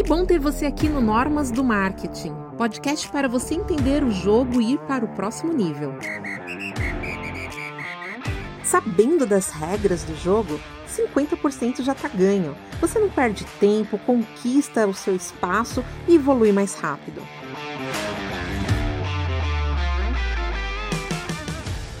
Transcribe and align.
Que 0.00 0.08
bom 0.08 0.24
ter 0.24 0.38
você 0.40 0.64
aqui 0.64 0.88
no 0.88 0.98
Normas 0.98 1.50
do 1.50 1.62
Marketing, 1.62 2.34
podcast 2.56 3.06
para 3.10 3.28
você 3.28 3.52
entender 3.52 4.02
o 4.02 4.10
jogo 4.10 4.58
e 4.58 4.72
ir 4.72 4.78
para 4.78 5.04
o 5.04 5.08
próximo 5.08 5.52
nível. 5.52 5.92
Sabendo 8.64 9.26
das 9.26 9.50
regras 9.50 10.02
do 10.04 10.16
jogo, 10.16 10.58
50% 10.88 11.82
já 11.82 11.92
está 11.92 12.08
ganho. 12.08 12.56
Você 12.80 12.98
não 12.98 13.10
perde 13.10 13.44
tempo, 13.60 13.98
conquista 13.98 14.86
o 14.86 14.94
seu 14.94 15.14
espaço 15.14 15.84
e 16.08 16.14
evolui 16.14 16.50
mais 16.50 16.74
rápido. 16.76 17.20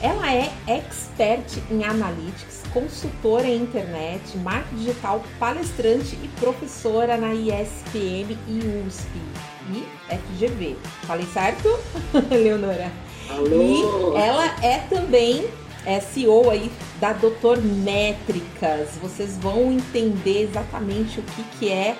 Ela 0.00 0.32
é 0.32 0.50
expert 0.66 1.58
em 1.70 1.84
analytics, 1.84 2.59
consultora 2.72 3.46
em 3.46 3.62
internet, 3.62 4.36
marketing 4.38 4.76
digital, 4.76 5.22
palestrante 5.38 6.18
e 6.22 6.28
professora 6.40 7.16
na 7.16 7.34
ISPM 7.34 8.36
e 8.48 8.86
USP 8.86 9.08
e 9.72 9.84
FGV. 10.14 10.76
Falei 11.02 11.26
certo, 11.26 11.68
Leonora? 12.30 12.90
Alô! 13.28 13.62
E 13.62 14.18
ela 14.18 14.46
é 14.62 14.78
também 14.88 15.48
é 15.86 16.00
CEO 16.00 16.50
aí 16.50 16.70
da 17.00 17.12
Doutor 17.12 17.62
Métricas. 17.62 18.90
Vocês 19.00 19.36
vão 19.38 19.72
entender 19.72 20.42
exatamente 20.42 21.20
o 21.20 21.22
que, 21.22 21.42
que 21.58 21.70
é 21.70 21.96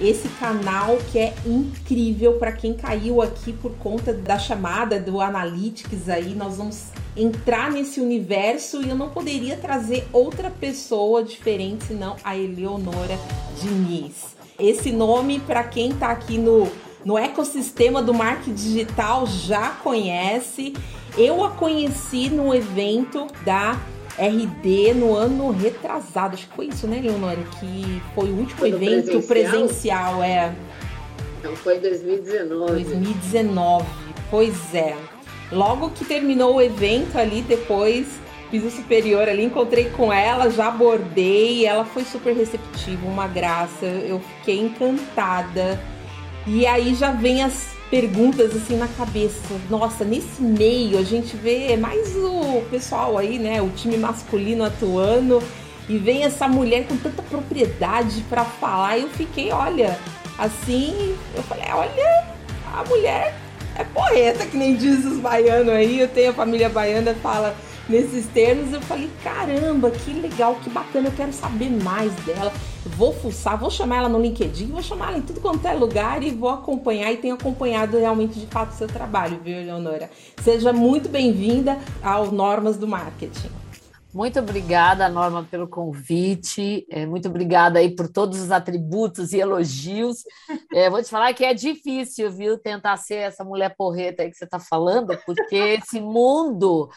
esse 0.00 0.28
canal 0.40 0.96
que 1.10 1.18
é 1.18 1.34
incrível 1.44 2.34
para 2.34 2.52
quem 2.52 2.74
caiu 2.74 3.20
aqui 3.20 3.52
por 3.52 3.72
conta 3.76 4.12
da 4.12 4.38
chamada 4.38 5.00
do 5.00 5.20
Analytics 5.20 6.08
aí. 6.08 6.34
Nós 6.34 6.56
vamos 6.56 6.84
entrar 7.18 7.70
nesse 7.70 8.00
universo 8.00 8.82
e 8.82 8.88
eu 8.88 8.96
não 8.96 9.10
poderia 9.10 9.56
trazer 9.56 10.06
outra 10.12 10.50
pessoa 10.50 11.22
diferente 11.22 11.86
senão 11.86 12.16
a 12.22 12.36
Eleonora 12.36 13.18
Diniz. 13.60 14.36
Esse 14.58 14.92
nome, 14.92 15.40
para 15.40 15.64
quem 15.64 15.90
está 15.90 16.10
aqui 16.10 16.38
no, 16.38 16.68
no 17.04 17.18
ecossistema 17.18 18.02
do 18.02 18.14
marketing 18.14 18.54
digital, 18.54 19.26
já 19.26 19.70
conhece. 19.70 20.74
Eu 21.16 21.44
a 21.44 21.50
conheci 21.50 22.30
no 22.30 22.54
evento 22.54 23.26
da 23.44 23.80
RD 24.18 24.94
no 24.94 25.14
ano 25.14 25.50
retrasado. 25.50 26.34
Acho 26.34 26.48
que 26.48 26.56
foi 26.56 26.66
isso, 26.66 26.86
né, 26.86 27.00
Leonora? 27.00 27.42
Que 27.60 28.02
foi 28.14 28.30
o 28.30 28.36
último 28.36 28.58
foi 28.58 28.70
evento 28.70 29.22
presencial? 29.22 29.26
presencial, 29.26 30.22
é. 30.22 30.54
Então 31.38 31.54
foi 31.56 31.78
2019. 31.78 32.72
2019, 32.72 33.86
pois 34.30 34.74
é. 34.74 34.96
Logo 35.50 35.90
que 35.90 36.04
terminou 36.04 36.56
o 36.56 36.62
evento 36.62 37.16
ali, 37.16 37.42
depois 37.42 38.06
piso 38.50 38.70
superior 38.70 39.28
ali, 39.28 39.44
encontrei 39.44 39.90
com 39.90 40.12
ela, 40.12 40.50
já 40.50 40.68
abordei, 40.68 41.66
ela 41.66 41.84
foi 41.84 42.04
super 42.04 42.34
receptiva, 42.34 43.06
uma 43.06 43.26
graça, 43.26 43.84
eu 43.84 44.20
fiquei 44.20 44.58
encantada. 44.58 45.78
E 46.46 46.66
aí 46.66 46.94
já 46.94 47.12
vem 47.12 47.42
as 47.42 47.76
perguntas 47.90 48.54
assim 48.56 48.76
na 48.76 48.88
cabeça. 48.88 49.54
Nossa, 49.68 50.04
nesse 50.04 50.42
meio 50.42 50.98
a 50.98 51.02
gente 51.02 51.36
vê 51.36 51.76
mais 51.76 52.14
o 52.16 52.62
pessoal 52.70 53.18
aí, 53.18 53.38
né, 53.38 53.60
o 53.60 53.70
time 53.70 53.96
masculino 53.96 54.64
atuando 54.64 55.42
e 55.88 55.96
vem 55.96 56.24
essa 56.24 56.46
mulher 56.46 56.86
com 56.86 56.96
tanta 56.96 57.22
propriedade 57.22 58.22
para 58.28 58.44
falar. 58.44 58.98
E 58.98 59.02
eu 59.02 59.08
fiquei, 59.10 59.50
olha, 59.52 59.98
assim, 60.38 61.16
eu 61.34 61.42
falei, 61.42 61.68
olha, 61.72 62.26
a 62.74 62.84
mulher 62.84 63.34
é 63.78 63.84
poeta, 63.84 64.44
que 64.44 64.56
nem 64.56 64.76
diz 64.76 65.04
os 65.04 65.18
baianos 65.18 65.72
aí. 65.72 66.00
Eu 66.00 66.08
tenho 66.08 66.30
a 66.30 66.34
família 66.34 66.68
baiana, 66.68 67.14
fala 67.14 67.56
nesses 67.88 68.26
termos. 68.26 68.72
Eu 68.72 68.80
falei, 68.82 69.08
caramba, 69.22 69.90
que 69.90 70.12
legal, 70.12 70.56
que 70.56 70.68
bacana, 70.68 71.08
eu 71.08 71.12
quero 71.12 71.32
saber 71.32 71.70
mais 71.70 72.12
dela. 72.26 72.52
Vou 72.84 73.12
fuçar, 73.12 73.56
vou 73.56 73.70
chamar 73.70 73.98
ela 73.98 74.08
no 74.08 74.20
LinkedIn, 74.20 74.66
vou 74.66 74.82
chamar 74.82 75.08
ela 75.08 75.18
em 75.18 75.22
tudo 75.22 75.40
quanto 75.40 75.66
é 75.66 75.72
lugar 75.72 76.22
e 76.22 76.30
vou 76.30 76.50
acompanhar 76.50 77.12
e 77.12 77.16
tenho 77.18 77.34
acompanhado 77.34 77.98
realmente 77.98 78.38
de 78.38 78.46
fato 78.46 78.72
o 78.72 78.76
seu 78.76 78.88
trabalho, 78.88 79.38
viu, 79.44 79.58
Leonora? 79.58 80.10
Seja 80.42 80.72
muito 80.72 81.08
bem-vinda 81.08 81.78
ao 82.02 82.32
Normas 82.32 82.76
do 82.76 82.88
Marketing. 82.88 83.67
Muito 84.12 84.40
obrigada, 84.40 85.06
Norma, 85.08 85.44
pelo 85.44 85.68
convite. 85.68 86.86
É, 86.90 87.04
muito 87.04 87.28
obrigada 87.28 87.78
aí 87.78 87.94
por 87.94 88.08
todos 88.08 88.40
os 88.40 88.50
atributos 88.50 89.32
e 89.32 89.38
elogios. 89.38 90.24
É, 90.72 90.88
vou 90.88 91.02
te 91.02 91.10
falar 91.10 91.34
que 91.34 91.44
é 91.44 91.52
difícil, 91.52 92.30
viu, 92.30 92.56
tentar 92.56 92.96
ser 92.96 93.16
essa 93.16 93.44
mulher 93.44 93.74
porreta 93.76 94.22
aí 94.22 94.30
que 94.30 94.36
você 94.36 94.44
está 94.44 94.58
falando, 94.58 95.16
porque 95.26 95.56
esse 95.56 96.00
mundo 96.00 96.88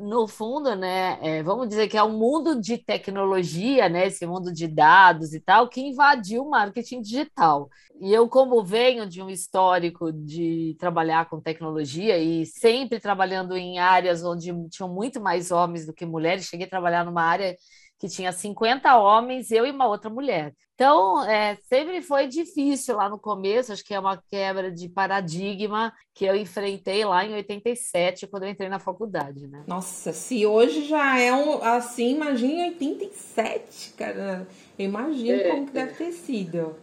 no 0.00 0.26
fundo, 0.26 0.74
né, 0.74 1.18
é, 1.20 1.42
vamos 1.42 1.68
dizer 1.68 1.88
que 1.88 1.96
é 1.96 2.02
um 2.02 2.16
mundo 2.18 2.60
de 2.60 2.78
tecnologia, 2.78 3.88
né, 3.88 4.06
esse 4.06 4.26
mundo 4.26 4.52
de 4.52 4.66
dados 4.66 5.34
e 5.34 5.40
tal, 5.40 5.68
que 5.68 5.80
invadiu 5.80 6.42
o 6.42 6.50
marketing 6.50 7.02
digital. 7.02 7.68
E 8.00 8.12
eu, 8.12 8.28
como 8.28 8.64
venho 8.64 9.06
de 9.06 9.22
um 9.22 9.28
histórico 9.28 10.10
de 10.12 10.74
trabalhar 10.78 11.28
com 11.28 11.40
tecnologia 11.40 12.18
e 12.18 12.46
sempre 12.46 12.98
trabalhando 12.98 13.56
em 13.56 13.78
áreas 13.78 14.24
onde 14.24 14.52
tinham 14.70 14.88
muito 14.88 15.20
mais 15.20 15.50
homens 15.50 15.86
do 15.86 15.92
que 15.92 16.06
mulheres, 16.06 16.46
cheguei 16.46 16.66
a 16.66 16.70
trabalhar 16.70 17.04
numa 17.04 17.22
área 17.22 17.56
que 18.00 18.08
tinha 18.08 18.32
50 18.32 18.96
homens, 18.96 19.50
eu 19.50 19.66
e 19.66 19.70
uma 19.70 19.86
outra 19.86 20.08
mulher. 20.08 20.54
Então, 20.74 21.22
é, 21.28 21.58
sempre 21.68 22.00
foi 22.00 22.26
difícil 22.26 22.96
lá 22.96 23.10
no 23.10 23.18
começo, 23.18 23.70
acho 23.70 23.84
que 23.84 23.92
é 23.92 24.00
uma 24.00 24.16
quebra 24.16 24.72
de 24.72 24.88
paradigma 24.88 25.92
que 26.14 26.24
eu 26.24 26.34
enfrentei 26.34 27.04
lá 27.04 27.22
em 27.26 27.34
87, 27.34 28.26
quando 28.26 28.44
eu 28.44 28.48
entrei 28.48 28.70
na 28.70 28.78
faculdade, 28.78 29.46
né? 29.46 29.64
Nossa, 29.66 30.14
se 30.14 30.46
hoje 30.46 30.86
já 30.86 31.20
é 31.20 31.30
um, 31.30 31.62
assim, 31.62 32.12
imagina 32.12 32.52
em 32.52 32.70
87, 32.70 33.92
cara. 33.92 34.48
Eu 34.78 34.86
imagino 34.86 35.38
é. 35.38 35.50
como 35.50 35.66
que 35.66 35.72
deve 35.72 35.92
ter 35.92 36.12
sido. 36.12 36.74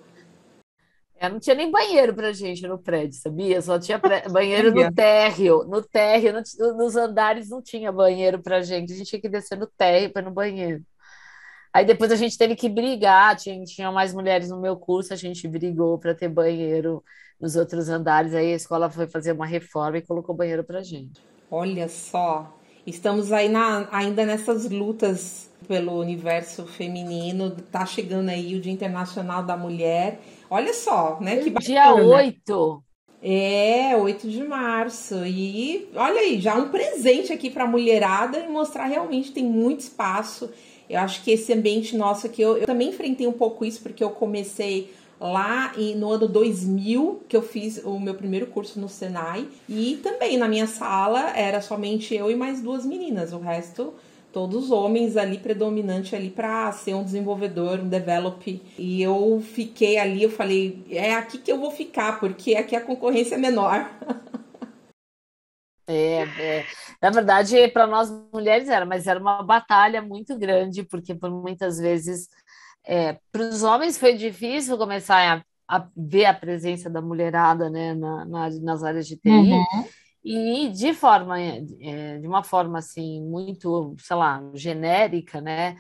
É, 1.19 1.28
não 1.28 1.39
tinha 1.39 1.55
nem 1.55 1.72
banheiro 1.72 2.13
pra 2.13 2.31
gente 2.31 2.67
no 2.67 2.78
prédio, 2.78 3.19
sabia? 3.19 3.59
Só 3.59 3.79
tinha 3.79 3.99
banheiro 4.31 4.72
no 4.72 4.94
térreo. 4.94 5.63
No 5.63 5.81
térreo, 5.81 6.34
no, 6.34 6.78
nos 6.78 6.95
andares 6.95 7.49
não 7.49 7.59
tinha 7.59 7.91
banheiro 7.91 8.39
pra 8.39 8.61
gente. 8.61 8.94
A 8.94 8.95
gente 8.95 9.09
tinha 9.09 9.22
que 9.22 9.28
descer 9.28 9.57
no 9.57 9.66
térreo 9.66 10.11
para 10.11 10.22
ir 10.22 10.25
no 10.25 10.31
banheiro. 10.31 10.84
Aí 11.73 11.85
depois 11.85 12.11
a 12.11 12.16
gente 12.16 12.38
teve 12.38 12.55
que 12.55 12.69
brigar, 12.69 13.35
tinha, 13.35 13.63
tinha 13.63 13.91
mais 13.91 14.13
mulheres 14.13 14.50
no 14.50 14.59
meu 14.59 14.78
curso, 14.78 15.13
a 15.13 15.17
gente 15.17 15.47
brigou 15.47 15.97
para 15.97 16.16
ter 16.16 16.29
banheiro 16.29 17.03
nos 17.39 17.55
outros 17.55 17.89
andares. 17.89 18.33
Aí 18.33 18.53
a 18.53 18.55
escola 18.55 18.89
foi 18.89 19.07
fazer 19.07 19.31
uma 19.31 19.45
reforma 19.45 19.97
e 19.97 20.01
colocou 20.01 20.35
banheiro 20.35 20.63
para 20.63 20.81
gente. 20.81 21.22
Olha 21.50 21.88
só, 21.88 22.57
estamos 22.85 23.31
aí 23.31 23.50
na, 23.50 23.88
ainda 23.91 24.25
nessas 24.25 24.69
lutas 24.69 25.50
pelo 25.67 26.00
universo 26.00 26.66
feminino. 26.66 27.51
Tá 27.51 27.85
chegando 27.85 28.29
aí 28.29 28.55
o 28.55 28.61
Dia 28.61 28.72
Internacional 28.72 29.44
da 29.44 29.55
Mulher. 29.55 30.19
Olha 30.49 30.73
só, 30.73 31.19
né? 31.22 31.38
Que 31.38 31.49
bacana. 31.49 31.66
Dia 31.67 31.94
8. 31.94 32.84
É, 33.22 33.95
8 33.95 34.29
de 34.29 34.44
março. 34.44 35.25
E 35.25 35.89
olha 35.95 36.22
aí, 36.22 36.39
já 36.39 36.55
um 36.55 36.69
presente 36.69 37.34
aqui 37.34 37.49
para 37.49 37.63
a 37.63 37.67
mulherada 37.67 38.39
e 38.39 38.47
mostrar 38.47 38.85
realmente 38.85 39.31
tem 39.31 39.44
muito 39.44 39.81
espaço 39.81 40.49
eu 40.90 41.00
acho 41.00 41.24
que 41.24 41.31
esse 41.31 41.52
ambiente 41.53 41.96
nosso 41.96 42.28
aqui, 42.28 42.42
eu, 42.42 42.58
eu 42.58 42.66
também 42.66 42.90
enfrentei 42.90 43.28
um 43.28 43.34
pouco 43.34 43.66
isso, 43.66 43.81
porque 43.81 44.03
eu 44.03 44.09
comecei 44.09 44.94
lá 45.20 45.74
no 45.96 46.12
ano 46.12 46.28
2000 46.28 47.24
que 47.28 47.36
eu 47.36 47.42
fiz 47.42 47.81
o 47.84 48.00
meu 48.00 48.14
primeiro 48.14 48.48
curso 48.48 48.80
no 48.80 48.88
Senai 48.88 49.47
e 49.68 50.00
também 50.03 50.38
na 50.38 50.47
minha 50.47 50.68
sala 50.68 51.31
era 51.36 51.59
somente 51.59 52.14
eu 52.14 52.30
e 52.30 52.36
mais 52.36 52.62
duas 52.62 52.86
meninas, 52.86 53.34
o 53.34 53.40
resto 53.40 53.94
todos 54.38 54.70
homens 54.70 55.18
ali 55.18 55.40
predominante 55.40 56.16
ali 56.16 56.30
para 56.30 56.72
ser 56.72 56.94
um 56.94 57.03
desenvolvedor, 57.03 57.80
um 57.80 57.88
develop. 57.88 58.62
E 58.78 59.02
eu 59.02 59.42
fiquei 59.44 59.97
ali, 59.97 60.22
eu 60.22 60.30
falei, 60.30 60.84
é 60.92 61.16
aqui 61.16 61.40
que 61.40 61.52
eu 61.52 61.58
vou 61.58 61.72
ficar, 61.72 62.20
porque 62.20 62.53
aqui 62.53 62.76
a 62.76 62.81
concorrência 62.81 63.34
é 63.34 63.38
menor. 63.40 63.90
É, 65.88 66.24
é. 66.24 66.66
Na 67.02 67.09
verdade, 67.09 67.68
para 67.70 67.88
nós 67.88 68.09
mulheres 68.34 68.68
era, 68.68 68.86
mas 68.86 69.08
era 69.08 69.20
uma 69.20 69.42
batalha 69.42 70.02
muito 70.02 70.38
grande, 70.38 70.84
porque 70.84 71.16
por 71.16 71.31
muitas 71.31 71.80
vezes 71.80 72.28
é, 72.86 73.18
para 73.31 73.42
os 73.42 73.64
homens 73.64 73.97
foi 73.97 74.16
difícil 74.16 74.78
começar 74.78 75.44
a, 75.67 75.78
a, 75.78 75.88
ver 75.96 76.26
a 76.26 76.34
presença 76.34 76.90
da 76.90 77.02
mulherada 77.02 77.70
né, 77.70 77.94
na, 77.94 78.26
na 78.26 78.50
nas 78.61 78.84
áreas 78.84 79.08
de 79.08 79.17
TI. 79.17 79.29
Uhum. 79.29 79.85
E 80.23 80.70
de 80.70 80.94
forma, 80.94 81.40
é, 81.40 81.61
de 82.20 82.28
uma 82.28 82.44
forma 82.44 82.79
assim, 82.79 83.22
muito, 83.22 83.96
sei 84.00 84.16
lá, 84.16 84.41
genérica, 84.53 85.40
né? 85.40 85.78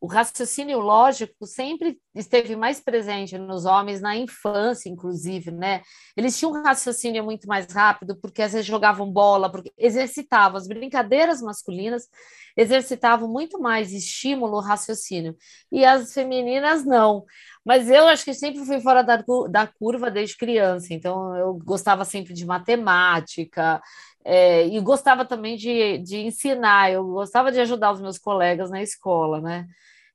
O 0.00 0.06
raciocínio 0.06 0.78
lógico 0.78 1.44
sempre 1.44 1.98
esteve 2.14 2.54
mais 2.54 2.80
presente 2.80 3.36
nos 3.36 3.64
homens 3.64 4.00
na 4.00 4.16
infância, 4.16 4.88
inclusive, 4.88 5.50
né? 5.50 5.82
Eles 6.16 6.38
tinham 6.38 6.52
um 6.52 6.62
raciocínio 6.62 7.24
muito 7.24 7.48
mais 7.48 7.66
rápido, 7.72 8.16
porque 8.20 8.42
às 8.42 8.52
vezes 8.52 8.66
jogavam 8.66 9.10
bola, 9.10 9.50
porque 9.50 9.72
exercitavam 9.76 10.56
as 10.56 10.68
brincadeiras 10.68 11.42
masculinas, 11.42 12.08
exercitavam 12.56 13.28
muito 13.28 13.60
mais 13.60 13.92
estímulo, 13.92 14.60
raciocínio. 14.60 15.36
E 15.70 15.84
as 15.84 16.12
femininas 16.12 16.84
não. 16.84 17.24
Mas 17.64 17.90
eu 17.90 18.06
acho 18.08 18.24
que 18.24 18.32
sempre 18.32 18.64
fui 18.64 18.80
fora 18.80 19.02
da, 19.02 19.22
da 19.50 19.66
curva 19.66 20.10
desde 20.10 20.36
criança, 20.36 20.94
então 20.94 21.36
eu 21.36 21.54
gostava 21.54 22.04
sempre 22.04 22.32
de 22.32 22.46
matemática, 22.46 23.82
é, 24.30 24.66
e 24.68 24.78
gostava 24.80 25.24
também 25.24 25.56
de, 25.56 25.98
de 25.98 26.18
ensinar, 26.18 26.92
eu 26.92 27.02
gostava 27.06 27.50
de 27.50 27.58
ajudar 27.60 27.92
os 27.92 28.00
meus 28.00 28.18
colegas 28.18 28.70
na 28.70 28.82
escola, 28.82 29.40
né? 29.40 29.66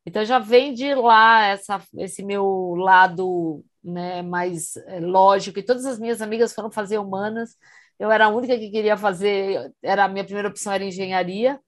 Então 0.05 0.23
já 0.23 0.37
vem 0.37 0.73
de 0.73 0.93
lá 0.93 1.45
essa, 1.47 1.81
esse 1.97 2.21
meu 2.23 2.75
lado 2.75 3.65
né, 3.83 4.21
mais 4.21 4.77
é, 4.87 4.99
lógico, 4.99 5.57
e 5.59 5.63
todas 5.63 5.85
as 5.85 5.97
minhas 5.99 6.21
amigas 6.21 6.53
foram 6.53 6.71
fazer 6.71 6.99
humanas, 6.99 7.55
eu 7.99 8.11
era 8.11 8.25
a 8.25 8.29
única 8.29 8.57
que 8.57 8.69
queria 8.69 8.95
fazer, 8.97 9.73
era 9.81 10.05
a 10.05 10.07
minha 10.07 10.23
primeira 10.23 10.49
opção 10.49 10.71
era 10.73 10.83
engenharia, 10.85 11.59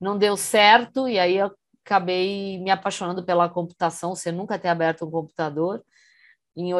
não 0.00 0.16
deu 0.18 0.36
certo, 0.36 1.08
e 1.08 1.18
aí 1.18 1.36
eu 1.38 1.50
acabei 1.84 2.58
me 2.60 2.70
apaixonando 2.70 3.24
pela 3.24 3.48
computação, 3.48 4.14
sem 4.14 4.32
nunca 4.32 4.58
ter 4.58 4.68
aberto 4.68 5.06
um 5.06 5.10
computador. 5.10 5.82
Em 6.56 6.72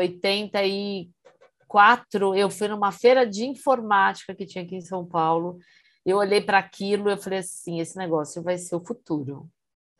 84, 1.74 2.34
eu 2.34 2.50
fui 2.50 2.68
numa 2.68 2.92
feira 2.92 3.26
de 3.26 3.44
informática 3.44 4.34
que 4.34 4.46
tinha 4.46 4.64
aqui 4.64 4.76
em 4.76 4.80
São 4.80 5.04
Paulo, 5.04 5.58
eu 6.04 6.16
olhei 6.16 6.40
para 6.40 6.58
aquilo 6.58 7.10
e 7.10 7.16
falei 7.16 7.40
assim, 7.40 7.80
esse 7.80 7.96
negócio 7.96 8.42
vai 8.42 8.58
ser 8.58 8.74
o 8.74 8.84
futuro 8.84 9.48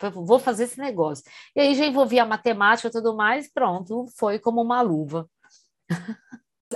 vou 0.09 0.39
fazer 0.39 0.65
esse 0.65 0.79
negócio. 0.79 1.25
E 1.55 1.61
aí 1.61 1.75
já 1.75 1.85
envolvia 1.85 2.25
matemática 2.25 2.89
e 2.89 2.93
tudo 2.93 3.15
mais, 3.15 3.53
pronto, 3.53 4.07
foi 4.17 4.39
como 4.39 4.63
uma 4.63 4.81
luva. 4.81 5.29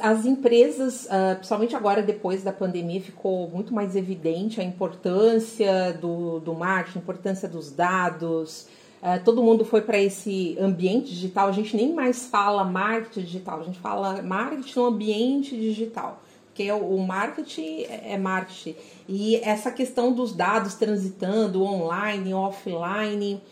As 0.01 0.27
empresas, 0.27 1.07
ah, 1.09 1.37
principalmente 1.37 1.77
agora 1.77 2.03
depois 2.03 2.43
da 2.43 2.53
pandemia, 2.53 3.01
ficou 3.01 3.49
muito 3.49 3.73
mais 3.73 3.95
evidente 3.95 4.61
a 4.61 4.65
importância 4.65 5.95
do, 5.95 6.41
do 6.41 6.53
marketing, 6.53 6.99
a 6.99 7.03
importância 7.03 7.49
dos 7.49 7.71
dados. 7.71 8.67
Ah, 9.07 9.19
todo 9.19 9.43
mundo 9.43 9.67
foi 9.67 9.83
para 9.83 9.99
esse 9.99 10.57
ambiente 10.59 11.11
digital. 11.11 11.49
A 11.49 11.53
gente 11.53 11.77
nem 11.77 11.93
mais 11.93 12.25
fala 12.25 12.65
marketing 12.65 13.21
digital, 13.21 13.61
a 13.61 13.65
gente 13.65 13.79
fala 13.79 14.23
marketing 14.23 14.79
no 14.79 14.87
ambiente 14.87 15.55
digital 15.55 16.23
porque 16.55 16.71
o 16.71 16.97
marketing 16.99 17.83
é, 17.83 18.13
é 18.13 18.17
marketing. 18.17 18.77
E 19.09 19.35
essa 19.37 19.73
questão 19.73 20.13
dos 20.13 20.33
dados 20.33 20.75
transitando 20.75 21.65
online, 21.65 22.33
offline, 22.33 23.43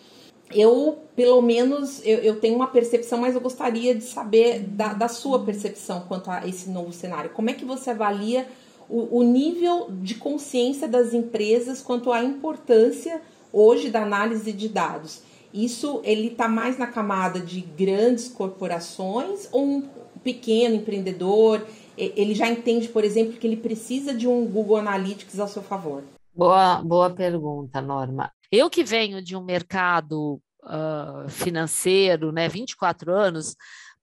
eu, 0.54 0.98
pelo 1.16 1.42
menos, 1.42 2.00
eu, 2.04 2.18
eu, 2.18 2.38
tenho 2.38 2.54
uma 2.54 2.68
percepção, 2.68 3.18
mas 3.18 3.34
eu 3.34 3.40
gostaria 3.40 3.92
de 3.92 4.04
saber 4.04 4.60
da, 4.60 4.94
da, 4.94 5.08
sua 5.08 5.40
percepção 5.40 6.04
quanto 6.06 6.30
a 6.30 6.46
esse 6.46 6.70
novo 6.70 6.92
cenário. 6.92 7.30
Como 7.30 7.50
é 7.50 7.52
que 7.52 7.64
você 7.64 7.90
avalia 7.90 8.46
o, 8.88 9.18
o 9.18 9.22
nível 9.24 9.88
de 9.90 10.14
consciência 10.14 10.86
das 10.86 11.12
empresas 11.12 11.82
quanto 11.82 12.12
à 12.12 12.22
importância 12.22 13.20
hoje 13.52 13.90
da 13.90 14.02
análise 14.02 14.52
de 14.52 14.68
dados? 14.68 15.22
Isso 15.52 16.00
ele 16.04 16.28
está 16.28 16.48
mais 16.48 16.78
na 16.78 16.86
camada 16.86 17.38
de 17.40 17.60
grandes 17.60 18.28
corporações 18.28 19.48
ou 19.52 19.64
um 19.64 19.88
pequeno 20.22 20.76
empreendedor 20.76 21.66
ele 21.96 22.34
já 22.34 22.48
entende, 22.48 22.88
por 22.88 23.04
exemplo, 23.04 23.38
que 23.38 23.46
ele 23.46 23.56
precisa 23.56 24.14
de 24.14 24.26
um 24.26 24.46
Google 24.46 24.76
Analytics 24.76 25.38
ao 25.38 25.48
seu 25.48 25.62
favor? 25.62 26.02
Boa, 26.34 26.82
boa 26.82 27.10
pergunta, 27.10 27.80
Norma. 27.80 28.32
Eu 28.50 28.70
que 28.70 28.82
venho 28.82 29.22
de 29.22 29.36
um 29.36 29.44
mercado 29.44 30.40
uh, 30.62 31.28
financeiro, 31.28 32.32
né, 32.32 32.48
24 32.48 33.12
anos, 33.12 33.54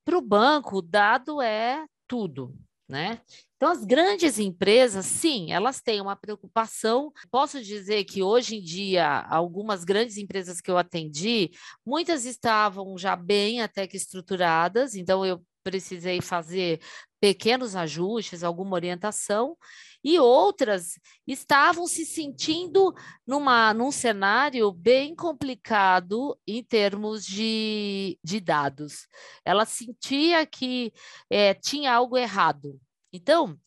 para 0.06 0.18
o 0.18 0.22
banco, 0.22 0.78
o 0.78 0.82
dado 0.82 1.42
é 1.42 1.86
tudo, 2.08 2.54
né? 2.88 3.20
Então, 3.60 3.72
as 3.74 3.84
grandes 3.84 4.40
empresas, 4.40 5.06
sim, 5.06 5.52
elas 5.52 5.82
têm 5.82 6.00
uma 6.00 6.16
preocupação. 6.16 7.12
Posso 7.30 7.62
dizer 7.62 8.06
que 8.06 8.24
hoje 8.24 8.56
em 8.56 8.62
dia, 8.62 9.20
algumas 9.30 9.84
grandes 9.84 10.16
empresas 10.16 10.62
que 10.62 10.72
eu 10.72 10.78
atendi, 10.78 11.52
muitas 11.86 12.24
estavam 12.24 12.98
já 12.98 13.18
bem 13.18 13.62
até 13.62 13.86
que 13.86 13.98
estruturadas, 13.98 14.96
então 14.96 15.26
eu 15.26 15.44
precisei 15.62 16.22
fazer 16.22 16.80
pequenos 17.20 17.76
ajustes, 17.76 18.46
alguma 18.46 18.76
orientação, 18.76 19.58
e 20.02 20.18
outras 20.18 20.98
estavam 21.28 21.86
se 21.86 22.06
sentindo 22.06 22.94
numa, 23.28 23.74
num 23.74 23.92
cenário 23.92 24.72
bem 24.72 25.14
complicado 25.14 26.40
em 26.48 26.64
termos 26.64 27.26
de, 27.26 28.18
de 28.24 28.40
dados. 28.40 29.06
Ela 29.44 29.66
sentia 29.66 30.46
que 30.46 30.94
é, 31.30 31.54
tinha 31.54 31.94
algo 31.94 32.18
errado. 32.18 32.80
Então, 33.12 33.58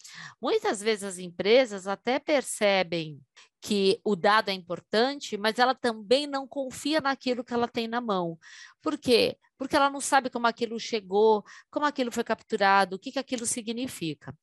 muitas 0.41 0.81
vezes 0.81 1.05
as 1.05 1.19
empresas 1.19 1.87
até 1.87 2.19
percebem 2.19 3.21
que 3.61 4.01
o 4.05 4.17
dado 4.17 4.49
é 4.49 4.53
importante, 4.53 5.37
mas 5.37 5.59
ela 5.59 5.75
também 5.75 6.27
não 6.27 6.49
confia 6.49 7.01
naquilo 7.01 7.45
que 7.45 7.55
ela 7.55 7.69
tem 7.69 7.87
na 7.87 8.01
mão. 8.01 8.37
Por 8.83 8.99
quê? 8.99 9.39
Porque 9.57 9.77
ela 9.77 9.89
não 9.89 10.01
sabe 10.01 10.29
como 10.29 10.49
aquilo 10.49 10.79
chegou, 10.81 11.45
como 11.71 11.87
aquilo 11.87 12.11
foi 12.11 12.25
capturado, 12.25 12.97
o 12.97 12.99
que, 12.99 13.13
que 13.13 13.21
aquilo 13.21 13.47
significa. 13.47 14.37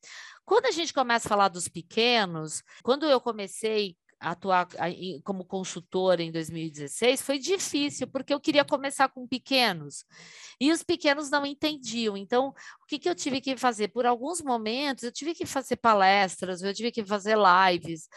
Quando 0.46 0.68
a 0.68 0.72
gente 0.72 0.94
começa 0.94 1.28
a 1.28 1.30
falar 1.30 1.50
dos 1.50 1.68
pequenos, 1.68 2.64
quando 2.82 3.06
eu 3.06 3.20
comecei 3.20 3.98
atuar 4.20 4.68
como 5.24 5.46
consultora 5.46 6.22
em 6.22 6.32
2016 6.32 7.22
foi 7.22 7.40
difícil, 7.40 8.08
porque 8.08 8.34
eu 8.34 8.40
queria 8.40 8.66
começar 8.66 9.08
com 9.10 9.28
pequenos. 9.28 10.04
E 10.60 10.72
os 10.72 10.84
pequenos 10.84 11.30
não 11.30 11.46
entendiam. 11.46 12.18
Então, 12.18 12.54
o 12.82 12.86
que, 12.86 13.00
que 13.00 13.10
eu 13.10 13.16
tive 13.16 13.40
que 13.40 13.56
fazer? 13.56 13.88
Por 13.90 14.06
alguns 14.06 14.42
momentos, 14.42 15.04
eu 15.04 15.12
tive 15.12 15.34
que 15.34 15.46
fazer 15.46 15.78
palestras, 15.78 16.62
eu 16.62 16.74
tive 16.74 16.92
que 16.92 17.06
fazer 17.06 17.38
lives 17.38 18.10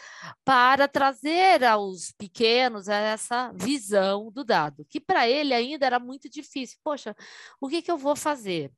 para 0.43 0.87
trazer 0.87 1.63
aos 1.63 2.11
pequenos 2.11 2.87
essa 2.87 3.51
visão 3.53 4.29
do 4.31 4.43
dado, 4.43 4.85
que 4.89 4.99
para 4.99 5.27
ele 5.27 5.53
ainda 5.53 5.85
era 5.85 5.99
muito 5.99 6.29
difícil. 6.29 6.77
Poxa, 6.83 7.15
o 7.61 7.69
que, 7.69 7.81
que 7.81 7.91
eu 7.91 7.97
vou 7.97 8.15
fazer? 8.15 8.71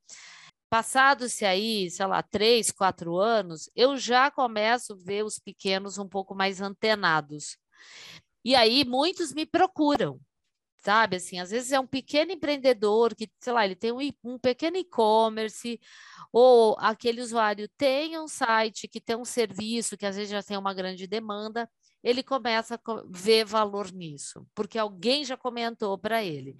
Passados-se 0.69 1.45
aí, 1.45 1.89
sei 1.89 2.06
lá, 2.06 2.21
três, 2.23 2.71
quatro 2.71 3.17
anos, 3.17 3.69
eu 3.75 3.97
já 3.97 4.29
começo 4.31 4.94
a 4.94 4.97
ver 4.97 5.23
os 5.23 5.39
pequenos 5.39 5.97
um 5.97 6.07
pouco 6.07 6.35
mais 6.35 6.59
antenados. 6.62 7.57
E 8.44 8.56
aí 8.56 8.83
muitos 8.85 9.33
me 9.33 9.45
procuram, 9.45 10.19
sabe? 10.77 11.17
Assim, 11.17 11.39
às 11.39 11.50
vezes 11.50 11.71
é 11.71 11.79
um 11.79 11.88
pequeno 11.88 12.31
empreendedor 12.31 13.15
que, 13.15 13.29
sei 13.39 13.53
lá, 13.53 13.65
ele 13.65 13.75
tem 13.75 13.91
um, 13.91 14.00
um 14.23 14.38
pequeno 14.38 14.77
e-commerce, 14.77 15.79
ou 16.31 16.75
aquele 16.79 17.21
usuário 17.21 17.69
tem 17.77 18.19
um 18.19 18.27
site 18.27 18.88
que 18.88 19.01
tem 19.01 19.15
um 19.15 19.25
serviço 19.25 19.97
que 19.97 20.06
às 20.06 20.15
vezes 20.15 20.31
já 20.31 20.44
tem 20.44 20.57
uma 20.57 20.73
grande 20.73 21.07
demanda, 21.07 21.69
ele 22.03 22.21
começa 22.21 22.75
a 22.75 23.03
ver 23.09 23.45
valor 23.45 23.91
nisso, 23.91 24.45
porque 24.53 24.77
alguém 24.77 25.25
já 25.25 25.35
comentou 25.35 25.97
para 25.97 26.23
ele. 26.23 26.56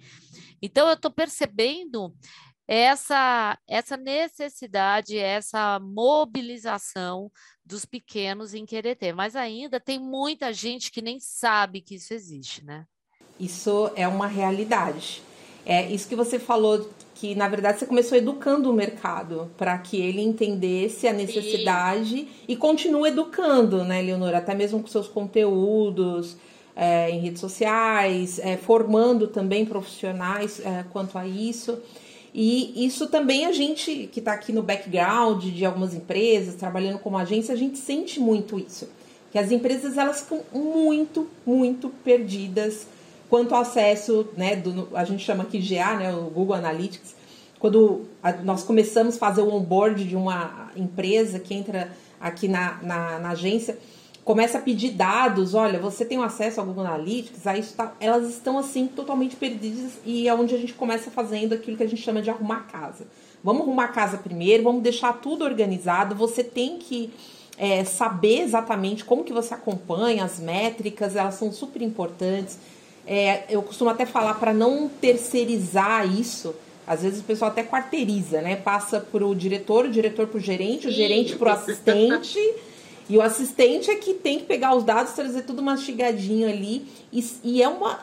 Então, 0.60 0.88
eu 0.88 0.94
estou 0.94 1.10
percebendo 1.10 2.12
essa, 2.68 3.58
essa 3.68 3.96
necessidade, 3.96 5.16
essa 5.16 5.78
mobilização 5.78 7.30
dos 7.64 7.84
pequenos 7.84 8.54
em 8.54 8.66
querer 8.66 8.96
ter. 8.96 9.14
Mas 9.14 9.36
ainda 9.36 9.78
tem 9.78 9.98
muita 9.98 10.52
gente 10.52 10.90
que 10.90 11.02
nem 11.02 11.20
sabe 11.20 11.80
que 11.80 11.94
isso 11.94 12.12
existe, 12.12 12.64
né? 12.64 12.84
Isso 13.38 13.90
é 13.94 14.08
uma 14.08 14.26
realidade. 14.26 15.22
É 15.64 15.84
isso 15.90 16.08
que 16.08 16.16
você 16.16 16.38
falou, 16.38 16.88
que 17.16 17.34
na 17.34 17.48
verdade 17.48 17.80
você 17.80 17.86
começou 17.86 18.16
educando 18.16 18.70
o 18.70 18.72
mercado 18.72 19.50
para 19.56 19.76
que 19.78 20.00
ele 20.00 20.20
entendesse 20.20 21.08
a 21.08 21.12
necessidade 21.12 22.18
Sim. 22.18 22.28
e 22.46 22.56
continua 22.56 23.08
educando, 23.08 23.84
né, 23.84 24.00
Leonora? 24.00 24.38
Até 24.38 24.54
mesmo 24.54 24.80
com 24.80 24.86
seus 24.86 25.08
conteúdos. 25.08 26.36
É, 26.78 27.08
em 27.08 27.20
redes 27.20 27.40
sociais, 27.40 28.38
é, 28.38 28.58
formando 28.58 29.28
também 29.28 29.64
profissionais 29.64 30.60
é, 30.60 30.84
quanto 30.92 31.16
a 31.16 31.26
isso. 31.26 31.80
E 32.38 32.84
isso 32.84 33.06
também 33.06 33.46
a 33.46 33.52
gente 33.52 34.10
que 34.12 34.18
está 34.18 34.34
aqui 34.34 34.52
no 34.52 34.62
background 34.62 35.42
de 35.42 35.64
algumas 35.64 35.94
empresas, 35.94 36.54
trabalhando 36.54 36.98
como 36.98 37.16
agência, 37.16 37.54
a 37.54 37.56
gente 37.56 37.78
sente 37.78 38.20
muito 38.20 38.58
isso. 38.58 38.90
Que 39.32 39.38
as 39.38 39.50
empresas 39.50 39.96
elas 39.96 40.20
ficam 40.20 40.42
muito, 40.52 41.26
muito 41.46 41.88
perdidas 42.04 42.86
quanto 43.30 43.54
ao 43.54 43.62
acesso, 43.62 44.28
né, 44.36 44.54
do, 44.54 44.86
a 44.94 45.02
gente 45.04 45.24
chama 45.24 45.44
aqui 45.44 45.58
GA, 45.58 45.96
né, 45.96 46.14
o 46.14 46.24
Google 46.24 46.56
Analytics. 46.56 47.16
Quando 47.58 48.02
a, 48.22 48.32
nós 48.32 48.62
começamos 48.62 49.16
a 49.16 49.18
fazer 49.18 49.40
o 49.40 49.54
onboard 49.54 50.04
de 50.04 50.14
uma 50.14 50.70
empresa 50.76 51.38
que 51.38 51.54
entra 51.54 51.90
aqui 52.20 52.48
na, 52.48 52.78
na, 52.82 53.18
na 53.18 53.30
agência, 53.30 53.78
começa 54.26 54.58
a 54.58 54.60
pedir 54.60 54.90
dados, 54.90 55.54
olha, 55.54 55.78
você 55.78 56.04
tem 56.04 56.18
um 56.18 56.22
acesso 56.22 56.58
ao 56.58 56.66
Google 56.66 56.84
Analytics, 56.84 57.46
aí 57.46 57.62
tá, 57.62 57.94
elas 58.00 58.28
estão 58.28 58.58
assim 58.58 58.88
totalmente 58.88 59.36
perdidas 59.36 59.92
e 60.04 60.26
é 60.26 60.34
onde 60.34 60.52
a 60.52 60.58
gente 60.58 60.74
começa 60.74 61.12
fazendo 61.12 61.54
aquilo 61.54 61.76
que 61.76 61.84
a 61.84 61.88
gente 61.88 62.02
chama 62.02 62.20
de 62.20 62.28
arrumar 62.28 62.66
casa. 62.66 63.06
Vamos 63.44 63.62
arrumar 63.62 63.84
a 63.84 63.88
casa 63.88 64.18
primeiro, 64.18 64.64
vamos 64.64 64.82
deixar 64.82 65.12
tudo 65.12 65.44
organizado, 65.44 66.16
você 66.16 66.42
tem 66.42 66.76
que 66.76 67.08
é, 67.56 67.84
saber 67.84 68.40
exatamente 68.40 69.04
como 69.04 69.22
que 69.22 69.32
você 69.32 69.54
acompanha 69.54 70.24
as 70.24 70.40
métricas, 70.40 71.14
elas 71.14 71.36
são 71.36 71.52
super 71.52 71.80
importantes. 71.80 72.58
É, 73.06 73.44
eu 73.48 73.62
costumo 73.62 73.90
até 73.90 74.04
falar 74.04 74.34
para 74.34 74.52
não 74.52 74.88
terceirizar 74.88 76.04
isso. 76.04 76.52
Às 76.84 77.02
vezes 77.02 77.20
o 77.20 77.24
pessoal 77.24 77.52
até 77.52 77.62
quarteiriza, 77.62 78.42
né? 78.42 78.56
Passa 78.56 78.98
para 78.98 79.24
o 79.24 79.36
diretor, 79.36 79.84
o 79.84 79.88
diretor 79.88 80.26
para 80.26 80.38
o 80.38 80.40
gerente, 80.40 80.88
o 80.88 80.90
gerente 80.90 81.36
para 81.36 81.48
o 81.48 81.52
assistente. 81.52 82.38
E 83.08 83.16
o 83.16 83.22
assistente 83.22 83.90
é 83.90 83.94
que 83.94 84.14
tem 84.14 84.38
que 84.38 84.44
pegar 84.44 84.74
os 84.74 84.84
dados, 84.84 85.12
trazer 85.12 85.42
tudo 85.42 85.62
mastigadinho 85.62 86.48
ali. 86.48 86.86
E, 87.12 87.24
e 87.44 87.62
é 87.62 87.68
uma, 87.68 88.00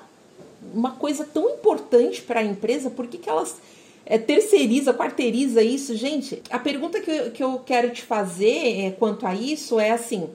uma 0.73 0.91
coisa 0.91 1.25
tão 1.25 1.49
importante 1.49 2.21
para 2.21 2.39
a 2.39 2.43
empresa, 2.43 2.89
por 2.89 3.07
que, 3.07 3.17
que 3.17 3.29
elas 3.29 3.57
é, 4.05 4.17
terceiriza, 4.17 4.93
quarteiriza 4.93 5.61
isso? 5.61 5.95
Gente, 5.95 6.41
a 6.49 6.59
pergunta 6.59 6.99
que 6.99 7.11
eu, 7.11 7.31
que 7.31 7.43
eu 7.43 7.59
quero 7.65 7.91
te 7.91 8.01
fazer 8.01 8.85
é, 8.85 8.91
quanto 8.91 9.25
a 9.25 9.33
isso 9.33 9.79
é 9.79 9.91
assim: 9.91 10.29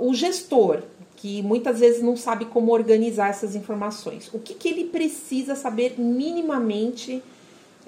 o 0.00 0.14
gestor, 0.14 0.82
que 1.16 1.42
muitas 1.42 1.80
vezes 1.80 2.02
não 2.02 2.16
sabe 2.16 2.44
como 2.44 2.72
organizar 2.72 3.30
essas 3.30 3.54
informações. 3.54 4.30
O 4.32 4.38
que, 4.38 4.54
que 4.54 4.68
ele 4.68 4.84
precisa 4.84 5.54
saber 5.54 5.94
minimamente, 5.98 7.22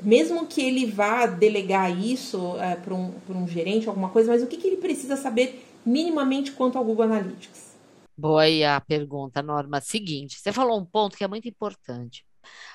mesmo 0.02 0.46
que 0.46 0.60
ele 0.60 0.87
vá 0.87 1.26
delegar 1.26 1.96
isso 1.96 2.56
é, 2.60 2.76
para 2.76 2.94
um, 2.94 3.12
um 3.28 3.46
gerente, 3.46 3.88
alguma 3.88 4.08
coisa, 4.08 4.32
mas 4.32 4.42
o 4.42 4.46
que, 4.46 4.56
que 4.56 4.66
ele 4.66 4.76
precisa 4.76 5.16
saber 5.16 5.67
minimamente 5.88 6.52
quanto 6.52 6.76
ao 6.76 6.85
Google 6.85 7.04
Analytics? 7.04 7.76
Boa 8.16 8.42
aí 8.42 8.64
a 8.64 8.80
pergunta, 8.80 9.42
Norma. 9.42 9.80
Seguinte, 9.80 10.38
você 10.38 10.52
falou 10.52 10.78
um 10.78 10.85
ponto 10.85 11.16
que 11.16 11.25
é 11.25 11.28
muito 11.28 11.49
importante. 11.49 12.26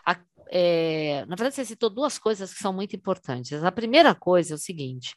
A, 0.06 0.18
é, 0.50 1.26
na 1.26 1.36
verdade, 1.36 1.56
você 1.56 1.66
citou 1.66 1.90
duas 1.90 2.18
coisas 2.18 2.54
que 2.54 2.60
são 2.60 2.74
muito 2.74 2.96
importantes. 2.96 3.64
A 3.64 3.72
primeira 3.72 4.16
coisa 4.16 4.54
é 4.54 4.56
o 4.56 4.60
seguinte: 4.60 5.16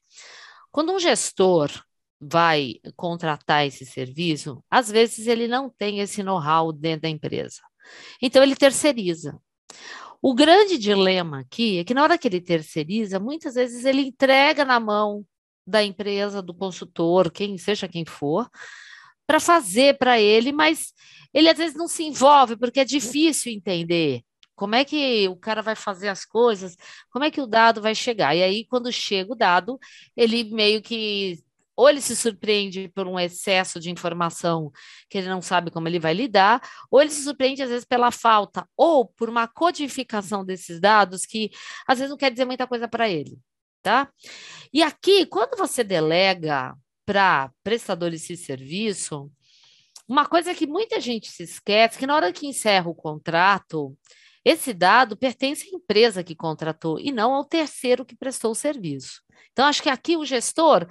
quando 0.71 0.93
um 0.93 0.99
gestor 0.99 1.71
vai 2.21 2.75
contratar 2.97 3.67
esse 3.67 3.87
serviço, 3.87 4.63
às 4.71 4.91
vezes 4.91 5.27
ele 5.27 5.47
não 5.47 5.71
tem 5.71 6.01
esse 6.01 6.23
know-how 6.23 6.73
dentro 6.73 7.03
da 7.03 7.09
empresa. 7.09 7.61
Então, 8.21 8.43
ele 8.43 8.57
terceiriza. 8.57 9.39
O 10.21 10.35
grande 10.35 10.77
dilema 10.79 11.41
aqui 11.41 11.79
é 11.79 11.85
que 11.85 11.95
na 11.95 12.03
hora 12.03 12.19
que 12.19 12.27
ele 12.27 12.41
terceiriza, 12.41 13.21
muitas 13.21 13.55
vezes 13.55 13.85
ele 13.85 14.03
entrega 14.03 14.65
na 14.65 14.81
mão 14.81 15.25
da 15.67 15.83
empresa, 15.83 16.43
do 16.43 16.55
consultor, 16.55 17.31
quem 17.31 17.59
seja 17.59 17.89
quem 17.89 18.05
for, 18.05 18.49
para 19.27 19.41
fazer 19.41 19.99
para 19.99 20.21
ele, 20.21 20.53
mas 20.53 20.93
ele 21.35 21.49
às 21.49 21.59
vezes 21.59 21.77
não 21.77 21.89
se 21.89 22.05
envolve 22.05 22.57
porque 22.57 22.81
é 22.81 22.85
difícil 22.85 23.53
entender 23.53 24.23
como 24.55 24.75
é 24.75 24.85
que 24.85 25.29
o 25.29 25.37
cara 25.37 25.61
vai 25.61 25.77
fazer 25.77 26.09
as 26.09 26.25
coisas, 26.25 26.77
como 27.11 27.25
é 27.25 27.31
que 27.31 27.41
o 27.41 27.47
dado 27.47 27.83
vai 27.83 27.95
chegar. 27.95 28.35
E 28.35 28.43
aí, 28.43 28.65
quando 28.67 28.91
chega 28.91 29.33
o 29.33 29.37
dado, 29.37 29.79
ele 30.17 30.45
meio 30.45 30.81
que 30.81 31.39
ou 31.77 31.91
ele 31.91 32.01
se 32.01 32.17
surpreende 32.17 32.89
por 32.95 33.07
um 33.07 33.21
excesso 33.21 33.79
de 33.79 33.91
informação 33.91 34.73
que 35.11 35.19
ele 35.19 35.29
não 35.29 35.43
sabe 35.43 35.71
como 35.71 35.87
ele 35.87 35.99
vai 36.01 36.15
lidar, 36.15 36.63
ou 36.91 37.03
ele 37.03 37.11
se 37.11 37.23
surpreende 37.23 37.63
às 37.63 37.69
vezes 37.69 37.85
pela 37.85 38.11
falta, 38.11 38.67
ou 38.75 39.05
por 39.07 39.29
uma 39.29 39.47
codificação 39.47 40.43
desses 40.43 40.81
dados 40.81 41.27
que 41.27 41.51
às 41.87 41.99
vezes 41.99 42.11
não 42.11 42.17
quer 42.17 42.31
dizer 42.31 42.47
muita 42.47 42.67
coisa 42.67 42.89
para 42.89 43.11
ele, 43.11 43.39
tá? 43.87 44.11
E 44.73 44.83
aqui, 44.83 45.27
quando 45.27 45.57
você 45.57 45.85
delega 45.85 46.75
para 47.05 47.53
prestadores 47.63 48.27
de 48.27 48.37
serviço, 48.37 49.31
uma 50.09 50.27
coisa 50.27 50.53
que 50.57 50.67
muita 50.67 51.01
gente 51.01 51.29
se 51.31 51.45
esquece, 51.45 51.97
que 51.97 52.05
na 52.05 52.17
hora 52.17 52.33
que 52.33 52.49
encerra 52.49 52.91
o 52.91 52.95
contrato, 52.97 53.97
esse 54.45 54.75
dado 54.75 55.17
pertence 55.17 55.69
à 55.69 55.77
empresa 55.77 56.25
que 56.25 56.35
contratou 56.35 56.99
e 56.99 57.13
não 57.13 57.33
ao 57.33 57.45
terceiro 57.45 58.05
que 58.05 58.17
prestou 58.17 58.51
o 58.51 58.57
serviço. 58.57 59.23
Então, 59.53 59.67
acho 59.67 59.81
que 59.81 59.89
aqui 59.89 60.17
o 60.17 60.25
gestor 60.25 60.87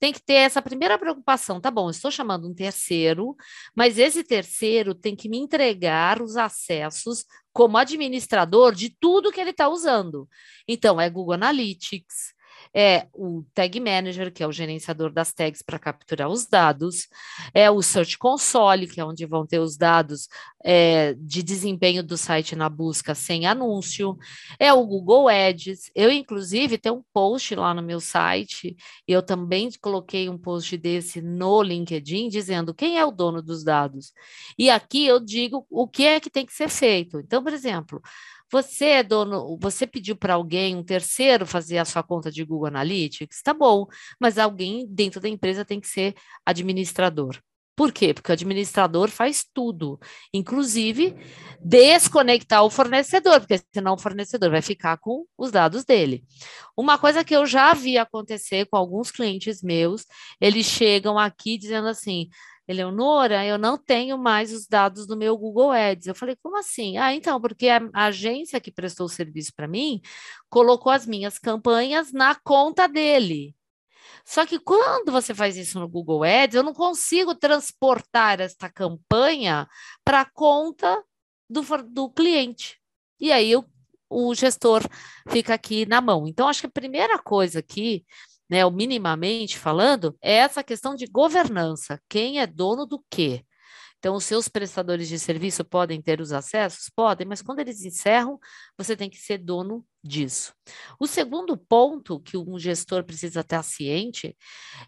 tem 0.00 0.12
que 0.12 0.20
ter 0.20 0.34
essa 0.34 0.60
primeira 0.60 0.98
preocupação. 0.98 1.60
Tá 1.60 1.70
bom, 1.70 1.88
estou 1.88 2.10
chamando 2.10 2.48
um 2.48 2.54
terceiro, 2.54 3.36
mas 3.76 3.96
esse 3.96 4.24
terceiro 4.24 4.92
tem 4.92 5.14
que 5.14 5.28
me 5.28 5.38
entregar 5.38 6.20
os 6.20 6.36
acessos 6.36 7.24
como 7.52 7.78
administrador 7.78 8.74
de 8.74 8.90
tudo 9.00 9.30
que 9.30 9.40
ele 9.40 9.50
está 9.50 9.68
usando. 9.68 10.28
Então, 10.66 11.00
é 11.00 11.08
Google 11.08 11.34
Analytics, 11.34 12.34
é 12.74 13.08
o 13.12 13.44
Tag 13.54 13.80
Manager, 13.80 14.32
que 14.32 14.42
é 14.42 14.46
o 14.46 14.52
gerenciador 14.52 15.12
das 15.12 15.32
tags 15.32 15.62
para 15.62 15.78
capturar 15.78 16.28
os 16.28 16.46
dados, 16.46 17.08
é 17.52 17.70
o 17.70 17.82
Search 17.82 18.16
Console, 18.16 18.86
que 18.86 19.00
é 19.00 19.04
onde 19.04 19.26
vão 19.26 19.46
ter 19.46 19.58
os 19.58 19.76
dados 19.76 20.28
é, 20.64 21.14
de 21.14 21.42
desempenho 21.42 22.02
do 22.02 22.16
site 22.16 22.54
na 22.54 22.68
busca 22.68 23.14
sem 23.14 23.46
anúncio, 23.46 24.16
é 24.58 24.72
o 24.72 24.86
Google 24.86 25.28
Ads. 25.28 25.90
Eu, 25.94 26.10
inclusive, 26.10 26.78
tenho 26.78 26.96
um 26.96 27.04
post 27.12 27.54
lá 27.54 27.74
no 27.74 27.82
meu 27.82 28.00
site, 28.00 28.76
eu 29.06 29.22
também 29.22 29.68
coloquei 29.80 30.28
um 30.28 30.38
post 30.38 30.76
desse 30.76 31.20
no 31.20 31.62
LinkedIn, 31.62 32.28
dizendo 32.28 32.74
quem 32.74 32.98
é 32.98 33.04
o 33.04 33.10
dono 33.10 33.42
dos 33.42 33.64
dados. 33.64 34.12
E 34.58 34.70
aqui 34.70 35.06
eu 35.06 35.18
digo 35.18 35.66
o 35.70 35.88
que 35.88 36.04
é 36.04 36.20
que 36.20 36.30
tem 36.30 36.46
que 36.46 36.52
ser 36.52 36.68
feito. 36.68 37.18
Então, 37.18 37.42
por 37.42 37.52
exemplo, 37.52 38.00
você 38.50 38.86
é 38.86 39.02
dono, 39.02 39.58
você 39.60 39.86
pediu 39.86 40.16
para 40.16 40.34
alguém, 40.34 40.76
um 40.76 40.84
terceiro, 40.84 41.46
fazer 41.46 41.78
a 41.78 41.84
sua 41.84 42.02
conta 42.02 42.30
de 42.30 42.44
Google 42.44 42.68
Analytics? 42.68 43.42
Tá 43.42 43.54
bom, 43.54 43.86
mas 44.18 44.38
alguém 44.38 44.86
dentro 44.88 45.20
da 45.20 45.28
empresa 45.28 45.64
tem 45.64 45.80
que 45.80 45.88
ser 45.88 46.14
administrador. 46.44 47.38
Por 47.80 47.92
quê? 47.92 48.12
Porque 48.12 48.30
o 48.30 48.34
administrador 48.34 49.08
faz 49.08 49.42
tudo, 49.54 49.98
inclusive 50.34 51.16
desconectar 51.58 52.62
o 52.62 52.68
fornecedor, 52.68 53.40
porque 53.40 53.58
senão 53.72 53.94
o 53.94 53.98
fornecedor 53.98 54.50
vai 54.50 54.60
ficar 54.60 54.98
com 54.98 55.24
os 55.38 55.50
dados 55.50 55.82
dele. 55.82 56.22
Uma 56.76 56.98
coisa 56.98 57.24
que 57.24 57.34
eu 57.34 57.46
já 57.46 57.72
vi 57.72 57.96
acontecer 57.96 58.66
com 58.66 58.76
alguns 58.76 59.10
clientes 59.10 59.62
meus, 59.62 60.04
eles 60.38 60.66
chegam 60.66 61.18
aqui 61.18 61.56
dizendo 61.56 61.88
assim: 61.88 62.28
Eleonora, 62.70 63.44
eu 63.44 63.58
não 63.58 63.76
tenho 63.76 64.16
mais 64.16 64.52
os 64.52 64.66
dados 64.68 65.04
do 65.04 65.16
meu 65.16 65.36
Google 65.36 65.72
Ads. 65.72 66.06
Eu 66.06 66.14
falei, 66.14 66.36
como 66.40 66.56
assim? 66.56 66.96
Ah, 66.98 67.12
então, 67.12 67.40
porque 67.40 67.68
a, 67.68 67.80
agência 67.92 68.60
que 68.60 68.70
prestou 68.70 69.06
o 69.06 69.08
serviço 69.08 69.52
para 69.56 69.66
mim 69.66 70.00
colocou 70.48 70.92
as 70.92 71.04
minhas 71.04 71.36
campanhas 71.36 72.12
na 72.12 72.36
conta 72.36 72.86
dele. 72.86 73.56
Só 74.24 74.46
que 74.46 74.60
quando 74.60 75.10
você 75.10 75.34
faz 75.34 75.56
isso 75.56 75.80
no 75.80 75.88
Google 75.88 76.22
Ads, 76.22 76.54
eu 76.54 76.62
não 76.62 76.72
consigo 76.72 77.34
transportar 77.34 78.40
esta 78.40 78.70
campanha 78.70 79.66
para 80.04 80.20
a 80.20 80.30
conta 80.30 81.02
do, 81.48 81.62
do 81.88 82.08
cliente. 82.08 82.78
E 83.18 83.32
aí 83.32 83.50
eu, 83.50 83.64
o 84.08 84.32
gestor 84.32 84.82
fica 85.28 85.54
aqui 85.54 85.86
na 85.86 86.00
mão. 86.00 86.28
Então, 86.28 86.46
acho 86.46 86.60
que 86.60 86.66
a 86.68 86.70
primeira 86.70 87.18
coisa 87.18 87.58
aqui 87.58 88.04
né, 88.50 88.64
ou 88.64 88.70
minimamente 88.70 89.58
falando, 89.58 90.16
é 90.20 90.34
essa 90.34 90.64
questão 90.64 90.94
de 90.94 91.06
governança. 91.06 92.00
Quem 92.08 92.40
é 92.40 92.46
dono 92.46 92.84
do 92.84 93.02
quê? 93.08 93.44
Então, 93.98 94.16
os 94.16 94.24
seus 94.24 94.48
prestadores 94.48 95.08
de 95.08 95.18
serviço 95.18 95.62
podem 95.62 96.00
ter 96.00 96.22
os 96.22 96.32
acessos? 96.32 96.88
Podem, 96.88 97.26
mas 97.26 97.42
quando 97.42 97.60
eles 97.60 97.84
encerram, 97.84 98.40
você 98.76 98.96
tem 98.96 99.10
que 99.10 99.18
ser 99.18 99.38
dono 99.38 99.84
disso. 100.02 100.54
O 100.98 101.06
segundo 101.06 101.56
ponto 101.56 102.18
que 102.18 102.36
um 102.36 102.58
gestor 102.58 103.04
precisa 103.04 103.40
estar 103.40 103.62
ciente 103.62 104.34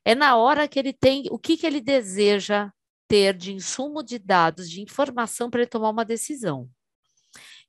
é 0.05 0.15
na 0.15 0.37
hora 0.37 0.67
que 0.67 0.79
ele 0.79 0.95
tem, 0.95 1.25
o 1.31 1.39
que, 1.39 1.59
que 1.59 1.67
ele 1.67 1.81
deseja 1.81 2.71
ter 3.07 3.37
de 3.37 3.53
insumo 3.53 4.03
de 4.03 4.19
dados, 4.19 4.71
de 4.71 4.81
informação 4.81 5.51
para 5.51 5.61
ele 5.61 5.71
tomar 5.71 5.91
uma 5.91 6.05
decisão. 6.05 6.69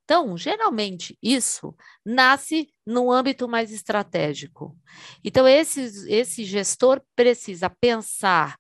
Então, 0.04 0.38
geralmente, 0.38 1.18
isso 1.22 1.76
nasce 2.06 2.68
no 2.86 3.12
âmbito 3.12 3.48
mais 3.48 3.72
estratégico. 3.72 4.78
Então, 5.24 5.48
esse, 5.48 5.82
esse 6.12 6.44
gestor 6.44 7.02
precisa 7.16 7.70
pensar 7.70 8.58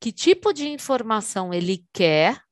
que 0.00 0.10
tipo 0.10 0.52
de 0.52 0.68
informação 0.68 1.54
ele 1.54 1.84
quer 1.92 2.42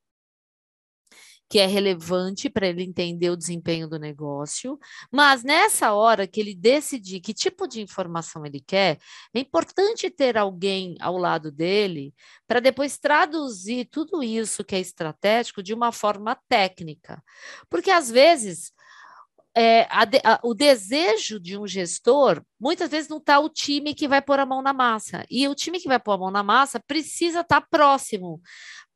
que 1.49 1.59
é 1.59 1.67
relevante 1.67 2.51
para 2.51 2.67
ele 2.67 2.83
entender 2.83 3.31
o 3.31 3.37
desempenho 3.37 3.89
do 3.89 3.99
negócio, 3.99 4.79
mas 5.11 5.43
nessa 5.43 5.93
hora 5.93 6.27
que 6.27 6.41
ele 6.41 6.55
decidir 6.55 7.21
que 7.21 7.33
tipo 7.33 7.67
de 7.67 7.81
informação 7.81 8.45
ele 8.45 8.61
quer, 8.61 8.99
é 9.35 9.41
importante 9.41 10.11
ter 10.11 10.37
alguém 10.37 10.97
ao 11.01 11.17
lado 11.17 11.51
dele 11.51 12.15
para 12.47 12.61
depois 12.61 12.99
traduzir 12.99 13.87
tudo 13.87 14.23
isso 14.23 14.65
que 14.65 14.75
é 14.75 14.81
estratégico 14.81 15.63
de 15.63 15.73
uma 15.73 15.91
forma 15.91 16.39
técnica. 16.49 17.23
Porque 17.71 17.91
às 17.91 18.11
vezes 18.11 18.73
é, 19.57 19.83
a, 19.91 20.03
a, 20.03 20.41
o 20.45 20.55
desejo 20.55 21.41
de 21.41 21.59
um 21.59 21.67
gestor, 21.67 22.43
muitas 22.61 22.91
vezes 22.91 23.09
não 23.09 23.17
está 23.17 23.41
o 23.41 23.49
time 23.49 23.95
que 23.95 24.07
vai 24.07 24.23
pôr 24.23 24.39
a 24.39 24.47
mão 24.47 24.63
na 24.63 24.73
massa. 24.73 25.25
E 25.31 25.49
o 25.49 25.55
time 25.55 25.81
que 25.81 25.89
vai 25.89 25.99
pôr 25.99 26.13
a 26.13 26.19
mão 26.19 26.31
na 26.31 26.43
massa 26.43 26.79
precisa 26.79 27.41
estar 27.41 27.61
tá 27.61 27.67
próximo 27.69 28.41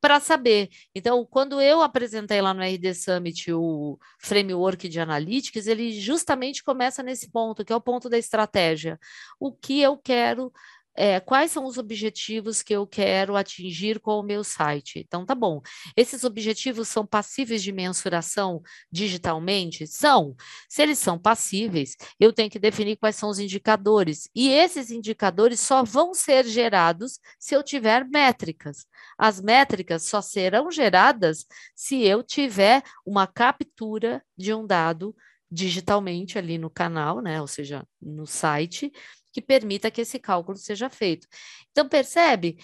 para 0.02 0.18
saber. 0.18 0.68
Então, 0.92 1.24
quando 1.24 1.60
eu 1.60 1.80
apresentei 1.80 2.42
lá 2.42 2.52
no 2.52 2.60
RD 2.60 2.92
Summit 2.92 3.52
o 3.52 3.96
framework 4.18 4.88
de 4.88 4.98
analytics, 4.98 5.68
ele 5.68 5.92
justamente 5.92 6.64
começa 6.64 7.04
nesse 7.04 7.30
ponto, 7.30 7.64
que 7.64 7.72
é 7.72 7.76
o 7.76 7.80
ponto 7.80 8.10
da 8.10 8.18
estratégia. 8.18 8.98
O 9.38 9.52
que 9.52 9.80
eu 9.80 9.96
quero 9.96 10.52
é, 10.94 11.20
quais 11.20 11.50
são 11.50 11.64
os 11.64 11.78
objetivos 11.78 12.62
que 12.62 12.74
eu 12.74 12.86
quero 12.86 13.36
atingir 13.36 13.98
com 14.00 14.18
o 14.18 14.22
meu 14.22 14.44
site. 14.44 14.98
Então, 14.98 15.24
tá 15.24 15.34
bom. 15.34 15.60
Esses 15.96 16.24
objetivos 16.24 16.88
são 16.88 17.06
passíveis 17.06 17.62
de 17.62 17.72
mensuração 17.72 18.62
digitalmente? 18.90 19.86
São. 19.86 20.36
Se 20.68 20.82
eles 20.82 20.98
são 20.98 21.18
passíveis, 21.18 21.96
eu 22.20 22.32
tenho 22.32 22.50
que 22.50 22.58
definir 22.58 22.96
quais 22.96 23.16
são 23.16 23.30
os 23.30 23.38
indicadores. 23.38 24.28
E 24.34 24.50
esses 24.50 24.90
indicadores 24.90 25.60
só 25.60 25.82
vão 25.82 26.14
ser 26.14 26.44
gerados 26.46 27.18
se 27.38 27.54
eu 27.54 27.62
tiver 27.62 28.04
métricas. 28.08 28.86
As 29.16 29.40
métricas 29.40 30.04
só 30.04 30.20
serão 30.20 30.70
geradas 30.70 31.46
se 31.74 32.02
eu 32.02 32.22
tiver 32.22 32.82
uma 33.06 33.26
captura 33.26 34.22
de 34.36 34.52
um 34.52 34.66
dado 34.66 35.14
digitalmente 35.50 36.38
ali 36.38 36.56
no 36.56 36.70
canal, 36.70 37.20
né? 37.20 37.40
Ou 37.40 37.46
seja, 37.46 37.86
no 38.00 38.26
site 38.26 38.90
que 39.32 39.40
permita 39.40 39.90
que 39.90 40.02
esse 40.02 40.18
cálculo 40.18 40.56
seja 40.58 40.90
feito. 40.90 41.26
Então, 41.70 41.88
percebe? 41.88 42.56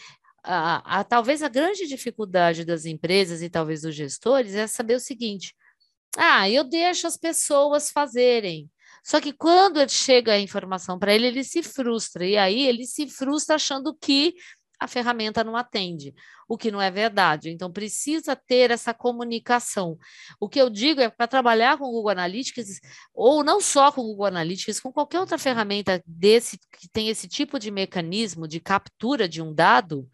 A, 0.43 1.01
a, 1.01 1.05
talvez 1.05 1.43
a 1.43 1.49
grande 1.49 1.87
dificuldade 1.87 2.65
das 2.65 2.85
empresas 2.85 3.43
e 3.43 3.51
talvez 3.51 3.83
dos 3.83 3.95
gestores 3.95 4.55
é 4.55 4.67
saber 4.67 4.95
o 4.95 5.01
seguinte: 5.01 5.55
ah, 6.17 6.49
eu 6.49 6.65
deixo 6.65 7.07
as 7.07 7.17
pessoas 7.17 7.91
fazerem. 7.91 8.71
Só 9.05 9.21
que 9.21 9.33
quando 9.33 9.89
chega 9.89 10.33
a 10.33 10.41
informação 10.41 10.99
para 10.99 11.15
ele, 11.15 11.29
ele 11.29 11.45
se 11.45 11.63
frustra. 11.63 12.27
E 12.27 12.37
aí 12.37 12.67
ele 12.67 12.85
se 12.85 13.09
frustra 13.09 13.57
achando 13.57 13.95
que 13.95 14.35
a 14.79 14.87
ferramenta 14.87 15.43
não 15.43 15.57
atende, 15.57 16.15
o 16.49 16.57
que 16.57 16.71
não 16.71 16.81
é 16.81 16.91
verdade. 16.91 17.51
Então, 17.51 17.71
precisa 17.71 18.37
ter 18.37 18.71
essa 18.71 18.95
comunicação. 18.95 19.99
O 20.39 20.49
que 20.49 20.61
eu 20.61 20.71
digo 20.71 21.01
é 21.01 21.09
para 21.11 21.27
trabalhar 21.27 21.77
com 21.79 21.85
o 21.85 21.91
Google 21.91 22.11
Analytics, 22.11 22.81
ou 23.13 23.43
não 23.43 23.61
só 23.61 23.91
com 23.91 24.03
o 24.03 24.05
Google 24.05 24.27
Analytics, 24.27 24.81
com 24.81 24.93
qualquer 24.93 25.21
outra 25.21 25.39
ferramenta 25.39 26.03
desse 26.07 26.59
que 26.79 26.89
tem 26.89 27.09
esse 27.09 27.27
tipo 27.27 27.59
de 27.59 27.71
mecanismo 27.71 28.47
de 28.47 28.61
captura 28.61 29.29
de 29.29 29.43
um 29.43 29.53
dado, 29.53 30.09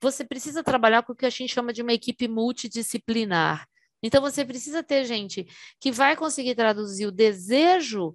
você 0.00 0.24
precisa 0.24 0.62
trabalhar 0.62 1.02
com 1.02 1.12
o 1.12 1.16
que 1.16 1.26
a 1.26 1.30
gente 1.30 1.54
chama 1.54 1.72
de 1.72 1.82
uma 1.82 1.92
equipe 1.92 2.28
multidisciplinar. 2.28 3.66
Então, 4.02 4.20
você 4.20 4.44
precisa 4.44 4.82
ter 4.82 5.04
gente 5.04 5.46
que 5.80 5.90
vai 5.90 6.16
conseguir 6.16 6.54
traduzir 6.54 7.06
o 7.06 7.12
desejo 7.12 8.14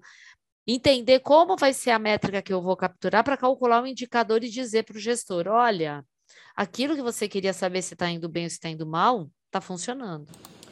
entender 0.67 1.19
como 1.19 1.55
vai 1.55 1.73
ser 1.73 1.91
a 1.91 1.99
métrica 1.99 2.41
que 2.41 2.53
eu 2.53 2.61
vou 2.61 2.75
capturar 2.75 3.23
para 3.23 3.37
calcular 3.37 3.81
o 3.81 3.87
indicador 3.87 4.43
e 4.43 4.49
dizer 4.49 4.83
para 4.83 4.97
o 4.97 4.99
gestor: 4.99 5.47
olha, 5.47 6.03
aquilo 6.55 6.95
que 6.95 7.01
você 7.01 7.27
queria 7.27 7.53
saber 7.53 7.81
se 7.81 7.93
está 7.93 8.09
indo 8.09 8.29
bem 8.29 8.43
ou 8.43 8.49
se 8.49 8.55
está 8.55 8.69
indo 8.69 8.85
mal, 8.85 9.29
está 9.47 9.61
funcionando. 9.61 10.27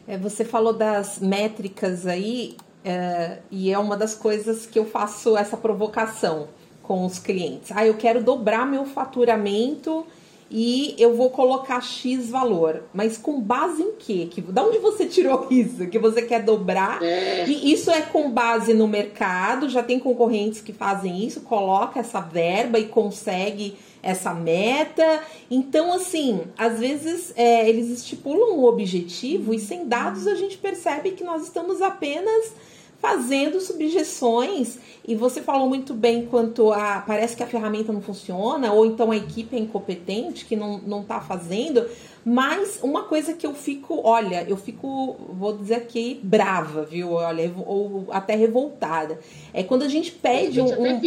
É, 0.08 0.17
você 0.17 0.43
falou 0.43 0.74
das 0.74 1.19
métricas 1.19 2.08
aí, 2.08 2.58
é, 2.84 3.39
e 3.51 3.72
é 3.72 3.77
uma 3.77 3.96
das 3.96 4.15
coisas 4.15 4.65
que 4.65 4.79
eu 4.79 4.86
faço 4.86 5.38
essa 5.38 5.58
provocação 5.58 6.48
com 6.81 7.05
os 7.05 7.19
clientes. 7.19 7.72
Ah, 7.72 7.86
eu 7.86 7.96
quero 7.96 8.24
dobrar 8.24 8.65
meu 8.65 8.86
faturamento 8.86 10.08
e 10.51 10.96
eu 10.98 11.15
vou 11.15 11.29
colocar 11.29 11.82
X 11.82 12.29
valor. 12.29 12.84
Mas 12.94 13.18
com 13.18 13.39
base 13.39 13.82
em 13.82 13.94
quê? 13.94 14.27
Que, 14.29 14.41
da 14.41 14.63
onde 14.63 14.79
você 14.79 15.06
tirou 15.06 15.48
isso? 15.51 15.88
Que 15.88 16.00
você 16.00 16.22
quer 16.22 16.44
dobrar? 16.44 17.01
É. 17.03 17.46
E 17.48 17.72
isso 17.72 17.91
é 17.91 18.01
com 18.01 18.32
base 18.32 18.74
no 18.74 18.88
mercado, 18.88 19.70
já 19.70 19.84
tem 19.84 20.00
concorrentes 20.00 20.62
que 20.62 20.74
fazem 20.74 21.24
isso, 21.25 21.41
coloca 21.41 22.00
essa 22.00 22.20
verba 22.20 22.79
e 22.79 22.86
consegue 22.86 23.77
essa 24.01 24.34
meta. 24.34 25.22
Então, 25.51 25.94
assim, 25.94 26.41
às 26.58 26.79
vezes 26.79 27.34
é, 27.36 27.68
eles 27.70 27.89
estipulam 27.89 28.58
um 28.58 28.63
objetivo 28.63 29.53
e 29.53 29.60
sem 29.60 29.88
dados 29.88 30.25
a 30.25 30.36
gente 30.36 30.58
percebe 30.58 31.12
que 31.12 31.24
nós 31.24 31.44
estamos 31.44 31.82
apenas 31.82 32.53
fazendo 33.01 33.60
subjeções 33.62 34.77
e 35.08 35.15
você 35.15 35.41
falou 35.41 35.68
muito 35.68 35.94
bem 35.94 36.25
quanto 36.25 36.72
a 36.72 37.00
parece 37.00 37.36
que 37.36 37.41
a 37.41 37.48
ferramenta 37.48 37.94
não 37.94 38.01
funciona 38.01 38.72
ou 38.74 38.86
então 38.86 39.12
a 39.12 39.18
equipe 39.18 39.56
é 39.56 39.60
incompetente 39.60 40.46
que 40.46 40.56
não 40.56 41.01
está 41.01 41.22
fazendo 41.22 41.86
mas 42.25 42.79
uma 42.83 43.03
coisa 43.03 43.33
que 43.33 43.45
eu 43.45 43.53
fico, 43.53 44.01
olha, 44.03 44.45
eu 44.47 44.57
fico, 44.57 45.15
vou 45.33 45.57
dizer 45.57 45.75
aqui, 45.75 46.19
brava, 46.21 46.83
viu? 46.83 47.13
Olha, 47.13 47.51
ou 47.65 48.07
até 48.11 48.35
revoltada. 48.35 49.19
É 49.53 49.63
quando 49.63 49.83
a 49.83 49.88
gente 49.88 50.11
pede 50.11 50.59
um, 50.59 50.65
um. 50.65 50.99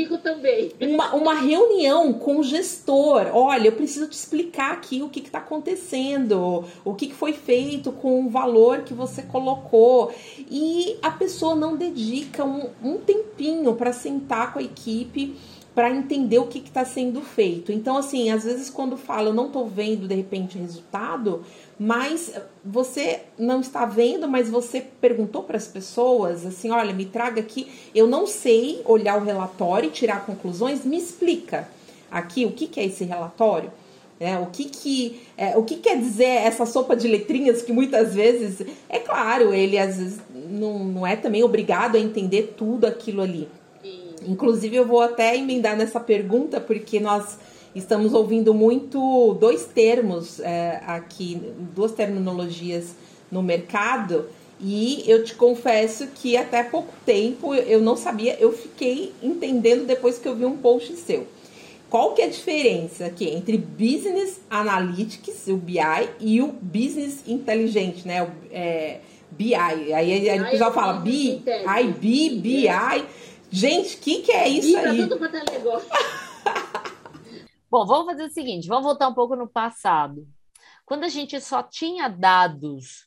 Uma, 0.81 1.14
uma 1.14 1.35
reunião 1.35 2.12
com 2.12 2.38
o 2.38 2.42
gestor. 2.42 3.26
Olha, 3.33 3.69
eu 3.69 3.73
preciso 3.73 4.09
te 4.09 4.14
explicar 4.14 4.73
aqui 4.73 5.02
o 5.02 5.09
que 5.09 5.21
está 5.21 5.38
acontecendo, 5.38 6.64
o 6.85 6.95
que, 6.95 7.09
que 7.09 7.14
foi 7.14 7.33
feito 7.33 7.92
com 7.92 8.25
o 8.25 8.31
valor 8.31 8.81
que 8.81 8.95
você 8.95 9.23
colocou. 9.23 10.12
E 10.50 10.97
a 11.02 11.11
pessoa 11.11 11.54
não 11.54 11.76
dedica 11.76 12.45
um, 12.45 12.71
um 12.83 12.97
tempinho 12.99 13.75
para 13.75 13.92
sentar 13.92 14.52
com 14.52 14.59
a 14.59 14.62
equipe 14.62 15.37
para 15.75 15.91
entender 15.91 16.38
o 16.38 16.47
que 16.47 16.59
está 16.59 16.85
sendo 16.85 17.23
feito. 17.23 17.73
Então, 17.73 17.97
assim, 17.97 18.31
às 18.31 18.45
vezes 18.45 18.69
quando 18.69 18.97
fala, 18.97 19.31
eu 19.31 19.35
não 19.35 19.47
estou 19.47 19.67
vendo 19.67 20.07
de 20.07 20.14
repente 20.14 20.59
resultado, 20.59 21.43
mas 21.79 22.33
você 22.64 23.23
não 23.38 23.61
está 23.61 23.87
vendo, 23.87 24.29
mas 24.29 24.50
você 24.50 24.81
perguntou 25.00 25.43
para 25.43 25.57
as 25.57 25.67
pessoas 25.67 26.45
assim, 26.45 26.71
olha, 26.71 26.93
me 26.93 27.07
traga 27.07 27.41
aqui, 27.41 27.69
eu 27.95 28.07
não 28.07 28.26
sei 28.26 28.83
olhar 28.85 29.21
o 29.21 29.25
relatório 29.25 29.88
e 29.88 29.93
tirar 29.93 30.26
conclusões, 30.26 30.85
me 30.85 30.99
explica 30.99 31.69
aqui 32.11 32.45
o 32.45 32.52
que, 32.52 32.67
que 32.67 32.79
é 32.79 32.85
esse 32.85 33.05
relatório. 33.05 33.73
É, 34.21 34.38
o 34.38 34.47
que, 34.47 34.67
que, 34.67 35.21
é, 35.37 35.57
o 35.57 35.64
que 35.64 35.79
quer 35.79 35.99
dizer 35.99 36.45
essa 36.45 36.64
sopa 36.64 36.95
de 36.95 37.09
letrinhas 37.09 37.61
que 37.61 37.73
muitas 37.73 38.14
vezes, 38.14 38.64
é 38.88 39.00
claro, 39.00 39.52
ele 39.52 39.76
às 39.76 39.97
vezes 39.97 40.21
não, 40.33 40.79
não 40.85 41.05
é 41.05 41.17
também 41.17 41.43
obrigado 41.43 41.97
a 41.97 41.99
entender 41.99 42.55
tudo 42.57 42.87
aquilo 42.87 43.21
ali. 43.21 43.49
Inclusive, 44.26 44.76
eu 44.76 44.87
vou 44.87 45.00
até 45.00 45.37
emendar 45.37 45.76
nessa 45.76 46.00
pergunta, 46.00 46.61
porque 46.61 47.00
nós 47.00 47.38
estamos 47.75 48.12
ouvindo 48.14 48.52
muito 48.52 49.35
dois 49.35 49.65
termos 49.65 50.41
é, 50.41 50.82
aqui, 50.87 51.41
duas 51.75 51.93
terminologias 51.93 52.95
no 53.30 53.43
mercado, 53.43 54.26
e 54.61 55.02
eu 55.06 55.25
te 55.25 55.35
confesso 55.35 56.06
que 56.15 56.37
até 56.37 56.63
pouco 56.63 56.93
tempo 57.04 57.54
eu 57.54 57.80
não 57.80 57.97
sabia, 57.97 58.37
eu 58.39 58.52
fiquei 58.52 59.13
entendendo 59.23 59.87
depois 59.87 60.19
que 60.19 60.28
eu 60.28 60.37
vi 60.37 60.45
um 60.45 60.56
post 60.56 60.95
seu. 60.97 61.26
Qual 61.91 62.15
que 62.15 62.23
é 62.23 62.26
a 62.26 62.28
diferença 62.28 63.06
aqui 63.06 63.28
entre 63.28 63.58
Business 63.58 64.41
Analytics, 64.49 65.49
o 65.49 65.56
BI, 65.56 65.78
e 66.21 66.41
o 66.41 66.49
Business 66.49 67.23
Inteligente, 67.26 68.06
né? 68.06 68.23
O, 68.23 68.28
é, 68.50 69.00
BI. 69.32 69.54
Aí, 69.54 69.93
aí 69.93 70.41
o 70.41 70.50
pessoal 70.50 70.73
fala 70.73 70.95
BI, 70.95 71.43
IB, 71.82 72.41
BI. 72.41 73.04
Gente, 73.52 73.97
o 73.97 74.00
que, 74.00 74.23
que 74.23 74.32
é 74.32 74.49
isso 74.49 74.75
aí? 74.78 74.97
Tudo 74.97 75.19
quanto 75.19 75.36
é 75.36 75.45
negócio. 75.45 75.88
Bom, 77.71 77.84
vamos 77.84 78.06
fazer 78.06 78.25
o 78.25 78.32
seguinte: 78.32 78.67
vamos 78.67 78.84
voltar 78.84 79.08
um 79.08 79.15
pouco 79.15 79.36
no 79.36 79.47
passado. 79.47 80.26
Quando 80.86 81.04
a 81.04 81.08
gente 81.08 81.38
só 81.38 81.62
tinha 81.62 82.08
dados, 82.08 83.06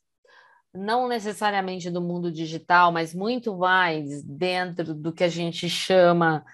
não 0.71 1.07
necessariamente 1.07 1.89
do 1.89 1.99
mundo 1.99 2.31
digital, 2.31 2.91
mas 2.91 3.13
muito 3.13 3.57
mais 3.57 4.21
dentro 4.21 4.93
do 4.93 5.11
que 5.11 5.23
a 5.23 5.29
gente 5.29 5.67
chama 5.67 6.45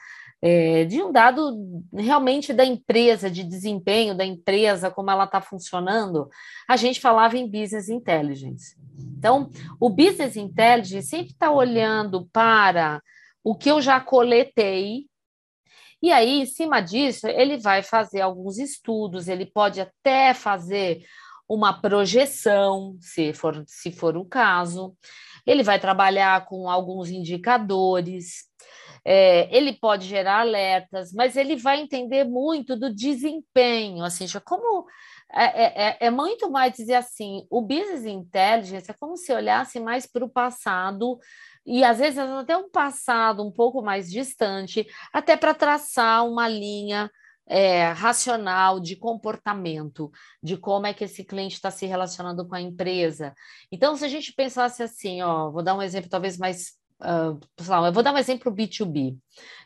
é, 0.42 0.86
de 0.86 1.04
um 1.04 1.12
dado 1.12 1.84
realmente 1.94 2.54
da 2.54 2.64
empresa, 2.64 3.30
de 3.30 3.44
desempenho 3.44 4.16
da 4.16 4.26
empresa, 4.26 4.90
como 4.90 5.12
ela 5.12 5.26
está 5.26 5.42
funcionando, 5.42 6.30
a 6.68 6.78
gente 6.78 7.02
falava 7.02 7.38
em 7.38 7.46
business 7.46 7.90
intelligence. 7.90 8.76
Então, 9.18 9.50
o 9.80 9.90
business 9.90 10.38
intelligence 10.38 11.08
sempre 11.08 11.34
está 11.34 11.52
olhando 11.52 12.28
para 12.32 13.02
o 13.44 13.56
que 13.56 13.70
eu 13.70 13.82
já 13.82 14.00
coletei. 14.00 15.06
E 16.02 16.12
aí, 16.12 16.42
em 16.42 16.46
cima 16.46 16.82
disso, 16.82 17.28
ele 17.28 17.58
vai 17.58 17.84
fazer 17.84 18.22
alguns 18.22 18.58
estudos, 18.58 19.28
ele 19.28 19.46
pode 19.46 19.80
até 19.80 20.34
fazer 20.34 21.04
uma 21.48 21.80
projeção, 21.80 22.98
se 23.00 23.34
for, 23.34 23.64
se 23.68 23.92
for 23.92 24.18
o 24.18 24.26
caso. 24.26 24.96
Ele 25.46 25.64
vai 25.64 25.80
trabalhar 25.80 26.46
com 26.46 26.70
alguns 26.70 27.10
indicadores, 27.10 28.46
é, 29.04 29.56
ele 29.56 29.74
pode 29.74 30.08
gerar 30.08 30.42
alertas, 30.42 31.12
mas 31.14 31.36
ele 31.36 31.56
vai 31.56 31.82
entender 31.82 32.24
muito 32.24 32.76
do 32.76 32.94
desempenho, 32.94 34.04
assim, 34.04 34.26
como 34.46 34.88
é, 35.34 35.44
é, 35.44 35.88
é, 35.90 35.98
é 36.02 36.10
muito 36.10 36.52
mais 36.52 36.74
dizer 36.74 36.96
assim, 36.96 37.46
o 37.50 37.62
business 37.62 38.06
intelligence 38.06 38.92
é 38.92 38.94
como 38.94 39.18
se 39.18 39.34
olhasse 39.34 39.80
mais 39.80 40.06
para 40.06 40.26
o 40.26 40.30
passado 40.30 41.18
e 41.66 41.84
às 41.84 42.00
vezes 42.00 42.18
até 42.20 42.56
um 42.58 42.70
passado 42.70 43.46
um 43.46 43.52
pouco 43.52 43.82
mais 43.82 44.10
distante, 44.10 44.86
até 45.14 45.38
para 45.38 45.54
traçar 45.54 46.26
uma 46.28 46.48
linha 46.48 47.10
é, 47.48 47.92
racional 47.92 48.80
de 48.80 48.96
comportamento, 48.96 50.10
de 50.42 50.58
como 50.58 50.88
é 50.88 50.94
que 50.94 51.04
esse 51.04 51.24
cliente 51.24 51.56
está 51.56 51.70
se 51.70 51.86
relacionando 51.86 52.48
com 52.48 52.56
a 52.56 52.62
empresa. 52.62 53.34
Então, 53.72 53.96
se 53.96 54.06
a 54.06 54.08
gente 54.08 54.34
pensasse 54.34 54.82
assim, 54.82 55.22
ó, 55.22 55.52
vou 55.52 55.62
dar 55.64 55.76
um 55.76 55.82
exemplo 55.82 56.10
talvez 56.10 56.38
mais 56.38 56.81
Uh, 57.02 57.40
eu 57.88 57.92
vou 57.92 58.04
dar 58.04 58.14
um 58.14 58.18
exemplo 58.18 58.52
B2B. 58.52 59.18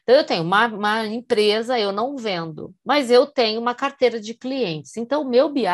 Então, 0.03 0.15
eu 0.15 0.23
tenho 0.23 0.43
uma, 0.43 0.67
uma, 0.67 1.05
empresa, 1.05 1.77
eu 1.77 1.91
não 1.91 2.15
vendo, 2.15 2.73
mas 2.85 3.11
eu 3.11 3.25
tenho 3.25 3.59
uma 3.59 3.75
carteira 3.75 4.21
de 4.21 4.33
clientes. 4.33 4.95
Então, 4.95 5.23
o 5.23 5.29
meu 5.29 5.51
BI 5.51 5.65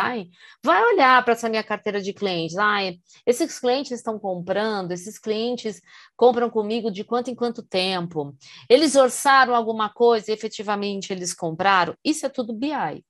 vai 0.63 0.83
olhar 0.83 1.23
para 1.23 1.33
essa 1.33 1.49
minha 1.49 1.63
carteira 1.63 2.01
de 2.01 2.13
clientes. 2.13 2.57
Ah, 2.57 2.79
esses 3.25 3.59
clientes 3.59 3.91
estão 3.91 4.17
comprando, 4.17 4.91
esses 4.91 5.19
clientes 5.19 5.81
compram 6.15 6.49
comigo 6.49 6.89
de 6.89 7.03
quanto 7.03 7.29
em 7.29 7.35
quanto 7.35 7.61
tempo? 7.61 8.35
Eles 8.69 8.95
orçaram 8.95 9.53
alguma 9.53 9.89
coisa 9.89 10.31
e 10.31 10.33
efetivamente 10.33 11.11
eles 11.13 11.33
compraram? 11.33 11.93
Isso 12.03 12.25
é 12.25 12.29
tudo 12.29 12.53
BI. 12.53 13.03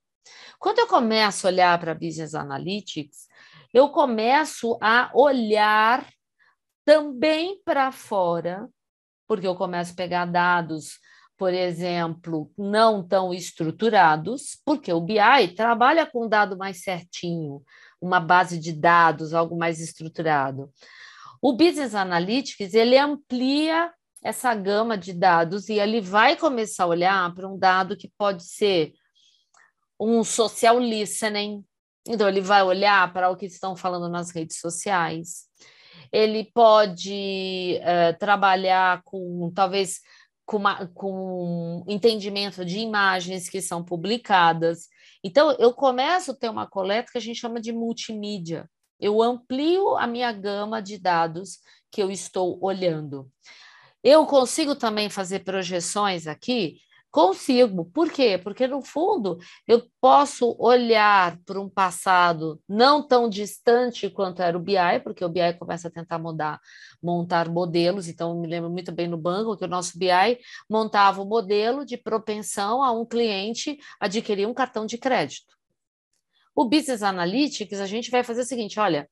Quando 0.60 0.80
eu 0.80 0.88
começo 0.88 1.48
a 1.48 1.50
olhar 1.52 1.80
para 1.80 1.94
Business 1.94 2.36
Analytics, 2.36 3.28
eu 3.74 3.90
começo 3.90 4.78
a 4.82 5.10
olhar 5.14 6.06
também 6.91 7.58
para 7.63 7.89
fora, 7.89 8.67
porque 9.25 9.47
eu 9.47 9.56
começo 9.56 9.93
a 9.93 9.95
pegar 9.95 10.25
dados, 10.25 10.99
por 11.38 11.54
exemplo, 11.54 12.51
não 12.58 13.01
tão 13.01 13.34
estruturados, 13.34 14.60
porque 14.65 14.91
o 14.91 14.99
BI 14.99 15.56
trabalha 15.56 16.06
com 16.06 16.27
dado 16.27 16.58
mais 16.58 16.84
certinho, 16.84 17.63
uma 18.01 18.19
base 18.19 18.60
de 18.60 18.73
dados, 18.73 19.34
algo 19.34 19.58
mais 19.58 19.80
estruturado. 19.80 20.69
O 21.41 21.54
Business 21.54 21.95
Analytics, 21.95 22.73
ele 22.73 22.97
amplia 22.97 23.93
essa 24.21 24.54
gama 24.54 24.97
de 24.97 25.13
dados 25.13 25.69
e 25.69 25.80
ele 25.80 26.01
vai 26.01 26.36
começar 26.36 26.84
a 26.84 26.88
olhar 26.88 27.34
para 27.34 27.47
um 27.47 27.58
dado 27.58 27.95
que 27.95 28.12
pode 28.17 28.43
ser 28.43 28.91
um 29.97 30.25
social 30.25 30.77
listening, 30.77 31.63
então 32.06 32.27
ele 32.27 32.41
vai 32.41 32.63
olhar 32.63 33.13
para 33.13 33.30
o 33.30 33.38
que 33.38 33.45
estão 33.45 33.77
falando 33.77 34.10
nas 34.10 34.30
redes 34.32 34.60
sociais, 34.60 35.49
ele 36.12 36.52
pode 36.54 37.80
uh, 37.80 38.17
trabalhar 38.19 39.02
com 39.04 39.52
talvez 39.56 40.02
com, 40.45 40.58
uma, 40.58 40.88
com 40.88 41.86
entendimento 41.88 42.65
de 42.65 42.80
imagens 42.80 43.50
que 43.50 43.62
são 43.62 43.84
publicadas, 43.84 44.89
Então, 45.24 45.52
eu 45.60 45.71
começo 45.71 46.32
a 46.32 46.36
ter 46.36 46.50
uma 46.50 46.67
coleta 46.67 47.12
que 47.12 47.17
a 47.17 47.21
gente 47.21 47.39
chama 47.39 47.62
de 47.62 47.71
multimídia. 47.71 48.69
Eu 49.00 49.21
amplio 49.21 49.95
a 49.97 50.06
minha 50.08 50.32
gama 50.32 50.82
de 50.82 50.97
dados 50.97 51.60
que 51.91 52.02
eu 52.02 52.12
estou 52.12 52.58
olhando. 52.62 53.32
Eu 54.04 54.26
consigo 54.26 54.76
também 54.76 55.10
fazer 55.10 55.39
projeções 55.39 56.28
aqui 56.28 56.80
Consigo. 57.12 57.86
Por 57.86 58.10
quê? 58.10 58.38
Porque, 58.41 58.65
no 58.67 58.82
fundo, 58.82 59.38
eu 59.67 59.84
posso 60.00 60.56
olhar 60.58 61.38
para 61.45 61.60
um 61.60 61.69
passado 61.69 62.62
não 62.67 63.06
tão 63.06 63.28
distante 63.30 64.10
quanto 64.10 64.41
era 64.41 64.58
o 64.58 64.62
BI, 64.62 65.00
porque 65.04 65.24
o 65.26 65.30
BI 65.30 65.54
começa 65.60 65.89
a 65.89 65.91
tentar 65.91 66.17
mudar, 66.17 66.58
montar 67.04 67.50
modelos. 67.50 68.08
Então, 68.08 68.39
me 68.39 68.47
lembro 68.47 68.69
muito 68.69 68.93
bem 68.93 69.10
no 69.10 69.17
banco 69.17 69.58
que 69.58 69.65
o 69.65 69.67
nosso 69.67 69.97
BI 70.00 70.39
montava 70.69 71.21
o 71.21 71.26
um 71.26 71.28
modelo 71.28 71.86
de 71.86 71.97
propensão 71.97 72.82
a 72.82 72.91
um 72.93 73.06
cliente 73.06 73.78
adquirir 74.00 74.47
um 74.47 74.54
cartão 74.54 74.86
de 74.86 74.97
crédito. 74.97 75.61
O 76.62 76.65
Business 76.69 77.02
Analytics, 77.02 77.80
a 77.80 77.88
gente 77.88 78.12
vai 78.12 78.24
fazer 78.24 78.41
o 78.41 78.45
seguinte: 78.45 78.80
olha, 78.80 79.10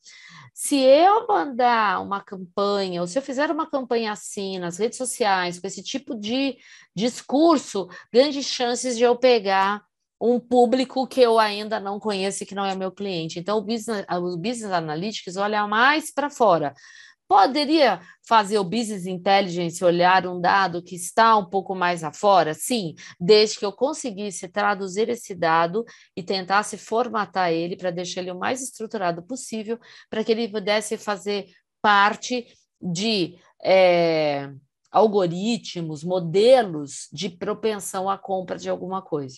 se 0.53 0.77
eu 0.77 1.25
mandar 1.27 1.99
uma 1.99 2.21
campanha, 2.21 3.01
ou 3.01 3.07
se 3.07 3.17
eu 3.17 3.23
fizer 3.23 3.49
uma 3.49 3.67
campanha 3.67 4.12
assim 4.12 4.59
nas 4.59 4.77
redes 4.77 4.99
sociais, 4.99 5.59
com 5.59 5.65
esse 5.65 5.81
tipo 5.81 6.15
de 6.15 6.57
discurso, 6.95 7.88
grandes 8.13 8.45
chances 8.45 8.95
de 8.95 9.03
eu 9.03 9.15
pegar 9.17 9.81
um 10.21 10.39
público 10.39 11.07
que 11.07 11.21
eu 11.21 11.39
ainda 11.39 11.79
não 11.79 11.99
conheço 11.99 12.43
e 12.43 12.45
que 12.45 12.53
não 12.53 12.65
é 12.65 12.75
meu 12.75 12.91
cliente. 12.91 13.39
Então, 13.39 13.57
o 13.57 13.62
Business, 13.62 14.05
o 14.12 14.38
business 14.38 14.71
Analytics 14.71 15.35
olha 15.38 15.65
mais 15.65 16.12
para 16.13 16.29
fora. 16.29 16.75
Poderia 17.29 18.01
fazer 18.27 18.57
o 18.57 18.63
business 18.63 19.05
intelligence 19.05 19.85
olhar 19.85 20.25
um 20.25 20.41
dado 20.41 20.81
que 20.81 20.95
está 20.95 21.37
um 21.37 21.45
pouco 21.45 21.75
mais 21.75 22.03
afora? 22.03 22.55
Sim, 22.55 22.95
desde 23.19 23.59
que 23.59 23.65
eu 23.65 23.71
conseguisse 23.71 24.49
traduzir 24.49 25.09
esse 25.09 25.35
dado 25.35 25.85
e 26.15 26.23
tentasse 26.23 26.75
formatar 26.75 27.51
ele 27.51 27.77
para 27.77 27.91
deixar 27.91 28.21
ele 28.21 28.31
o 28.31 28.39
mais 28.39 28.63
estruturado 28.63 29.21
possível, 29.21 29.77
para 30.09 30.23
que 30.23 30.31
ele 30.31 30.49
pudesse 30.49 30.97
fazer 30.97 31.45
parte 31.83 32.47
de 32.81 33.37
é, 33.63 34.49
algoritmos, 34.91 36.03
modelos 36.03 37.07
de 37.13 37.29
propensão 37.29 38.09
à 38.09 38.17
compra 38.17 38.57
de 38.57 38.71
alguma 38.71 39.03
coisa. 39.03 39.37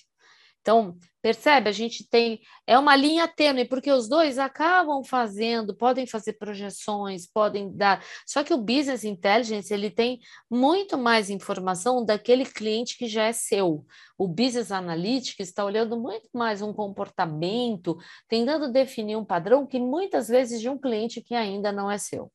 Então, 0.61 0.95
percebe? 1.21 1.69
A 1.69 1.71
gente 1.71 2.07
tem. 2.07 2.39
É 2.67 2.77
uma 2.77 2.95
linha 2.95 3.27
tênue, 3.27 3.65
porque 3.65 3.91
os 3.91 4.07
dois 4.07 4.37
acabam 4.37 5.03
fazendo, 5.03 5.75
podem 5.75 6.05
fazer 6.05 6.33
projeções, 6.33 7.27
podem 7.27 7.75
dar. 7.75 8.03
Só 8.27 8.43
que 8.43 8.53
o 8.53 8.57
business 8.57 9.03
intelligence 9.03 9.73
ele 9.73 9.89
tem 9.89 10.19
muito 10.49 10.97
mais 10.97 11.29
informação 11.31 12.05
daquele 12.05 12.45
cliente 12.45 12.95
que 12.95 13.07
já 13.07 13.23
é 13.25 13.33
seu. 13.33 13.83
O 14.17 14.27
business 14.27 14.71
analytics 14.71 15.47
está 15.47 15.65
olhando 15.65 15.99
muito 15.99 16.29
mais 16.31 16.61
um 16.61 16.71
comportamento, 16.71 17.97
tentando 18.27 18.71
definir 18.71 19.15
um 19.15 19.25
padrão 19.25 19.65
que 19.65 19.79
muitas 19.79 20.27
vezes 20.27 20.61
de 20.61 20.69
um 20.69 20.77
cliente 20.77 21.21
que 21.21 21.33
ainda 21.33 21.71
não 21.71 21.89
é 21.89 21.97
seu. 21.97 22.31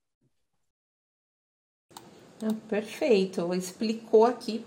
Perfeito, 2.68 3.54
explicou 3.54 4.26
aqui 4.26 4.64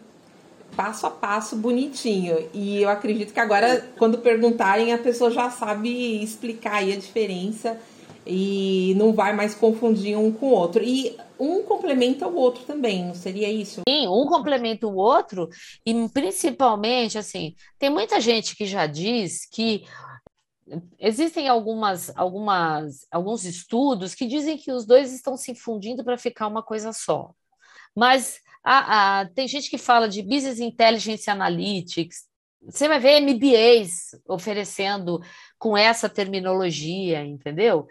passo 0.76 1.08
a 1.08 1.10
passo 1.10 1.56
bonitinho. 1.56 2.50
E 2.54 2.82
eu 2.82 2.90
acredito 2.90 3.34
que 3.34 3.40
agora, 3.40 3.88
quando 3.98 4.18
perguntarem, 4.20 4.94
a 4.94 4.98
pessoa 4.98 5.32
já 5.32 5.50
sabe 5.50 6.22
explicar 6.24 6.76
aí 6.76 6.94
a 6.94 6.98
diferença 6.98 7.80
e 8.26 8.94
não 8.96 9.12
vai 9.12 9.36
mais 9.36 9.56
confundir 9.56 10.18
um 10.18 10.32
com 10.32 10.48
o 10.48 10.52
outro. 10.52 10.84
E 10.84 11.18
um 11.40 11.64
complementa 11.64 12.28
o 12.28 12.36
outro 12.36 12.64
também, 12.64 13.06
não 13.06 13.16
seria 13.16 13.50
isso? 13.50 13.82
Sim, 13.88 14.08
um 14.08 14.26
complementa 14.28 14.86
o 14.86 14.96
outro, 14.96 15.50
e 15.86 16.10
principalmente, 16.10 17.18
assim, 17.18 17.56
tem 17.78 17.90
muita 17.90 18.20
gente 18.20 18.56
que 18.56 18.66
já 18.66 18.86
diz 18.86 19.48
que 19.50 19.86
existem 21.00 21.48
algumas, 21.48 22.12
algumas, 22.16 23.08
alguns 23.10 23.46
estudos 23.46 24.14
que 24.14 24.28
dizem 24.28 24.58
que 24.58 24.72
os 24.72 24.86
dois 24.86 25.12
estão 25.14 25.36
se 25.36 25.56
fundindo 25.56 26.04
para 26.04 26.18
ficar 26.18 26.48
uma 26.48 26.62
coisa 26.62 26.94
só. 26.94 27.32
Mas 27.96 28.40
tem 29.34 29.48
gente 29.48 29.70
que 29.70 29.78
fala 29.78 30.08
de 30.08 30.22
Business 30.22 30.60
Intelligence 30.60 31.30
Analytics. 31.30 32.28
Você 32.64 32.88
vai 32.88 33.00
ver 33.00 33.22
MBAs 33.22 34.12
oferecendo 34.28 35.22
com 35.58 35.78
essa 35.78 36.10
terminologia, 36.10 37.24
entendeu? 37.24 37.88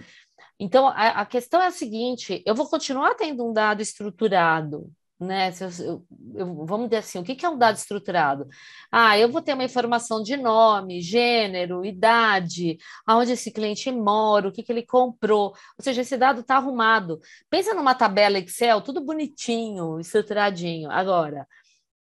Então, 0.61 0.89
a, 0.89 1.21
a 1.21 1.27
questão 1.27 1.63
é 1.63 1.67
a 1.67 1.71
seguinte: 1.71 2.43
eu 2.45 2.55
vou 2.55 2.69
continuar 2.69 3.15
tendo 3.15 3.49
um 3.49 3.53
dado 3.53 3.81
estruturado, 3.81 4.91
né? 5.21 5.51
Eu, 5.81 6.07
eu, 6.35 6.67
vamos 6.67 6.89
dizer 6.89 6.99
assim, 6.99 7.19
o 7.19 7.25
que 7.25 7.45
é 7.45 7.49
um 7.49 7.59
dado 7.59 7.77
estruturado? 7.77 8.47
Ah, 8.91 9.19
eu 9.19 9.31
vou 9.31 9.43
ter 9.43 9.55
uma 9.55 9.65
informação 9.65 10.23
de 10.23 10.37
nome, 10.37 11.01
gênero, 11.01 11.85
idade, 11.85 12.79
aonde 13.07 13.33
esse 13.33 13.51
cliente 13.51 13.91
mora, 13.91 14.49
o 14.49 14.53
que, 14.53 14.63
que 14.63 14.73
ele 14.73 14.87
comprou. 14.87 15.49
Ou 15.49 15.83
seja, 15.83 16.03
esse 16.03 16.17
dado 16.17 16.41
está 16.41 16.57
arrumado. 16.57 17.21
Pensa 17.51 17.75
numa 17.75 17.95
tabela 17.95 18.39
Excel, 18.39 18.81
tudo 18.81 19.05
bonitinho, 19.05 19.99
estruturadinho. 20.01 20.91
Agora, 20.91 21.47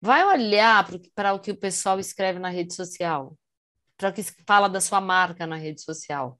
vai 0.01 0.25
olhar 0.25 0.87
para 1.15 1.35
o 1.35 1.41
que 1.41 1.53
o 1.53 1.57
pessoal 1.57 1.99
escreve 1.99 2.39
na 2.39 2.49
rede 2.49 2.75
social, 2.75 3.37
para 3.97 4.11
o 4.11 4.13
que 4.13 4.23
fala 4.47 4.69
da 4.69 4.81
sua 4.81 5.01
marca 5.01 5.47
na 5.47 5.57
rede 5.57 5.83
social 5.83 6.39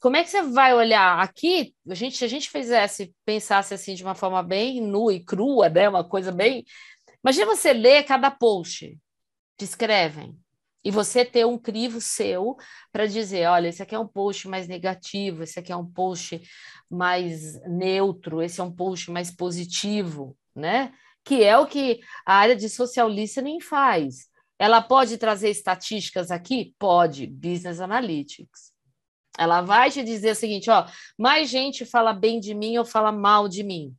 como 0.00 0.16
é 0.16 0.24
que 0.24 0.30
você 0.30 0.42
vai 0.42 0.74
olhar 0.74 1.20
aqui? 1.20 1.74
A 1.88 1.94
gente, 1.94 2.16
se 2.16 2.24
a 2.24 2.28
gente 2.28 2.48
fizesse, 2.48 3.14
pensasse 3.24 3.74
assim 3.74 3.94
de 3.94 4.02
uma 4.02 4.14
forma 4.14 4.42
bem 4.42 4.80
nua 4.80 5.12
e 5.12 5.22
crua, 5.22 5.68
né? 5.68 5.88
Uma 5.88 6.02
coisa 6.02 6.32
bem. 6.32 6.64
Imagina 7.22 7.46
você 7.46 7.74
ler 7.74 8.04
cada 8.04 8.30
post 8.30 8.98
que 9.58 9.64
escrevem 9.64 10.34
e 10.82 10.90
você 10.90 11.22
ter 11.22 11.44
um 11.46 11.58
crivo 11.58 12.00
seu 12.00 12.56
para 12.90 13.04
dizer, 13.04 13.46
olha, 13.46 13.68
esse 13.68 13.82
aqui 13.82 13.94
é 13.94 13.98
um 13.98 14.08
post 14.08 14.48
mais 14.48 14.66
negativo, 14.66 15.42
esse 15.42 15.58
aqui 15.58 15.70
é 15.70 15.76
um 15.76 15.86
post 15.86 16.40
mais 16.90 17.60
neutro, 17.68 18.40
esse 18.42 18.58
é 18.58 18.64
um 18.64 18.72
post 18.72 19.10
mais 19.10 19.30
positivo, 19.30 20.34
né? 20.54 20.94
Que 21.22 21.44
é 21.44 21.58
o 21.58 21.66
que 21.66 22.00
a 22.24 22.36
área 22.36 22.56
de 22.56 22.70
social 22.70 23.06
listening 23.06 23.60
faz. 23.60 24.30
Ela 24.58 24.80
pode 24.80 25.18
trazer 25.18 25.50
estatísticas 25.50 26.30
aqui? 26.30 26.74
Pode, 26.78 27.26
business 27.26 27.80
analytics. 27.80 28.69
Ela 29.38 29.60
vai 29.60 29.90
te 29.90 30.02
dizer 30.02 30.32
o 30.32 30.34
seguinte, 30.34 30.70
ó, 30.70 30.86
mais 31.18 31.48
gente 31.48 31.84
fala 31.84 32.12
bem 32.12 32.40
de 32.40 32.54
mim 32.54 32.76
ou 32.78 32.84
fala 32.84 33.12
mal 33.12 33.48
de 33.48 33.62
mim. 33.62 33.94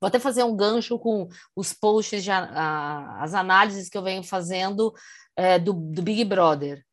Vou 0.00 0.08
até 0.08 0.18
fazer 0.18 0.42
um 0.42 0.56
gancho 0.56 0.98
com 0.98 1.28
os 1.54 1.72
posts, 1.72 2.24
de, 2.24 2.30
a, 2.30 3.22
as 3.22 3.32
análises 3.32 3.88
que 3.88 3.96
eu 3.96 4.02
venho 4.02 4.22
fazendo 4.22 4.92
é, 5.36 5.58
do, 5.58 5.72
do 5.72 6.02
Big 6.02 6.24
Brother. 6.24 6.84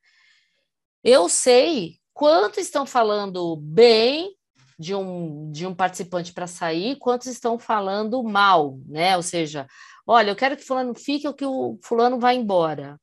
Eu 1.04 1.28
sei 1.28 1.98
quanto 2.14 2.60
estão 2.60 2.86
falando 2.86 3.56
bem 3.58 4.36
de 4.78 4.94
um, 4.94 5.52
de 5.52 5.66
um 5.66 5.74
participante 5.74 6.34
para 6.34 6.48
sair, 6.48 6.98
quantos 6.98 7.28
estão 7.28 7.58
falando 7.58 8.22
mal, 8.24 8.80
né? 8.86 9.18
Ou 9.18 9.24
seja, 9.24 9.68
olha, 10.06 10.32
eu 10.32 10.36
quero 10.36 10.56
que 10.56 10.64
fulano 10.64 10.94
fique 10.94 11.28
ou 11.28 11.34
que 11.34 11.46
o 11.46 11.80
fulano 11.84 12.20
vá 12.20 12.34
embora. 12.34 13.00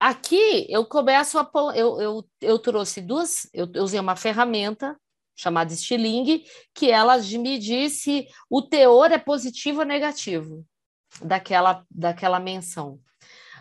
Aqui 0.00 0.66
eu 0.70 0.86
começo 0.86 1.38
a. 1.38 1.50
Eu, 1.76 2.00
eu, 2.00 2.28
eu 2.40 2.58
trouxe 2.58 3.02
duas. 3.02 3.46
Eu, 3.52 3.68
eu 3.74 3.82
usei 3.82 4.00
uma 4.00 4.16
ferramenta 4.16 4.98
chamada 5.36 5.74
Stiling, 5.74 6.42
que 6.74 6.90
ela 6.90 7.18
me 7.18 7.58
disse 7.58 8.26
o 8.48 8.62
teor 8.62 9.12
é 9.12 9.18
positivo 9.18 9.80
ou 9.80 9.86
negativo 9.86 10.64
daquela, 11.22 11.84
daquela 11.90 12.40
menção. 12.40 12.98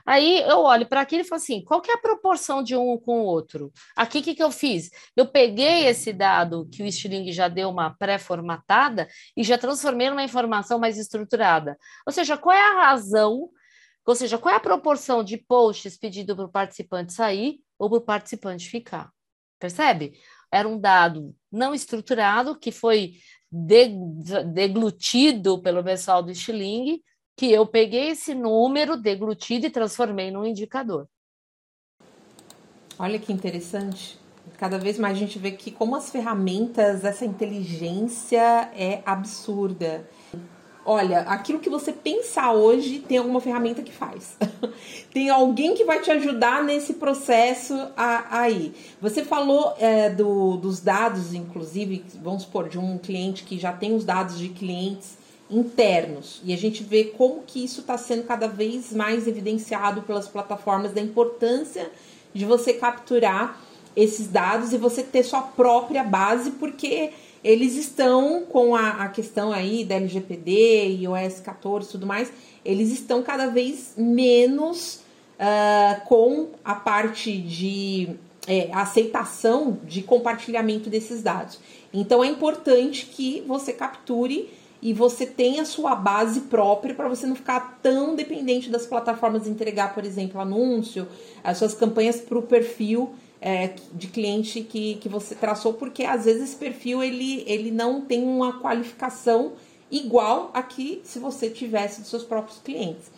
Aí 0.06 0.42
eu 0.42 0.60
olho 0.62 0.88
para 0.88 1.02
aquilo 1.02 1.22
e 1.22 1.26
falo 1.26 1.42
assim: 1.42 1.62
qual 1.62 1.82
que 1.82 1.92
é 1.92 1.96
a 1.96 2.02
proporção 2.02 2.64
de 2.64 2.76
um 2.76 2.98
com 2.98 3.20
o 3.20 3.26
outro? 3.26 3.72
Aqui 3.96 4.20
o 4.20 4.24
que, 4.24 4.34
que 4.34 4.44
eu 4.44 4.52
fiz? 4.52 4.90
Eu 5.16 5.28
peguei 5.28 5.88
esse 5.88 6.14
dado 6.14 6.68
que 6.72 6.82
o 6.82 6.92
Stiling 6.92 7.32
já 7.34 7.50
deu 7.50 7.70
uma 7.70 7.92
pré-formatada 7.92 9.10
e 9.36 9.44
já 9.44 9.58
transformei 9.58 10.10
numa 10.10 10.24
informação 10.24 10.80
mais 10.80 10.98
estruturada. 10.98 11.78
Ou 12.08 12.14
seja, 12.14 12.38
qual 12.38 12.56
é 12.56 12.62
a 12.62 12.82
razão 12.86 13.50
ou 14.10 14.16
seja, 14.16 14.40
qual 14.40 14.56
é 14.56 14.58
a 14.58 14.60
proporção 14.60 15.24
de 15.24 15.38
posts 15.38 15.96
pedido 15.96 16.36
para 16.36 16.46
o 16.46 16.50
participante 16.50 17.14
sair 17.14 17.60
ou 17.78 17.88
para 17.88 18.00
o 18.00 18.02
participante 18.02 18.68
ficar? 18.68 19.12
Percebe? 19.60 20.20
Era 20.52 20.68
um 20.68 20.80
dado 20.80 21.36
não 21.52 21.76
estruturado 21.76 22.58
que 22.58 22.72
foi 22.72 23.18
deglutido 24.52 25.62
pelo 25.62 25.84
pessoal 25.84 26.24
do 26.24 26.34
Stiling, 26.34 27.00
que 27.38 27.52
eu 27.52 27.68
peguei 27.68 28.10
esse 28.10 28.34
número 28.34 28.98
deglutido 28.98 29.68
e 29.68 29.70
transformei 29.70 30.32
num 30.32 30.44
indicador. 30.44 31.08
Olha 32.98 33.20
que 33.20 33.32
interessante. 33.32 34.18
Cada 34.58 34.80
vez 34.80 34.98
mais 34.98 35.18
a 35.18 35.20
gente 35.20 35.38
vê 35.38 35.52
que 35.52 35.70
como 35.70 35.96
as 35.96 36.10
ferramentas, 36.10 37.06
essa 37.06 37.26
inteligência 37.26 38.72
é 38.74 39.04
absurda 39.06 40.10
olha, 40.86 41.20
aquilo 41.22 41.60
que 41.60 41.70
você 41.70 41.92
pensar 41.92 42.54
hoje 42.54 43.00
tem 43.00 43.18
alguma 43.18 43.40
ferramenta 43.40 43.82
que 43.82 43.92
faz. 43.92 44.36
tem 45.14 45.30
alguém 45.30 45.76
que 45.76 45.84
vai 45.84 46.02
te 46.02 46.12
ajudar 46.12 46.64
nesse 46.64 46.94
processo 46.94 47.76
aí. 47.96 48.74
Você 49.02 49.24
falou 49.24 49.74
é, 49.78 50.10
do, 50.10 50.58
dos 50.58 50.80
dados, 50.80 51.34
inclusive, 51.34 52.04
vamos 52.22 52.44
supor, 52.44 52.70
de 52.70 52.78
um 52.78 52.98
cliente 52.98 53.44
que 53.44 53.58
já 53.58 53.72
tem 53.72 53.96
os 53.96 54.04
dados 54.04 54.38
de 54.38 54.50
clientes 54.50 55.20
internos 55.50 56.42
e 56.44 56.54
a 56.54 56.58
gente 56.58 56.84
vê 56.84 57.06
como 57.06 57.42
que 57.42 57.64
isso 57.64 57.82
está 57.82 57.98
sendo 57.98 58.24
cada 58.24 58.48
vez 58.48 58.94
mais 58.94 59.28
evidenciado 59.28 60.04
pelas 60.04 60.28
plataformas 60.28 60.92
da 60.92 61.02
importância 61.02 61.92
de 62.32 62.46
você 62.46 62.74
capturar 62.74 63.60
esses 63.96 64.28
dados 64.28 64.72
e 64.72 64.78
você 64.78 65.02
ter 65.02 65.24
sua 65.24 65.42
própria 65.42 66.04
base, 66.04 66.52
porque 66.52 67.12
eles 67.44 67.76
estão 67.76 68.44
com 68.44 68.76
a, 68.76 69.04
a 69.04 69.10
questão 69.10 69.52
aí 69.52 69.84
da 69.86 69.96
LGPD, 69.96 70.98
iOS 71.02 71.40
14 71.40 71.88
e 71.88 71.92
tudo 71.92 72.06
mais, 72.06 72.32
eles 72.64 72.92
estão 72.92 73.24
cada 73.24 73.48
vez 73.48 73.94
menos 73.98 75.02
uh, 75.40 76.06
com 76.06 76.50
a 76.64 76.76
parte 76.76 77.38
de 77.38 78.10
é, 78.48 78.70
aceitação 78.74 79.78
de 79.84 80.02
compartilhamento 80.02 80.90
desses 80.90 81.22
dados. 81.22 81.60
Então 81.94 82.24
é 82.24 82.28
importante 82.28 83.06
que 83.06 83.44
você 83.48 83.74
capture 83.74 84.50
e 84.82 84.94
você 84.94 85.26
tenha 85.26 85.66
sua 85.66 85.94
base 85.94 86.42
própria 86.42 86.96
para 86.96 87.10
você 87.10 87.28
não 87.28 87.36
ficar 87.36 87.80
tão 87.82 88.16
dependente 88.16 88.70
das 88.70 88.86
plataformas 88.86 89.46
entregar, 89.46 89.94
por 89.94 90.06
exemplo, 90.06 90.40
anúncio, 90.40 91.08
as 91.44 91.58
suas 91.58 91.74
campanhas 91.74 92.18
para 92.22 92.38
o 92.38 92.42
perfil 92.42 93.14
é, 93.42 93.74
de 93.94 94.08
cliente 94.08 94.62
que, 94.62 94.96
que 94.96 95.08
você 95.08 95.36
traçou, 95.36 95.74
porque 95.74 96.04
às 96.04 96.26
vezes 96.26 96.44
esse 96.44 96.56
perfil 96.56 97.02
ele, 97.02 97.44
ele 97.48 97.72
não 97.72 98.02
tem 98.02 98.24
uma 98.24 98.60
qualificação 98.60 99.54
igual 99.92 100.52
a 100.54 100.62
que 100.62 101.02
se 101.04 101.20
você 101.20 101.50
tivesse 101.50 102.02
dos 102.02 102.10
seus 102.10 102.24
próprios 102.24 102.60
clientes. 102.60 103.12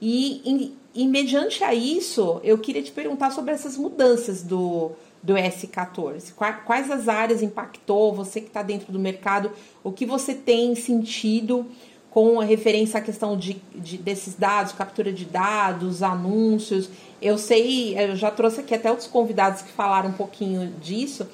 E, 0.00 0.40
e, 0.44 0.76
e 1.02 1.06
mediante 1.06 1.62
a 1.62 1.74
isso, 1.74 2.40
eu 2.42 2.58
queria 2.58 2.82
te 2.82 2.92
perguntar 2.92 3.30
sobre 3.30 3.52
essas 3.52 3.76
mudanças 3.76 4.42
do, 4.42 4.92
do 5.22 5.34
S14. 5.34 6.32
Quais 6.64 6.90
as 6.90 7.08
áreas 7.08 7.42
impactou? 7.42 8.14
Você 8.14 8.40
que 8.40 8.48
está 8.48 8.62
dentro 8.62 8.92
do 8.92 8.98
mercado, 8.98 9.50
o 9.82 9.92
que 9.92 10.06
você 10.06 10.34
tem 10.34 10.74
sentido 10.74 11.66
com 12.10 12.40
a 12.40 12.44
referência 12.44 12.98
à 12.98 13.02
questão 13.02 13.36
de, 13.36 13.60
de, 13.74 13.98
desses 13.98 14.34
dados, 14.34 14.72
captura 14.72 15.12
de 15.12 15.24
dados, 15.24 16.02
anúncios? 16.02 16.88
Eu 17.20 17.36
sei, 17.36 17.98
eu 17.98 18.16
já 18.16 18.30
trouxe 18.30 18.60
aqui 18.60 18.74
até 18.74 18.90
outros 18.90 19.08
convidados 19.08 19.62
que 19.62 19.72
falaram 19.72 20.10
um 20.10 20.14
pouquinho 20.14 20.70
disso, 20.78 21.28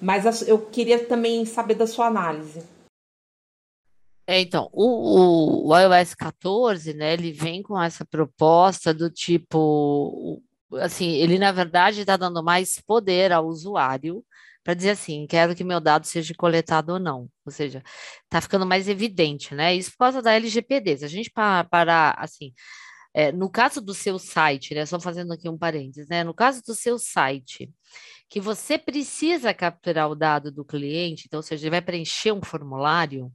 mas 0.00 0.46
eu 0.46 0.58
queria 0.58 1.04
também 1.04 1.44
saber 1.44 1.74
da 1.74 1.86
sua 1.86 2.06
análise. 2.06 2.62
É, 4.26 4.40
então, 4.40 4.68
o, 4.72 5.66
o, 5.66 5.68
o 5.70 5.76
iOS 5.76 6.14
14, 6.14 6.94
né, 6.94 7.14
ele 7.14 7.32
vem 7.32 7.62
com 7.62 7.80
essa 7.80 8.04
proposta 8.04 8.94
do 8.94 9.10
tipo, 9.10 10.40
assim, 10.74 11.14
ele 11.14 11.36
na 11.36 11.50
verdade 11.50 12.00
está 12.00 12.16
dando 12.16 12.42
mais 12.42 12.80
poder 12.80 13.32
ao 13.32 13.46
usuário 13.46 14.24
para 14.62 14.74
dizer 14.74 14.90
assim, 14.90 15.26
quero 15.26 15.54
que 15.56 15.64
meu 15.64 15.80
dado 15.80 16.06
seja 16.06 16.34
coletado 16.36 16.90
ou 16.90 16.98
não. 17.00 17.28
Ou 17.44 17.50
seja, 17.50 17.82
está 18.24 18.40
ficando 18.40 18.66
mais 18.66 18.88
evidente, 18.88 19.54
né? 19.54 19.74
Isso 19.74 19.90
por 19.92 19.98
causa 19.98 20.22
da 20.22 20.32
LGPD. 20.34 20.98
Se 20.98 21.04
a 21.04 21.08
gente 21.08 21.30
parar, 21.30 22.14
assim, 22.18 22.52
é, 23.14 23.32
no 23.32 23.50
caso 23.50 23.80
do 23.80 23.94
seu 23.94 24.18
site, 24.18 24.74
né? 24.74 24.86
Só 24.86 25.00
fazendo 25.00 25.32
aqui 25.32 25.48
um 25.48 25.58
parênteses, 25.58 26.08
né? 26.08 26.24
No 26.24 26.34
caso 26.34 26.62
do 26.62 26.74
seu 26.74 26.98
site, 26.98 27.70
que 28.28 28.40
você 28.40 28.78
precisa 28.78 29.54
capturar 29.54 30.10
o 30.10 30.14
dado 30.14 30.52
do 30.52 30.64
cliente, 30.64 31.24
então, 31.26 31.38
ou 31.38 31.42
seja, 31.42 31.64
ele 31.64 31.70
vai 31.70 31.82
preencher 31.82 32.32
um 32.32 32.42
formulário 32.42 33.32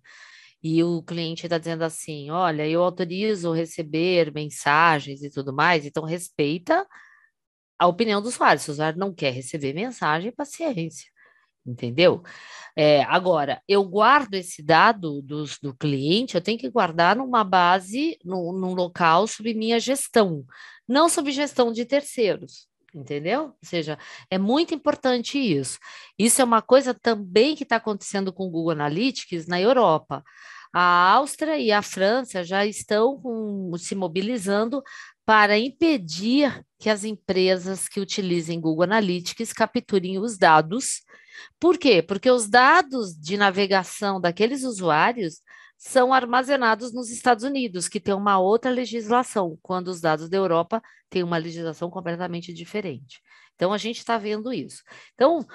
e 0.64 0.84
o 0.84 1.04
cliente 1.04 1.46
está 1.46 1.58
dizendo 1.58 1.84
assim: 1.84 2.32
olha, 2.32 2.68
eu 2.68 2.84
autorizo 2.84 3.54
receber 3.54 4.34
mensagens 4.34 5.24
e 5.24 5.30
tudo 5.30 5.54
mais, 5.54 5.86
então 5.86 6.04
respeita 6.06 6.88
a 7.80 7.88
opinião 7.88 8.22
do 8.22 8.28
usuário. 8.30 8.62
Se 8.62 8.70
o 8.70 8.74
usuário 8.74 9.00
não 9.00 9.14
quer 9.14 9.32
receber 9.34 9.74
mensagem, 9.74 10.32
paciência 10.32 11.15
entendeu? 11.66 12.24
É, 12.76 13.04
agora, 13.04 13.62
eu 13.68 13.84
guardo 13.84 14.34
esse 14.34 14.62
dado 14.62 15.22
dos, 15.22 15.58
do 15.60 15.74
cliente, 15.74 16.36
eu 16.36 16.42
tenho 16.42 16.60
que 16.60 16.70
guardar 16.70 17.16
numa 17.16 17.44
base, 17.44 18.18
no, 18.24 18.52
num 18.52 18.74
local 18.74 19.28
sob 19.28 19.54
minha 19.54 19.80
gestão, 19.80 20.46
não 20.88 21.08
sob 21.08 21.32
gestão 21.32 21.72
de 21.72 21.86
terceiros. 21.86 22.68
Entendeu? 22.94 23.48
Ou 23.48 23.58
seja, 23.62 24.00
é 24.30 24.38
muito 24.38 24.74
importante 24.74 25.38
isso. 25.38 25.78
Isso 26.18 26.42
é 26.42 26.46
uma 26.46 26.62
coisa 26.62 26.94
também 26.94 27.54
que 27.54 27.64
está 27.64 27.76
acontecendo 27.76 28.32
com 28.32 28.46
o 28.48 28.50
Google 28.50 28.72
Analytics 28.72 29.48
na 29.48 29.60
Europa. 29.60 30.24
A 30.74 31.12
Áustria 31.12 31.58
e 31.58 31.74
a 31.74 31.82
França 31.82 32.42
já 32.42 32.66
estão 32.66 33.20
com, 33.20 33.74
se 33.78 33.96
mobilizando 33.96 34.82
para 35.26 35.58
impedir 35.58 36.64
que 36.80 36.90
as 36.90 37.04
empresas 37.04 37.90
que 37.90 38.00
utilizem 38.00 38.62
Google 38.62 38.84
Analytics 38.84 39.52
capturem 39.52 40.20
os 40.20 40.38
dados 40.38 41.02
por 41.60 41.78
quê? 41.78 42.02
Porque 42.02 42.30
os 42.30 42.48
dados 42.50 43.16
de 43.16 43.38
navegação 43.38 44.20
daqueles 44.20 44.64
usuários 44.64 45.42
são 45.78 46.14
armazenados 46.14 46.94
nos 46.94 47.10
Estados 47.10 47.44
Unidos, 47.44 47.88
que 47.88 48.00
tem 48.00 48.14
uma 48.14 48.40
outra 48.40 48.72
legislação, 48.72 49.58
quando 49.62 49.90
os 49.90 50.02
dados 50.02 50.30
da 50.30 50.38
Europa 50.38 50.82
têm 51.10 51.24
uma 51.24 51.38
legislação 51.38 51.90
completamente 51.90 52.54
diferente. 52.54 53.22
Então, 53.56 53.74
a 53.74 53.78
gente 53.78 54.00
está 54.00 54.18
vendo 54.18 54.52
isso. 54.54 54.84
Então, 55.14 55.46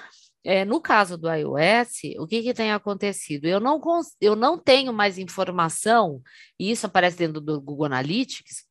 é, 0.43 0.65
no 0.65 0.81
caso 0.81 1.17
do 1.17 1.31
iOS, 1.31 2.17
o 2.19 2.27
que, 2.27 2.41
que 2.41 2.53
tem 2.53 2.71
acontecido? 2.71 3.45
Eu 3.45 3.59
não, 3.59 3.79
eu 4.19 4.35
não 4.35 4.57
tenho 4.57 4.93
mais 4.93 5.17
informação, 5.17 6.21
e 6.59 6.71
isso 6.71 6.85
aparece 6.85 7.17
dentro 7.17 7.41
do 7.41 7.61
Google 7.61 7.85
Analytics, 7.85 8.65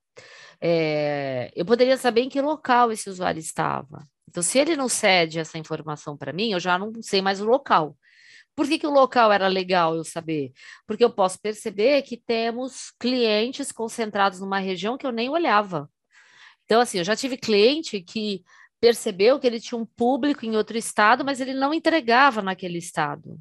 é, 0.60 1.50
eu 1.54 1.64
poderia 1.64 1.96
saber 1.96 2.22
em 2.22 2.28
que 2.28 2.40
local 2.40 2.92
esse 2.92 3.08
usuário 3.08 3.38
estava. 3.40 4.04
Então, 4.30 4.44
se 4.44 4.60
ele 4.60 4.76
não 4.76 4.88
cede 4.88 5.40
essa 5.40 5.58
informação 5.58 6.16
para 6.16 6.32
mim, 6.32 6.52
eu 6.52 6.60
já 6.60 6.78
não 6.78 6.92
sei 7.02 7.20
mais 7.20 7.40
o 7.40 7.44
local. 7.44 7.96
Por 8.54 8.68
que, 8.68 8.78
que 8.78 8.86
o 8.86 8.90
local 8.90 9.32
era 9.32 9.48
legal 9.48 9.96
eu 9.96 10.04
saber? 10.04 10.52
Porque 10.86 11.04
eu 11.04 11.10
posso 11.10 11.40
perceber 11.40 12.02
que 12.02 12.16
temos 12.16 12.92
clientes 13.00 13.72
concentrados 13.72 14.40
numa 14.40 14.60
região 14.60 14.96
que 14.96 15.04
eu 15.04 15.10
nem 15.10 15.28
olhava. 15.28 15.90
Então, 16.64 16.80
assim, 16.80 16.98
eu 16.98 17.04
já 17.04 17.16
tive 17.16 17.36
cliente 17.36 18.00
que 18.00 18.44
percebeu 18.80 19.40
que 19.40 19.48
ele 19.48 19.58
tinha 19.58 19.78
um 19.78 19.84
público 19.84 20.46
em 20.46 20.56
outro 20.56 20.78
estado, 20.78 21.24
mas 21.24 21.40
ele 21.40 21.52
não 21.52 21.74
entregava 21.74 22.40
naquele 22.40 22.78
estado. 22.78 23.36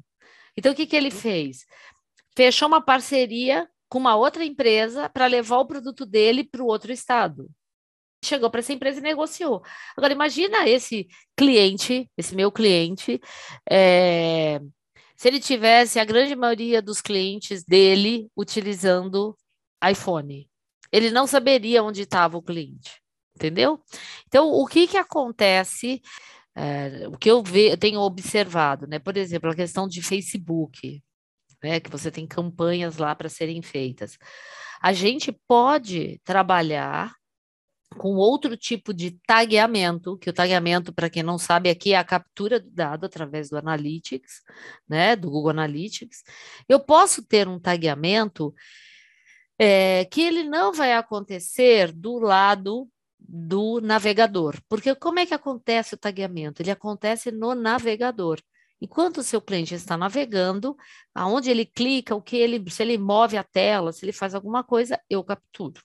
Então, 0.56 0.72
o 0.72 0.74
que, 0.74 0.86
que 0.86 0.96
ele 0.96 1.10
fez? 1.10 1.66
Fechou 2.36 2.66
uma 2.66 2.82
parceria 2.82 3.68
com 3.88 3.98
uma 3.98 4.16
outra 4.16 4.44
empresa 4.44 5.08
para 5.08 5.26
levar 5.26 5.58
o 5.58 5.66
produto 5.66 6.04
dele 6.04 6.42
para 6.42 6.62
o 6.62 6.66
outro 6.66 6.92
estado 6.92 7.48
chegou 8.22 8.50
para 8.50 8.60
essa 8.60 8.72
empresa 8.72 8.98
e 8.98 9.02
negociou. 9.02 9.62
Agora, 9.96 10.12
imagina 10.12 10.68
esse 10.68 11.08
cliente, 11.36 12.10
esse 12.16 12.34
meu 12.34 12.52
cliente, 12.52 13.20
é, 13.68 14.60
se 15.16 15.28
ele 15.28 15.40
tivesse 15.40 15.98
a 15.98 16.04
grande 16.04 16.34
maioria 16.34 16.80
dos 16.80 17.00
clientes 17.00 17.64
dele 17.64 18.28
utilizando 18.36 19.36
iPhone. 19.88 20.48
Ele 20.92 21.10
não 21.10 21.26
saberia 21.26 21.82
onde 21.82 22.02
estava 22.02 22.36
o 22.36 22.42
cliente, 22.42 23.00
entendeu? 23.36 23.80
Então, 24.26 24.50
o 24.50 24.66
que, 24.66 24.86
que 24.86 24.96
acontece, 24.96 26.02
é, 26.54 27.06
o 27.08 27.16
que 27.16 27.30
eu, 27.30 27.42
ve, 27.42 27.70
eu 27.70 27.76
tenho 27.76 28.00
observado, 28.00 28.86
né? 28.86 28.98
Por 28.98 29.16
exemplo, 29.16 29.50
a 29.50 29.54
questão 29.54 29.86
de 29.86 30.02
Facebook, 30.02 31.02
né, 31.62 31.80
que 31.80 31.90
você 31.90 32.10
tem 32.10 32.26
campanhas 32.26 32.96
lá 32.96 33.14
para 33.14 33.28
serem 33.28 33.62
feitas. 33.62 34.18
A 34.80 34.92
gente 34.92 35.30
pode 35.46 36.20
trabalhar 36.24 37.14
com 37.96 38.14
outro 38.14 38.56
tipo 38.56 38.94
de 38.94 39.18
tagueamento, 39.26 40.16
que 40.18 40.30
o 40.30 40.32
tagueamento, 40.32 40.92
para 40.92 41.10
quem 41.10 41.22
não 41.22 41.38
sabe, 41.38 41.68
aqui 41.68 41.92
é 41.92 41.98
a 41.98 42.04
captura 42.04 42.60
do 42.60 42.70
dado 42.70 43.04
através 43.04 43.50
do 43.50 43.58
Analytics, 43.58 44.42
né, 44.88 45.16
do 45.16 45.30
Google 45.30 45.50
Analytics. 45.50 46.22
Eu 46.68 46.80
posso 46.80 47.26
ter 47.26 47.48
um 47.48 47.58
tagueamento 47.58 48.54
é, 49.58 50.04
que 50.06 50.22
ele 50.22 50.44
não 50.44 50.72
vai 50.72 50.92
acontecer 50.94 51.92
do 51.92 52.18
lado 52.18 52.88
do 53.18 53.80
navegador, 53.80 54.56
porque 54.68 54.94
como 54.94 55.18
é 55.18 55.26
que 55.26 55.34
acontece 55.34 55.94
o 55.94 55.98
tagueamento? 55.98 56.62
Ele 56.62 56.70
acontece 56.70 57.30
no 57.30 57.54
navegador. 57.54 58.40
Enquanto 58.80 59.18
o 59.18 59.22
seu 59.22 59.42
cliente 59.42 59.74
está 59.74 59.94
navegando, 59.96 60.74
aonde 61.14 61.50
ele 61.50 61.66
clica, 61.66 62.14
o 62.14 62.22
que 62.22 62.36
ele, 62.36 62.70
se 62.70 62.82
ele 62.82 62.96
move 62.96 63.36
a 63.36 63.44
tela, 63.44 63.92
se 63.92 64.04
ele 64.04 64.12
faz 64.12 64.34
alguma 64.34 64.64
coisa, 64.64 64.98
eu 65.10 65.22
capturo 65.22 65.82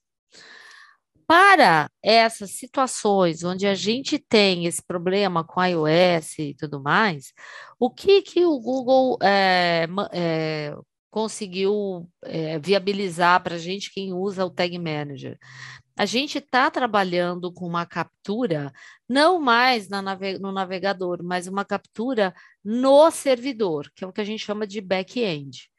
para 1.27 1.89
essas 2.03 2.51
situações 2.51 3.43
onde 3.43 3.65
a 3.67 3.73
gente 3.73 4.19
tem 4.19 4.65
esse 4.65 4.81
problema 4.83 5.43
com 5.43 5.63
iOS 5.63 6.39
e 6.39 6.53
tudo 6.55 6.81
mais, 6.81 7.33
o 7.79 7.89
que, 7.89 8.21
que 8.21 8.45
o 8.45 8.59
Google 8.59 9.17
é, 9.21 9.87
é, 10.13 10.75
conseguiu 11.09 12.09
é, 12.23 12.59
viabilizar 12.59 13.41
para 13.43 13.55
a 13.55 13.59
gente 13.59 13.91
quem 13.93 14.13
usa 14.13 14.45
o 14.45 14.49
Tag 14.49 14.77
Manager? 14.77 15.37
A 15.97 16.05
gente 16.05 16.39
está 16.39 16.69
trabalhando 16.69 17.51
com 17.53 17.65
uma 17.65 17.85
captura, 17.85 18.71
não 19.07 19.39
mais 19.39 19.87
nave 19.87 20.37
no 20.39 20.51
navegador, 20.51 21.23
mas 21.23 21.47
uma 21.47 21.63
captura 21.63 22.33
no 22.63 23.09
servidor, 23.11 23.89
que 23.95 24.03
é 24.03 24.07
o 24.07 24.11
que 24.11 24.19
a 24.19 24.25
gente 24.25 24.43
chama 24.43 24.67
de 24.67 24.81
back-end 24.81 25.69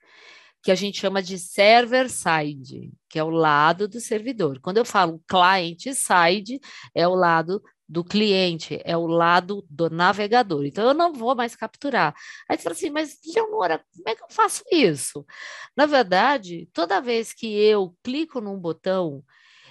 que 0.66 0.72
a 0.72 0.74
gente 0.74 0.98
chama 0.98 1.22
de 1.22 1.38
server 1.38 2.10
side, 2.10 2.92
que 3.08 3.20
é 3.20 3.22
o 3.22 3.30
lado 3.30 3.86
do 3.86 4.00
servidor. 4.00 4.58
Quando 4.58 4.78
eu 4.78 4.84
falo 4.84 5.22
client 5.28 5.84
side, 5.94 6.58
é 6.92 7.06
o 7.06 7.14
lado 7.14 7.62
do 7.88 8.02
cliente, 8.02 8.80
é 8.84 8.96
o 8.96 9.06
lado 9.06 9.64
do 9.70 9.88
navegador. 9.88 10.66
Então, 10.66 10.84
eu 10.88 10.92
não 10.92 11.12
vou 11.12 11.36
mais 11.36 11.54
capturar. 11.54 12.12
Aí 12.48 12.56
você 12.56 12.64
fala 12.64 12.74
assim, 12.74 12.90
mas 12.90 13.16
Leonora, 13.32 13.80
como 13.94 14.08
é 14.08 14.16
que 14.16 14.24
eu 14.24 14.28
faço 14.28 14.64
isso? 14.72 15.24
Na 15.76 15.86
verdade, 15.86 16.68
toda 16.72 17.00
vez 17.00 17.32
que 17.32 17.46
eu 17.46 17.96
clico 18.02 18.40
num 18.40 18.58
botão, 18.58 19.22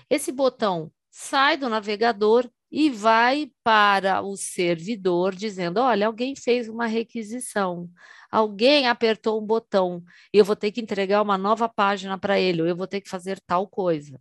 esse 0.09 0.31
botão 0.31 0.89
sai 1.11 1.57
do 1.57 1.67
navegador 1.67 2.49
e 2.75 2.89
vai 2.89 3.49
para 3.63 4.21
o 4.21 4.35
servidor 4.35 5.33
dizendo: 5.33 5.79
olha, 5.79 6.07
alguém 6.07 6.35
fez 6.35 6.67
uma 6.67 6.85
requisição, 6.87 7.89
alguém 8.29 8.85
apertou 8.85 9.41
um 9.41 9.45
botão, 9.45 10.03
eu 10.33 10.43
vou 10.43 10.57
ter 10.57 10.73
que 10.73 10.81
entregar 10.81 11.21
uma 11.21 11.37
nova 11.37 11.69
página 11.69 12.17
para 12.17 12.37
ele, 12.37 12.61
ou 12.61 12.67
eu 12.67 12.75
vou 12.75 12.85
ter 12.85 12.99
que 12.99 13.09
fazer 13.09 13.39
tal 13.47 13.65
coisa. 13.65 14.19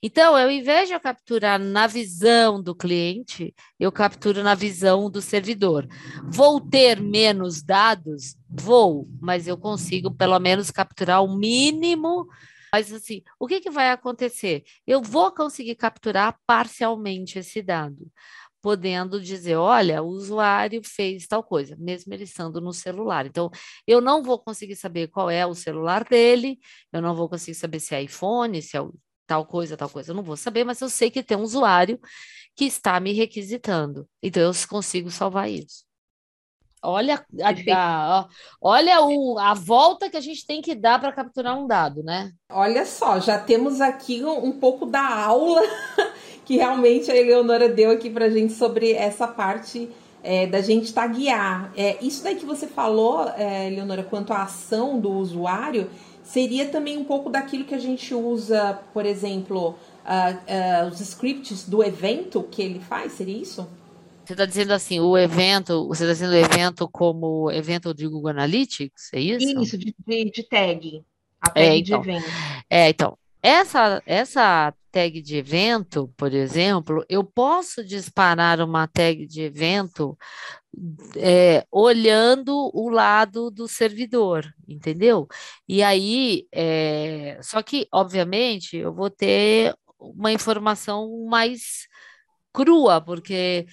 Então, 0.00 0.36
ao 0.36 0.48
invés 0.48 0.88
de 0.88 0.94
eu 0.94 1.00
capturar 1.00 1.58
na 1.58 1.88
visão 1.88 2.62
do 2.62 2.74
cliente, 2.74 3.52
eu 3.80 3.90
capturo 3.90 4.44
na 4.44 4.54
visão 4.54 5.10
do 5.10 5.20
servidor. 5.20 5.88
Vou 6.24 6.60
ter 6.60 7.00
menos 7.00 7.62
dados? 7.62 8.36
Vou, 8.48 9.08
mas 9.20 9.48
eu 9.48 9.56
consigo 9.56 10.10
pelo 10.12 10.38
menos 10.38 10.70
capturar 10.70 11.22
o 11.22 11.36
mínimo. 11.36 12.28
Mas 12.72 12.92
assim, 12.92 13.22
o 13.38 13.46
que, 13.46 13.60
que 13.60 13.70
vai 13.70 13.90
acontecer? 13.90 14.64
Eu 14.86 15.02
vou 15.02 15.32
conseguir 15.32 15.74
capturar 15.74 16.38
parcialmente 16.46 17.38
esse 17.38 17.62
dado 17.62 18.10
podendo 18.62 19.20
dizer, 19.20 19.56
olha, 19.56 20.02
o 20.02 20.06
usuário 20.06 20.80
fez 20.84 21.26
tal 21.26 21.42
coisa, 21.42 21.76
mesmo 21.78 22.14
ele 22.14 22.22
estando 22.24 22.60
no 22.60 22.72
celular. 22.72 23.26
Então, 23.26 23.50
eu 23.86 24.00
não 24.00 24.22
vou 24.22 24.38
conseguir 24.38 24.76
saber 24.76 25.08
qual 25.08 25.28
é 25.28 25.44
o 25.44 25.54
celular 25.54 26.04
dele, 26.04 26.58
eu 26.92 27.02
não 27.02 27.14
vou 27.14 27.28
conseguir 27.28 27.56
saber 27.56 27.80
se 27.80 27.94
é 27.94 28.02
iPhone, 28.02 28.62
se 28.62 28.76
é 28.76 28.80
tal 29.26 29.44
coisa, 29.46 29.76
tal 29.76 29.90
coisa. 29.90 30.12
Eu 30.12 30.14
não 30.14 30.22
vou 30.22 30.36
saber, 30.36 30.64
mas 30.64 30.80
eu 30.80 30.88
sei 30.88 31.10
que 31.10 31.22
tem 31.24 31.36
um 31.36 31.42
usuário 31.42 31.98
que 32.56 32.64
está 32.64 33.00
me 33.00 33.12
requisitando. 33.12 34.08
Então, 34.22 34.42
eu 34.42 34.52
consigo 34.68 35.10
salvar 35.10 35.50
isso. 35.50 35.84
Olha, 36.84 37.24
a, 37.40 37.74
a, 37.74 38.28
olha 38.60 39.02
o, 39.02 39.38
a 39.38 39.54
volta 39.54 40.10
que 40.10 40.16
a 40.16 40.20
gente 40.20 40.44
tem 40.44 40.60
que 40.60 40.74
dar 40.74 41.00
para 41.00 41.12
capturar 41.12 41.56
um 41.56 41.66
dado, 41.66 42.02
né? 42.02 42.32
Olha 42.50 42.84
só, 42.84 43.20
já 43.20 43.38
temos 43.38 43.80
aqui 43.80 44.24
um, 44.24 44.46
um 44.46 44.52
pouco 44.52 44.84
da 44.84 45.06
aula 45.06 45.62
que 46.44 46.56
realmente 46.56 47.10
a 47.10 47.16
Eleonora 47.16 47.68
deu 47.68 47.90
aqui 47.90 48.10
para 48.10 48.24
a 48.24 48.30
gente 48.30 48.52
sobre 48.52 48.92
essa 48.92 49.28
parte 49.28 49.88
é, 50.24 50.46
da 50.46 50.60
gente 50.60 50.92
taguear. 50.92 51.72
É, 51.76 51.98
isso 52.04 52.24
daí 52.24 52.34
que 52.34 52.44
você 52.44 52.66
falou, 52.66 53.28
é, 53.36 53.68
Eleonora, 53.68 54.02
quanto 54.02 54.32
à 54.32 54.42
ação 54.42 54.98
do 54.98 55.12
usuário, 55.12 55.88
seria 56.22 56.66
também 56.66 56.96
um 56.96 57.04
pouco 57.04 57.30
daquilo 57.30 57.64
que 57.64 57.74
a 57.74 57.78
gente 57.78 58.14
usa, 58.14 58.80
por 58.92 59.04
exemplo, 59.06 59.70
uh, 60.04 60.84
uh, 60.84 60.88
os 60.88 61.00
scripts 61.00 61.68
do 61.68 61.82
evento 61.82 62.42
que 62.50 62.62
ele 62.62 62.80
faz, 62.80 63.12
seria 63.12 63.36
isso? 63.36 63.68
Você 64.24 64.34
está 64.34 64.46
dizendo 64.46 64.72
assim, 64.72 65.00
o 65.00 65.18
evento, 65.18 65.88
você 65.88 66.04
está 66.04 66.12
dizendo 66.12 66.32
o 66.32 66.36
evento 66.36 66.88
como 66.88 67.50
evento 67.50 67.92
de 67.92 68.06
Google 68.06 68.30
Analytics, 68.30 69.10
é 69.12 69.20
isso? 69.20 69.62
Isso, 69.62 69.78
de, 69.78 69.94
de, 70.06 70.30
de 70.30 70.42
tag. 70.44 71.04
A 71.40 71.50
tag 71.50 71.66
é, 71.66 71.76
então, 71.76 72.00
de 72.00 72.10
evento. 72.10 72.30
É, 72.70 72.88
então, 72.88 73.18
essa, 73.42 74.00
essa 74.06 74.72
tag 74.92 75.20
de 75.20 75.36
evento, 75.36 76.12
por 76.16 76.32
exemplo, 76.32 77.04
eu 77.08 77.24
posso 77.24 77.84
disparar 77.84 78.60
uma 78.60 78.86
tag 78.86 79.26
de 79.26 79.42
evento 79.42 80.16
é, 81.16 81.66
olhando 81.70 82.70
o 82.72 82.88
lado 82.88 83.50
do 83.50 83.66
servidor, 83.66 84.46
entendeu? 84.68 85.26
E 85.68 85.82
aí, 85.82 86.46
é, 86.52 87.38
só 87.42 87.60
que, 87.62 87.88
obviamente, 87.92 88.76
eu 88.76 88.94
vou 88.94 89.10
ter 89.10 89.74
uma 89.98 90.30
informação 90.32 91.26
mais 91.28 91.88
crua, 92.52 93.00
porque 93.00 93.66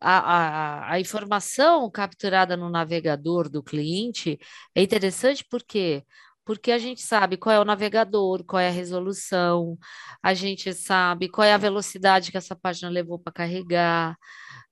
a, 0.00 0.90
a, 0.90 0.92
a, 0.92 1.00
informação 1.00 1.90
capturada 1.90 2.56
no 2.56 2.70
navegador 2.70 3.48
do 3.48 3.62
cliente 3.62 4.38
é 4.74 4.82
interessante 4.82 5.44
porque 5.48 6.04
porque 6.44 6.72
a 6.72 6.78
gente 6.78 7.02
sabe 7.02 7.36
qual 7.36 7.54
é 7.54 7.60
o 7.60 7.64
navegador, 7.64 8.42
qual 8.44 8.58
é 8.58 8.68
a 8.68 8.72
resolução, 8.72 9.78
a 10.22 10.34
gente 10.34 10.72
sabe 10.74 11.28
qual 11.28 11.46
é 11.46 11.52
a 11.52 11.58
velocidade 11.58 12.32
que 12.32 12.36
essa 12.36 12.56
página 12.56 12.88
levou 12.90 13.20
para 13.20 13.32
carregar, 13.32 14.16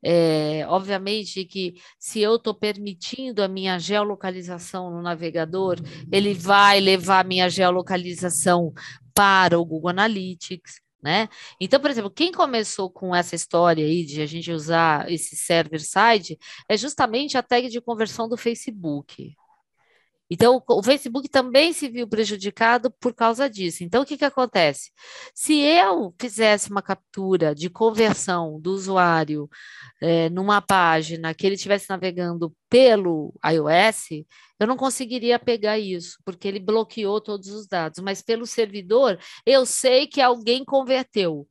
é, 0.03 0.65
obviamente 0.69 1.45
que 1.45 1.75
se 1.99 2.21
eu 2.21 2.37
estou 2.37 2.55
permitindo 2.55 3.43
a 3.43 3.49
minha 3.49 3.79
geolocalização 3.79 4.91
no 4.91 5.03
navegador, 5.03 5.77
ele 6.11 6.35
vai 6.35 6.81
levar 6.81 7.21
a 7.21 7.29
minha 7.29 7.49
geolocalização 7.49 8.73
para 9.15 9.59
o 9.59 9.65
Google 9.65 9.91
Analytics. 9.91 10.81
Né? 11.01 11.29
Então, 11.61 11.79
por 11.81 11.91
exemplo, 11.91 12.11
quem 12.11 12.33
começou 12.33 12.91
com 12.91 13.15
essa 13.15 13.37
história 13.37 13.85
aí 13.85 14.05
de 14.05 14.21
a 14.21 14.27
gente 14.27 14.51
usar 14.51 15.11
esse 15.11 15.37
server-side 15.37 16.37
é 16.69 16.77
justamente 16.77 17.39
a 17.39 17.43
tag 17.43 17.69
de 17.69 17.81
conversão 17.81 18.29
do 18.29 18.37
Facebook. 18.37 19.37
Então, 20.31 20.63
o 20.69 20.83
Facebook 20.83 21.29
também 21.29 21.73
se 21.73 21.89
viu 21.89 22.07
prejudicado 22.07 22.91
por 23.01 23.15
causa 23.15 23.49
disso. 23.49 23.83
Então, 23.83 24.03
o 24.03 24.07
que, 24.07 24.19
que 24.19 24.25
acontece? 24.25 24.91
Se 25.35 25.59
eu 25.59 26.15
fizesse 26.21 26.71
uma 26.71 26.83
captura 26.83 27.55
de 27.55 27.71
conversão 27.71 28.61
do 28.61 28.73
usuário 28.73 29.49
é, 30.01 30.29
numa 30.29 30.61
página 30.61 31.33
que 31.33 31.47
ele 31.47 31.55
estivesse 31.55 31.89
navegando 31.89 32.55
pelo 32.69 33.35
iOS, 33.45 34.25
eu 34.61 34.67
não 34.67 34.77
conseguiria 34.77 35.39
pegar 35.39 35.79
isso, 35.79 36.19
porque 36.25 36.47
ele 36.47 36.61
bloqueou 36.61 37.21
todos 37.21 37.49
os 37.49 37.67
dados. 37.67 38.01
Mas 38.01 38.21
pelo 38.21 38.47
servidor, 38.47 39.19
eu 39.47 39.65
sei 39.65 40.07
que 40.07 40.21
alguém 40.21 40.65
converteu 40.65 41.47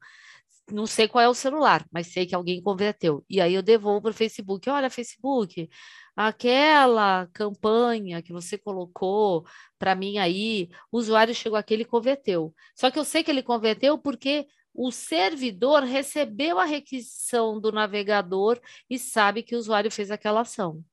não 0.72 0.86
sei 0.86 1.08
qual 1.08 1.24
é 1.24 1.30
o 1.30 1.34
celular, 1.34 1.86
mas 1.92 2.08
sei 2.08 2.26
que 2.26 2.36
alguém 2.36 2.62
converteu. 2.62 3.24
E 3.30 3.40
aí 3.40 3.54
eu 3.54 3.62
devolvo 3.62 4.02
para 4.02 4.12
o 4.12 4.14
Facebook. 4.14 4.70
Olha, 4.70 4.90
Facebook, 4.90 5.70
aquela 6.18 7.28
campanha 7.32 8.24
que 8.24 8.34
você 8.34 8.58
colocou 8.58 9.46
para 9.78 9.94
mim 9.94 10.18
aí, 10.18 10.68
o 10.92 10.98
usuário 10.98 11.36
chegou 11.36 11.60
aqui, 11.60 11.76
ele 11.76 11.86
converteu. 11.86 12.52
Só 12.76 12.90
que 12.90 12.98
eu 12.98 13.06
sei 13.06 13.24
que 13.24 13.30
ele 13.30 13.44
converteu 13.44 14.00
porque 14.00 14.48
o 14.74 14.92
servidor 14.92 15.84
recebeu 15.84 16.58
a 16.58 16.66
requisição 16.66 17.60
do 17.60 17.72
navegador 17.72 18.60
e 18.90 18.98
sabe 18.98 19.44
que 19.44 19.56
o 19.56 19.60
usuário 19.60 19.92
fez 19.92 20.10
aquela 20.10 20.42
ação. 20.42 20.84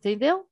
Entendeu? 0.00 0.44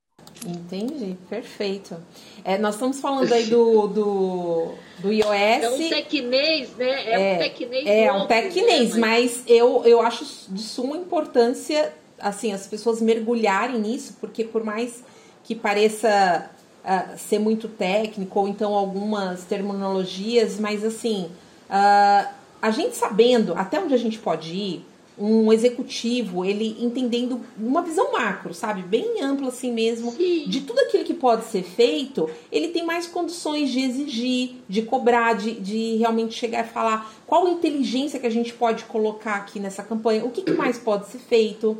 Entendi, 0.47 1.17
perfeito. 1.29 1.97
É, 2.45 2.57
nós 2.57 2.75
estamos 2.77 3.01
falando 3.01 3.33
aí 3.33 3.47
do, 3.51 3.89
do, 3.89 4.75
do 5.01 5.13
iOS. 5.13 5.31
É 5.33 5.71
um 5.71 5.89
tecnês, 5.89 6.77
né? 6.77 7.05
É, 7.05 7.13
é 7.13 7.35
um 7.35 7.39
tecnês. 7.39 7.87
É 7.87 8.13
um 8.13 8.27
tecnês, 8.27 8.97
mas 8.97 9.43
eu, 9.49 9.85
eu 9.85 10.01
acho 10.01 10.25
de 10.53 10.63
suma 10.63 10.97
importância 10.97 11.93
assim, 12.25 12.53
as 12.53 12.67
pessoas 12.67 13.03
mergulharem 13.03 13.79
nisso, 13.79 14.17
porque 14.19 14.45
por 14.45 14.65
mais 14.65 15.05
que 15.45 15.55
pareça 15.55 16.51
uh, 16.83 17.19
ser 17.19 17.39
muito 17.39 17.69
técnico, 17.69 18.41
ou 18.41 18.49
então 18.49 18.73
algumas 18.73 19.45
terminologias, 19.45 20.59
mas 20.59 20.83
assim, 20.83 21.29
uh, 21.69 22.29
a 22.63 22.71
gente 22.71 22.97
sabendo 22.97 23.53
até 23.55 23.79
onde 23.79 23.93
a 23.93 23.99
gente 23.99 24.19
pode 24.19 24.55
ir, 24.55 24.87
um 25.17 25.53
executivo, 25.53 26.45
ele 26.45 26.77
entendendo 26.81 27.41
uma 27.57 27.83
visão 27.83 28.11
macro, 28.13 28.53
sabe? 28.53 28.83
Bem 28.83 29.23
ampla 29.23 29.49
assim 29.49 29.73
mesmo, 29.73 30.11
Sim. 30.11 30.49
de 30.49 30.63
tudo 30.63 30.81
aquilo 30.81 31.05
que 31.05 31.15
pode 31.15 31.45
ser 31.45 31.63
feito, 31.63 32.29
ele 32.51 32.69
tem 32.69 32.85
mais 32.85 33.07
condições 33.07 33.71
de 33.71 33.81
exigir, 33.81 34.57
de 34.69 34.83
cobrar, 34.83 35.35
de, 35.35 35.53
de 35.53 35.97
realmente 35.99 36.35
chegar 36.35 36.65
e 36.65 36.69
falar 36.69 37.15
qual 37.27 37.47
inteligência 37.47 38.19
que 38.19 38.27
a 38.27 38.31
gente 38.31 38.53
pode 38.53 38.85
colocar 38.85 39.37
aqui 39.37 39.61
nessa 39.61 39.85
campanha, 39.85 40.25
o 40.25 40.31
que, 40.31 40.43
que 40.43 40.53
mais 40.53 40.79
pode 40.79 41.07
ser 41.07 41.19
feito. 41.19 41.79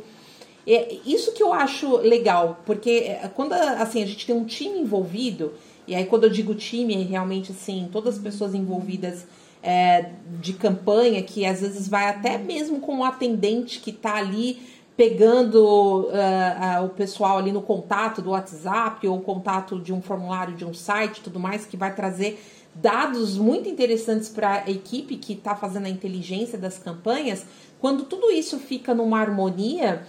É, 0.67 0.97
isso 1.05 1.31
que 1.33 1.43
eu 1.43 1.53
acho 1.53 1.97
legal, 1.97 2.59
porque 2.65 2.89
é, 3.21 3.29
quando 3.33 3.53
assim, 3.53 4.01
a 4.01 4.05
gente 4.05 4.25
tem 4.25 4.35
um 4.35 4.45
time 4.45 4.79
envolvido, 4.79 5.53
e 5.87 5.93
aí 5.93 6.05
quando 6.05 6.23
eu 6.23 6.29
digo 6.29 6.55
time, 6.55 6.95
é 6.95 7.05
realmente 7.05 7.51
assim, 7.51 7.87
todas 7.91 8.15
as 8.15 8.21
pessoas 8.21 8.55
envolvidas 8.55 9.27
é, 9.61 10.11
de 10.41 10.53
campanha, 10.53 11.21
que 11.21 11.45
às 11.45 11.61
vezes 11.61 11.87
vai 11.87 12.09
até 12.09 12.37
mesmo 12.37 12.79
com 12.79 12.99
o 12.99 13.03
atendente 13.03 13.79
que 13.79 13.91
está 13.91 14.15
ali 14.15 14.59
pegando 14.95 15.57
uh, 15.57 16.81
uh, 16.81 16.85
o 16.85 16.89
pessoal 16.89 17.37
ali 17.37 17.51
no 17.51 17.61
contato 17.61 18.21
do 18.21 18.29
WhatsApp 18.29 19.05
ou 19.07 19.19
contato 19.19 19.77
de 19.77 19.91
um 19.91 20.01
formulário 20.01 20.55
de 20.55 20.63
um 20.63 20.73
site 20.73 21.21
tudo 21.21 21.39
mais, 21.39 21.65
que 21.65 21.75
vai 21.75 21.93
trazer 21.93 22.41
dados 22.73 23.37
muito 23.37 23.67
interessantes 23.67 24.29
para 24.29 24.63
a 24.63 24.69
equipe 24.69 25.17
que 25.17 25.33
está 25.33 25.55
fazendo 25.55 25.85
a 25.85 25.89
inteligência 25.89 26.57
das 26.57 26.77
campanhas. 26.77 27.45
Quando 27.79 28.03
tudo 28.03 28.31
isso 28.31 28.57
fica 28.57 28.93
numa 28.93 29.19
harmonia, 29.19 30.05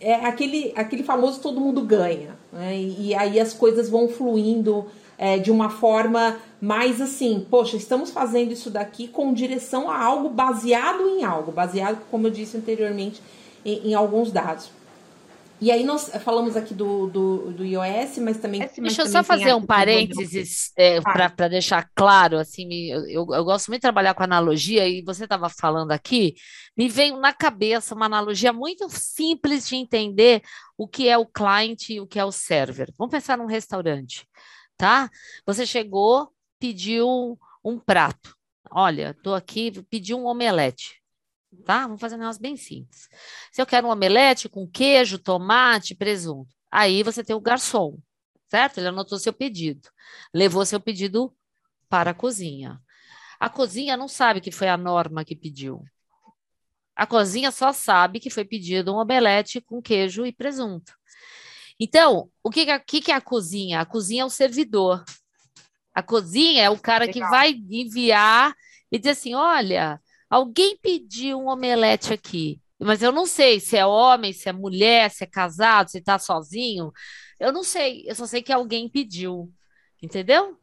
é 0.00 0.14
aquele, 0.14 0.72
aquele 0.76 1.02
famoso 1.02 1.40
todo 1.40 1.60
mundo 1.60 1.82
ganha. 1.82 2.36
Né? 2.52 2.76
E, 2.76 3.08
e 3.08 3.14
aí 3.14 3.40
as 3.40 3.52
coisas 3.52 3.88
vão 3.88 4.08
fluindo 4.08 4.86
é, 5.18 5.38
de 5.38 5.50
uma 5.50 5.70
forma 5.70 6.38
mais 6.60 7.00
assim, 7.00 7.46
poxa, 7.50 7.76
estamos 7.76 8.10
fazendo 8.10 8.52
isso 8.52 8.70
daqui 8.70 9.08
com 9.08 9.32
direção 9.32 9.90
a 9.90 10.02
algo 10.02 10.28
baseado 10.28 11.02
em 11.08 11.24
algo, 11.24 11.52
baseado, 11.52 11.98
como 12.10 12.26
eu 12.26 12.30
disse 12.30 12.56
anteriormente, 12.56 13.22
em, 13.64 13.90
em 13.90 13.94
alguns 13.94 14.30
dados. 14.30 14.70
E 15.58 15.70
aí 15.70 15.84
nós 15.84 16.10
falamos 16.22 16.54
aqui 16.54 16.74
do, 16.74 17.06
do, 17.06 17.52
do 17.52 17.64
iOS, 17.64 18.18
mas 18.18 18.36
também. 18.38 18.60
Deixa 18.60 18.80
mas 18.80 18.98
eu 18.98 19.04
também 19.04 19.12
só 19.12 19.24
fazer 19.24 19.54
um 19.54 19.64
parênteses 19.64 20.70
é, 20.76 21.00
para 21.00 21.48
deixar 21.48 21.90
claro, 21.94 22.38
assim, 22.38 22.90
eu, 22.90 23.00
eu, 23.08 23.26
eu, 23.32 23.44
gosto 23.44 23.68
muito 23.68 23.80
de 23.80 23.82
trabalhar 23.82 24.12
com 24.12 24.22
analogia, 24.22 24.86
e 24.86 25.02
você 25.02 25.24
estava 25.24 25.48
falando 25.48 25.92
aqui, 25.92 26.34
me 26.76 26.88
veio 26.88 27.16
na 27.16 27.32
cabeça 27.32 27.94
uma 27.94 28.04
analogia 28.04 28.52
muito 28.52 28.86
simples 28.90 29.66
de 29.66 29.76
entender 29.76 30.42
o 30.76 30.86
que 30.86 31.08
é 31.08 31.16
o 31.16 31.24
client 31.24 31.88
e 31.88 32.00
o 32.00 32.06
que 32.06 32.18
é 32.18 32.24
o 32.24 32.32
server. 32.32 32.92
Vamos 32.98 33.12
pensar 33.12 33.38
num 33.38 33.46
restaurante, 33.46 34.28
tá? 34.76 35.10
Você 35.46 35.64
chegou, 35.64 36.30
pediu 36.60 37.38
um 37.64 37.78
prato. 37.78 38.36
Olha, 38.70 39.14
estou 39.16 39.34
aqui, 39.34 39.72
pedi 39.88 40.12
um 40.12 40.26
omelete. 40.26 41.00
Tá? 41.66 41.82
Vamos 41.82 42.00
fazer 42.00 42.14
um 42.14 42.20
negócio 42.20 42.40
bem 42.40 42.56
simples. 42.56 43.08
Se 43.50 43.60
eu 43.60 43.66
quero 43.66 43.88
um 43.88 43.90
omelete 43.90 44.48
com 44.48 44.66
queijo, 44.66 45.18
tomate, 45.18 45.94
presunto, 45.94 46.54
aí 46.70 47.02
você 47.02 47.24
tem 47.24 47.34
o 47.34 47.40
garçom, 47.40 47.98
certo? 48.48 48.78
Ele 48.78 48.88
anotou 48.88 49.18
seu 49.18 49.32
pedido, 49.32 49.88
levou 50.32 50.64
seu 50.64 50.80
pedido 50.80 51.34
para 51.88 52.12
a 52.12 52.14
cozinha. 52.14 52.80
A 53.38 53.50
cozinha 53.50 53.96
não 53.96 54.06
sabe 54.06 54.40
que 54.40 54.52
foi 54.52 54.68
a 54.68 54.76
norma 54.76 55.24
que 55.24 55.34
pediu. 55.34 55.82
A 56.94 57.06
cozinha 57.06 57.50
só 57.50 57.72
sabe 57.72 58.20
que 58.20 58.30
foi 58.30 58.44
pedido 58.44 58.94
um 58.94 58.96
omelete 58.96 59.60
com 59.60 59.82
queijo 59.82 60.24
e 60.24 60.32
presunto. 60.32 60.94
Então, 61.78 62.30
o 62.42 62.48
que, 62.48 62.64
que, 62.80 63.00
que 63.02 63.12
é 63.12 63.14
a 63.14 63.20
cozinha? 63.20 63.80
A 63.80 63.84
cozinha 63.84 64.22
é 64.22 64.24
o 64.24 64.30
servidor. 64.30 65.04
A 65.92 66.02
cozinha 66.02 66.62
é 66.62 66.70
o 66.70 66.78
cara 66.78 67.04
Legal. 67.04 67.12
que 67.12 67.30
vai 67.30 67.50
enviar 67.50 68.54
e 68.90 68.98
dizer 68.98 69.10
assim: 69.10 69.34
olha, 69.34 70.00
alguém 70.30 70.76
pediu 70.78 71.38
um 71.38 71.48
omelete 71.48 72.12
aqui, 72.12 72.60
mas 72.78 73.02
eu 73.02 73.12
não 73.12 73.26
sei 73.26 73.60
se 73.60 73.76
é 73.76 73.86
homem, 73.86 74.32
se 74.32 74.48
é 74.48 74.52
mulher, 74.52 75.10
se 75.10 75.24
é 75.24 75.26
casado, 75.26 75.90
se 75.90 75.98
está 75.98 76.18
sozinho. 76.18 76.92
Eu 77.40 77.52
não 77.52 77.62
sei, 77.62 78.04
eu 78.06 78.14
só 78.14 78.26
sei 78.26 78.42
que 78.42 78.52
alguém 78.52 78.88
pediu, 78.88 79.52
entendeu? 80.02 80.58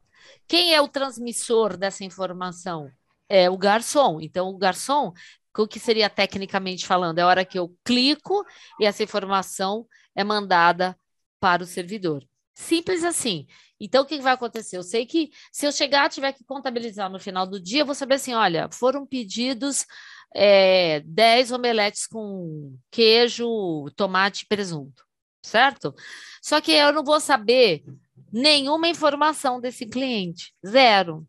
Quem 0.48 0.74
é 0.74 0.82
o 0.82 0.88
transmissor 0.88 1.78
dessa 1.78 2.04
informação? 2.04 2.90
É 3.30 3.50
o 3.50 3.58
garçom. 3.58 4.20
Então, 4.22 4.50
o 4.50 4.58
garçom, 4.58 5.14
o 5.58 5.68
que 5.68 5.80
seria 5.80 6.10
tecnicamente 6.10 6.86
falando? 6.86 7.20
É 7.20 7.22
a 7.22 7.28
hora 7.28 7.46
que 7.46 7.58
eu 7.58 7.76
clico 7.84 8.46
e 8.80 8.86
essa 8.86 9.04
informação 9.04 9.88
é 10.16 10.24
mandada 10.24 10.98
para 11.40 11.64
o 11.64 11.66
servidor. 11.66 12.24
Simples 12.54 13.04
assim. 13.04 13.48
Então, 13.86 14.04
o 14.04 14.06
que 14.06 14.18
vai 14.22 14.34
acontecer? 14.34 14.78
Eu 14.78 14.84
sei 14.84 15.06
que 15.06 15.30
se 15.52 15.66
eu 15.66 15.72
chegar, 15.72 16.10
tiver 16.10 16.32
que 16.32 16.46
contabilizar 16.46 17.10
no 17.10 17.20
final 17.20 17.46
do 17.46 17.62
dia, 17.62 17.82
eu 17.82 17.86
vou 17.86 17.94
saber 17.94 18.16
assim: 18.16 18.34
olha, 18.34 18.70
foram 18.72 19.06
pedidos 19.06 19.86
é, 20.34 21.02
10 21.02 21.52
omeletes 21.52 22.08
com 22.08 22.78
queijo, 22.90 23.86
tomate 23.98 24.46
e 24.46 24.48
presunto, 24.48 25.04
certo? 25.42 25.94
Só 26.42 26.62
que 26.62 26.72
eu 26.72 26.94
não 26.94 27.04
vou 27.04 27.20
saber 27.20 27.84
nenhuma 28.32 28.88
informação 28.88 29.60
desse 29.60 29.86
cliente, 29.86 30.54
zero. 30.66 31.28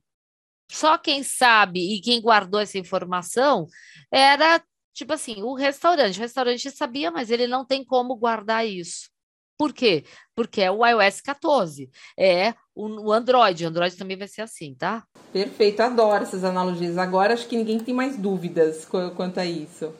Só 0.71 0.97
quem 0.97 1.25
sabe 1.25 1.81
e 1.97 2.01
quem 2.01 2.21
guardou 2.21 2.61
essa 2.61 2.79
informação 2.79 3.67
era, 4.13 4.63
tipo 4.93 5.13
assim, 5.13 5.43
o 5.43 5.55
restaurante. 5.55 6.19
O 6.19 6.23
restaurante 6.23 6.71
sabia, 6.71 7.11
mas 7.11 7.31
ele 7.31 7.49
não 7.49 7.65
tem 7.67 7.85
como 7.85 8.15
guardar 8.17 8.65
isso. 8.65 9.11
Por 9.57 9.73
quê? 9.73 10.05
Porque 10.35 10.61
é 10.61 10.71
o 10.71 10.85
iOS 10.85 11.21
14, 11.21 11.89
é 12.19 12.55
o, 12.75 13.13
Android. 13.13 13.65
O 13.65 13.69
Android 13.69 13.97
também 13.97 14.17
vai 14.17 14.27
ser 14.27 14.43
assim, 14.43 14.75
tá? 14.75 15.05
Perfeito, 15.33 15.81
adoro 15.81 16.25
essas 16.25 16.43
analogias. 16.43 16.99
Agora 16.99 17.35
acho 17.35 17.47
que 17.47 17.57
ninguém 17.57 17.79
tem 17.79 17.95
mais 17.95 18.17
dúvidas 18.17 18.85
quanto 18.85 19.39
a 19.39 19.47
isso. 19.47 19.93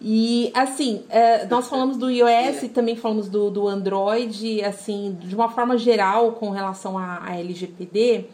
E 0.00 0.50
assim, 0.54 1.04
é, 1.08 1.46
nós 1.46 1.68
falamos 1.68 1.96
do 1.96 2.10
iOS 2.10 2.64
e 2.64 2.68
também 2.68 2.96
falamos 2.96 3.28
do, 3.28 3.48
do 3.48 3.68
Android, 3.68 4.62
assim, 4.62 5.16
de 5.20 5.34
uma 5.34 5.48
forma 5.48 5.78
geral 5.78 6.32
com 6.32 6.50
relação 6.50 6.98
a, 6.98 7.24
a 7.24 7.38
LGPD. 7.38 8.26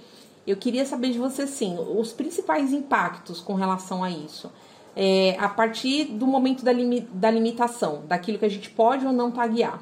Eu 0.47 0.57
queria 0.57 0.85
saber 0.87 1.11
de 1.11 1.19
você, 1.19 1.47
sim, 1.47 1.79
os 1.79 2.13
principais 2.13 2.73
impactos 2.73 3.41
com 3.41 3.55
relação 3.55 4.03
a 4.03 4.11
isso. 4.11 4.51
É, 4.97 5.37
a 5.39 5.49
partir 5.49 6.07
do 6.07 6.27
momento 6.27 6.65
da, 6.65 6.73
limi 6.73 7.03
da 7.13 7.31
limitação, 7.31 8.03
daquilo 8.09 8.39
que 8.39 8.45
a 8.47 8.51
gente 8.51 8.71
pode 8.71 9.07
ou 9.07 9.13
não 9.13 9.31
taguear. 9.31 9.81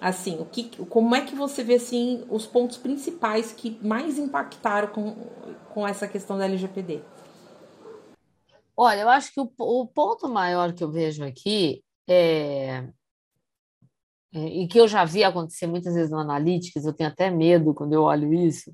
Assim, 0.00 0.40
o 0.40 0.46
que, 0.46 0.64
como 0.86 1.14
é 1.14 1.20
que 1.20 1.34
você 1.34 1.62
vê 1.62 1.74
assim 1.74 2.24
os 2.30 2.46
pontos 2.46 2.78
principais 2.78 3.52
que 3.52 3.78
mais 3.86 4.18
impactaram 4.18 4.88
com, 4.88 5.14
com 5.74 5.86
essa 5.86 6.08
questão 6.08 6.38
da 6.38 6.46
LGPD? 6.46 7.02
Olha, 8.74 9.00
eu 9.00 9.08
acho 9.10 9.32
que 9.34 9.40
o, 9.40 9.52
o 9.58 9.86
ponto 9.86 10.26
maior 10.26 10.72
que 10.72 10.82
eu 10.82 10.90
vejo 10.90 11.22
aqui 11.22 11.84
é, 12.08 12.88
é, 14.32 14.46
e 14.46 14.66
que 14.68 14.78
eu 14.78 14.88
já 14.88 15.04
vi 15.04 15.24
acontecer 15.24 15.66
muitas 15.66 15.94
vezes 15.94 16.10
no 16.10 16.18
Analytics, 16.18 16.84
eu 16.84 16.92
tenho 16.92 17.10
até 17.10 17.30
medo 17.30 17.74
quando 17.74 17.92
eu 17.92 18.02
olho 18.02 18.32
isso. 18.32 18.72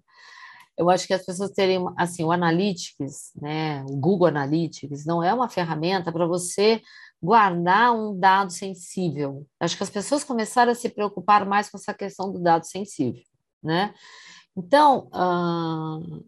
Eu 0.78 0.90
acho 0.90 1.06
que 1.06 1.14
as 1.14 1.24
pessoas 1.24 1.50
terem, 1.52 1.84
assim, 1.96 2.22
o 2.22 2.30
Analytics, 2.30 3.32
né, 3.40 3.82
o 3.84 3.96
Google 3.96 4.28
Analytics, 4.28 5.06
não 5.06 5.22
é 5.24 5.32
uma 5.32 5.48
ferramenta 5.48 6.12
para 6.12 6.26
você 6.26 6.82
guardar 7.22 7.94
um 7.94 8.18
dado 8.18 8.52
sensível. 8.52 9.46
Acho 9.60 9.76
que 9.76 9.82
as 9.82 9.90
pessoas 9.90 10.22
começaram 10.22 10.72
a 10.72 10.74
se 10.74 10.88
preocupar 10.88 11.46
mais 11.46 11.70
com 11.70 11.76
essa 11.76 11.94
questão 11.94 12.32
do 12.32 12.38
dado 12.38 12.64
sensível, 12.66 13.22
né? 13.62 13.94
Então, 14.56 15.08
uh, 15.12 16.24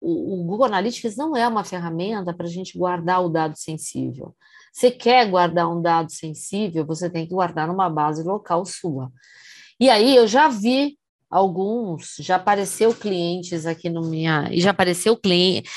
o, 0.00 0.40
o 0.40 0.44
Google 0.44 0.66
Analytics 0.66 1.16
não 1.16 1.36
é 1.36 1.46
uma 1.46 1.64
ferramenta 1.64 2.32
para 2.32 2.46
a 2.46 2.50
gente 2.50 2.78
guardar 2.78 3.24
o 3.24 3.28
dado 3.28 3.56
sensível. 3.56 4.34
Você 4.72 4.90
quer 4.90 5.28
guardar 5.30 5.70
um 5.70 5.80
dado 5.80 6.12
sensível, 6.12 6.86
você 6.86 7.10
tem 7.10 7.26
que 7.26 7.34
guardar 7.34 7.66
numa 7.66 7.88
base 7.88 8.22
local 8.22 8.64
sua. 8.64 9.10
E 9.80 9.90
aí 9.90 10.16
eu 10.16 10.26
já 10.26 10.48
vi 10.48 10.98
alguns, 11.30 12.16
já 12.20 12.36
apareceu 12.36 12.94
clientes 12.94 13.66
aqui 13.66 13.90
no 13.90 14.02
minha, 14.02 14.48
e 14.50 14.60
já 14.60 14.70
apareceu 14.70 15.16
cliente, 15.16 15.68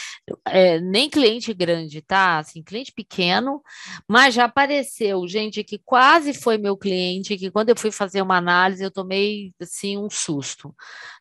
é, 0.45 0.80
nem 0.80 1.10
cliente 1.10 1.54
grande, 1.54 2.02
tá? 2.02 2.38
Assim, 2.38 2.62
cliente 2.62 2.91
pequeno, 2.93 3.62
mas 4.08 4.36
já 4.36 4.45
apareceu 4.45 5.28
gente 5.28 5.64
que 5.64 5.80
quase 5.80 6.34
foi 6.34 6.58
meu 6.58 6.78
cliente, 6.78 7.38
que 7.38 7.50
quando 7.52 7.70
eu 7.70 7.76
fui 7.76 7.91
fazer 7.91 8.22
uma 8.22 8.38
análise, 8.38 8.84
eu 8.84 8.91
tomei, 8.91 9.54
assim, 9.60 9.97
um 9.97 10.10
susto, 10.10 10.74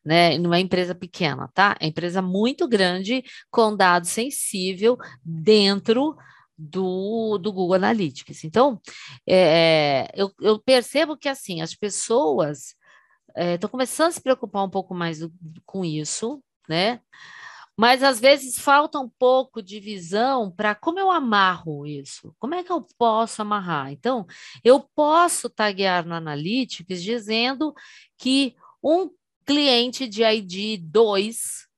né? 0.04 0.36
Numa 0.38 0.60
empresa 0.60 0.94
pequena, 0.94 1.48
tá? 1.54 1.76
É 1.80 1.86
empresa 1.86 2.20
muito 2.20 2.68
grande, 2.68 3.24
com 3.50 3.74
dado 3.74 4.06
sensível 4.06 4.98
dentro 5.24 6.16
do, 6.56 7.38
do 7.38 7.52
Google 7.52 7.76
Analytics. 7.76 8.44
Então, 8.44 8.80
é, 9.26 10.10
eu, 10.14 10.30
eu 10.40 10.58
percebo 10.58 11.16
que, 11.16 11.28
assim, 11.28 11.62
as 11.62 11.74
pessoas 11.74 12.74
Estou 13.38 13.68
é, 13.68 13.70
começando 13.70 14.08
a 14.08 14.12
se 14.12 14.20
preocupar 14.20 14.64
um 14.64 14.70
pouco 14.70 14.92
mais 14.92 15.20
com 15.64 15.84
isso, 15.84 16.42
né? 16.68 17.00
Mas 17.76 18.02
às 18.02 18.18
vezes 18.18 18.58
falta 18.58 18.98
um 18.98 19.08
pouco 19.08 19.62
de 19.62 19.78
visão 19.78 20.50
para 20.50 20.74
como 20.74 20.98
eu 20.98 21.12
amarro 21.12 21.86
isso. 21.86 22.34
Como 22.40 22.56
é 22.56 22.64
que 22.64 22.72
eu 22.72 22.84
posso 22.98 23.40
amarrar? 23.40 23.92
Então, 23.92 24.26
eu 24.64 24.80
posso 24.80 25.48
taguear 25.48 26.04
no 26.04 26.14
Analytics 26.14 27.00
dizendo 27.00 27.72
que 28.18 28.56
um 28.82 29.08
cliente 29.46 30.08
de 30.08 30.24
ID 30.24 30.82
2, 30.82 31.68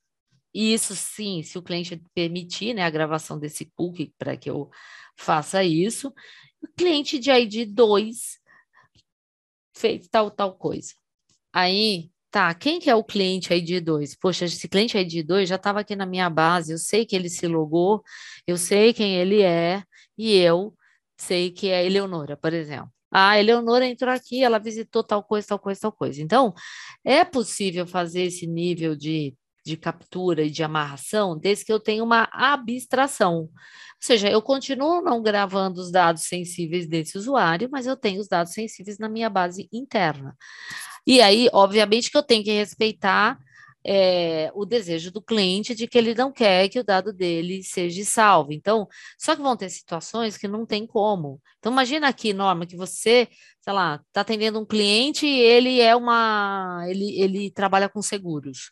e 0.55 0.73
isso 0.73 0.97
sim, 0.97 1.43
se 1.43 1.59
o 1.59 1.63
cliente 1.63 2.03
permitir 2.15 2.73
né, 2.73 2.83
a 2.83 2.91
gravação 2.91 3.39
desse 3.39 3.67
cookie 3.77 4.15
para 4.19 4.39
que 4.39 4.49
eu 4.49 4.71
faça 5.15 5.63
isso, 5.63 6.15
o 6.63 6.69
cliente 6.69 7.19
de 7.19 7.31
ID 7.31 7.71
2 7.71 8.41
fez 9.77 10.09
tal, 10.09 10.31
tal 10.31 10.57
coisa. 10.57 10.95
Aí, 11.53 12.11
tá, 12.31 12.55
quem 12.55 12.79
que 12.81 12.89
é 12.91 12.95
o 12.95 13.05
cliente 13.05 13.53
ID 13.53 13.83
2? 13.85 14.17
Poxa, 14.17 14.45
esse 14.45 14.69
cliente 14.69 14.97
ID 14.97 15.27
2 15.27 15.49
já 15.49 15.57
estava 15.57 15.81
aqui 15.81 15.97
na 15.97 16.07
minha 16.07 16.31
base, 16.31 16.73
eu 16.73 16.79
sei 16.79 17.05
que 17.05 17.17
ele 17.17 17.29
se 17.29 17.47
logou, 17.47 18.03
eu 18.47 18.57
sei 18.57 18.93
quem 18.93 19.17
ele 19.17 19.43
é, 19.43 19.83
e 20.17 20.37
eu 20.37 20.75
sei 21.17 21.51
que 21.51 21.69
é 21.69 21.85
Eleonora, 21.85 22.37
por 22.37 22.53
exemplo. 22.53 22.91
Ah, 23.13 23.39
Eleonora 23.39 23.87
entrou 23.87 24.13
aqui, 24.15 24.43
ela 24.45 24.59
visitou 24.59 25.03
tal 25.03 25.23
coisa, 25.25 25.49
tal 25.49 25.59
coisa, 25.59 25.81
tal 25.81 25.93
coisa. 25.93 26.23
Então, 26.23 26.55
é 27.05 27.25
possível 27.25 27.87
fazer 27.87 28.23
esse 28.23 28.47
nível 28.47 28.95
de, 28.95 29.35
de 29.65 29.77
captura 29.77 30.43
e 30.45 30.51
de 30.51 30.63
amarração 30.63 31.37
desde 31.39 31.65
que 31.65 31.73
eu 31.73 31.81
tenha 31.81 32.05
uma 32.05 32.29
abstração. 32.33 33.41
Ou 33.43 33.51
seja, 34.01 34.31
eu 34.31 34.41
continuo 34.41 35.03
não 35.03 35.23
gravando 35.23 35.81
os 35.81 35.91
dados 35.91 36.23
sensíveis 36.25 36.87
desse 36.89 37.19
usuário, 37.19 37.69
mas 37.71 37.87
eu 37.87 37.97
tenho 37.97 38.21
os 38.21 38.29
dados 38.29 38.53
sensíveis 38.53 38.99
na 38.99 39.09
minha 39.09 39.29
base 39.29 39.69
interna. 39.73 40.37
E 41.07 41.21
aí, 41.21 41.49
obviamente, 41.53 42.11
que 42.11 42.17
eu 42.17 42.23
tenho 42.23 42.45
que 42.45 42.53
respeitar 42.53 43.39
é, 43.85 44.51
o 44.55 44.65
desejo 44.67 45.11
do 45.11 45.23
cliente 45.23 45.75
de 45.75 45.87
que 45.87 45.97
ele 45.97 46.15
não 46.15 46.33
quer 46.33 46.69
que 46.69 46.79
o 46.79 46.85
dado 46.85 47.13
dele 47.13 47.63
seja 47.63 48.05
salvo. 48.05 48.53
Então, 48.53 48.87
só 49.19 49.35
que 49.35 49.43
vão 49.43 49.57
ter 49.57 49.71
situações 49.71 50.37
que 50.37 50.49
não 50.49 50.67
tem 50.67 50.87
como. 50.87 51.41
Então, 51.59 51.73
imagina 51.73 52.09
aqui, 52.09 52.33
Norma, 52.33 52.67
que 52.67 52.77
você, 52.77 53.29
sei 53.61 53.73
lá, 53.73 54.03
está 54.09 54.21
atendendo 54.21 54.61
um 54.61 54.67
cliente 54.67 55.27
e 55.27 55.41
ele 55.41 55.81
é 55.81 55.95
uma. 55.97 56.85
Ele, 56.89 57.21
ele 57.21 57.51
trabalha 57.51 57.89
com 57.89 58.03
seguros. 58.03 58.71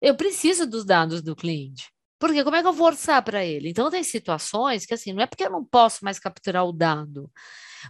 Eu 0.00 0.14
preciso 0.16 0.66
dos 0.66 0.84
dados 0.84 1.22
do 1.22 1.34
cliente. 1.34 1.90
Porque 2.18 2.42
como 2.42 2.56
é 2.56 2.62
que 2.62 2.68
eu 2.68 2.72
vou 2.72 2.86
orçar 2.86 3.22
para 3.22 3.44
ele? 3.44 3.68
Então, 3.70 3.90
tem 3.90 4.02
situações 4.02 4.86
que, 4.86 4.94
assim, 4.94 5.12
não 5.12 5.22
é 5.22 5.26
porque 5.26 5.44
eu 5.44 5.50
não 5.50 5.64
posso 5.64 6.04
mais 6.04 6.18
capturar 6.18 6.64
o 6.64 6.72
dado, 6.72 7.30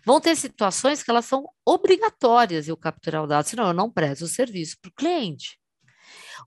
Vão 0.05 0.21
ter 0.21 0.37
situações 0.37 1.03
que 1.03 1.11
elas 1.11 1.25
são 1.25 1.49
obrigatórias 1.65 2.69
eu 2.69 2.77
capturar 2.77 3.23
o 3.23 3.27
dado, 3.27 3.47
senão 3.47 3.69
eu 3.69 3.73
não 3.73 3.91
presto 3.91 4.25
o 4.25 4.29
serviço 4.29 4.77
para 4.81 4.89
o 4.89 4.95
cliente. 4.95 5.59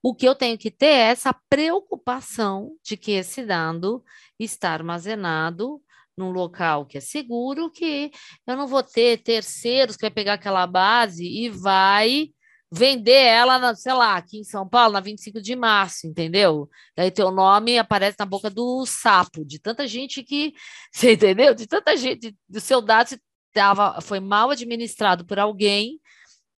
O 0.03 0.15
que 0.15 0.27
eu 0.27 0.35
tenho 0.35 0.57
que 0.57 0.71
ter 0.71 0.85
é 0.85 1.09
essa 1.09 1.33
preocupação 1.49 2.71
de 2.83 2.95
que 2.95 3.11
esse 3.11 3.45
dado 3.45 4.03
está 4.39 4.71
armazenado 4.71 5.81
num 6.15 6.31
local 6.31 6.85
que 6.85 6.97
é 6.97 7.01
seguro, 7.01 7.71
que 7.71 8.11
eu 8.45 8.57
não 8.57 8.67
vou 8.67 8.83
ter 8.83 9.17
terceiros 9.23 9.95
que 9.95 10.01
vai 10.01 10.11
pegar 10.11 10.33
aquela 10.33 10.67
base 10.67 11.25
e 11.25 11.49
vai 11.49 12.29
vender 12.71 13.11
ela, 13.11 13.57
na, 13.57 13.75
sei 13.75 13.93
lá, 13.93 14.15
aqui 14.15 14.39
em 14.39 14.43
São 14.43 14.67
Paulo, 14.67 14.93
na 14.93 14.99
25 14.99 15.41
de 15.41 15.55
março, 15.55 16.07
entendeu? 16.07 16.69
Daí 16.95 17.09
teu 17.09 17.31
nome 17.31 17.79
aparece 17.79 18.17
na 18.19 18.25
boca 18.25 18.49
do 18.49 18.85
sapo, 18.85 19.43
de 19.43 19.59
tanta 19.59 19.87
gente 19.87 20.23
que, 20.23 20.53
você 20.91 21.13
entendeu? 21.13 21.53
De 21.55 21.65
tanta 21.67 21.97
gente, 21.97 22.35
do 22.47 22.59
seu 22.59 22.81
dado 22.81 23.17
tava, 23.51 23.99
foi 24.01 24.19
mal 24.19 24.51
administrado 24.51 25.25
por 25.25 25.39
alguém 25.39 25.99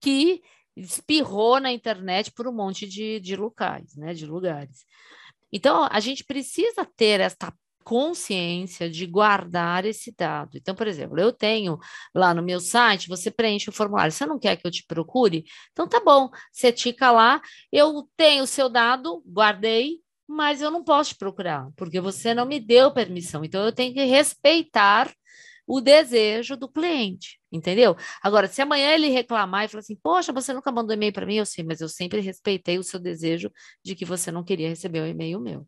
que 0.00 0.42
espirrou 0.76 1.60
na 1.60 1.72
internet 1.72 2.32
por 2.32 2.48
um 2.48 2.52
monte 2.52 2.86
de, 2.86 3.20
de 3.20 3.36
locais, 3.36 3.94
né, 3.96 4.14
de 4.14 4.26
lugares. 4.26 4.84
Então, 5.52 5.86
a 5.90 6.00
gente 6.00 6.24
precisa 6.24 6.84
ter 6.96 7.20
esta 7.20 7.52
consciência 7.84 8.90
de 8.90 9.06
guardar 9.06 9.84
esse 9.84 10.14
dado. 10.16 10.56
Então, 10.56 10.74
por 10.74 10.86
exemplo, 10.86 11.18
eu 11.18 11.32
tenho 11.32 11.78
lá 12.14 12.32
no 12.34 12.42
meu 12.42 12.60
site, 12.60 13.08
você 13.08 13.30
preenche 13.30 13.70
o 13.70 13.72
formulário, 13.72 14.12
você 14.12 14.26
não 14.26 14.38
quer 14.38 14.56
que 14.56 14.66
eu 14.66 14.70
te 14.70 14.84
procure? 14.86 15.44
Então 15.72 15.88
tá 15.88 16.00
bom, 16.00 16.30
você 16.52 16.72
tica 16.72 17.10
lá, 17.10 17.40
eu 17.72 18.08
tenho 18.16 18.44
o 18.44 18.46
seu 18.46 18.68
dado, 18.68 19.22
guardei, 19.26 19.98
mas 20.26 20.62
eu 20.62 20.70
não 20.70 20.84
posso 20.84 21.10
te 21.10 21.18
procurar, 21.18 21.68
porque 21.76 22.00
você 22.00 22.32
não 22.34 22.46
me 22.46 22.60
deu 22.60 22.92
permissão. 22.92 23.44
Então 23.44 23.64
eu 23.64 23.72
tenho 23.72 23.92
que 23.92 24.04
respeitar 24.04 25.12
o 25.66 25.80
desejo 25.80 26.56
do 26.56 26.68
cliente, 26.68 27.40
entendeu? 27.50 27.96
Agora, 28.22 28.48
se 28.48 28.60
amanhã 28.60 28.92
ele 28.92 29.08
reclamar 29.08 29.64
e 29.64 29.68
falar 29.68 29.80
assim, 29.80 29.96
poxa, 29.96 30.32
você 30.32 30.52
nunca 30.52 30.72
mandou 30.72 30.94
e-mail 30.94 31.12
para 31.12 31.26
mim, 31.26 31.36
eu 31.36 31.46
sei, 31.46 31.64
mas 31.64 31.80
eu 31.80 31.88
sempre 31.88 32.20
respeitei 32.20 32.78
o 32.78 32.82
seu 32.82 32.98
desejo 32.98 33.52
de 33.84 33.94
que 33.94 34.04
você 34.04 34.32
não 34.32 34.42
queria 34.42 34.68
receber 34.68 35.00
o 35.00 35.06
e-mail 35.06 35.40
meu. 35.40 35.66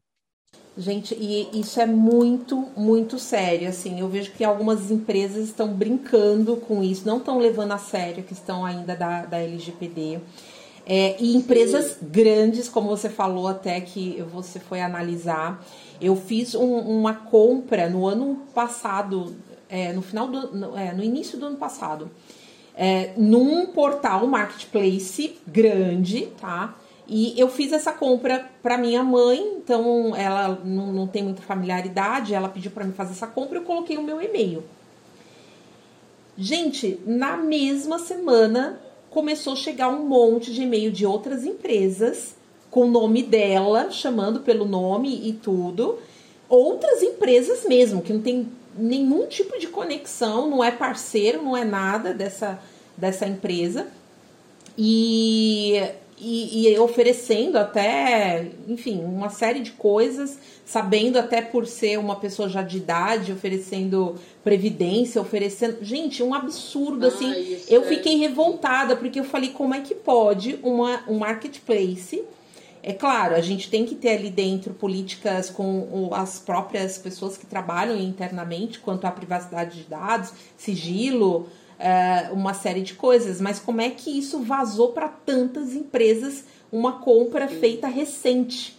Gente, 0.76 1.14
e 1.14 1.60
isso 1.60 1.78
é 1.80 1.86
muito, 1.86 2.68
muito 2.74 3.18
sério. 3.18 3.68
Assim, 3.68 4.00
eu 4.00 4.08
vejo 4.08 4.32
que 4.32 4.42
algumas 4.42 4.90
empresas 4.90 5.48
estão 5.48 5.68
brincando 5.68 6.56
com 6.56 6.82
isso, 6.82 7.06
não 7.06 7.18
estão 7.18 7.38
levando 7.38 7.72
a 7.72 7.78
sério 7.78 8.20
a 8.20 8.26
questão 8.26 8.64
ainda 8.64 8.96
da, 8.96 9.26
da 9.26 9.38
LGPD. 9.38 10.20
É, 10.86 11.16
e 11.20 11.36
empresas 11.36 11.98
grandes, 12.00 12.68
como 12.70 12.88
você 12.88 13.10
falou 13.10 13.48
até 13.48 13.80
que 13.82 14.24
você 14.32 14.58
foi 14.58 14.80
analisar. 14.80 15.62
Eu 16.00 16.16
fiz 16.16 16.54
um, 16.54 16.78
uma 16.78 17.14
compra 17.14 17.90
no 17.90 18.06
ano 18.06 18.42
passado, 18.54 19.36
é, 19.68 19.92
no 19.92 20.00
final 20.00 20.26
do, 20.26 20.56
no, 20.56 20.76
é, 20.76 20.92
no 20.92 21.04
início 21.04 21.38
do 21.38 21.46
ano 21.46 21.56
passado, 21.56 22.10
é, 22.74 23.12
num 23.16 23.66
portal 23.66 24.26
marketplace 24.26 25.38
grande, 25.46 26.28
tá? 26.40 26.74
E 27.06 27.38
eu 27.38 27.48
fiz 27.48 27.72
essa 27.72 27.92
compra 27.92 28.50
para 28.62 28.78
minha 28.78 29.02
mãe, 29.02 29.56
então 29.56 30.14
ela 30.14 30.60
não, 30.64 30.92
não 30.92 31.06
tem 31.06 31.22
muita 31.22 31.42
familiaridade, 31.42 32.34
ela 32.34 32.48
pediu 32.48 32.70
para 32.70 32.84
mim 32.84 32.92
fazer 32.92 33.12
essa 33.12 33.26
compra, 33.26 33.58
eu 33.58 33.62
coloquei 33.62 33.96
o 33.98 34.02
meu 34.02 34.22
e-mail. 34.22 34.62
Gente, 36.38 37.00
na 37.04 37.36
mesma 37.36 37.98
semana 37.98 38.80
começou 39.10 39.52
a 39.52 39.56
chegar 39.56 39.88
um 39.88 40.06
monte 40.06 40.52
de 40.52 40.62
e-mail 40.62 40.90
de 40.90 41.04
outras 41.04 41.44
empresas 41.44 42.34
com 42.70 42.86
o 42.86 42.90
nome 42.90 43.22
dela, 43.22 43.90
chamando 43.90 44.40
pelo 44.40 44.64
nome 44.64 45.28
e 45.28 45.34
tudo. 45.34 45.98
Outras 46.48 47.02
empresas 47.02 47.66
mesmo, 47.66 48.00
que 48.00 48.12
não 48.12 48.22
tem 48.22 48.48
nenhum 48.76 49.26
tipo 49.26 49.58
de 49.58 49.66
conexão, 49.66 50.48
não 50.48 50.64
é 50.64 50.70
parceiro, 50.70 51.42
não 51.42 51.54
é 51.54 51.64
nada 51.64 52.14
dessa, 52.14 52.58
dessa 52.96 53.26
empresa. 53.26 53.86
E 54.78 55.82
e, 56.22 56.68
e, 56.68 56.78
oferecendo 56.78 57.58
até, 57.58 58.46
enfim, 58.68 59.02
uma 59.04 59.28
série 59.28 59.58
de 59.60 59.72
coisas, 59.72 60.38
sabendo 60.64 61.18
até 61.18 61.42
por 61.42 61.66
ser 61.66 61.98
uma 61.98 62.14
pessoa 62.14 62.48
já 62.48 62.62
de 62.62 62.76
idade, 62.76 63.32
oferecendo 63.32 64.14
previdência, 64.44 65.20
oferecendo. 65.20 65.78
Gente, 65.82 66.22
um 66.22 66.32
absurdo, 66.32 67.06
assim. 67.06 67.58
eu 67.68 67.82
é... 67.82 67.86
fiquei 67.86 68.16
revoltada, 68.16 68.94
porque 68.94 69.18
eu 69.18 69.24
falei, 69.24 69.50
como 69.50 69.74
é 69.74 69.80
que 69.80 69.94
pode 69.96 70.60
uma, 70.62 71.02
um 71.08 71.18
marketplace. 71.18 72.22
É 72.84 72.92
claro, 72.92 73.34
a 73.36 73.40
gente 73.40 73.70
tem 73.70 73.84
que 73.84 73.94
ter 73.94 74.10
ali 74.10 74.28
dentro 74.28 74.74
políticas 74.74 75.50
com 75.50 76.10
as 76.12 76.40
próprias 76.40 76.98
pessoas 76.98 77.36
que 77.36 77.46
trabalham 77.46 77.96
internamente 77.96 78.80
quanto 78.80 79.06
à 79.06 79.10
privacidade 79.10 79.82
de 79.82 79.88
dados, 79.88 80.32
sigilo, 80.56 81.48
uh, 81.82 82.32
uma 82.32 82.54
série 82.54 82.82
de 82.82 82.94
coisas, 82.94 83.40
mas 83.40 83.58
como 83.58 83.80
é 83.80 83.90
que 83.90 84.16
isso 84.16 84.40
vazou 84.40 84.92
para 84.92 85.08
tantas 85.08 85.74
empresas 85.74 86.44
uma 86.70 87.00
compra 87.00 87.48
feita 87.48 87.88
recente? 87.88 88.78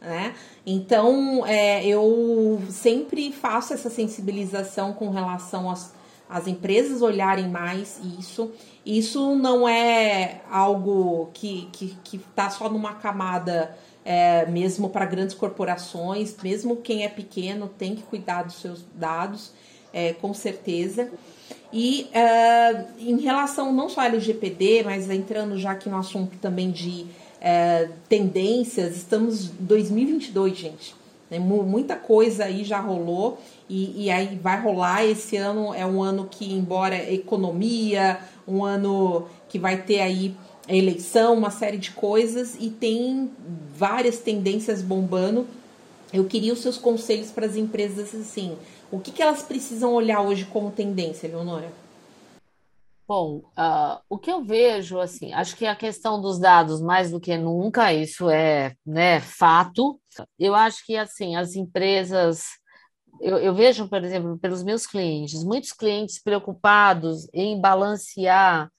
Né? 0.00 0.34
Então, 0.66 1.44
é, 1.46 1.84
eu 1.86 2.62
sempre 2.68 3.32
faço 3.32 3.72
essa 3.72 3.88
sensibilização 3.88 4.92
com 4.92 5.08
relação 5.08 5.70
às, 5.70 5.94
às 6.28 6.46
empresas 6.46 7.00
olharem 7.00 7.48
mais 7.48 7.98
isso. 8.18 8.52
Isso 8.84 9.34
não 9.34 9.66
é 9.66 10.42
algo 10.50 11.30
que 11.32 11.68
está 11.72 11.72
que, 11.72 11.96
que 12.04 12.18
tá 12.34 12.50
só 12.50 12.68
numa 12.68 12.94
camada 12.94 13.74
é, 14.04 14.44
mesmo 14.46 14.90
para 14.90 15.06
grandes 15.06 15.34
corporações, 15.34 16.36
mesmo 16.42 16.76
quem 16.76 17.04
é 17.04 17.08
pequeno 17.08 17.68
tem 17.78 17.94
que 17.94 18.02
cuidar 18.02 18.42
dos 18.42 18.56
seus 18.56 18.84
dados, 18.94 19.52
é, 19.92 20.12
com 20.12 20.34
certeza. 20.34 21.10
E 21.76 22.08
uh, 22.14 22.84
em 23.00 23.18
relação 23.18 23.72
não 23.72 23.88
só 23.88 24.02
ao 24.02 24.06
LGPD, 24.06 24.84
mas 24.84 25.10
entrando 25.10 25.58
já 25.58 25.72
aqui 25.72 25.88
no 25.88 25.96
assunto 25.96 26.38
também 26.38 26.70
de 26.70 27.04
uh, 27.40 27.92
tendências, 28.08 28.96
estamos 28.96 29.46
em 29.46 29.64
2022, 29.64 30.56
gente. 30.56 30.94
Né? 31.28 31.40
Muita 31.40 31.96
coisa 31.96 32.44
aí 32.44 32.62
já 32.62 32.78
rolou 32.78 33.40
e, 33.68 34.04
e, 34.04 34.08
aí 34.08 34.38
vai 34.40 34.62
rolar. 34.62 35.04
Esse 35.04 35.36
ano 35.36 35.74
é 35.74 35.84
um 35.84 36.00
ano 36.00 36.28
que, 36.30 36.52
embora 36.52 36.94
economia, 37.12 38.20
um 38.46 38.64
ano 38.64 39.26
que 39.48 39.58
vai 39.58 39.82
ter 39.82 40.00
aí 40.00 40.32
eleição, 40.68 41.34
uma 41.34 41.50
série 41.50 41.76
de 41.76 41.90
coisas 41.90 42.56
e 42.60 42.70
tem 42.70 43.28
várias 43.76 44.18
tendências 44.18 44.80
bombando. 44.80 45.44
Eu 46.12 46.24
queria 46.26 46.52
os 46.52 46.60
seus 46.60 46.78
conselhos 46.78 47.32
para 47.32 47.46
as 47.46 47.56
empresas 47.56 48.14
assim 48.14 48.56
o 48.90 49.00
que, 49.00 49.12
que 49.12 49.22
elas 49.22 49.42
precisam 49.42 49.92
olhar 49.92 50.20
hoje 50.20 50.44
como 50.46 50.70
tendência, 50.70 51.28
Leonora? 51.28 51.72
Bom, 53.06 53.42
uh, 53.58 54.00
o 54.08 54.18
que 54.18 54.32
eu 54.32 54.42
vejo, 54.42 54.98
assim, 54.98 55.32
acho 55.34 55.56
que 55.56 55.66
a 55.66 55.76
questão 55.76 56.18
dos 56.20 56.38
dados, 56.38 56.80
mais 56.80 57.10
do 57.10 57.20
que 57.20 57.36
nunca, 57.36 57.92
isso 57.92 58.30
é 58.30 58.74
né, 58.84 59.20
fato. 59.20 60.00
Eu 60.38 60.54
acho 60.54 60.84
que, 60.86 60.96
assim, 60.96 61.36
as 61.36 61.54
empresas. 61.54 62.44
Eu, 63.20 63.36
eu 63.38 63.54
vejo, 63.54 63.88
por 63.88 64.02
exemplo, 64.02 64.38
pelos 64.38 64.62
meus 64.62 64.86
clientes, 64.86 65.44
muitos 65.44 65.72
clientes 65.72 66.20
preocupados 66.20 67.28
em 67.34 67.60
balancear 67.60 68.70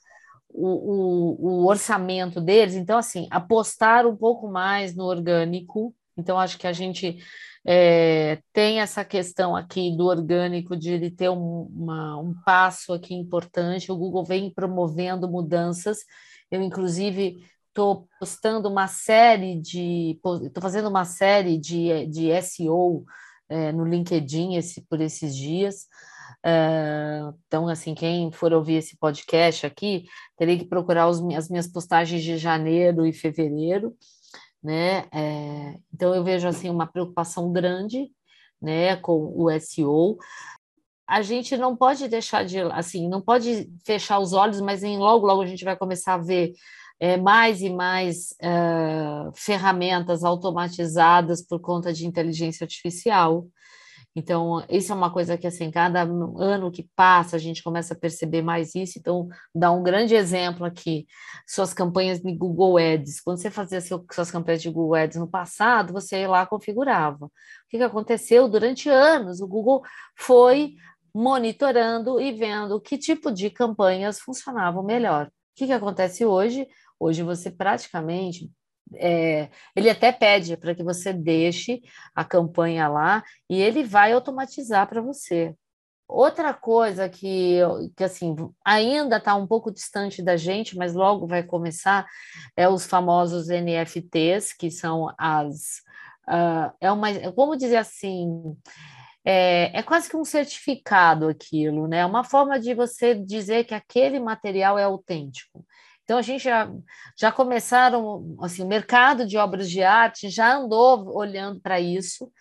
o, 0.50 0.70
o, 0.70 1.64
o 1.64 1.68
orçamento 1.68 2.42
deles. 2.42 2.74
Então, 2.74 2.98
assim, 2.98 3.28
apostar 3.30 4.08
um 4.08 4.16
pouco 4.16 4.48
mais 4.50 4.96
no 4.96 5.04
orgânico. 5.06 5.94
Então, 6.18 6.40
acho 6.40 6.58
que 6.58 6.66
a 6.66 6.74
gente 6.74 7.20
é, 7.68 8.40
tem 8.54 8.80
essa 8.80 9.04
questão 9.04 9.56
aqui 9.56 9.96
do 9.98 10.06
orgânico 10.06 10.76
de 10.76 10.92
ele 10.92 11.10
ter 11.10 11.30
um, 11.30 11.64
uma, 11.76 12.18
um 12.18 12.36
passo 12.46 12.94
aqui 12.94 13.16
importante. 13.16 13.92
O 13.92 13.98
Google 13.98 14.24
vem 14.24 14.54
promovendo 14.54 15.28
mudanças. 15.28 16.00
Eu, 16.52 16.62
inclusive, 16.62 17.44
estou 17.70 18.08
postando 18.20 18.70
uma 18.70 18.88
série 18.88 19.60
de. 19.60 20.12
Estou 20.12 20.62
fazendo 20.62 20.90
uma 20.90 21.06
série 21.06 21.58
de, 21.58 22.06
de 22.06 22.30
SEO 22.42 23.04
é, 23.50 23.72
no 23.72 23.84
LinkedIn 23.84 24.56
esse, 24.56 24.82
por 24.82 25.02
esses 25.02 25.36
dias. 25.36 25.88
É, 26.46 27.22
então, 27.48 27.68
assim, 27.68 27.96
quem 27.96 28.32
for 28.32 28.54
ouvir 28.54 28.76
esse 28.76 28.96
podcast 28.96 29.66
aqui, 29.66 30.06
terei 30.38 30.60
que 30.60 30.66
procurar 30.66 31.10
os, 31.10 31.20
as 31.36 31.50
minhas 31.50 31.68
postagens 31.68 32.22
de 32.22 32.38
janeiro 32.38 33.08
e 33.08 33.12
fevereiro 33.12 33.96
né? 34.66 35.06
É, 35.14 35.78
então 35.94 36.16
eu 36.16 36.24
vejo 36.24 36.48
assim 36.48 36.72
uma 36.72 36.88
preocupação 36.88 37.54
grande, 37.54 38.10
né, 38.60 38.96
com 38.96 39.32
o 39.36 39.48
SEO. 39.60 40.18
A 41.08 41.22
gente 41.22 41.56
não 41.56 41.76
pode 41.76 42.08
deixar 42.08 42.44
de, 42.44 42.60
assim, 42.60 43.08
não 43.08 43.22
pode 43.22 43.72
fechar 43.86 44.18
os 44.18 44.34
olhos, 44.34 44.60
mas 44.60 44.84
em 44.84 44.98
logo 44.98 45.28
logo 45.28 45.44
a 45.44 45.46
gente 45.46 45.64
vai 45.64 45.78
começar 45.78 46.16
a 46.16 46.18
ver 46.18 46.54
é, 47.00 47.16
mais 47.16 47.62
e 47.62 47.70
mais 47.70 48.34
é, 48.42 49.30
ferramentas 49.36 50.24
automatizadas 50.24 51.46
por 51.46 51.60
conta 51.60 51.94
de 51.94 52.08
inteligência 52.08 52.64
artificial. 52.64 53.48
Então, 54.16 54.66
isso 54.70 54.94
é 54.94 54.96
uma 54.96 55.12
coisa 55.12 55.38
que, 55.38 55.46
assim, 55.46 55.70
cada 55.70 56.04
ano 56.04 56.72
que 56.72 56.90
passa, 56.96 57.36
a 57.36 57.40
gente 57.40 57.62
começa 57.62 57.94
a 57.94 57.98
perceber 57.98 58.42
mais 58.42 58.74
isso. 58.74 58.98
Então, 58.98 59.28
dá 59.54 59.72
um 59.72 59.84
grande 59.84 60.16
exemplo 60.16 60.66
aqui, 60.66 61.06
suas 61.46 61.74
campanhas 61.74 62.22
de 62.22 62.34
Google 62.34 62.78
Ads. 62.78 63.20
Quando 63.20 63.40
você 63.40 63.52
fazia 63.52 63.82
suas 63.82 64.32
campanhas 64.32 64.62
de 64.62 64.70
Google 64.70 64.96
Ads 64.96 65.18
no 65.18 65.28
passado, 65.28 65.92
você 65.92 66.22
ia 66.22 66.30
lá 66.30 66.46
configurava. 66.46 67.26
O 67.26 67.32
que, 67.70 67.78
que 67.78 67.84
aconteceu? 67.84 68.48
Durante 68.48 68.88
anos, 68.90 69.42
o 69.42 69.48
Google 69.48 69.84
foi 70.18 70.76
monitorando 71.14 72.20
e 72.20 72.32
vendo 72.32 72.80
que 72.80 72.98
tipo 72.98 73.32
de 73.32 73.50
campanhas 73.50 74.20
funcionavam 74.20 74.84
melhor. 74.84 75.28
O 75.28 75.32
que, 75.56 75.66
que 75.66 75.74
acontece 75.74 76.26
hoje? 76.26 76.68
Hoje 77.00 77.22
você 77.24 77.52
praticamente 77.52 78.50
é, 78.94 79.50
ele 79.76 79.90
até 79.90 80.12
pede 80.12 80.58
para 80.58 80.76
que 80.76 80.84
você 80.84 81.12
deixe 81.12 81.82
a 82.14 82.24
campanha 82.24 82.88
lá 82.88 83.24
e 83.50 83.62
ele 83.62 83.84
vai 83.84 84.14
automatizar 84.14 84.88
para 84.88 85.02
você. 85.02 85.56
outra 86.08 86.54
coisa 86.54 87.10
que, 87.10 87.60
que 87.98 88.04
assim 88.04 88.36
ainda 88.64 89.18
está 89.18 89.36
um 89.36 89.48
pouco 89.48 89.72
distante 89.72 90.22
da 90.24 90.38
gente, 90.38 90.78
mas 90.78 90.94
logo 90.94 91.28
vai 91.28 91.44
começar, 91.44 92.06
é 92.56 92.70
os 92.70 92.86
famosos 92.86 93.48
NFTs, 93.50 94.54
que 94.54 94.70
são 94.70 95.14
as 95.18 95.84
uh, 96.28 96.72
é 96.80 96.92
uma, 96.92 97.32
como 97.34 97.56
dizer 97.56 97.78
assim, 97.78 98.56
é, 99.24 99.72
é, 99.80 99.84
quase 99.84 100.10
que 100.10 100.16
um 100.16 100.24
certificado 100.24 101.28
aquilo, 101.28 101.88
né? 101.88 102.00
É 102.00 102.06
uma 102.06 102.24
forma 102.24 102.60
de 102.60 102.74
você 102.76 103.16
dizer 103.16 103.64
que 103.66 103.74
aquele 103.74 104.20
material 104.20 104.78
é 104.78 104.84
autêntico. 104.84 105.66
Então, 106.06 106.20
a 106.20 106.22
gente 106.22 106.44
já, 106.44 106.72
já 107.20 107.32
começaram, 107.32 108.38
assim, 108.40 108.64
o 108.64 108.68
mercado 108.68 109.26
de 109.26 109.38
obras 109.38 109.70
de 109.70 109.82
arte 109.82 110.30
já 110.30 110.56
andou 110.56 111.12
olhando 111.18 111.60
para 111.60 111.80
isso, 111.82 112.32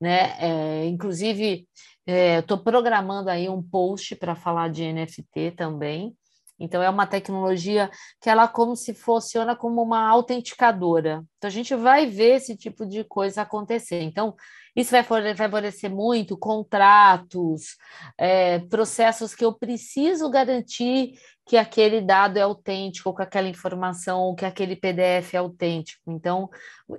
né? 0.00 0.36
É, 0.38 0.86
inclusive, 0.86 1.66
estou 2.06 2.58
é, 2.58 2.60
programando 2.62 3.28
aí 3.28 3.48
um 3.48 3.60
post 3.60 4.14
para 4.14 4.36
falar 4.36 4.70
de 4.70 4.84
NFT 4.84 5.50
também. 5.56 6.16
Então, 6.60 6.82
é 6.82 6.88
uma 6.88 7.06
tecnologia 7.06 7.90
que 8.20 8.30
ela 8.30 8.48
como 8.48 8.74
se 8.74 8.94
funciona 8.94 9.54
como 9.54 9.82
uma 9.82 10.08
autenticadora. 10.08 11.24
Então, 11.36 11.48
a 11.48 11.52
gente 11.52 11.74
vai 11.74 12.06
ver 12.06 12.36
esse 12.36 12.56
tipo 12.56 12.86
de 12.86 13.04
coisa 13.04 13.42
acontecer. 13.42 14.02
Então, 14.02 14.34
isso 14.74 14.92
vai 14.92 15.02
favorecer 15.02 15.90
muito 15.90 16.38
contratos, 16.38 17.76
é, 18.16 18.60
processos 18.60 19.34
que 19.34 19.44
eu 19.44 19.52
preciso 19.52 20.30
garantir 20.30 21.12
que 21.48 21.56
aquele 21.56 22.02
dado 22.02 22.36
é 22.36 22.42
autêntico, 22.42 23.14
que 23.14 23.22
aquela 23.22 23.48
informação, 23.48 24.34
que 24.34 24.44
aquele 24.44 24.76
PDF 24.76 25.32
é 25.32 25.38
autêntico. 25.38 26.12
Então, 26.12 26.50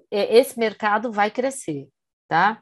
esse 0.10 0.58
mercado 0.58 1.12
vai 1.12 1.30
crescer, 1.30 1.88
tá? 2.28 2.60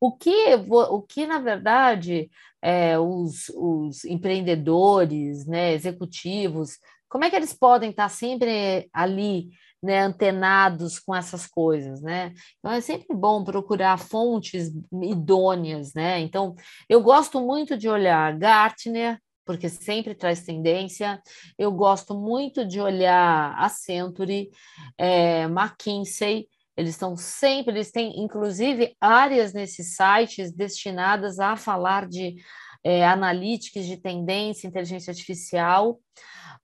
O 0.00 0.10
que, 0.16 0.54
o 0.70 1.02
que 1.02 1.26
na 1.26 1.38
verdade, 1.38 2.30
é, 2.62 2.98
os, 2.98 3.50
os 3.54 4.06
empreendedores, 4.06 5.46
né, 5.46 5.74
executivos, 5.74 6.78
como 7.10 7.24
é 7.24 7.30
que 7.30 7.36
eles 7.36 7.52
podem 7.52 7.90
estar 7.90 8.08
sempre 8.08 8.88
ali 8.90 9.50
né, 9.82 10.00
antenados 10.00 10.98
com 10.98 11.14
essas 11.14 11.46
coisas, 11.46 12.00
né? 12.00 12.32
Então 12.58 12.72
é 12.72 12.80
sempre 12.80 13.14
bom 13.14 13.44
procurar 13.44 13.98
fontes 13.98 14.72
idôneas, 15.02 15.92
né? 15.92 16.20
Então 16.20 16.54
eu 16.88 17.02
gosto 17.02 17.38
muito 17.38 17.76
de 17.76 17.86
olhar 17.86 18.36
Gartner, 18.38 19.18
porque 19.44 19.68
sempre 19.68 20.14
traz 20.14 20.42
tendência. 20.42 21.20
Eu 21.58 21.72
gosto 21.72 22.14
muito 22.14 22.64
de 22.64 22.80
olhar 22.80 23.54
a 23.56 23.68
Century, 23.68 24.50
é, 24.98 25.42
McKinsey. 25.44 26.48
Eles 26.76 26.90
estão 26.90 27.16
sempre, 27.16 27.72
eles 27.74 27.92
têm 27.92 28.20
inclusive 28.20 28.96
áreas 29.00 29.52
nesses 29.52 29.94
sites 29.94 30.52
destinadas 30.52 31.38
a 31.38 31.56
falar 31.56 32.08
de 32.08 32.34
é, 32.82 33.06
analytics, 33.06 33.86
de 33.86 33.96
tendência, 33.96 34.66
inteligência 34.66 35.10
artificial. 35.10 36.00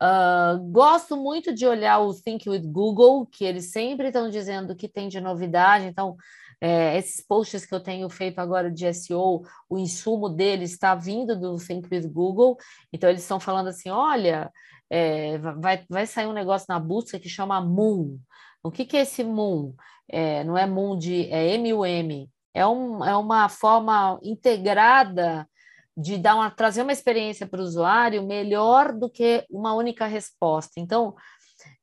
Uh, 0.02 0.58
gosto 0.70 1.14
muito 1.14 1.52
de 1.52 1.66
olhar 1.66 1.98
o 1.98 2.14
Think 2.14 2.48
with 2.48 2.62
Google, 2.62 3.26
que 3.26 3.44
eles 3.44 3.70
sempre 3.70 4.06
estão 4.06 4.30
dizendo 4.30 4.74
que 4.74 4.88
tem 4.88 5.08
de 5.08 5.20
novidade. 5.20 5.84
Então, 5.84 6.16
é, 6.60 6.98
esses 6.98 7.24
posts 7.26 7.64
que 7.64 7.74
eu 7.74 7.80
tenho 7.80 8.08
feito 8.10 8.38
agora 8.38 8.70
de 8.70 8.92
SEO, 8.92 9.42
o 9.68 9.78
insumo 9.78 10.28
deles 10.28 10.72
está 10.72 10.94
vindo 10.94 11.38
do 11.38 11.56
Think 11.56 11.88
with 11.90 12.08
Google. 12.08 12.56
Então, 12.92 13.08
eles 13.08 13.22
estão 13.22 13.40
falando 13.40 13.68
assim: 13.68 13.88
olha, 13.88 14.52
é, 14.90 15.38
vai, 15.38 15.84
vai 15.88 16.06
sair 16.06 16.26
um 16.26 16.32
negócio 16.32 16.66
na 16.68 16.78
busca 16.78 17.18
que 17.18 17.28
chama 17.28 17.60
Moon. 17.60 18.18
O 18.62 18.70
que, 18.70 18.84
que 18.84 18.96
é 18.96 19.02
esse 19.02 19.24
Moon? 19.24 19.74
É, 20.08 20.44
não 20.44 20.58
é 20.58 20.66
Moon 20.66 20.98
de. 20.98 21.30
é 21.30 21.54
M-U-M. 21.54 22.30
É, 22.52 22.66
um, 22.66 23.04
é 23.04 23.16
uma 23.16 23.48
forma 23.48 24.18
integrada 24.22 25.48
de 25.96 26.18
dar 26.18 26.34
uma, 26.34 26.50
trazer 26.50 26.82
uma 26.82 26.92
experiência 26.92 27.46
para 27.46 27.60
o 27.60 27.64
usuário 27.64 28.26
melhor 28.26 28.92
do 28.92 29.08
que 29.08 29.44
uma 29.50 29.74
única 29.74 30.06
resposta. 30.06 30.80
Então, 30.80 31.14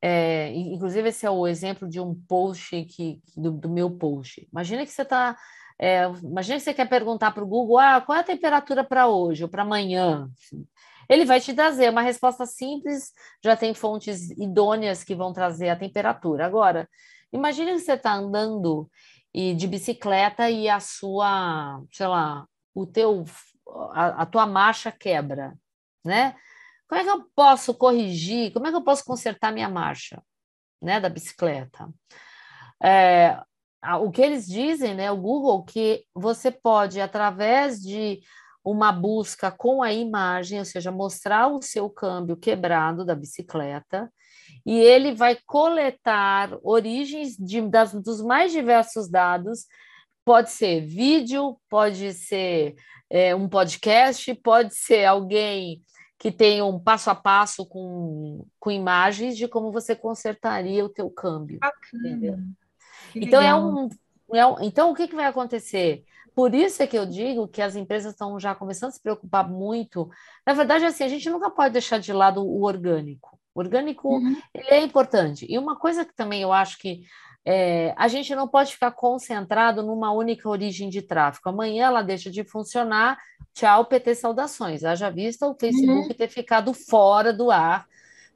é, 0.01 0.53
inclusive, 0.53 1.09
esse 1.09 1.25
é 1.25 1.30
o 1.30 1.47
exemplo 1.47 1.88
de 1.88 1.99
um 1.99 2.15
post 2.28 2.84
que, 2.86 3.21
do, 3.36 3.51
do 3.51 3.69
meu 3.69 3.89
post. 3.91 4.47
Imagina 4.51 4.86
que 4.86 4.91
você 4.91 5.01
está. 5.01 5.38
É, 5.80 6.05
imagina 6.23 6.57
que 6.57 6.63
você 6.63 6.73
quer 6.73 6.89
perguntar 6.89 7.32
para 7.32 7.43
o 7.43 7.47
Google 7.47 7.78
ah, 7.78 8.01
qual 8.01 8.17
é 8.17 8.21
a 8.21 8.23
temperatura 8.23 8.84
para 8.84 9.07
hoje 9.07 9.43
ou 9.43 9.49
para 9.49 9.61
amanhã. 9.61 10.30
Ele 11.09 11.23
vai 11.23 11.39
te 11.39 11.53
trazer 11.53 11.89
uma 11.89 12.01
resposta 12.01 12.45
simples, 12.45 13.13
já 13.43 13.55
tem 13.55 13.73
fontes 13.73 14.32
idôneas 14.32 15.03
que 15.03 15.15
vão 15.15 15.32
trazer 15.32 15.69
a 15.69 15.75
temperatura. 15.75 16.45
Agora, 16.45 16.89
imagine 17.32 17.73
que 17.73 17.80
você 17.80 17.93
está 17.93 18.13
andando 18.13 18.89
e 19.34 19.53
de 19.53 19.67
bicicleta 19.67 20.49
e 20.49 20.67
a 20.67 20.80
sua, 20.80 21.82
sei 21.91 22.07
lá, 22.07 22.45
o 22.73 22.86
teu 22.86 23.23
a, 23.91 24.23
a 24.23 24.25
tua 24.25 24.45
marcha 24.45 24.91
quebra, 24.91 25.53
né? 26.03 26.36
Como 26.88 27.01
é 27.01 27.03
que 27.03 27.09
eu 27.09 27.25
posso 27.35 27.73
corrigir? 27.73 28.53
Como 28.53 28.67
é 28.67 28.69
que 28.69 28.75
eu 28.77 28.83
posso 28.83 29.03
consertar 29.03 29.51
minha 29.51 29.69
marcha, 29.69 30.21
né, 30.81 30.99
da 30.99 31.09
bicicleta? 31.09 31.89
É, 32.81 33.39
o 34.01 34.11
que 34.11 34.21
eles 34.21 34.47
dizem, 34.47 34.95
né, 34.95 35.11
o 35.11 35.17
Google, 35.17 35.63
que 35.63 36.05
você 36.13 36.51
pode, 36.51 37.01
através 37.01 37.81
de 37.81 38.21
uma 38.63 38.91
busca 38.91 39.49
com 39.49 39.81
a 39.81 39.93
imagem, 39.93 40.59
ou 40.59 40.65
seja, 40.65 40.91
mostrar 40.91 41.47
o 41.47 41.61
seu 41.61 41.89
câmbio 41.89 42.35
quebrado 42.35 43.05
da 43.05 43.15
bicicleta, 43.15 44.11
e 44.65 44.77
ele 44.77 45.13
vai 45.13 45.38
coletar 45.45 46.57
origens 46.61 47.38
de, 47.38 47.61
das, 47.61 47.93
dos 47.93 48.21
mais 48.21 48.51
diversos 48.51 49.09
dados. 49.09 49.65
Pode 50.25 50.51
ser 50.51 50.81
vídeo, 50.81 51.57
pode 51.69 52.13
ser 52.13 52.75
é, 53.09 53.33
um 53.33 53.47
podcast, 53.47 54.33
pode 54.35 54.75
ser 54.75 55.05
alguém 55.05 55.81
que 56.20 56.32
tem 56.32 56.61
um 56.61 56.80
passo 56.80 57.09
a 57.09 57.15
passo 57.15 57.65
com, 57.65 58.45
com 58.59 58.72
imagens 58.72 59.38
de 59.38 59.47
como 59.47 59.72
você 59.72 59.95
consertaria 59.95 60.84
o 60.84 60.89
teu 60.89 61.09
câmbio. 61.09 61.59
Então 63.15 63.41
é 63.41 63.55
um, 63.55 63.89
é 64.34 64.45
um, 64.45 64.61
então 64.61 64.91
o 64.91 64.95
que, 64.95 65.07
que 65.07 65.15
vai 65.15 65.26
acontecer? 65.26 66.03
Por 66.34 66.53
isso 66.53 66.84
é 66.84 66.88
que 66.88 66.97
eu 66.97 67.05
digo 67.05 67.47
que 67.47 67.61
as 67.61 67.76
empresas 67.76 68.13
estão 68.13 68.39
já 68.39 68.53
começando 68.53 68.89
a 68.89 68.93
se 68.93 69.01
preocupar 69.01 69.49
muito. 69.49 70.09
Na 70.45 70.53
verdade, 70.53 70.86
assim, 70.86 71.03
a 71.03 71.07
gente 71.07 71.30
nunca 71.30 71.49
pode 71.49 71.74
deixar 71.74 71.99
de 71.99 72.13
lado 72.13 72.45
o 72.45 72.63
orgânico. 72.63 73.39
O 73.55 73.59
orgânico 73.59 74.07
uhum. 74.09 74.39
ele 74.53 74.70
é 74.70 74.82
importante. 74.84 75.47
E 75.49 75.57
uma 75.57 75.76
coisa 75.76 76.05
que 76.05 76.15
também 76.15 76.43
eu 76.43 76.53
acho 76.53 76.78
que 76.78 77.01
é, 77.43 77.93
a 77.97 78.07
gente 78.07 78.36
não 78.36 78.47
pode 78.47 78.74
ficar 78.74 78.91
concentrado 78.91 79.82
numa 79.82 80.11
única 80.11 80.47
origem 80.47 80.89
de 80.89 81.01
tráfego. 81.01 81.49
Amanhã 81.49 81.86
ela 81.86 82.01
deixa 82.03 82.30
de 82.30 82.43
funcionar, 82.43 83.18
tchau, 83.57 83.85
PT 83.85 84.13
saudações. 84.13 84.83
Haja 84.83 85.09
vista 85.09 85.47
o 85.47 85.55
Facebook 85.55 86.09
uhum. 86.09 86.13
ter 86.13 86.27
ficado 86.27 86.73
fora 86.73 87.33
do 87.33 87.49
ar 87.49 87.87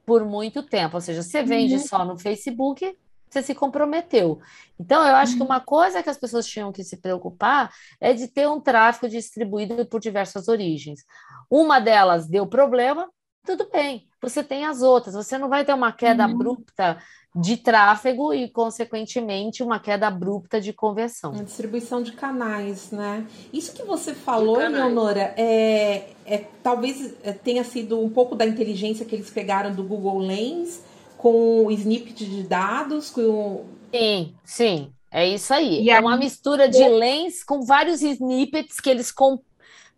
por 0.04 0.24
muito 0.24 0.64
tempo. 0.64 0.96
Ou 0.96 1.00
seja, 1.00 1.22
você 1.22 1.44
vende 1.44 1.74
uhum. 1.74 1.86
só 1.86 2.04
no 2.04 2.18
Facebook, 2.18 2.96
você 3.30 3.40
se 3.40 3.54
comprometeu. 3.54 4.40
Então, 4.78 5.06
eu 5.06 5.14
acho 5.14 5.32
uhum. 5.32 5.38
que 5.38 5.44
uma 5.44 5.60
coisa 5.60 6.02
que 6.02 6.10
as 6.10 6.18
pessoas 6.18 6.44
tinham 6.46 6.72
que 6.72 6.82
se 6.82 6.96
preocupar 6.96 7.72
é 8.00 8.12
de 8.12 8.26
ter 8.26 8.48
um 8.48 8.60
tráfego 8.60 9.08
distribuído 9.08 9.86
por 9.86 10.00
diversas 10.00 10.48
origens. 10.48 11.04
Uma 11.48 11.78
delas 11.78 12.26
deu 12.26 12.44
problema, 12.44 13.08
tudo 13.44 13.68
bem, 13.72 14.06
você 14.20 14.42
tem 14.42 14.64
as 14.64 14.82
outras, 14.82 15.14
você 15.14 15.36
não 15.36 15.48
vai 15.48 15.64
ter 15.64 15.74
uma 15.74 15.92
queda 15.92 16.26
uhum. 16.26 16.32
abrupta 16.32 16.98
de 17.34 17.56
tráfego 17.56 18.34
e, 18.34 18.48
consequentemente, 18.48 19.62
uma 19.62 19.80
queda 19.80 20.06
abrupta 20.06 20.60
de 20.60 20.72
conversão. 20.72 21.32
A 21.32 21.42
distribuição 21.42 22.02
de 22.02 22.12
canais, 22.12 22.90
né? 22.90 23.26
Isso 23.52 23.72
que 23.72 23.82
você 23.82 24.14
falou, 24.14 24.58
Leonora, 24.58 25.34
é, 25.36 26.10
é, 26.26 26.44
talvez 26.62 27.14
é, 27.22 27.32
tenha 27.32 27.64
sido 27.64 27.98
um 27.98 28.10
pouco 28.10 28.34
da 28.36 28.46
inteligência 28.46 29.06
que 29.06 29.14
eles 29.14 29.30
pegaram 29.30 29.74
do 29.74 29.82
Google 29.82 30.18
Lens 30.18 30.82
com 31.16 31.66
o 31.66 31.70
snippet 31.70 32.24
de 32.26 32.42
dados, 32.42 33.08
com 33.08 33.64
Sim, 33.92 34.34
sim. 34.44 34.92
É 35.10 35.28
isso 35.28 35.52
aí. 35.52 35.82
E 35.82 35.90
é 35.90 36.00
uma 36.00 36.16
mistura 36.16 36.66
de 36.66 36.82
lens 36.88 37.44
com 37.44 37.60
vários 37.60 38.00
snippets 38.00 38.80
que 38.80 38.88
eles 38.88 39.12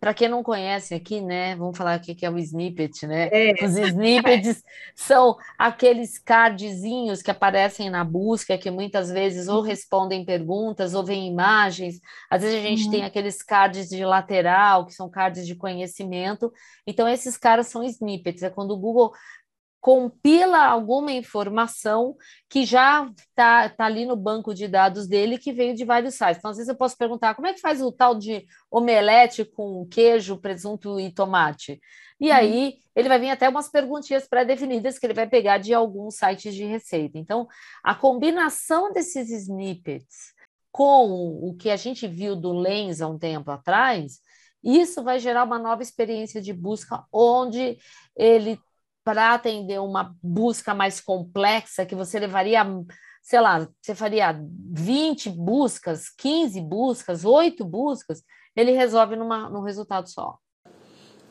para 0.05 0.13
quem 0.13 0.29
não 0.29 0.43
conhece 0.43 0.93
aqui, 0.93 1.23
né, 1.23 1.57
vamos 1.57 1.79
falar 1.79 1.99
o 1.99 2.03
que 2.03 2.27
é 2.27 2.31
o 2.31 2.37
snippet, 2.37 3.07
né? 3.07 3.31
É. 3.33 3.65
Os 3.65 3.75
snippets 3.75 4.63
são 4.95 5.35
aqueles 5.57 6.19
cardzinhos 6.19 7.23
que 7.23 7.31
aparecem 7.31 7.89
na 7.89 8.05
busca, 8.05 8.59
que 8.59 8.71
muitas 8.71 9.11
vezes 9.11 9.49
ou 9.49 9.63
respondem 9.63 10.23
perguntas 10.23 10.93
ou 10.93 11.03
vêm 11.03 11.27
imagens. 11.27 12.03
Às 12.29 12.43
vezes 12.43 12.59
a 12.59 12.69
gente 12.69 12.85
uhum. 12.85 12.91
tem 12.91 13.05
aqueles 13.05 13.43
cards 13.43 13.89
de 13.89 14.05
lateral, 14.05 14.85
que 14.85 14.93
são 14.93 15.09
cards 15.09 15.47
de 15.47 15.55
conhecimento. 15.55 16.53
Então, 16.87 17.09
esses 17.09 17.39
caras 17.39 17.69
são 17.69 17.83
snippets. 17.83 18.43
É 18.43 18.51
quando 18.51 18.73
o 18.73 18.79
Google 18.79 19.11
compila 19.85 20.65
alguma 20.65 21.13
informação 21.13 22.17
que 22.49 22.65
já 22.65 23.07
está 23.29 23.69
tá 23.69 23.85
ali 23.85 24.07
no 24.07 24.17
banco 24.17 24.55
de 24.55 24.67
dados 24.67 25.07
dele, 25.07 25.37
que 25.37 25.53
veio 25.53 25.75
de 25.75 25.85
vários 25.85 26.15
sites. 26.15 26.39
Então, 26.39 26.51
às 26.51 26.57
vezes 26.57 26.71
eu 26.71 26.75
posso 26.75 26.97
perguntar 26.97 27.35
como 27.35 27.49
é 27.49 27.53
que 27.53 27.61
faz 27.61 27.83
o 27.83 27.93
tal 27.93 28.15
de 28.15 28.47
omelete 28.71 29.45
com 29.45 29.87
queijo, 29.87 30.41
presunto 30.41 30.99
e 30.99 31.13
tomate? 31.13 31.79
E 32.19 32.31
uhum. 32.31 32.35
aí 32.35 32.75
ele 32.97 33.11
vai 33.11 33.19
vir 33.19 33.29
até 33.29 33.47
umas 33.47 33.69
perguntinhas 33.69 34.27
pré-definidas 34.27 34.99
que 34.99 35.05
ele 35.05 35.13
vai 35.13 35.29
pegar 35.29 35.59
de 35.59 35.75
alguns 35.75 36.15
sites 36.15 36.55
de 36.55 36.65
receita. 36.65 37.19
Então, 37.19 37.47
a 37.83 37.95
combinação 37.95 38.91
desses 38.91 39.29
snippets 39.29 40.33
com 40.73 41.11
o 41.47 41.55
que 41.55 41.69
a 41.69 41.77
gente 41.77 42.09
viu 42.09 42.35
do 42.35 42.55
Lens 42.55 43.03
há 43.03 43.07
um 43.07 43.19
tempo 43.19 43.51
atrás, 43.51 44.19
Isso 44.63 45.03
vai 45.05 45.19
gerar 45.21 45.45
uma 45.45 45.59
nova 45.59 45.83
experiência 45.83 46.41
de 46.41 46.55
busca, 46.55 47.05
onde 47.13 47.77
ele, 48.17 48.59
para 49.05 49.35
atender 49.35 49.79
uma 49.81 50.17
busca 50.23 50.75
mais 50.75 51.01
complexa, 51.01 51.85
que 51.85 51.95
você 51.95 52.19
levaria, 52.19 52.65
sei 53.23 53.41
lá, 53.41 53.69
você 53.81 53.95
faria 53.95 54.41
20 54.73 55.29
buscas, 55.31 56.09
15 56.17 56.61
buscas, 56.63 57.25
8 57.25 57.65
buscas, 57.65 58.23
ele 58.57 58.73
resolve 58.73 59.15
numa, 59.15 59.49
num 59.51 59.61
resultado 59.61 60.09
só. 60.09 60.39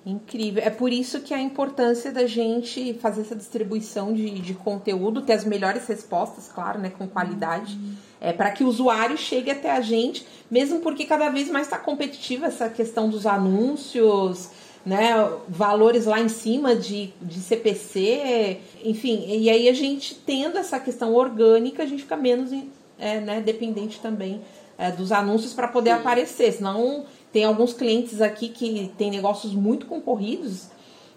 Incrível. 0.05 0.61
É 0.61 0.69
por 0.69 0.91
isso 0.91 1.21
que 1.21 1.34
a 1.34 1.39
importância 1.39 2.11
da 2.11 2.28
gente 2.28 2.93
fazer 2.95 3.21
essa 3.21 3.36
distribuição 3.36 4.13
de, 4.13 4.32
de 4.32 4.53
conteúdo, 4.53 5.21
ter 5.21 5.32
as 5.32 5.45
melhores 5.45 5.88
respostas, 5.88 6.49
claro, 6.53 6.78
né, 6.78 6.89
com 6.89 7.07
qualidade, 7.07 7.80
é, 8.19 8.34
para 8.34 8.51
que 8.51 8.65
o 8.65 8.67
usuário 8.67 9.17
chegue 9.17 9.49
até 9.49 9.71
a 9.71 9.80
gente, 9.80 10.28
mesmo 10.51 10.82
porque 10.82 11.05
cada 11.05 11.30
vez 11.30 11.49
mais 11.49 11.67
está 11.67 11.80
competitiva 11.80 12.47
essa 12.47 12.69
questão 12.69 13.09
dos 13.09 13.26
anúncios, 13.26 14.49
né, 14.86 15.13
valores 15.47 16.05
lá 16.05 16.19
em 16.19 16.27
cima 16.27 16.75
de, 16.75 17.13
de 17.21 17.39
CPC, 17.39 18.59
enfim, 18.84 19.23
e 19.27 19.49
aí 19.49 19.69
a 19.69 19.73
gente 19.73 20.15
tendo 20.15 20.57
essa 20.57 20.79
questão 20.79 21.13
orgânica, 21.13 21.84
a 21.84 21.86
gente 21.86 22.03
fica 22.03 22.17
menos 22.17 22.51
é, 22.99 23.19
né, 23.21 23.41
dependente 23.41 23.99
também 23.99 24.41
é, 24.77 24.91
dos 24.91 25.11
anúncios 25.11 25.53
para 25.53 25.67
poder 25.67 25.91
Sim. 25.91 25.99
aparecer, 25.99 26.51
senão 26.51 27.05
tem 27.31 27.45
alguns 27.45 27.73
clientes 27.73 28.21
aqui 28.21 28.49
que 28.49 28.91
tem 28.97 29.09
negócios 29.09 29.53
muito 29.53 29.86
concorridos 29.86 30.67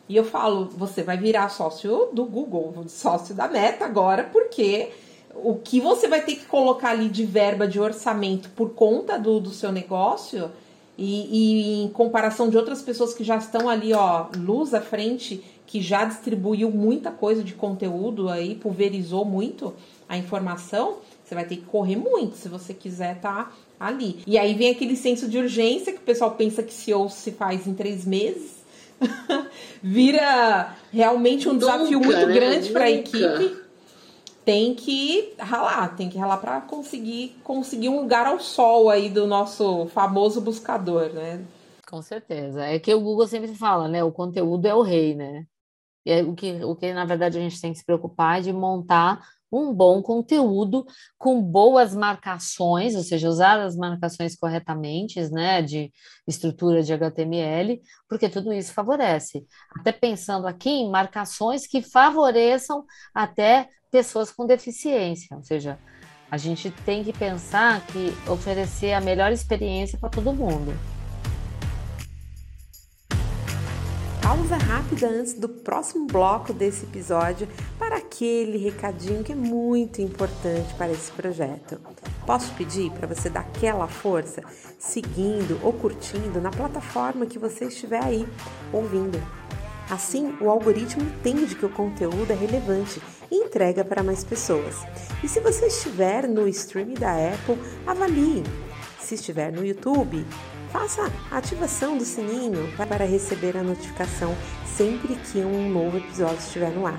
e 0.08 0.16
eu 0.16 0.24
falo, 0.24 0.66
você 0.76 1.02
vai 1.02 1.16
virar 1.16 1.48
sócio 1.48 2.08
do 2.12 2.24
Google, 2.24 2.84
sócio 2.88 3.34
da 3.34 3.48
Meta 3.48 3.84
agora, 3.84 4.22
porque 4.22 4.90
o 5.34 5.56
que 5.56 5.80
você 5.80 6.06
vai 6.06 6.22
ter 6.22 6.36
que 6.36 6.44
colocar 6.46 6.90
ali 6.90 7.08
de 7.08 7.24
verba 7.24 7.66
de 7.66 7.80
orçamento 7.80 8.48
por 8.50 8.70
conta 8.70 9.18
do, 9.18 9.40
do 9.40 9.50
seu 9.50 9.72
negócio 9.72 10.50
e, 10.98 11.80
e 11.80 11.84
em 11.84 11.88
comparação 11.88 12.48
de 12.48 12.56
outras 12.56 12.80
pessoas 12.80 13.12
que 13.12 13.22
já 13.22 13.36
estão 13.36 13.68
ali, 13.68 13.92
ó, 13.92 14.26
luz 14.36 14.72
à 14.72 14.80
frente, 14.80 15.44
que 15.66 15.80
já 15.80 16.04
distribuiu 16.04 16.70
muita 16.70 17.10
coisa 17.10 17.42
de 17.42 17.54
conteúdo 17.54 18.28
aí, 18.28 18.54
pulverizou 18.54 19.24
muito 19.24 19.74
a 20.08 20.16
informação, 20.16 20.98
você 21.24 21.34
vai 21.34 21.44
ter 21.44 21.56
que 21.56 21.64
correr 21.64 21.96
muito 21.96 22.36
se 22.36 22.48
você 22.48 22.72
quiser 22.72 23.16
estar 23.16 23.50
tá 23.50 23.52
ali. 23.78 24.20
E 24.26 24.38
aí 24.38 24.54
vem 24.54 24.70
aquele 24.70 24.96
senso 24.96 25.28
de 25.28 25.38
urgência 25.38 25.92
que 25.92 25.98
o 25.98 26.02
pessoal 26.02 26.30
pensa 26.32 26.62
que 26.62 26.72
CEO 26.72 27.10
se 27.10 27.32
faz 27.32 27.66
em 27.66 27.74
três 27.74 28.04
meses. 28.06 28.56
Vira 29.82 30.74
realmente 30.92 31.48
um 31.48 31.58
desafio 31.58 32.00
muito 32.00 32.26
né? 32.26 32.32
grande 32.32 32.70
para 32.70 32.84
a 32.84 32.90
equipe. 32.90 33.65
Tem 34.46 34.76
que 34.76 35.34
ralar, 35.40 35.96
tem 35.96 36.08
que 36.08 36.16
ralar 36.16 36.36
para 36.36 36.60
conseguir 36.60 37.36
conseguir 37.42 37.88
um 37.88 38.00
lugar 38.00 38.26
ao 38.26 38.38
sol 38.38 38.88
aí 38.88 39.10
do 39.10 39.26
nosso 39.26 39.88
famoso 39.88 40.40
buscador, 40.40 41.12
né? 41.12 41.44
Com 41.88 42.00
certeza. 42.00 42.64
É 42.64 42.78
que 42.78 42.94
o 42.94 43.00
Google 43.00 43.26
sempre 43.26 43.52
fala, 43.56 43.88
né? 43.88 44.04
O 44.04 44.12
conteúdo 44.12 44.66
é 44.66 44.74
o 44.74 44.82
rei, 44.82 45.16
né? 45.16 45.44
E 46.04 46.12
é 46.12 46.22
o 46.22 46.32
que, 46.32 46.64
o 46.64 46.76
que 46.76 46.92
na 46.92 47.04
verdade 47.04 47.36
a 47.36 47.40
gente 47.40 47.60
tem 47.60 47.72
que 47.72 47.78
se 47.80 47.84
preocupar 47.84 48.38
é 48.38 48.42
de 48.42 48.52
montar 48.52 49.20
um 49.50 49.72
bom 49.74 50.00
conteúdo 50.00 50.86
com 51.18 51.42
boas 51.42 51.94
marcações, 51.94 52.94
ou 52.94 53.02
seja, 53.02 53.28
usar 53.28 53.60
as 53.60 53.76
marcações 53.76 54.36
corretamente, 54.36 55.20
né, 55.30 55.62
de 55.62 55.92
estrutura 56.26 56.82
de 56.82 56.92
HTML, 56.92 57.80
porque 58.08 58.28
tudo 58.28 58.52
isso 58.52 58.72
favorece. 58.72 59.44
Até 59.78 59.92
pensando 59.92 60.46
aqui 60.46 60.70
em 60.70 60.90
marcações 60.90 61.66
que 61.66 61.82
favoreçam 61.82 62.84
até 63.14 63.68
pessoas 63.90 64.30
com 64.30 64.46
deficiência, 64.46 65.36
ou 65.36 65.42
seja, 65.42 65.78
a 66.30 66.36
gente 66.36 66.70
tem 66.84 67.04
que 67.04 67.12
pensar 67.12 67.84
que 67.86 68.12
oferecer 68.28 68.92
a 68.92 69.00
melhor 69.00 69.32
experiência 69.32 69.98
para 69.98 70.08
todo 70.08 70.32
mundo. 70.32 70.74
pausa 74.26 74.56
rápida 74.56 75.08
antes 75.08 75.34
do 75.34 75.48
próximo 75.48 76.06
bloco 76.06 76.52
desse 76.52 76.84
episódio 76.84 77.48
para 77.78 77.96
aquele 77.96 78.58
recadinho 78.58 79.22
que 79.22 79.30
é 79.30 79.36
muito 79.36 80.02
importante 80.02 80.74
para 80.74 80.90
esse 80.90 81.12
projeto. 81.12 81.80
Posso 82.26 82.52
pedir 82.54 82.90
para 82.90 83.06
você 83.06 83.30
dar 83.30 83.40
aquela 83.40 83.86
força 83.86 84.42
seguindo 84.78 85.58
ou 85.62 85.72
curtindo 85.72 86.40
na 86.40 86.50
plataforma 86.50 87.24
que 87.24 87.38
você 87.38 87.66
estiver 87.66 88.02
aí 88.02 88.28
ouvindo. 88.72 89.45
Assim, 89.88 90.36
o 90.40 90.50
algoritmo 90.50 91.02
entende 91.02 91.54
que 91.54 91.64
o 91.64 91.70
conteúdo 91.70 92.30
é 92.30 92.34
relevante 92.34 93.00
e 93.30 93.36
entrega 93.36 93.84
para 93.84 94.02
mais 94.02 94.24
pessoas. 94.24 94.76
E 95.22 95.28
se 95.28 95.40
você 95.40 95.66
estiver 95.66 96.26
no 96.28 96.48
stream 96.48 96.94
da 96.94 97.12
Apple, 97.12 97.58
avalie. 97.86 98.42
Se 99.00 99.14
estiver 99.14 99.52
no 99.52 99.64
YouTube, 99.64 100.26
faça 100.72 101.10
a 101.30 101.38
ativação 101.38 101.96
do 101.96 102.04
sininho 102.04 102.72
para 102.76 103.04
receber 103.04 103.56
a 103.56 103.62
notificação 103.62 104.34
sempre 104.66 105.14
que 105.14 105.38
um 105.38 105.70
novo 105.70 105.98
episódio 105.98 106.38
estiver 106.38 106.70
no 106.70 106.86
ar. 106.86 106.98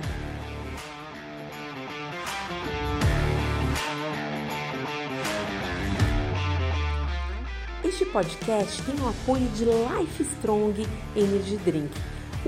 Este 7.84 8.06
podcast 8.06 8.82
tem 8.84 8.96
o 9.00 9.10
apoio 9.10 9.48
de 9.50 9.66
Life 9.66 10.24
Strong 10.24 10.88
Energy 11.16 11.58
Drink, 11.58 11.92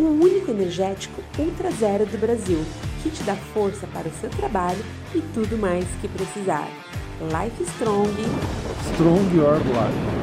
o 0.03 0.23
único 0.23 0.51
energético 0.51 1.21
ultra 1.37 1.71
zero 1.71 2.05
do 2.05 2.17
Brasil, 2.17 2.63
que 3.03 3.09
te 3.09 3.23
dá 3.23 3.35
força 3.35 3.85
para 3.87 4.07
o 4.07 4.13
seu 4.19 4.29
trabalho 4.29 4.83
e 5.13 5.21
tudo 5.33 5.57
mais 5.57 5.85
que 6.01 6.07
precisar. 6.07 6.67
Life 7.21 7.63
Strong. 7.63 8.13
Strong 8.93 9.35
Your 9.35 9.57
Life. 9.57 10.19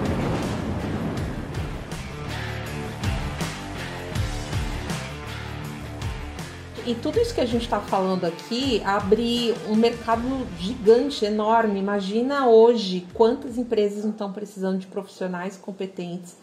e 6.87 6.95
tudo 6.95 7.21
isso 7.21 7.35
que 7.35 7.41
a 7.41 7.47
gente 7.47 7.63
está 7.63 7.81
falando 7.81 8.25
aqui 8.25 8.81
abre 8.85 9.53
um 9.69 9.75
mercado 9.75 10.23
gigante, 10.61 11.25
enorme. 11.25 11.81
Imagina 11.81 12.47
hoje 12.47 13.05
quantas 13.13 13.59
empresas 13.59 14.05
não 14.05 14.13
estão 14.13 14.33
precisando 14.33 14.79
de 14.79 14.87
profissionais 14.87 15.57
competentes 15.57 16.37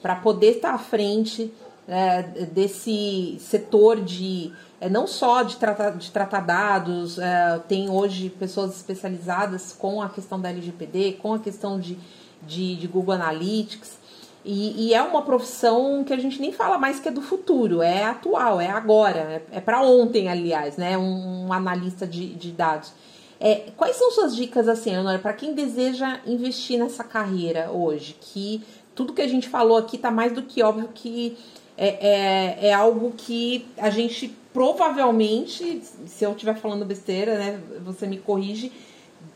para 0.00 0.16
poder 0.16 0.52
estar 0.52 0.72
à 0.72 0.78
frente 0.78 1.52
é, 1.90 2.22
desse 2.22 3.36
setor 3.40 4.00
de 4.00 4.52
é, 4.80 4.88
não 4.88 5.06
só 5.06 5.42
de 5.42 5.56
tratar, 5.56 5.90
de 5.90 6.10
tratar 6.10 6.40
dados, 6.40 7.18
é, 7.18 7.60
tem 7.68 7.90
hoje 7.90 8.30
pessoas 8.30 8.76
especializadas 8.76 9.72
com 9.72 10.00
a 10.00 10.08
questão 10.08 10.40
da 10.40 10.48
LGPD, 10.48 11.18
com 11.20 11.34
a 11.34 11.38
questão 11.38 11.78
de, 11.78 11.98
de, 12.42 12.76
de 12.76 12.86
Google 12.86 13.14
Analytics. 13.14 13.98
E, 14.42 14.86
e, 14.86 14.94
é 14.94 15.02
uma 15.02 15.20
profissão 15.20 16.02
que 16.02 16.14
a 16.14 16.16
gente 16.16 16.40
nem 16.40 16.50
fala 16.50 16.78
mais 16.78 16.98
que 16.98 17.08
é 17.08 17.10
do 17.10 17.20
futuro, 17.20 17.82
é 17.82 18.04
atual, 18.04 18.58
é 18.58 18.70
agora, 18.70 19.18
é, 19.18 19.58
é 19.58 19.60
para 19.60 19.82
ontem, 19.82 20.30
aliás, 20.30 20.78
né? 20.78 20.96
Um, 20.96 21.48
um 21.48 21.52
analista 21.52 22.06
de, 22.06 22.28
de 22.34 22.50
dados. 22.50 22.90
É, 23.38 23.70
quais 23.76 23.96
são 23.96 24.10
suas 24.10 24.34
dicas, 24.34 24.66
assim, 24.66 24.92
Leonora, 24.92 25.18
para 25.18 25.34
quem 25.34 25.52
deseja 25.52 26.20
investir 26.24 26.78
nessa 26.78 27.04
carreira 27.04 27.70
hoje? 27.70 28.16
Que 28.18 28.62
tudo 28.94 29.12
que 29.12 29.20
a 29.20 29.28
gente 29.28 29.48
falou 29.48 29.76
aqui 29.76 29.98
tá 29.98 30.10
mais 30.10 30.32
do 30.32 30.42
que 30.42 30.62
óbvio 30.62 30.88
que 30.94 31.36
é, 31.80 32.08
é, 32.08 32.68
é 32.68 32.72
algo 32.74 33.12
que 33.16 33.66
a 33.78 33.88
gente 33.88 34.28
provavelmente, 34.52 35.80
se 36.06 36.24
eu 36.24 36.32
estiver 36.32 36.56
falando 36.56 36.84
besteira, 36.84 37.38
né, 37.38 37.62
você 37.82 38.06
me 38.06 38.18
corrige, 38.18 38.70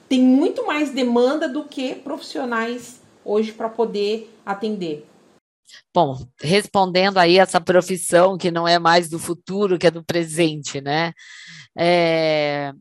tem 0.09 0.21
muito 0.21 0.67
mais 0.67 0.91
demanda 0.93 1.49
do 1.49 1.65
que 1.65 1.95
profissionais 1.95 3.01
hoje 3.25 3.51
para 3.51 3.71
poder 3.71 4.31
atender? 4.45 5.07
Bom, 5.95 6.19
respondendo 6.39 7.17
aí 7.17 7.39
essa 7.39 7.61
profissão 7.61 8.37
que 8.37 8.51
não 8.51 8.69
é 8.69 8.79
mais 8.79 9.09
do 9.09 9.19
futuro, 9.19 9.79
que 9.79 9.87
é 9.87 9.91
do 9.91 10.05
presente, 10.05 10.83
né? 10.83 11.15
É, 11.79 12.75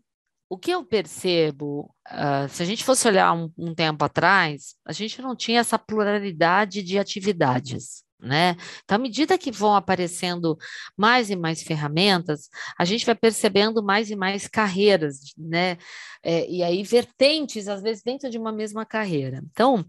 o 0.50 0.58
que 0.58 0.72
eu 0.72 0.84
percebo, 0.84 1.90
uh, 2.12 2.50
se 2.50 2.62
a 2.62 2.66
gente 2.66 2.84
fosse 2.84 3.08
olhar 3.08 3.34
um, 3.34 3.50
um 3.58 3.74
tempo 3.74 4.04
atrás, 4.04 4.76
a 4.86 4.92
gente 4.92 5.22
não 5.22 5.36
tinha 5.36 5.62
essa 5.62 5.80
pluralidade 5.80 6.84
de 6.84 7.00
atividades. 7.00 8.04
Né? 8.24 8.56
Então, 8.86 8.96
à 8.96 8.98
medida 8.98 9.38
que 9.38 9.52
vão 9.52 9.76
aparecendo 9.76 10.58
mais 10.96 11.30
e 11.30 11.36
mais 11.36 11.62
ferramentas, 11.62 12.50
a 12.80 12.86
gente 12.86 13.06
vai 13.06 13.16
percebendo 13.16 13.84
mais 13.84 14.10
e 14.10 14.16
mais 14.16 14.48
carreiras, 14.48 15.34
né? 15.38 15.78
É, 16.24 16.50
e 16.50 16.64
aí 16.64 16.82
vertentes, 16.84 17.68
às 17.68 17.82
vezes, 17.82 18.02
dentro 18.02 18.30
de 18.30 18.38
uma 18.38 18.54
mesma 18.54 18.86
carreira. 18.86 19.44
Então, 19.52 19.86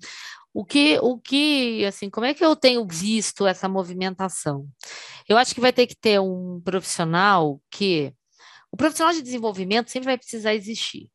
o 0.53 0.65
que, 0.65 0.99
o 1.01 1.17
que, 1.17 1.85
assim, 1.85 2.11
como 2.11 2.27
é 2.27 2.35
que 2.35 2.45
eu 2.45 2.57
tenho 2.57 2.85
visto 2.85 3.47
essa 3.47 3.69
movimentação? 3.69 4.69
Eu 5.29 5.37
acho 5.39 5.55
que 5.55 5.61
vai 5.61 5.73
ter 5.73 5.87
que 5.87 5.97
ter 5.97 6.21
um 6.21 6.61
profissional 6.65 7.61
que. 7.71 8.13
O 8.71 8.77
profissional 8.77 9.15
de 9.15 9.23
desenvolvimento 9.23 9.91
sempre 9.93 10.07
vai 10.07 10.19
precisar 10.19 10.55
existir. 10.55 11.09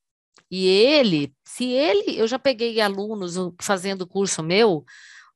E 0.49 0.65
ele, 0.67 1.33
se 1.45 1.65
ele, 1.65 2.17
eu 2.17 2.27
já 2.27 2.39
peguei 2.39 2.81
alunos 2.81 3.35
fazendo 3.61 4.07
curso 4.07 4.41
meu, 4.41 4.83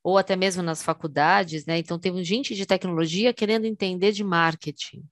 ou 0.04 0.18
até 0.18 0.36
mesmo 0.36 0.62
nas 0.62 0.84
faculdades, 0.84 1.66
né? 1.66 1.78
Então 1.78 1.97
tem 1.97 2.24
gente 2.24 2.56
de 2.56 2.66
tecnologia 2.66 3.34
querendo 3.34 3.66
entender 3.66 4.12
de 4.12 4.24
marketing. 4.24 5.04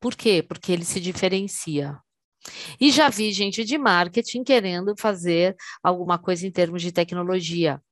Por 0.00 0.14
quê? 0.14 0.42
Porque 0.42 0.72
ele 0.72 0.84
se 0.84 1.00
diferencia. 1.00 1.98
E 2.80 2.92
já 2.92 3.08
vi 3.08 3.32
gente 3.32 3.64
de 3.64 3.76
marketing 3.76 4.44
querendo 4.44 4.94
fazer 4.96 5.56
alguma 5.82 6.16
coisa 6.16 6.46
em 6.46 6.50
termos 6.50 6.80
de 6.80 6.92
tecnologia 6.92 7.82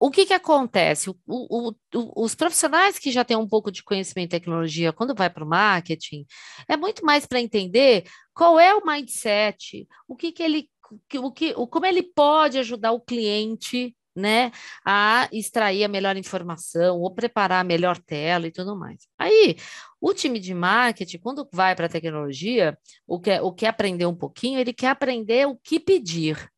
o 0.00 0.10
que, 0.10 0.24
que 0.24 0.32
acontece? 0.32 1.10
O, 1.10 1.16
o, 1.26 1.68
o, 1.94 2.24
os 2.24 2.34
profissionais 2.34 2.98
que 2.98 3.12
já 3.12 3.22
têm 3.22 3.36
um 3.36 3.46
pouco 3.46 3.70
de 3.70 3.84
conhecimento 3.84 4.28
em 4.28 4.38
tecnologia, 4.38 4.94
quando 4.94 5.14
vai 5.14 5.28
para 5.28 5.44
o 5.44 5.48
marketing, 5.48 6.24
é 6.66 6.74
muito 6.74 7.04
mais 7.04 7.26
para 7.26 7.38
entender 7.38 8.04
qual 8.32 8.58
é 8.58 8.74
o 8.74 8.84
mindset, 8.84 9.86
o 10.08 10.16
que, 10.16 10.32
que 10.32 10.42
ele, 10.42 10.70
o 11.16 11.30
que, 11.30 11.52
o, 11.54 11.66
como 11.66 11.84
ele 11.84 12.02
pode 12.02 12.56
ajudar 12.58 12.92
o 12.92 13.00
cliente 13.00 13.94
né, 14.14 14.50
a 14.84 15.28
extrair 15.32 15.84
a 15.84 15.88
melhor 15.88 16.16
informação 16.16 16.98
ou 16.98 17.14
preparar 17.14 17.60
a 17.60 17.64
melhor 17.64 17.98
tela 17.98 18.46
e 18.46 18.52
tudo 18.52 18.76
mais. 18.76 19.06
Aí, 19.18 19.56
o 20.00 20.12
time 20.12 20.38
de 20.38 20.54
marketing, 20.54 21.18
quando 21.18 21.48
vai 21.52 21.74
para 21.74 21.86
a 21.86 21.88
tecnologia, 21.88 22.76
o 23.06 23.20
que, 23.20 23.38
o 23.40 23.52
que 23.52 23.66
aprender 23.66 24.06
um 24.06 24.16
pouquinho, 24.16 24.58
ele 24.58 24.72
quer 24.72 24.88
aprender 24.88 25.46
o 25.46 25.56
que 25.56 25.78
pedir. 25.78 26.50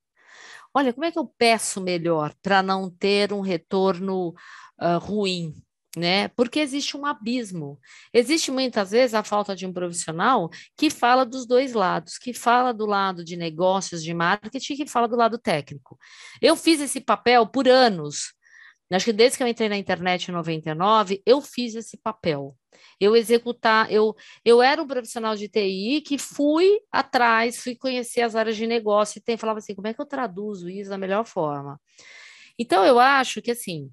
Olha, 0.75 0.93
como 0.93 1.05
é 1.05 1.13
que 1.13 1.19
eu 1.19 1.27
peço 1.27 1.81
melhor 1.81 2.35
para 2.43 2.63
não 2.63 2.91
ter 2.91 3.33
um 3.33 3.41
retorno 3.41 4.31
uh, 4.81 4.99
ruim? 4.99 5.55
Né? 5.95 6.29
Porque 6.29 6.59
existe 6.59 6.97
um 6.97 7.05
abismo. 7.05 7.79
Existe 8.15 8.51
muitas 8.51 8.93
vezes 8.93 9.13
a 9.13 9.23
falta 9.23 9.55
de 9.55 9.67
um 9.67 9.73
profissional 9.73 10.49
que 10.75 10.89
fala 10.89 11.25
dos 11.27 11.47
dois 11.47 11.75
lados, 11.75 12.17
que 12.17 12.33
fala 12.33 12.73
do 12.73 12.87
lado 12.87 13.23
de 13.23 13.37
negócios, 13.37 14.03
de 14.03 14.15
marketing, 14.15 14.77
que 14.77 14.87
fala 14.87 15.07
do 15.07 15.17
lado 15.17 15.39
técnico. 15.39 15.99
Eu 16.41 16.57
fiz 16.57 16.81
esse 16.81 16.99
papel 16.99 17.47
por 17.47 17.69
anos. 17.69 18.33
Acho 18.91 19.07
que 19.07 19.13
desde 19.13 19.39
que 19.39 19.43
eu 19.43 19.49
entrei 19.49 19.69
na 19.69 19.77
internet 19.77 20.29
em 20.29 20.33
99, 20.33 21.23
eu 21.25 21.41
fiz 21.41 21.75
esse 21.75 21.97
papel. 21.97 22.57
Eu 23.01 23.17
executar, 23.17 23.91
eu, 23.91 24.15
eu 24.45 24.63
era 24.63 24.83
um 24.83 24.87
profissional 24.87 25.35
de 25.35 25.49
TI 25.49 26.03
que 26.07 26.19
fui 26.19 26.79
atrás, 26.91 27.59
fui 27.59 27.75
conhecer 27.75 28.23
as 28.23 28.37
áreas 28.37 28.57
de 28.57 28.67
negócio 28.67 29.19
e 29.19 29.23
tem, 29.23 29.37
falava 29.37 29.59
assim, 29.59 29.75
como 29.75 29.89
é 29.89 29.95
que 29.95 30.01
eu 30.01 30.07
traduzo 30.07 30.69
isso 30.69 30.91
da 30.91 30.99
melhor 30.99 31.25
forma? 31.25 31.81
Então, 32.59 32.85
eu 32.85 32.99
acho 32.99 33.41
que 33.41 33.51
assim, 33.51 33.91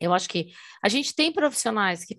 eu 0.00 0.12
acho 0.12 0.28
que 0.28 0.52
a 0.82 0.88
gente 0.88 1.14
tem 1.14 1.32
profissionais 1.32 2.04
que 2.04 2.18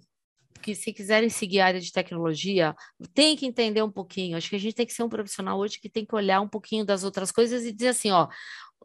que 0.57 0.73
se 0.73 0.91
quiserem 0.91 1.29
seguir 1.29 1.59
a 1.59 1.67
área 1.67 1.79
de 1.79 1.91
tecnologia, 1.91 2.75
tem 3.13 3.35
que 3.35 3.45
entender 3.45 3.81
um 3.83 3.91
pouquinho. 3.91 4.35
Acho 4.35 4.49
que 4.49 4.55
a 4.55 4.59
gente 4.59 4.73
tem 4.73 4.85
que 4.85 4.91
ser 4.91 5.03
um 5.03 5.07
profissional 5.07 5.57
hoje 5.57 5.79
que 5.79 5.87
tem 5.87 6.05
que 6.05 6.15
olhar 6.15 6.41
um 6.41 6.47
pouquinho 6.47 6.83
das 6.83 7.03
outras 7.03 7.31
coisas 7.31 7.63
e 7.63 7.71
dizer 7.71 7.89
assim, 7.89 8.11
ó, 8.11 8.27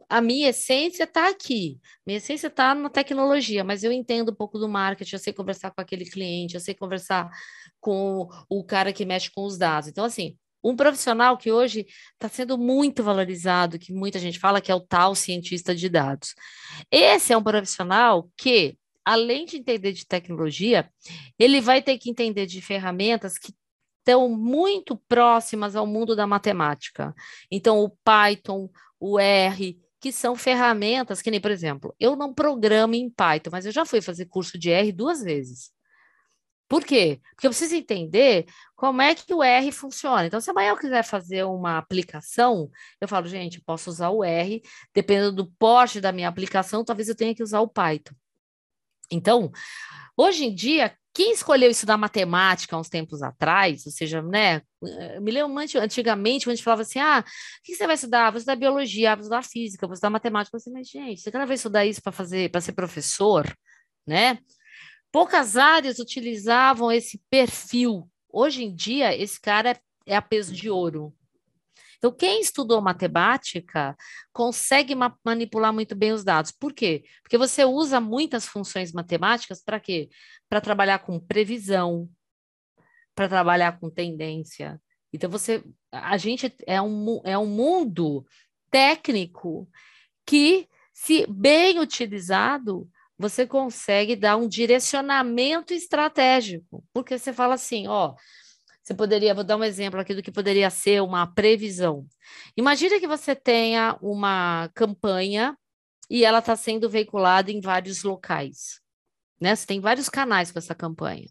a 0.09 0.21
minha 0.21 0.49
essência 0.49 1.03
está 1.03 1.29
aqui, 1.29 1.79
minha 2.05 2.17
essência 2.17 2.47
está 2.47 2.75
na 2.75 2.89
tecnologia, 2.89 3.63
mas 3.63 3.83
eu 3.83 3.91
entendo 3.91 4.31
um 4.31 4.35
pouco 4.35 4.57
do 4.57 4.69
marketing, 4.69 5.15
eu 5.15 5.19
sei 5.19 5.33
conversar 5.33 5.71
com 5.71 5.81
aquele 5.81 6.05
cliente, 6.05 6.55
eu 6.55 6.61
sei 6.61 6.73
conversar 6.73 7.29
com 7.79 8.27
o 8.49 8.63
cara 8.63 8.93
que 8.93 9.05
mexe 9.05 9.31
com 9.31 9.43
os 9.43 9.57
dados. 9.57 9.89
Então, 9.89 10.05
assim, 10.05 10.37
um 10.63 10.75
profissional 10.75 11.37
que 11.37 11.51
hoje 11.51 11.85
está 12.13 12.29
sendo 12.29 12.57
muito 12.57 13.03
valorizado, 13.03 13.77
que 13.77 13.91
muita 13.91 14.17
gente 14.19 14.39
fala 14.39 14.61
que 14.61 14.71
é 14.71 14.75
o 14.75 14.79
tal 14.79 15.13
cientista 15.13 15.75
de 15.75 15.89
dados. 15.89 16.33
Esse 16.89 17.33
é 17.33 17.37
um 17.37 17.43
profissional 17.43 18.29
que, 18.37 18.77
além 19.05 19.45
de 19.45 19.57
entender 19.57 19.91
de 19.91 20.05
tecnologia, 20.05 20.89
ele 21.37 21.61
vai 21.61 21.81
ter 21.81 21.97
que 21.97 22.09
entender 22.09 22.45
de 22.45 22.61
ferramentas 22.61 23.37
que 23.37 23.53
estão 23.99 24.29
muito 24.29 24.97
próximas 25.07 25.75
ao 25.75 25.87
mundo 25.87 26.15
da 26.15 26.27
matemática. 26.27 27.15
Então, 27.49 27.79
o 27.79 27.89
Python, 28.03 28.69
o 28.99 29.17
R, 29.19 29.79
que 29.99 30.11
são 30.11 30.35
ferramentas 30.35 31.21
que 31.21 31.31
nem, 31.31 31.39
por 31.39 31.51
exemplo, 31.51 31.95
eu 31.99 32.15
não 32.15 32.33
programo 32.33 32.95
em 32.95 33.09
Python, 33.09 33.49
mas 33.51 33.65
eu 33.65 33.71
já 33.71 33.85
fui 33.85 34.01
fazer 34.01 34.25
curso 34.25 34.59
de 34.59 34.69
R 34.69 34.91
duas 34.91 35.21
vezes. 35.23 35.71
Por 36.67 36.83
quê? 36.83 37.21
Porque 37.35 37.45
eu 37.47 37.51
preciso 37.51 37.75
entender 37.75 38.45
como 38.75 39.01
é 39.01 39.13
que 39.13 39.33
o 39.33 39.43
R 39.43 39.71
funciona. 39.71 40.25
Então, 40.25 40.41
se 40.41 40.49
amanhã 40.49 40.71
eu 40.71 40.77
quiser 40.77 41.03
fazer 41.03 41.43
uma 41.43 41.77
aplicação, 41.77 42.69
eu 42.99 43.07
falo, 43.07 43.27
gente, 43.27 43.61
posso 43.61 43.89
usar 43.89 44.09
o 44.09 44.23
R, 44.23 44.61
dependendo 44.93 45.31
do 45.31 45.51
porte 45.51 46.01
da 46.01 46.11
minha 46.11 46.27
aplicação, 46.27 46.83
talvez 46.83 47.07
eu 47.07 47.15
tenha 47.15 47.35
que 47.35 47.43
usar 47.43 47.61
o 47.61 47.67
Python. 47.67 48.15
Então, 49.15 49.51
hoje 50.17 50.45
em 50.45 50.53
dia, 50.53 50.95
quem 51.13 51.31
escolheu 51.31 51.69
estudar 51.69 51.95
matemática 51.95 52.75
há 52.75 52.79
uns 52.79 52.89
tempos 52.89 53.21
atrás, 53.21 53.85
ou 53.85 53.91
seja, 53.91 54.21
né, 54.21 54.61
me 55.21 55.31
lembro 55.31 55.55
antigamente, 55.79 56.45
quando 56.45 56.53
a 56.53 56.55
gente 56.55 56.63
falava 56.63 56.81
assim, 56.81 56.99
ah, 56.99 57.23
o 57.23 57.63
que 57.63 57.75
você 57.75 57.85
vai 57.85 57.95
estudar? 57.95 58.31
Vou 58.31 58.39
estudar 58.39 58.55
biologia, 58.55 59.15
vou 59.15 59.21
estudar 59.21 59.43
física, 59.43 59.85
vou 59.85 59.93
estudar 59.93 60.09
matemática. 60.09 60.57
Eu 60.57 60.61
falei, 60.61 60.79
mas, 60.79 60.89
gente, 60.89 61.21
você 61.21 61.31
quer 61.31 61.45
vai 61.45 61.55
estudar 61.55 61.85
isso 61.85 62.01
para 62.01 62.11
fazer, 62.11 62.49
para 62.49 62.61
ser 62.61 62.73
professor, 62.73 63.45
né? 64.07 64.39
Poucas 65.11 65.55
áreas 65.55 65.99
utilizavam 65.99 66.91
esse 66.91 67.21
perfil. 67.29 68.09
Hoje 68.27 68.63
em 68.63 68.73
dia, 68.75 69.15
esse 69.15 69.39
cara 69.39 69.69
é, 69.69 69.79
é 70.07 70.15
a 70.15 70.21
peso 70.21 70.51
de 70.51 70.67
ouro, 70.67 71.13
então, 72.03 72.11
quem 72.11 72.41
estudou 72.41 72.81
matemática 72.81 73.95
consegue 74.33 74.93
ma 74.93 75.17
manipular 75.23 75.71
muito 75.71 75.95
bem 75.95 76.11
os 76.11 76.21
dados. 76.21 76.51
Por 76.51 76.73
quê? 76.73 77.05
Porque 77.21 77.37
você 77.37 77.63
usa 77.63 78.01
muitas 78.01 78.45
funções 78.45 78.91
matemáticas 78.91 79.63
para 79.63 79.79
quê? 79.79 80.09
Para 80.49 80.59
trabalhar 80.59 80.99
com 80.99 81.17
previsão, 81.17 82.09
para 83.15 83.29
trabalhar 83.29 83.79
com 83.79 83.89
tendência. 83.89 84.81
Então, 85.13 85.29
você, 85.29 85.63
a 85.93 86.17
gente 86.17 86.53
é 86.67 86.81
um, 86.81 87.21
é 87.23 87.37
um 87.37 87.45
mundo 87.45 88.25
técnico 88.69 89.69
que, 90.25 90.67
se 90.93 91.25
bem 91.25 91.79
utilizado, 91.79 92.85
você 93.17 93.47
consegue 93.47 94.17
dar 94.17 94.35
um 94.35 94.49
direcionamento 94.49 95.73
estratégico, 95.73 96.83
porque 96.91 97.17
você 97.17 97.31
fala 97.31 97.53
assim, 97.53 97.87
ó, 97.87 98.13
você 98.83 98.93
poderia, 98.93 99.33
vou 99.33 99.45
dar 99.45 99.55
um 99.55 99.63
exemplo 99.63 99.99
aqui 99.99 100.13
do 100.13 100.21
que 100.21 100.31
poderia 100.31 100.69
ser 100.69 101.01
uma 101.01 101.25
previsão. 101.25 102.05
Imagina 102.57 102.99
que 102.99 103.07
você 103.07 103.33
tenha 103.33 103.97
uma 104.01 104.69
campanha 104.75 105.57
e 106.09 106.25
ela 106.25 106.39
está 106.39 106.53
sendo 106.55 106.89
veiculada 106.89 107.49
em 107.49 107.61
vários 107.61 108.03
locais. 108.03 108.81
Né? 109.39 109.55
Você 109.55 109.65
tem 109.65 109.79
vários 109.79 110.09
canais 110.09 110.51
com 110.51 110.59
essa 110.59 110.75
campanha. 110.75 111.29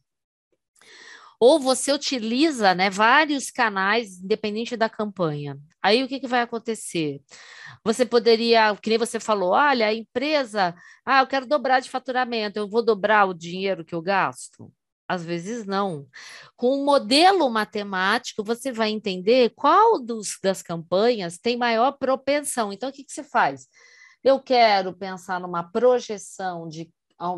Ou 1.38 1.60
você 1.60 1.92
utiliza 1.92 2.74
né, 2.74 2.88
vários 2.88 3.50
canais, 3.50 4.22
independente 4.22 4.74
da 4.74 4.88
campanha. 4.88 5.58
Aí 5.82 6.02
o 6.02 6.08
que, 6.08 6.20
que 6.20 6.28
vai 6.28 6.40
acontecer? 6.40 7.20
Você 7.84 8.06
poderia, 8.06 8.74
que 8.76 8.88
nem 8.88 8.98
você 8.98 9.20
falou, 9.20 9.50
olha, 9.50 9.88
a 9.88 9.94
empresa, 9.94 10.74
ah, 11.04 11.20
eu 11.20 11.26
quero 11.26 11.46
dobrar 11.46 11.80
de 11.80 11.90
faturamento, 11.90 12.58
eu 12.58 12.68
vou 12.68 12.82
dobrar 12.82 13.26
o 13.26 13.34
dinheiro 13.34 13.84
que 13.84 13.94
eu 13.94 14.00
gasto? 14.00 14.72
Às 15.12 15.22
vezes 15.22 15.66
não. 15.66 16.06
Com 16.56 16.80
o 16.80 16.86
modelo 16.86 17.50
matemático, 17.50 18.42
você 18.42 18.72
vai 18.72 18.88
entender 18.88 19.50
qual 19.54 20.00
dos, 20.00 20.38
das 20.42 20.62
campanhas 20.62 21.36
tem 21.36 21.54
maior 21.54 21.92
propensão. 21.92 22.72
Então, 22.72 22.88
o 22.88 22.92
que, 22.92 23.04
que 23.04 23.12
você 23.12 23.22
faz? 23.22 23.68
Eu 24.24 24.40
quero 24.40 24.94
pensar 24.94 25.38
numa 25.38 25.62
projeção 25.62 26.66
de, 26.66 26.90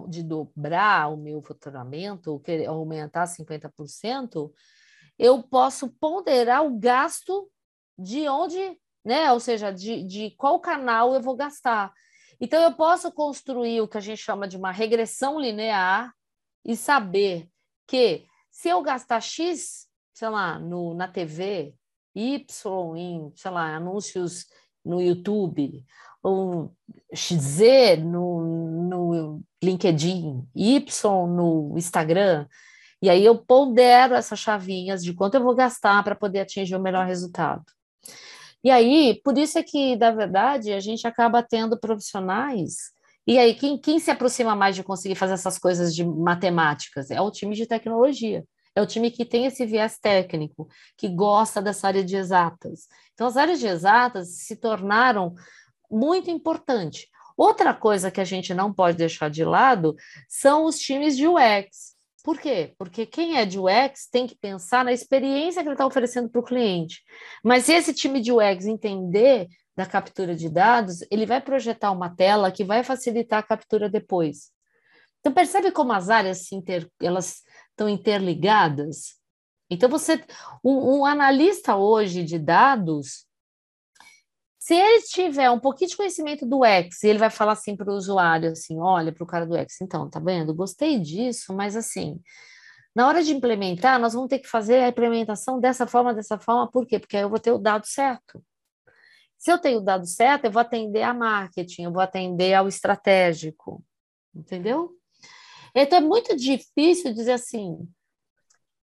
de 0.08 0.22
dobrar 0.22 1.12
o 1.12 1.16
meu 1.16 1.42
faturamento, 1.42 2.30
ou 2.30 2.38
querer 2.38 2.66
aumentar 2.66 3.26
50%, 3.26 4.52
eu 5.18 5.42
posso 5.42 5.88
ponderar 5.98 6.64
o 6.64 6.78
gasto 6.78 7.50
de 7.98 8.28
onde, 8.28 8.78
né? 9.04 9.32
Ou 9.32 9.40
seja, 9.40 9.72
de, 9.72 10.04
de 10.04 10.30
qual 10.36 10.60
canal 10.60 11.12
eu 11.12 11.20
vou 11.20 11.34
gastar. 11.34 11.92
Então, 12.40 12.62
eu 12.62 12.72
posso 12.72 13.10
construir 13.10 13.80
o 13.80 13.88
que 13.88 13.98
a 13.98 14.00
gente 14.00 14.22
chama 14.22 14.46
de 14.46 14.56
uma 14.56 14.70
regressão 14.70 15.40
linear 15.40 16.14
e 16.64 16.76
saber 16.76 17.48
que 17.86 18.24
se 18.50 18.68
eu 18.68 18.82
gastar 18.82 19.20
X, 19.20 19.86
sei 20.12 20.28
lá, 20.28 20.58
no, 20.58 20.94
na 20.94 21.08
TV, 21.08 21.74
Y 22.14 22.96
em, 22.96 23.32
sei 23.34 23.50
lá, 23.50 23.76
anúncios 23.76 24.46
no 24.84 25.00
YouTube, 25.00 25.84
ou 26.22 26.74
Z 27.14 27.96
no, 27.96 28.88
no 28.88 29.42
LinkedIn, 29.62 30.48
Y 30.54 31.26
no 31.26 31.74
Instagram, 31.76 32.46
e 33.02 33.10
aí 33.10 33.24
eu 33.24 33.36
pondero 33.36 34.14
essas 34.14 34.38
chavinhas 34.38 35.04
de 35.04 35.12
quanto 35.12 35.34
eu 35.34 35.42
vou 35.42 35.54
gastar 35.54 36.02
para 36.02 36.14
poder 36.14 36.40
atingir 36.40 36.74
o 36.74 36.80
melhor 36.80 37.06
resultado. 37.06 37.64
E 38.62 38.70
aí, 38.70 39.20
por 39.22 39.36
isso 39.36 39.58
é 39.58 39.62
que, 39.62 39.94
na 39.96 40.10
verdade, 40.10 40.72
a 40.72 40.80
gente 40.80 41.06
acaba 41.06 41.42
tendo 41.42 41.78
profissionais 41.78 42.93
e 43.26 43.38
aí, 43.38 43.54
quem, 43.54 43.78
quem 43.78 43.98
se 43.98 44.10
aproxima 44.10 44.54
mais 44.54 44.76
de 44.76 44.82
conseguir 44.82 45.14
fazer 45.14 45.34
essas 45.34 45.58
coisas 45.58 45.94
de 45.94 46.04
matemáticas? 46.04 47.10
É 47.10 47.20
o 47.20 47.30
time 47.30 47.54
de 47.56 47.66
tecnologia. 47.66 48.44
É 48.76 48.82
o 48.82 48.86
time 48.86 49.10
que 49.10 49.24
tem 49.24 49.46
esse 49.46 49.64
viés 49.64 49.98
técnico, 49.98 50.68
que 50.96 51.08
gosta 51.08 51.62
dessa 51.62 51.86
área 51.86 52.04
de 52.04 52.16
exatas. 52.16 52.88
Então, 53.14 53.26
as 53.26 53.36
áreas 53.36 53.60
de 53.60 53.66
exatas 53.66 54.38
se 54.38 54.56
tornaram 54.56 55.34
muito 55.90 56.28
importantes. 56.28 57.06
Outra 57.36 57.72
coisa 57.72 58.10
que 58.10 58.20
a 58.20 58.24
gente 58.24 58.52
não 58.52 58.72
pode 58.72 58.96
deixar 58.96 59.30
de 59.30 59.44
lado 59.44 59.96
são 60.28 60.64
os 60.64 60.78
times 60.78 61.16
de 61.16 61.26
UX. 61.26 61.94
Por 62.22 62.38
quê? 62.38 62.74
Porque 62.78 63.06
quem 63.06 63.36
é 63.36 63.44
de 63.44 63.58
UX 63.58 64.08
tem 64.10 64.26
que 64.26 64.36
pensar 64.36 64.84
na 64.84 64.92
experiência 64.92 65.62
que 65.62 65.68
ele 65.68 65.74
está 65.74 65.86
oferecendo 65.86 66.28
para 66.28 66.40
o 66.40 66.44
cliente. 66.44 67.02
Mas 67.44 67.64
se 67.64 67.72
esse 67.72 67.92
time 67.92 68.20
de 68.20 68.32
UX 68.32 68.66
entender 68.66 69.46
da 69.76 69.86
captura 69.86 70.34
de 70.36 70.48
dados, 70.48 71.00
ele 71.10 71.26
vai 71.26 71.40
projetar 71.40 71.90
uma 71.90 72.08
tela 72.08 72.52
que 72.52 72.64
vai 72.64 72.84
facilitar 72.84 73.40
a 73.40 73.42
captura 73.42 73.88
depois. 73.88 74.52
Então 75.20 75.32
percebe 75.32 75.72
como 75.72 75.92
as 75.92 76.10
áreas 76.10 76.46
se 76.46 76.54
inter, 76.54 76.88
elas 77.02 77.42
estão 77.70 77.88
interligadas? 77.88 79.14
Então 79.70 79.88
você, 79.88 80.22
um, 80.62 80.98
um 81.00 81.04
analista 81.06 81.76
hoje 81.76 82.22
de 82.22 82.38
dados, 82.38 83.26
Se 84.58 84.74
ele 84.74 85.02
tiver 85.02 85.50
um 85.50 85.60
pouquinho 85.60 85.90
de 85.90 85.96
conhecimento 85.96 86.46
do 86.46 86.64
X, 86.64 87.04
ele 87.04 87.18
vai 87.18 87.28
falar 87.28 87.52
assim 87.52 87.76
para 87.76 87.92
o 87.92 87.94
usuário, 87.94 88.50
assim, 88.52 88.80
olha 88.80 89.12
para 89.12 89.22
o 89.22 89.26
cara 89.26 89.44
do 89.44 89.54
X, 89.56 89.78
então, 89.82 90.08
tá 90.08 90.18
vendo? 90.18 90.54
Gostei 90.54 90.98
disso, 90.98 91.54
mas 91.54 91.76
assim, 91.76 92.18
na 92.96 93.06
hora 93.06 93.22
de 93.22 93.34
implementar, 93.34 94.00
nós 94.00 94.14
vamos 94.14 94.30
ter 94.30 94.38
que 94.38 94.48
fazer 94.48 94.76
a 94.82 94.88
implementação 94.88 95.60
dessa 95.60 95.86
forma, 95.86 96.14
dessa 96.14 96.38
forma, 96.38 96.70
por 96.70 96.86
quê? 96.86 96.98
Porque 96.98 97.14
aí 97.14 97.22
eu 97.24 97.28
vou 97.28 97.38
ter 97.38 97.52
o 97.52 97.58
dado 97.58 97.86
certo. 97.86 98.42
Se 99.44 99.52
eu 99.52 99.58
tenho 99.58 99.82
dado 99.82 100.06
certo, 100.06 100.46
eu 100.46 100.50
vou 100.50 100.62
atender 100.62 101.02
a 101.02 101.12
marketing, 101.12 101.82
eu 101.82 101.92
vou 101.92 102.00
atender 102.00 102.54
ao 102.54 102.66
estratégico, 102.66 103.84
entendeu? 104.34 104.92
Então 105.74 105.98
é 105.98 106.00
muito 106.00 106.34
difícil 106.34 107.12
dizer 107.12 107.32
assim, 107.32 107.86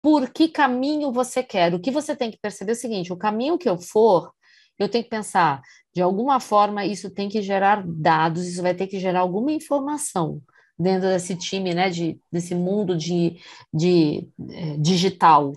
por 0.02 0.28
que 0.28 0.50
caminho 0.50 1.10
você 1.10 1.42
quer? 1.42 1.72
O 1.72 1.80
que 1.80 1.90
você 1.90 2.14
tem 2.14 2.30
que 2.30 2.38
perceber 2.38 2.72
é 2.72 2.74
o 2.74 2.76
seguinte: 2.76 3.10
o 3.10 3.16
caminho 3.16 3.56
que 3.56 3.66
eu 3.66 3.78
for, 3.78 4.30
eu 4.78 4.90
tenho 4.90 5.02
que 5.02 5.08
pensar, 5.08 5.62
de 5.94 6.02
alguma 6.02 6.38
forma, 6.38 6.84
isso 6.84 7.08
tem 7.08 7.30
que 7.30 7.40
gerar 7.40 7.82
dados, 7.86 8.46
isso 8.46 8.60
vai 8.60 8.74
ter 8.74 8.86
que 8.88 9.00
gerar 9.00 9.20
alguma 9.20 9.52
informação 9.52 10.42
dentro 10.78 11.08
desse 11.08 11.34
time, 11.34 11.72
né, 11.72 11.88
de, 11.88 12.20
desse 12.30 12.54
mundo 12.54 12.94
de, 12.94 13.40
de 13.72 14.28
é, 14.50 14.76
digital, 14.76 15.54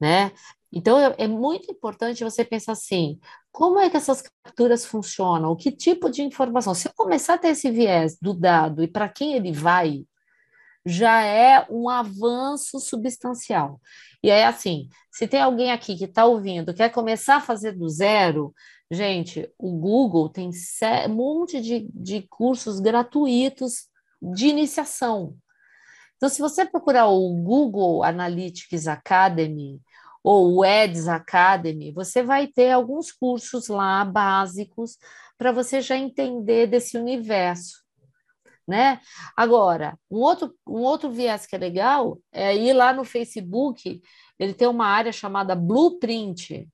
né? 0.00 0.32
Então, 0.72 0.98
é, 0.98 1.14
é 1.18 1.28
muito 1.28 1.70
importante 1.70 2.24
você 2.24 2.44
pensar 2.44 2.72
assim, 2.72 3.18
como 3.50 3.78
é 3.78 3.88
que 3.88 3.96
essas 3.96 4.22
capturas 4.22 4.84
funcionam? 4.84 5.56
Que 5.56 5.72
tipo 5.72 6.10
de 6.10 6.22
informação? 6.22 6.74
Se 6.74 6.88
eu 6.88 6.92
começar 6.94 7.34
a 7.34 7.38
ter 7.38 7.48
esse 7.48 7.70
viés 7.70 8.18
do 8.20 8.34
dado 8.34 8.82
e 8.82 8.88
para 8.88 9.08
quem 9.08 9.34
ele 9.34 9.52
vai, 9.52 10.04
já 10.84 11.22
é 11.22 11.66
um 11.70 11.88
avanço 11.88 12.78
substancial. 12.80 13.80
E 14.22 14.30
aí, 14.30 14.42
assim, 14.44 14.88
se 15.10 15.26
tem 15.26 15.40
alguém 15.40 15.70
aqui 15.70 15.96
que 15.96 16.04
está 16.04 16.24
ouvindo, 16.24 16.74
quer 16.74 16.90
começar 16.90 17.36
a 17.36 17.40
fazer 17.40 17.72
do 17.72 17.88
zero, 17.88 18.54
gente, 18.90 19.50
o 19.58 19.76
Google 19.78 20.28
tem 20.28 20.50
um 21.08 21.14
monte 21.14 21.60
de, 21.60 21.88
de 21.92 22.22
cursos 22.22 22.80
gratuitos 22.80 23.88
de 24.20 24.48
iniciação. 24.48 25.36
Então, 26.16 26.28
se 26.28 26.40
você 26.40 26.64
procurar 26.64 27.06
o 27.06 27.32
Google 27.34 28.02
Analytics 28.02 28.88
Academy 28.88 29.80
ou 30.28 30.56
o 30.56 30.64
Eds 30.64 31.08
Academy, 31.08 31.90
você 31.92 32.22
vai 32.22 32.46
ter 32.46 32.70
alguns 32.70 33.10
cursos 33.10 33.68
lá 33.68 34.04
básicos 34.04 34.98
para 35.38 35.52
você 35.52 35.80
já 35.80 35.96
entender 35.96 36.66
desse 36.66 36.98
universo 36.98 37.78
né? 38.68 39.00
Agora, 39.34 39.98
um 40.10 40.18
outro, 40.18 40.54
um 40.66 40.82
outro 40.82 41.10
viés 41.10 41.46
que 41.46 41.56
é 41.56 41.58
legal 41.58 42.20
é 42.30 42.54
ir 42.54 42.74
lá 42.74 42.92
no 42.92 43.02
Facebook, 43.02 44.02
ele 44.38 44.52
tem 44.52 44.68
uma 44.68 44.86
área 44.86 45.10
chamada 45.10 45.56
Blueprint, 45.56 46.68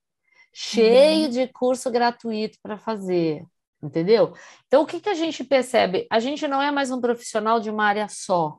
cheio 0.53 1.27
uhum. 1.27 1.31
de 1.31 1.47
curso 1.47 1.89
gratuito 1.93 2.59
para 2.61 2.77
fazer, 2.77 3.45
entendeu? 3.81 4.35
Então, 4.67 4.83
o 4.83 4.87
que, 4.87 4.99
que 4.99 5.09
a 5.09 5.15
gente 5.15 5.45
percebe? 5.45 6.05
A 6.11 6.19
gente 6.19 6.49
não 6.49 6.61
é 6.61 6.73
mais 6.73 6.91
um 6.91 7.01
profissional 7.01 7.61
de 7.61 7.71
uma 7.71 7.85
área 7.85 8.09
só. 8.09 8.59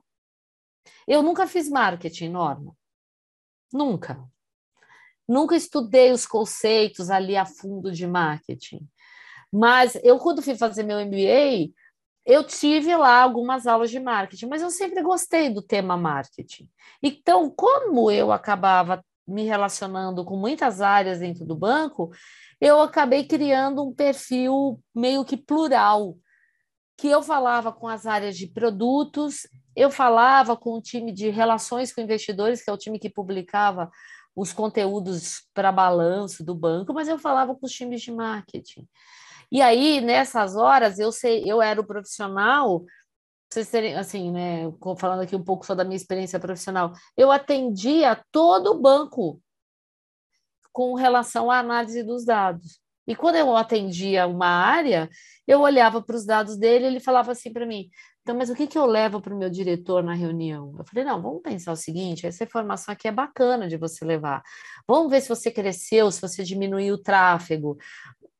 Eu 1.06 1.22
nunca 1.22 1.46
fiz 1.46 1.68
marketing, 1.70 2.30
Norma. 2.30 2.74
Nunca. 3.74 4.26
Nunca 5.28 5.56
estudei 5.56 6.12
os 6.12 6.26
conceitos 6.26 7.10
ali 7.10 7.36
a 7.36 7.46
fundo 7.46 7.92
de 7.92 8.06
marketing. 8.06 8.88
Mas 9.52 9.96
eu, 10.04 10.18
quando 10.18 10.42
fui 10.42 10.56
fazer 10.56 10.84
meu 10.84 11.00
MBA, 11.00 11.72
eu 12.26 12.44
tive 12.44 12.96
lá 12.96 13.22
algumas 13.22 13.68
aulas 13.68 13.92
de 13.92 14.00
marketing, 14.00 14.48
mas 14.48 14.62
eu 14.62 14.72
sempre 14.72 15.02
gostei 15.02 15.50
do 15.50 15.62
tema 15.62 15.96
marketing. 15.96 16.68
Então, 17.02 17.50
como 17.50 18.10
eu 18.10 18.32
acabava 18.32 19.04
me 19.28 19.44
relacionando 19.44 20.26
com 20.26 20.36
muitas 20.36 20.82
áreas 20.82 21.20
dentro 21.20 21.46
do 21.46 21.56
banco, 21.56 22.12
eu 22.60 22.82
acabei 22.82 23.26
criando 23.26 23.84
um 23.84 23.94
perfil 23.94 24.80
meio 24.94 25.24
que 25.26 25.38
plural, 25.38 26.18
que 26.98 27.08
eu 27.08 27.22
falava 27.22 27.72
com 27.72 27.88
as 27.88 28.06
áreas 28.06 28.38
de 28.38 28.48
produtos, 28.48 29.48
eu 29.76 29.92
falava 29.92 30.56
com 30.56 30.78
o 30.78 30.82
time 30.82 31.12
de 31.12 31.30
relações 31.30 31.94
com 31.94 32.02
investidores, 32.02 32.64
que 32.64 32.70
é 32.70 32.74
o 32.74 32.78
time 32.78 32.98
que 32.98 33.10
publicava 33.10 33.92
os 34.36 34.52
conteúdos 34.52 35.48
para 35.54 35.72
balanço 35.72 36.44
do 36.44 36.54
banco, 36.54 36.94
mas 36.94 37.08
eu 37.08 37.18
falava 37.18 37.56
com 37.56 37.66
os 37.66 37.72
times 37.72 38.02
de 38.02 38.12
marketing. 38.12 38.88
E 39.52 39.62
aí, 39.62 40.02
nessas 40.02 40.56
horas, 40.56 41.00
eu 41.00 41.12
sei, 41.12 41.44
eu 41.46 41.62
era 41.62 41.80
o 41.80 41.86
profissional, 41.86 42.84
vocês 43.50 43.70
terem, 43.70 43.96
assim, 43.96 44.32
né, 44.32 44.64
falando 44.98 45.22
aqui 45.22 45.36
um 45.36 45.44
pouco 45.44 45.66
só 45.66 45.74
da 45.74 45.86
minha 45.86 45.96
experiência 45.96 46.40
profissional, 46.40 46.92
eu 47.16 47.32
atendia 47.32 48.22
todo 48.32 48.72
o 48.72 48.82
banco 48.82 49.42
com 50.74 50.94
relação 50.96 51.50
à 51.50 51.60
análise 51.60 52.04
dos 52.04 52.26
dados. 52.26 52.82
E 53.08 53.16
quando 53.16 53.36
eu 53.36 53.56
atendia 53.56 54.28
uma 54.28 54.48
área, 54.48 55.10
eu 55.48 55.62
olhava 55.62 56.02
para 56.02 56.16
os 56.16 56.26
dados 56.26 56.58
dele, 56.58 56.88
ele 56.88 57.00
falava 57.00 57.32
assim 57.32 57.54
para 57.54 57.66
mim: 57.66 57.88
então, 58.26 58.36
mas 58.36 58.50
o 58.50 58.56
que, 58.56 58.66
que 58.66 58.76
eu 58.78 58.88
levo 58.88 59.22
para 59.22 59.36
o 59.36 59.38
meu 59.38 59.52
diretor 59.52 60.04
na 60.04 60.16
reunião? 60.16 60.74
Eu 60.80 60.84
falei: 60.84 61.06
não, 61.06 61.22
vamos 61.22 61.44
pensar 61.44 61.72
o 61.72 61.76
seguinte: 61.76 62.26
essa 62.26 62.44
informação 62.44 62.92
aqui 62.92 63.08
é 63.08 63.12
bacana 63.12 63.68
de 63.68 63.78
você 63.78 64.04
levar. 64.04 64.42
Vamos 64.88 65.12
ver 65.12 65.22
se 65.22 65.30
você 65.30 65.52
cresceu, 65.52 66.10
se 66.10 66.20
você 66.20 66.44
diminuiu 66.44 66.96
o 66.96 67.02
tráfego 67.02 67.78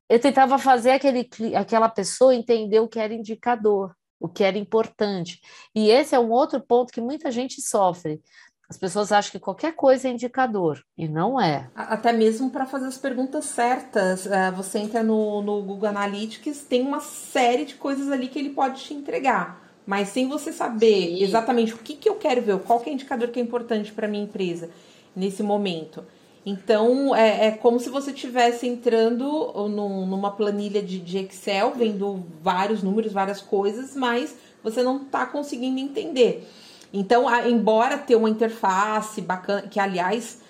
eu 0.08 0.20
tentava 0.20 0.58
fazer 0.58 0.92
aquele, 0.92 1.28
aquela 1.56 1.88
pessoa 1.88 2.34
entender 2.34 2.80
o 2.80 2.88
que 2.88 2.98
era 2.98 3.12
indicador, 3.12 3.94
o 4.20 4.28
que 4.28 4.44
era 4.44 4.56
importante. 4.56 5.40
E 5.74 5.90
esse 5.90 6.14
é 6.14 6.18
um 6.18 6.30
outro 6.30 6.60
ponto 6.60 6.92
que 6.92 7.00
muita 7.00 7.30
gente 7.30 7.60
sofre. 7.60 8.20
As 8.68 8.76
pessoas 8.76 9.12
acham 9.12 9.30
que 9.30 9.38
qualquer 9.38 9.74
coisa 9.76 10.08
é 10.08 10.10
indicador, 10.10 10.82
e 10.98 11.06
não 11.06 11.40
é. 11.40 11.70
Até 11.74 12.12
mesmo 12.12 12.50
para 12.50 12.66
fazer 12.66 12.86
as 12.86 12.98
perguntas 12.98 13.44
certas. 13.44 14.26
É, 14.26 14.50
você 14.50 14.80
entra 14.80 15.04
no, 15.04 15.40
no 15.40 15.62
Google 15.62 15.88
Analytics, 15.88 16.62
tem 16.62 16.82
uma 16.82 17.00
série 17.00 17.64
de 17.64 17.76
coisas 17.76 18.10
ali 18.10 18.26
que 18.26 18.38
ele 18.38 18.50
pode 18.50 18.82
te 18.82 18.92
entregar. 18.92 19.65
Mas 19.86 20.08
sem 20.08 20.28
você 20.28 20.52
saber 20.52 21.16
Sim. 21.16 21.22
exatamente 21.22 21.72
o 21.72 21.78
que, 21.78 21.94
que 21.94 22.08
eu 22.08 22.16
quero 22.16 22.42
ver, 22.42 22.58
qual 22.58 22.80
que 22.80 22.90
é 22.90 22.92
o 22.92 22.94
indicador 22.94 23.28
que 23.28 23.38
é 23.38 23.42
importante 23.42 23.92
para 23.92 24.08
minha 24.08 24.24
empresa 24.24 24.68
nesse 25.14 25.42
momento. 25.42 26.04
Então, 26.44 27.14
é, 27.14 27.46
é 27.46 27.50
como 27.50 27.80
se 27.80 27.88
você 27.88 28.12
estivesse 28.12 28.68
entrando 28.68 29.52
num, 29.68 30.06
numa 30.06 30.30
planilha 30.30 30.80
de, 30.80 31.00
de, 31.00 31.18
Excel, 31.18 31.72
vendo 31.76 32.24
vários 32.40 32.84
números, 32.84 33.12
várias 33.12 33.40
coisas, 33.40 33.96
mas 33.96 34.34
você 34.62 34.82
não 34.82 35.02
está 35.02 35.26
conseguindo 35.26 35.80
entender. 35.80 36.48
Então, 36.92 37.28
a, 37.28 37.48
embora 37.48 37.98
ter 37.98 38.14
uma 38.14 38.30
interface 38.30 39.20
bacana, 39.20 39.62
que 39.62 39.80
aliás, 39.80 40.40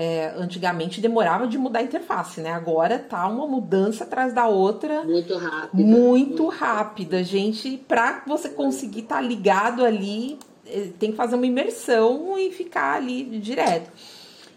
é, 0.00 0.32
antigamente 0.36 1.00
demorava 1.00 1.48
de 1.48 1.58
mudar 1.58 1.80
a 1.80 1.82
interface, 1.82 2.40
né? 2.40 2.52
Agora 2.52 3.00
tá 3.00 3.26
uma 3.26 3.48
mudança 3.48 4.04
atrás 4.04 4.32
da 4.32 4.46
outra. 4.46 5.02
Muito 5.02 5.36
rápida. 5.36 5.82
Muito, 5.82 5.98
muito 5.98 6.46
rápida, 6.46 7.24
gente. 7.24 7.78
Para 7.88 8.22
você 8.24 8.48
conseguir 8.48 9.00
estar 9.00 9.16
tá 9.16 9.20
ligado 9.20 9.84
ali, 9.84 10.38
é, 10.64 10.90
tem 11.00 11.10
que 11.10 11.16
fazer 11.16 11.34
uma 11.34 11.46
imersão 11.46 12.38
e 12.38 12.52
ficar 12.52 12.94
ali 12.94 13.24
direto. 13.40 13.90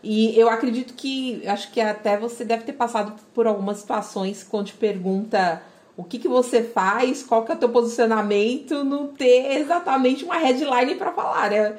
E 0.04 0.40
eu 0.40 0.48
acredito 0.48 0.94
que, 0.94 1.42
acho 1.48 1.72
que 1.72 1.82
até 1.82 2.18
você 2.18 2.46
deve 2.46 2.64
ter 2.64 2.74
passado 2.74 3.14
por 3.34 3.48
algumas 3.48 3.78
situações 3.78 4.44
quando 4.44 4.68
te 4.68 4.74
pergunta 4.74 5.64
o 5.98 6.04
que, 6.04 6.20
que 6.20 6.28
você 6.28 6.62
faz, 6.62 7.24
qual 7.24 7.44
que 7.44 7.52
é 7.52 7.56
o 7.56 7.58
teu 7.58 7.70
posicionamento, 7.70 8.84
não 8.84 9.08
ter 9.08 9.58
exatamente 9.60 10.24
uma 10.24 10.38
headline 10.38 10.96
para 10.96 11.12
falar, 11.12 11.50
né? 11.50 11.78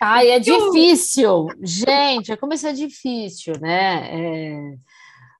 Ai, 0.00 0.30
é 0.30 0.38
difícil. 0.38 1.46
Gente, 1.62 2.36
como 2.36 2.52
isso 2.52 2.66
é 2.66 2.72
difícil, 2.72 3.54
né? 3.60 4.08
É... 4.12 4.76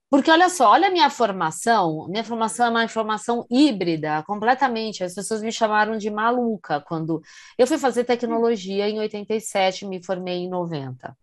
Porque 0.09 0.31
olha 0.31 0.49
só, 0.49 0.71
olha 0.71 0.87
a 0.87 0.91
minha 0.91 1.09
formação. 1.09 2.07
Minha 2.07 2.23
formação 2.23 2.67
é 2.67 2.69
uma 2.69 2.87
formação 2.87 3.45
híbrida, 3.51 4.23
completamente. 4.23 5.03
As 5.03 5.13
pessoas 5.13 5.41
me 5.41 5.51
chamaram 5.51 5.97
de 5.97 6.09
maluca 6.09 6.81
quando 6.81 7.21
eu 7.57 7.67
fui 7.67 7.77
fazer 7.77 8.05
tecnologia 8.05 8.89
em 8.89 8.99
87, 8.99 9.85
me 9.85 10.03
formei 10.03 10.37
em 10.45 10.49
90. 10.49 11.15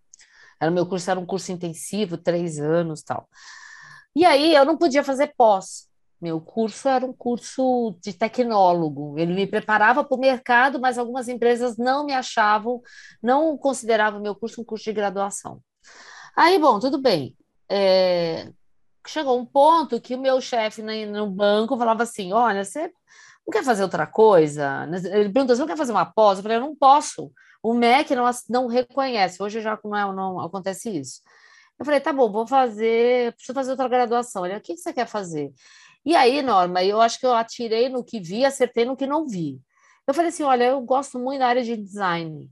Era 0.60 0.70
meu 0.70 0.86
curso 0.86 1.10
era 1.10 1.18
um 1.18 1.26
curso 1.26 1.50
intensivo, 1.50 2.16
três 2.16 2.58
anos, 2.60 3.02
tal. 3.02 3.28
E 4.14 4.24
aí 4.24 4.54
eu 4.54 4.64
não 4.64 4.76
podia 4.76 5.02
fazer 5.02 5.34
pós. 5.36 5.88
Meu 6.24 6.40
curso 6.40 6.88
era 6.88 7.04
um 7.04 7.12
curso 7.12 7.98
de 8.00 8.14
tecnólogo. 8.14 9.18
Ele 9.18 9.34
me 9.34 9.46
preparava 9.46 10.02
para 10.02 10.16
o 10.16 10.18
mercado, 10.18 10.80
mas 10.80 10.96
algumas 10.96 11.28
empresas 11.28 11.76
não 11.76 12.06
me 12.06 12.14
achavam, 12.14 12.80
não 13.22 13.58
consideravam 13.58 14.22
meu 14.22 14.34
curso 14.34 14.62
um 14.62 14.64
curso 14.64 14.86
de 14.86 14.94
graduação. 14.94 15.60
Aí, 16.34 16.58
bom, 16.58 16.80
tudo 16.80 16.98
bem. 16.98 17.36
É... 17.68 18.50
Chegou 19.06 19.38
um 19.38 19.44
ponto 19.44 20.00
que 20.00 20.14
o 20.14 20.18
meu 20.18 20.40
chefe 20.40 20.80
no 20.82 21.30
banco 21.30 21.76
falava 21.76 22.04
assim: 22.04 22.32
Olha, 22.32 22.64
você 22.64 22.90
não 23.46 23.52
quer 23.52 23.62
fazer 23.62 23.82
outra 23.82 24.06
coisa? 24.06 24.88
Ele 25.12 25.28
perguntou: 25.28 25.54
Você 25.54 25.60
não 25.60 25.68
quer 25.68 25.76
fazer 25.76 25.92
uma 25.92 26.06
pós? 26.06 26.38
Eu 26.38 26.42
falei: 26.42 26.56
Eu 26.56 26.62
não 26.62 26.74
posso. 26.74 27.30
O 27.62 27.74
MEC 27.74 28.14
não, 28.14 28.30
não 28.48 28.66
reconhece, 28.66 29.42
hoje 29.42 29.60
já 29.60 29.78
não, 29.84 29.94
é, 29.94 30.14
não 30.14 30.40
acontece 30.40 30.88
isso. 30.88 31.20
Eu 31.78 31.84
falei, 31.84 32.00
tá 32.00 32.12
bom, 32.12 32.30
vou 32.30 32.46
fazer, 32.46 33.32
preciso 33.34 33.54
fazer 33.54 33.70
outra 33.72 33.88
graduação. 33.88 34.46
Ele, 34.46 34.56
o 34.56 34.60
que 34.60 34.76
você 34.76 34.92
quer 34.92 35.06
fazer? 35.06 35.52
E 36.04 36.14
aí, 36.14 36.42
Norma, 36.42 36.84
eu 36.84 37.00
acho 37.00 37.18
que 37.18 37.26
eu 37.26 37.32
atirei 37.34 37.88
no 37.88 38.04
que 38.04 38.20
vi, 38.20 38.44
acertei 38.44 38.84
no 38.84 38.96
que 38.96 39.06
não 39.06 39.26
vi. 39.26 39.60
Eu 40.06 40.12
falei 40.14 40.28
assim, 40.28 40.42
olha, 40.42 40.64
eu 40.64 40.80
gosto 40.82 41.18
muito 41.18 41.40
da 41.40 41.48
área 41.48 41.62
de 41.64 41.76
design. 41.76 42.50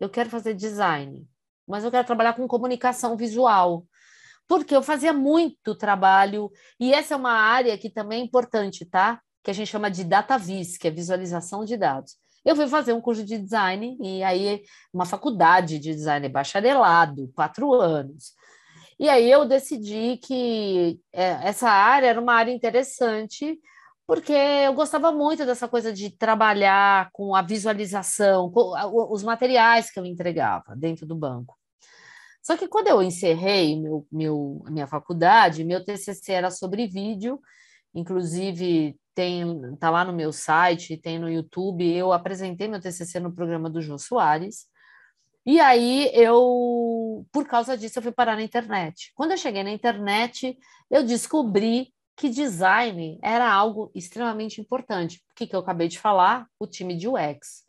Eu 0.00 0.08
quero 0.08 0.30
fazer 0.30 0.54
design, 0.54 1.26
mas 1.66 1.84
eu 1.84 1.90
quero 1.90 2.06
trabalhar 2.06 2.34
com 2.34 2.48
comunicação 2.48 3.16
visual. 3.16 3.86
porque 4.48 4.74
eu 4.74 4.82
fazia 4.82 5.12
muito 5.12 5.74
trabalho, 5.74 6.50
e 6.78 6.92
essa 6.94 7.14
é 7.14 7.16
uma 7.16 7.32
área 7.32 7.76
que 7.76 7.90
também 7.90 8.20
é 8.20 8.24
importante, 8.24 8.84
tá? 8.84 9.20
Que 9.42 9.50
a 9.50 9.54
gente 9.54 9.68
chama 9.68 9.90
de 9.90 10.04
data 10.04 10.38
vis, 10.38 10.76
que 10.78 10.88
é 10.88 10.90
visualização 10.90 11.64
de 11.64 11.76
dados. 11.76 12.16
Eu 12.44 12.54
fui 12.54 12.68
fazer 12.68 12.92
um 12.92 13.00
curso 13.00 13.24
de 13.24 13.38
design, 13.38 13.98
e 14.00 14.22
aí 14.22 14.62
uma 14.92 15.04
faculdade 15.04 15.78
de 15.78 15.92
design 15.94 16.28
bacharelado, 16.28 17.30
quatro 17.34 17.72
anos. 17.74 18.34
E 18.98 19.08
aí 19.08 19.30
eu 19.30 19.46
decidi 19.46 20.16
que 20.18 20.98
é, 21.12 21.48
essa 21.48 21.68
área 21.68 22.06
era 22.06 22.20
uma 22.20 22.34
área 22.34 22.52
interessante, 22.52 23.58
porque 24.06 24.32
eu 24.32 24.72
gostava 24.72 25.12
muito 25.12 25.44
dessa 25.44 25.68
coisa 25.68 25.92
de 25.92 26.10
trabalhar 26.10 27.10
com 27.12 27.34
a 27.34 27.42
visualização, 27.42 28.50
com 28.50 28.72
os 29.12 29.22
materiais 29.22 29.90
que 29.90 29.98
eu 29.98 30.06
entregava 30.06 30.74
dentro 30.76 31.06
do 31.06 31.14
banco. 31.14 31.56
Só 32.42 32.56
que 32.56 32.68
quando 32.68 32.86
eu 32.86 33.02
encerrei 33.02 33.78
meu, 33.80 34.06
meu, 34.10 34.62
minha 34.68 34.86
faculdade, 34.86 35.64
meu 35.64 35.84
TCC 35.84 36.32
era 36.32 36.50
sobre 36.50 36.86
vídeo, 36.86 37.40
inclusive 37.92 38.96
tem 39.16 39.76
tá 39.80 39.90
lá 39.90 40.04
no 40.04 40.12
meu 40.12 40.32
site, 40.32 40.96
tem 40.96 41.18
no 41.18 41.28
YouTube, 41.28 41.84
eu 41.84 42.12
apresentei 42.12 42.68
meu 42.68 42.80
TCC 42.80 43.18
no 43.18 43.34
programa 43.34 43.68
do 43.68 43.82
João 43.82 43.98
Soares, 43.98 44.66
e 45.46 45.60
aí 45.60 46.10
eu, 46.12 47.24
por 47.30 47.46
causa 47.46 47.78
disso, 47.78 47.98
eu 47.98 48.02
fui 48.02 48.10
parar 48.10 48.34
na 48.34 48.42
internet. 48.42 49.12
Quando 49.14 49.30
eu 49.30 49.36
cheguei 49.36 49.62
na 49.62 49.70
internet, 49.70 50.58
eu 50.90 51.04
descobri 51.04 51.94
que 52.16 52.28
design 52.28 53.18
era 53.22 53.48
algo 53.48 53.90
extremamente 53.94 54.60
importante. 54.60 55.22
O 55.30 55.34
que, 55.36 55.46
que 55.46 55.54
eu 55.54 55.60
acabei 55.60 55.86
de 55.86 56.00
falar? 56.00 56.48
O 56.58 56.66
time 56.66 56.96
de 56.96 57.06
UX. 57.06 57.64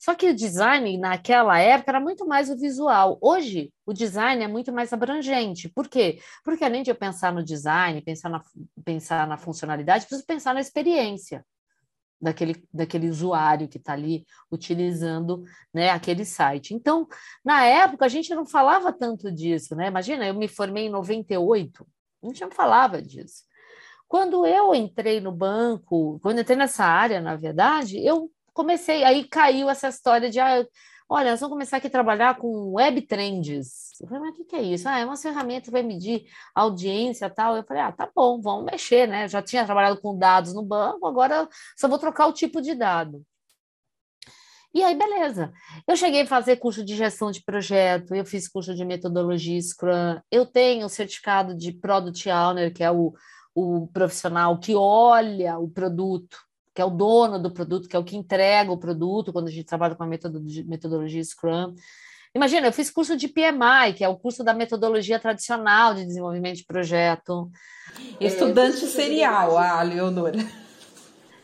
Só 0.00 0.16
que 0.16 0.30
o 0.30 0.34
design, 0.34 0.98
naquela 0.98 1.60
época, 1.60 1.92
era 1.92 2.00
muito 2.00 2.26
mais 2.26 2.50
o 2.50 2.58
visual. 2.58 3.16
Hoje, 3.20 3.72
o 3.86 3.92
design 3.92 4.42
é 4.42 4.48
muito 4.48 4.72
mais 4.72 4.92
abrangente. 4.92 5.68
Por 5.68 5.86
quê? 5.88 6.18
Porque 6.42 6.64
além 6.64 6.82
de 6.82 6.90
eu 6.90 6.96
pensar 6.96 7.32
no 7.32 7.44
design, 7.44 8.02
pensar 8.02 8.28
na, 8.28 8.42
pensar 8.84 9.28
na 9.28 9.36
funcionalidade, 9.36 10.06
preciso 10.06 10.26
pensar 10.26 10.54
na 10.54 10.60
experiência 10.60 11.44
daquele, 12.22 12.64
daquele 12.72 13.10
usuário 13.10 13.66
que 13.66 13.78
está 13.78 13.94
ali 13.94 14.24
utilizando 14.50 15.44
né, 15.74 15.90
aquele 15.90 16.24
site. 16.24 16.72
Então, 16.72 17.08
na 17.44 17.64
época, 17.64 18.04
a 18.04 18.08
gente 18.08 18.32
não 18.32 18.46
falava 18.46 18.92
tanto 18.92 19.30
disso. 19.32 19.74
Né? 19.74 19.88
Imagina, 19.88 20.24
eu 20.26 20.34
me 20.34 20.46
formei 20.46 20.86
em 20.86 20.90
98, 20.90 21.84
a 22.22 22.26
gente 22.28 22.40
não 22.42 22.50
falava 22.52 23.02
disso. 23.02 23.42
Quando 24.06 24.46
eu 24.46 24.74
entrei 24.74 25.20
no 25.20 25.32
banco, 25.32 26.20
quando 26.22 26.40
entrei 26.40 26.56
nessa 26.56 26.84
área, 26.84 27.20
na 27.20 27.34
verdade, 27.34 27.98
eu 28.04 28.30
comecei, 28.52 29.02
aí 29.02 29.24
caiu 29.24 29.68
essa 29.68 29.88
história 29.88 30.30
de, 30.30 30.38
ah, 30.38 30.64
olha, 31.08 31.30
nós 31.30 31.40
vamos 31.40 31.54
começar 31.54 31.76
aqui 31.76 31.86
a 31.86 31.90
trabalhar 31.90 32.38
com 32.38 32.72
web 32.72 33.02
trends. 33.02 34.00
Eu 34.00 34.08
falei, 34.08 34.30
mas 34.30 34.38
o 34.38 34.44
que, 34.44 34.56
é 34.56 34.62
isso? 34.62 34.88
Ah, 34.88 34.98
é 34.98 35.04
uma 35.04 35.16
ferramenta 35.16 35.66
que 35.66 35.70
vai 35.70 35.82
medir 35.82 36.24
audiência 36.54 37.26
e 37.26 37.30
tal. 37.30 37.56
Eu 37.56 37.64
falei, 37.64 37.82
ah, 37.82 37.92
tá 37.92 38.10
bom, 38.14 38.40
vamos 38.40 38.64
mexer, 38.64 39.06
né? 39.08 39.28
já 39.28 39.42
tinha 39.42 39.64
trabalhado 39.64 40.00
com 40.00 40.16
dados 40.16 40.54
no 40.54 40.62
banco, 40.62 41.06
agora 41.06 41.48
só 41.76 41.88
vou 41.88 41.98
trocar 41.98 42.26
o 42.26 42.32
tipo 42.32 42.60
de 42.60 42.74
dado. 42.74 43.24
E 44.74 44.82
aí, 44.82 44.96
beleza. 44.96 45.52
Eu 45.86 45.96
cheguei 45.96 46.22
a 46.22 46.26
fazer 46.26 46.56
curso 46.56 46.82
de 46.82 46.96
gestão 46.96 47.30
de 47.30 47.42
projeto, 47.42 48.14
eu 48.14 48.24
fiz 48.24 48.48
curso 48.48 48.74
de 48.74 48.84
metodologia 48.84 49.60
Scrum, 49.60 50.18
eu 50.30 50.46
tenho 50.46 50.86
o 50.86 50.88
certificado 50.88 51.54
de 51.54 51.72
Product 51.72 52.30
Owner, 52.30 52.72
que 52.72 52.82
é 52.82 52.90
o, 52.90 53.12
o 53.54 53.86
profissional 53.88 54.58
que 54.58 54.74
olha 54.74 55.58
o 55.58 55.68
produto 55.68 56.38
que 56.74 56.80
é 56.80 56.84
o 56.84 56.90
dono 56.90 57.38
do 57.38 57.50
produto, 57.50 57.88
que 57.88 57.96
é 57.96 57.98
o 57.98 58.04
que 58.04 58.16
entrega 58.16 58.72
o 58.72 58.78
produto 58.78 59.32
quando 59.32 59.48
a 59.48 59.50
gente 59.50 59.64
trabalha 59.64 59.94
com 59.94 60.02
a 60.02 60.06
metodologia, 60.06 61.24
Scrum. 61.24 61.74
Imagina, 62.34 62.66
eu 62.66 62.72
fiz 62.72 62.90
curso 62.90 63.14
de 63.14 63.28
PMI, 63.28 63.92
que 63.94 64.02
é 64.02 64.08
o 64.08 64.16
curso 64.16 64.42
da 64.42 64.54
metodologia 64.54 65.18
tradicional 65.18 65.94
de 65.94 66.06
desenvolvimento 66.06 66.56
de 66.56 66.64
projeto. 66.64 67.50
Estudante 68.18 68.84
é, 68.84 68.88
serial, 68.88 69.58
a 69.58 69.82
Leonora. 69.82 70.38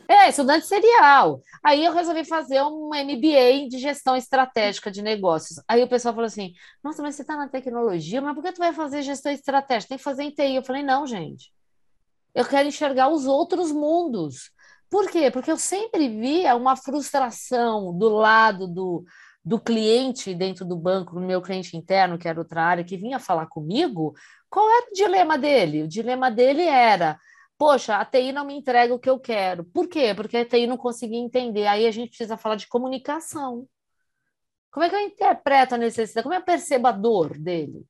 É, 0.07 0.27
estudante 0.27 0.65
serial. 0.65 1.43
Aí 1.63 1.85
eu 1.85 1.93
resolvi 1.93 2.25
fazer 2.25 2.63
um 2.63 2.87
MBA 2.87 3.69
de 3.69 3.77
gestão 3.77 4.15
estratégica 4.15 4.89
de 4.89 5.03
negócios. 5.03 5.61
Aí 5.67 5.83
o 5.83 5.87
pessoal 5.87 6.15
falou 6.15 6.25
assim: 6.25 6.55
Nossa, 6.83 7.03
mas 7.03 7.13
você 7.13 7.21
está 7.21 7.37
na 7.37 7.47
tecnologia, 7.47 8.19
mas 8.19 8.33
por 8.33 8.43
que 8.43 8.51
tu 8.51 8.57
vai 8.57 8.73
fazer 8.73 9.03
gestão 9.03 9.31
estratégica? 9.31 9.89
Tem 9.89 9.97
que 9.99 10.03
fazer 10.03 10.23
em 10.23 10.31
TI. 10.31 10.55
Eu 10.55 10.63
falei: 10.63 10.81
Não, 10.81 11.05
gente. 11.05 11.53
Eu 12.33 12.43
quero 12.43 12.67
enxergar 12.67 13.09
os 13.09 13.27
outros 13.27 13.71
mundos. 13.71 14.51
Por 14.89 15.09
quê? 15.09 15.29
Porque 15.31 15.51
eu 15.51 15.57
sempre 15.57 16.07
via 16.09 16.55
uma 16.55 16.75
frustração 16.75 17.95
do 17.97 18.09
lado 18.09 18.67
do, 18.67 19.03
do 19.45 19.59
cliente 19.59 20.33
dentro 20.33 20.65
do 20.65 20.75
banco, 20.75 21.19
no 21.19 21.25
meu 21.25 21.41
cliente 21.41 21.77
interno, 21.77 22.17
que 22.17 22.27
era 22.27 22.39
outra 22.39 22.63
área, 22.63 22.83
que 22.83 22.97
vinha 22.97 23.19
falar 23.19 23.47
comigo. 23.47 24.13
Qual 24.49 24.67
era 24.69 24.89
o 24.91 24.93
dilema 24.93 25.37
dele? 25.37 25.83
O 25.83 25.87
dilema 25.87 26.31
dele 26.31 26.63
era: 26.63 27.17
poxa, 27.57 27.97
a 27.97 28.05
TI 28.05 28.31
não 28.31 28.45
me 28.45 28.55
entrega 28.55 28.93
o 28.93 28.99
que 28.99 29.09
eu 29.09 29.19
quero. 29.19 29.63
Por 29.65 29.87
quê? 29.87 30.13
Porque 30.15 30.37
a 30.37 30.45
TI 30.45 30.67
não 30.67 30.77
conseguia 30.77 31.19
entender. 31.19 31.67
Aí 31.67 31.85
a 31.85 31.91
gente 31.91 32.09
precisa 32.09 32.37
falar 32.37 32.55
de 32.55 32.67
comunicação. 32.67 33.67
Como 34.71 34.85
é 34.85 34.89
que 34.89 34.95
eu 34.95 34.99
interpreto 34.99 35.75
a 35.75 35.77
necessidade? 35.77 36.23
Como 36.23 36.33
é 36.33 36.37
eu 36.37 36.43
percebo 36.43 36.87
a 36.87 36.91
dor 36.91 37.37
dele? 37.37 37.85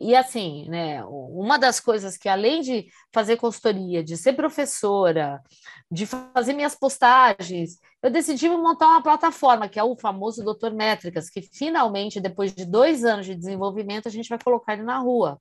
E 0.00 0.14
assim, 0.14 0.68
né, 0.68 1.04
uma 1.04 1.58
das 1.58 1.80
coisas 1.80 2.16
que 2.16 2.28
além 2.28 2.60
de 2.60 2.86
fazer 3.12 3.36
consultoria, 3.36 4.02
de 4.02 4.16
ser 4.16 4.34
professora, 4.34 5.42
de 5.90 6.06
fazer 6.06 6.52
minhas 6.52 6.76
postagens, 6.76 7.78
eu 8.00 8.08
decidi 8.08 8.48
montar 8.48 8.86
uma 8.86 9.02
plataforma, 9.02 9.68
que 9.68 9.78
é 9.78 9.82
o 9.82 9.96
famoso 9.96 10.44
Doutor 10.44 10.72
Métricas, 10.72 11.28
que 11.28 11.42
finalmente, 11.42 12.20
depois 12.20 12.54
de 12.54 12.64
dois 12.64 13.04
anos 13.04 13.26
de 13.26 13.34
desenvolvimento, 13.34 14.06
a 14.06 14.10
gente 14.10 14.28
vai 14.28 14.38
colocar 14.38 14.74
ele 14.74 14.82
na 14.84 14.98
rua. 14.98 15.40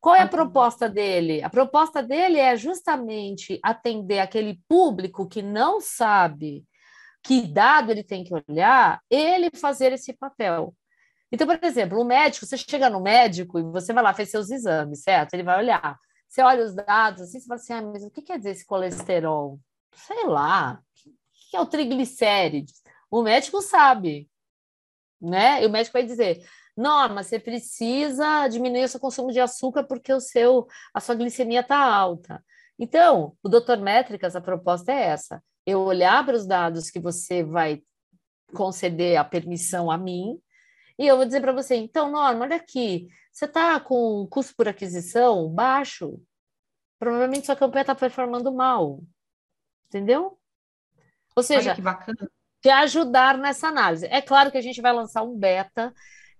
Qual 0.00 0.14
é 0.14 0.20
a 0.20 0.28
proposta 0.28 0.88
dele? 0.88 1.42
A 1.42 1.50
proposta 1.50 2.02
dele 2.02 2.38
é 2.38 2.56
justamente 2.56 3.58
atender 3.62 4.18
aquele 4.18 4.60
público 4.66 5.28
que 5.28 5.42
não 5.42 5.80
sabe 5.80 6.64
que 7.22 7.42
dado 7.42 7.90
ele 7.90 8.04
tem 8.04 8.22
que 8.22 8.34
olhar, 8.34 9.00
ele 9.10 9.50
fazer 9.54 9.92
esse 9.92 10.12
papel. 10.12 10.74
Então, 11.34 11.48
por 11.48 11.58
exemplo, 11.64 12.00
o 12.00 12.04
médico, 12.04 12.46
você 12.46 12.56
chega 12.56 12.88
no 12.88 13.00
médico 13.00 13.58
e 13.58 13.62
você 13.64 13.92
vai 13.92 14.04
lá, 14.04 14.14
fez 14.14 14.30
seus 14.30 14.52
exames, 14.52 15.02
certo? 15.02 15.34
Ele 15.34 15.42
vai 15.42 15.58
olhar. 15.58 15.98
Você 16.28 16.40
olha 16.40 16.64
os 16.64 16.72
dados 16.76 17.22
assim, 17.22 17.40
você 17.40 17.46
fala 17.48 17.60
assim, 17.60 17.72
ah, 17.72 17.82
mas 17.82 18.04
o 18.04 18.10
que 18.10 18.22
quer 18.22 18.38
dizer 18.38 18.50
esse 18.50 18.64
colesterol? 18.64 19.58
Sei 19.96 20.26
lá. 20.26 20.80
O 21.04 21.50
que 21.50 21.56
é 21.56 21.60
o 21.60 21.66
triglicérides? 21.66 22.80
O 23.10 23.20
médico 23.20 23.60
sabe, 23.60 24.30
né? 25.20 25.60
E 25.60 25.66
o 25.66 25.70
médico 25.70 25.94
vai 25.94 26.06
dizer, 26.06 26.40
Norma, 26.76 27.24
você 27.24 27.40
precisa 27.40 28.46
diminuir 28.46 28.84
o 28.84 28.88
seu 28.88 29.00
consumo 29.00 29.32
de 29.32 29.40
açúcar 29.40 29.82
porque 29.82 30.12
o 30.12 30.20
seu, 30.20 30.68
a 30.94 31.00
sua 31.00 31.16
glicemia 31.16 31.62
está 31.62 31.78
alta. 31.78 32.44
Então, 32.78 33.36
o 33.42 33.48
doutor 33.48 33.78
Métricas, 33.78 34.36
a 34.36 34.40
proposta 34.40 34.92
é 34.92 35.02
essa: 35.02 35.42
eu 35.66 35.80
olhar 35.80 36.24
para 36.24 36.36
os 36.36 36.46
dados 36.46 36.92
que 36.92 37.00
você 37.00 37.42
vai 37.42 37.82
conceder 38.52 39.16
a 39.16 39.24
permissão 39.24 39.90
a 39.90 39.98
mim, 39.98 40.38
e 40.98 41.06
eu 41.06 41.16
vou 41.16 41.26
dizer 41.26 41.40
para 41.40 41.52
você, 41.52 41.74
então, 41.74 42.10
Norma, 42.10 42.44
olha 42.44 42.56
aqui, 42.56 43.08
você 43.32 43.46
está 43.46 43.80
com 43.80 44.26
custo 44.30 44.54
por 44.56 44.68
aquisição 44.68 45.48
baixo? 45.48 46.20
Provavelmente 46.98 47.46
sua 47.46 47.56
campanha 47.56 47.82
está 47.82 47.94
performando 47.94 48.52
mal. 48.52 49.02
Entendeu? 49.86 50.38
Ou 51.36 51.42
seja, 51.42 51.76
te 52.60 52.70
ajudar 52.70 53.36
nessa 53.36 53.68
análise. 53.68 54.06
É 54.06 54.22
claro 54.22 54.50
que 54.50 54.58
a 54.58 54.62
gente 54.62 54.80
vai 54.80 54.92
lançar 54.92 55.22
um 55.22 55.36
beta. 55.36 55.92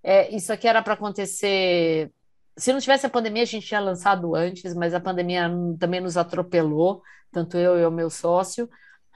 É, 0.02 0.34
isso 0.34 0.52
aqui 0.52 0.68
era 0.68 0.82
para 0.82 0.94
acontecer. 0.94 2.12
Se 2.56 2.72
não 2.72 2.80
tivesse 2.80 3.04
a 3.06 3.10
pandemia, 3.10 3.42
a 3.42 3.46
gente 3.46 3.66
tinha 3.66 3.80
lançado 3.80 4.34
antes, 4.34 4.74
mas 4.74 4.94
a 4.94 5.00
pandemia 5.00 5.50
também 5.78 6.00
nos 6.00 6.16
atropelou, 6.16 7.02
tanto 7.32 7.58
eu 7.58 7.78
e 7.78 7.84
o 7.84 7.90
meu 7.90 8.08
sócio. 8.08 8.70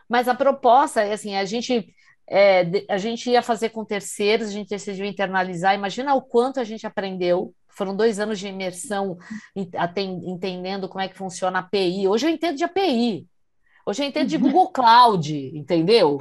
Mas 0.09 0.27
a 0.27 0.35
proposta 0.35 1.03
é 1.03 1.13
assim: 1.13 1.37
a 1.37 1.45
gente 1.45 1.95
é, 2.31 2.85
a 2.89 2.99
gente 2.99 3.31
ia 3.31 3.43
fazer 3.43 3.71
com 3.71 3.85
terceiros, 3.85 4.49
a 4.49 4.53
gente 4.53 4.69
decidiu 4.69 5.07
internalizar. 5.07 5.75
Imagina 5.75 6.15
o 6.15 6.23
quanto 6.23 6.61
a 6.61 6.65
gente 6.65 6.87
aprendeu. 6.87 7.55
Foram 7.69 7.97
dois 7.97 8.19
anos 8.19 8.39
de 8.39 8.49
imersão, 8.49 9.17
entendendo 9.55 10.89
como 10.89 11.01
é 11.01 11.09
que 11.09 11.17
funciona 11.17 11.59
a 11.59 11.63
API. 11.63 12.09
Hoje 12.09 12.27
eu 12.27 12.31
entendo 12.31 12.57
de 12.57 12.65
API. 12.65 13.27
Hoje 13.87 14.03
eu 14.03 14.07
entendo 14.07 14.29
de 14.29 14.37
Google 14.37 14.69
Cloud, 14.71 15.53
entendeu? 15.57 16.19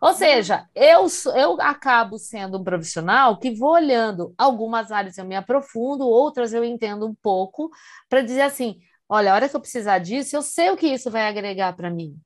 Ou 0.00 0.14
seja, 0.14 0.66
eu, 0.74 1.06
eu 1.36 1.60
acabo 1.60 2.18
sendo 2.18 2.58
um 2.58 2.64
profissional 2.64 3.38
que 3.38 3.50
vou 3.50 3.72
olhando 3.72 4.32
algumas 4.38 4.90
áreas 4.90 5.18
eu 5.18 5.24
me 5.24 5.36
aprofundo, 5.36 6.08
outras 6.08 6.52
eu 6.52 6.64
entendo 6.64 7.06
um 7.06 7.14
pouco, 7.14 7.70
para 8.08 8.22
dizer 8.22 8.42
assim: 8.42 8.80
olha, 9.08 9.32
a 9.32 9.34
hora 9.34 9.48
que 9.48 9.56
eu 9.56 9.60
precisar 9.60 9.98
disso, 9.98 10.36
eu 10.36 10.42
sei 10.42 10.70
o 10.70 10.76
que 10.76 10.86
isso 10.86 11.10
vai 11.10 11.28
agregar 11.28 11.74
para 11.74 11.90
mim. 11.90 12.16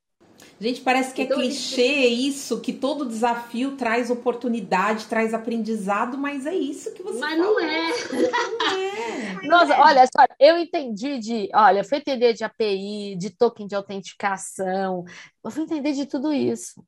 Gente, 0.59 0.81
parece 0.81 1.13
que 1.13 1.21
é 1.21 1.25
então, 1.25 1.39
clichê 1.39 2.07
isso, 2.07 2.61
que 2.61 2.73
todo 2.73 3.05
desafio 3.05 3.77
traz 3.77 4.09
oportunidade, 4.09 5.07
traz 5.07 5.35
aprendizado, 5.35 6.17
mas 6.17 6.47
é 6.47 6.55
isso 6.55 6.95
que 6.95 7.03
você 7.03 7.19
Mas 7.19 7.39
não 7.39 7.61
é. 7.61 7.89
Não 8.13 8.71
é. 8.71 9.47
Nossa, 9.47 9.75
é. 9.75 9.81
olha 9.81 10.07
só, 10.07 10.27
eu 10.41 10.57
entendi 10.57 11.19
de, 11.19 11.51
olha, 11.55 11.81
eu 11.81 11.85
fui 11.85 11.99
entender 11.99 12.33
de 12.33 12.43
API, 12.43 13.17
de 13.17 13.31
token 13.31 13.67
de 13.67 13.75
autenticação, 13.75 15.05
eu 15.45 15.51
fui 15.51 15.63
entender 15.63 15.93
de 15.93 16.07
tudo 16.07 16.33
isso, 16.33 16.83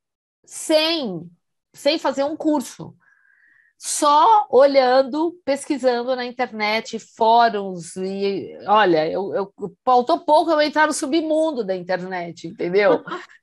sem, 0.46 1.30
sem 1.74 1.98
fazer 1.98 2.24
um 2.24 2.36
curso. 2.36 2.94
só 3.76 4.46
olhando, 4.50 5.38
pesquisando 5.44 6.16
na 6.16 6.24
internet, 6.24 6.98
fóruns 6.98 7.94
e 7.96 8.58
olha, 8.66 9.08
eu, 9.08 9.32
eu 9.34 9.52
faltou 9.84 10.18
pouco 10.20 10.50
eu 10.50 10.60
entrar 10.60 10.86
no 10.86 10.92
submundo 10.92 11.62
da 11.62 11.76
internet, 11.76 12.48
entendeu? 12.48 13.04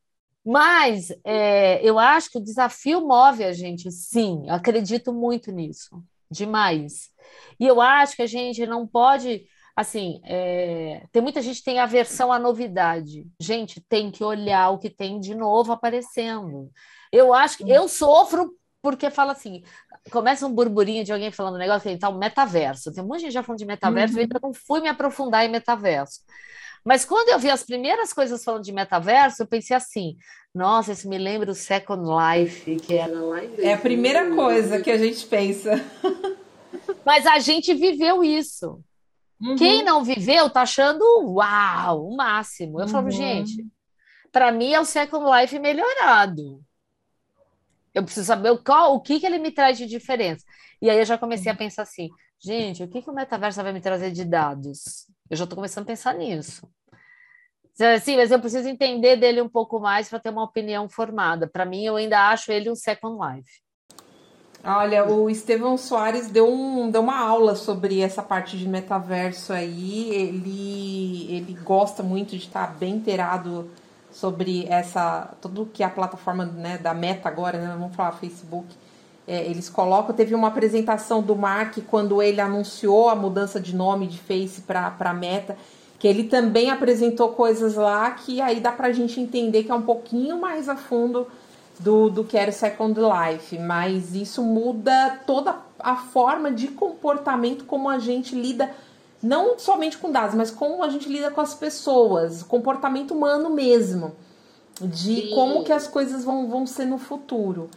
Mas 0.46 1.12
é, 1.24 1.82
eu 1.84 1.98
acho 1.98 2.30
que 2.30 2.38
o 2.38 2.44
desafio 2.44 3.02
move 3.02 3.44
a 3.44 3.52
gente, 3.52 3.92
sim, 3.92 4.44
eu 4.46 4.54
acredito 4.54 5.12
muito 5.12 5.52
nisso, 5.52 6.04
demais. 6.30 7.10
E 7.60 7.66
eu 7.66 7.82
acho 7.82 8.16
que 8.16 8.22
a 8.22 8.28
gente 8.28 8.64
não 8.68 8.86
pode, 8.86 9.44
assim, 9.76 10.22
é, 10.24 11.04
tem 11.12 11.22
muita 11.22 11.42
gente 11.42 11.58
que 11.58 11.66
tem 11.66 11.80
aversão 11.80 12.32
à 12.32 12.38
novidade. 12.38 13.26
Gente, 13.40 13.82
tem 13.90 14.12
que 14.12 14.24
olhar 14.24 14.70
o 14.70 14.78
que 14.78 14.90
tem 14.90 15.20
de 15.20 15.34
novo 15.34 15.72
aparecendo. 15.72 16.70
Eu 17.12 17.34
acho 17.34 17.58
que 17.58 17.70
eu 17.70 17.88
sofro 17.88 18.52
porque 18.84 19.10
fala 19.10 19.32
assim, 19.32 19.64
começa 20.12 20.46
um 20.46 20.54
burburinho 20.54 21.04
de 21.04 21.12
alguém 21.12 21.32
falando 21.32 21.56
um 21.56 21.58
negócio 21.58 21.98
que 21.98 22.06
um 22.06 22.20
metaverso. 22.20 22.94
Tem 22.94 23.04
um 23.04 23.08
monte 23.08 23.18
de 23.18 23.24
gente 23.24 23.34
já 23.34 23.42
falando 23.42 23.58
de 23.58 23.66
metaverso, 23.66 24.14
uhum. 24.14 24.20
eu 24.20 24.24
ainda 24.24 24.40
não 24.44 24.54
fui 24.54 24.80
me 24.80 24.88
aprofundar 24.88 25.44
em 25.44 25.50
metaverso. 25.50 26.20
Mas 26.86 27.04
quando 27.04 27.30
eu 27.30 27.40
vi 27.40 27.50
as 27.50 27.64
primeiras 27.64 28.14
coisas 28.14 28.44
falando 28.44 28.64
de 28.64 28.72
metaverso, 28.72 29.42
eu 29.42 29.48
pensei 29.48 29.76
assim: 29.76 30.16
nossa, 30.54 30.92
isso 30.92 31.10
me 31.10 31.18
lembra 31.18 31.52
o 31.52 31.56
Second 31.56 32.04
Life, 32.06 32.76
que 32.78 32.94
era 32.94 33.20
lá 33.20 33.44
em 33.44 33.56
É 33.58 33.74
a 33.74 33.78
primeira 33.78 34.34
coisa 34.36 34.80
que 34.80 34.92
a 34.92 34.98
gente 34.98 35.26
pensa. 35.26 35.84
Mas 37.04 37.26
a 37.26 37.40
gente 37.40 37.74
viveu 37.74 38.24
isso. 38.24 38.80
Uhum. 39.42 39.56
Quem 39.56 39.84
não 39.84 40.04
viveu 40.04 40.50
tá 40.50 40.62
achando 40.62 41.04
uau, 41.34 42.08
o 42.08 42.16
máximo. 42.16 42.80
Eu 42.80 42.86
uhum. 42.86 42.92
falo, 42.92 43.10
gente, 43.10 43.66
para 44.32 44.52
mim 44.52 44.72
é 44.72 44.80
o 44.80 44.86
Second 44.86 45.26
Life 45.30 45.58
melhorado. 45.58 46.64
Eu 47.94 48.04
preciso 48.04 48.28
saber 48.28 48.52
o, 48.52 48.64
qual, 48.64 48.94
o 48.94 49.02
que, 49.02 49.20
que 49.20 49.26
ele 49.26 49.40
me 49.40 49.52
traz 49.52 49.78
de 49.78 49.88
diferença. 49.88 50.46
E 50.82 50.90
aí 50.90 51.00
eu 51.00 51.06
já 51.06 51.18
comecei 51.18 51.52
a 51.52 51.56
pensar 51.56 51.84
assim, 51.84 52.10
gente, 52.40 52.84
o 52.84 52.88
que, 52.88 53.02
que 53.02 53.10
o 53.10 53.14
metaverso 53.14 53.64
vai 53.64 53.74
me 53.74 53.82
trazer 53.82 54.12
de 54.12 54.24
dados? 54.26 55.08
Eu 55.30 55.38
já 55.38 55.44
estou 55.44 55.56
começando 55.56 55.84
a 55.84 55.88
pensar 55.88 56.14
nisso. 56.14 56.68
Sim, 58.02 58.16
mas 58.16 58.32
eu 58.32 58.40
preciso 58.40 58.70
entender 58.70 59.18
dele 59.18 59.42
um 59.42 59.50
pouco 59.50 59.80
mais 59.80 60.08
para 60.08 60.20
ter 60.20 60.30
uma 60.30 60.44
opinião 60.44 60.88
formada. 60.88 61.46
Para 61.46 61.66
mim, 61.66 61.84
eu 61.84 61.98
ainda 61.98 62.30
acho 62.30 62.52
ele 62.52 62.70
um 62.70 62.76
Second 62.76 63.18
Life. 63.20 63.66
Olha, 64.64 65.06
o 65.06 65.30
Estevão 65.30 65.78
Soares 65.78 66.30
deu, 66.32 66.52
um, 66.52 66.90
deu 66.90 67.02
uma 67.02 67.20
aula 67.20 67.54
sobre 67.56 68.00
essa 68.00 68.24
parte 68.24 68.58
de 68.58 68.68
metaverso 68.68 69.54
aí. 69.54 70.10
Ele, 70.10 71.36
ele 71.36 71.54
gosta 71.64 72.02
muito 72.02 72.32
de 72.32 72.38
estar 72.38 72.74
bem 72.76 72.96
inteirado 72.96 73.70
sobre 74.10 74.66
essa 74.68 75.36
tudo 75.42 75.66
que 75.66 75.84
a 75.84 75.90
plataforma 75.90 76.46
né, 76.46 76.78
da 76.78 76.94
Meta 76.94 77.28
agora, 77.28 77.60
né, 77.60 77.76
vamos 77.78 77.96
falar 77.96 78.14
Facebook, 78.14 78.66
é, 79.28 79.46
eles 79.46 79.70
colocam. 79.70 80.16
Teve 80.16 80.36
uma 80.36 80.50
apresentação 80.50 81.22
do 81.22 81.36
Mark 81.36 81.78
quando 81.90 82.22
ele 82.22 82.40
anunciou 82.40 83.10
a 83.10 83.16
mudança 83.16 83.60
de 83.60 83.76
nome 83.76 84.08
de 84.08 84.20
Face 84.20 84.62
para 84.62 85.14
Meta, 85.14 85.58
que 85.98 86.08
ele 86.08 86.26
também 86.26 86.70
apresentou 86.70 87.30
coisas 87.30 87.76
lá 87.76 88.12
que 88.12 88.42
aí 88.42 88.60
dá 88.60 88.72
para 88.72 88.88
a 88.88 88.92
gente 88.92 89.20
entender 89.20 89.64
que 89.64 89.72
é 89.72 89.76
um 89.76 89.82
pouquinho 89.82 90.40
mais 90.40 90.70
a 90.70 90.76
fundo 90.76 91.28
do, 91.80 92.10
do 92.10 92.24
que 92.24 92.38
era 92.38 92.52
Second 92.52 93.00
Life, 93.00 93.58
mas 93.60 94.16
isso 94.16 94.42
muda 94.42 95.20
toda 95.26 95.56
a 95.80 95.96
forma 95.96 96.52
de 96.52 96.70
comportamento 96.70 97.66
como 97.66 97.90
a 97.90 98.00
gente 98.00 98.36
lida 98.36 98.72
não 99.22 99.58
somente 99.58 99.98
com 99.98 100.12
dados, 100.12 100.36
mas 100.36 100.52
como 100.52 100.84
a 100.84 100.90
gente 100.90 101.10
lida 101.10 101.32
com 101.32 101.42
as 101.42 101.54
pessoas, 101.54 102.44
comportamento 102.44 103.12
humano 103.12 103.50
mesmo, 103.50 104.16
de 104.80 105.22
Sim. 105.22 105.32
como 105.34 105.64
que 105.64 105.72
as 105.72 105.88
coisas 105.88 106.24
vão, 106.24 106.48
vão 106.48 106.68
ser 106.68 106.86
no 106.86 106.98
futuro. 106.98 107.70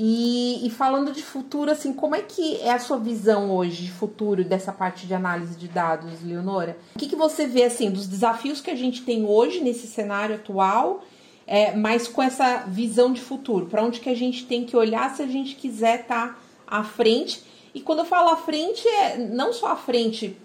E, 0.00 0.64
e, 0.64 0.70
falando 0.70 1.10
de 1.10 1.24
futuro, 1.24 1.72
assim, 1.72 1.92
como 1.92 2.14
é 2.14 2.22
que 2.22 2.60
é 2.60 2.70
a 2.70 2.78
sua 2.78 2.98
visão 2.98 3.50
hoje 3.50 3.86
de 3.86 3.90
futuro 3.90 4.44
dessa 4.44 4.70
parte 4.70 5.08
de 5.08 5.12
análise 5.12 5.56
de 5.56 5.66
dados, 5.66 6.22
Leonora? 6.22 6.78
O 6.94 6.98
que, 7.00 7.08
que 7.08 7.16
você 7.16 7.48
vê, 7.48 7.64
assim, 7.64 7.90
dos 7.90 8.06
desafios 8.06 8.60
que 8.60 8.70
a 8.70 8.76
gente 8.76 9.02
tem 9.02 9.26
hoje 9.26 9.60
nesse 9.60 9.88
cenário 9.88 10.36
atual, 10.36 11.02
é, 11.48 11.74
mas 11.74 12.06
com 12.06 12.22
essa 12.22 12.58
visão 12.68 13.12
de 13.12 13.20
futuro? 13.20 13.66
Para 13.66 13.82
onde 13.82 13.98
que 13.98 14.08
a 14.08 14.14
gente 14.14 14.46
tem 14.46 14.64
que 14.64 14.76
olhar 14.76 15.12
se 15.16 15.20
a 15.20 15.26
gente 15.26 15.56
quiser 15.56 16.02
estar 16.02 16.28
tá 16.28 16.38
à 16.64 16.84
frente? 16.84 17.42
E 17.74 17.80
quando 17.80 17.98
eu 17.98 18.04
falo 18.04 18.28
à 18.28 18.36
frente, 18.36 18.86
é 18.86 19.18
não 19.18 19.52
só 19.52 19.72
à 19.72 19.76
frente 19.76 20.36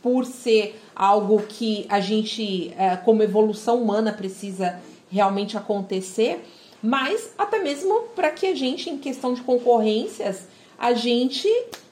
por 0.00 0.24
ser 0.24 0.80
algo 0.96 1.42
que 1.42 1.84
a 1.90 2.00
gente, 2.00 2.72
é, 2.78 2.96
como 2.96 3.22
evolução 3.22 3.82
humana, 3.82 4.10
precisa 4.10 4.80
realmente 5.10 5.58
acontecer, 5.58 6.42
mas 6.82 7.30
até 7.36 7.58
mesmo 7.58 8.02
para 8.14 8.30
que 8.30 8.46
a 8.46 8.54
gente, 8.54 8.88
em 8.88 8.98
questão 8.98 9.34
de 9.34 9.42
concorrências, 9.42 10.48
a 10.78 10.94
gente 10.94 11.48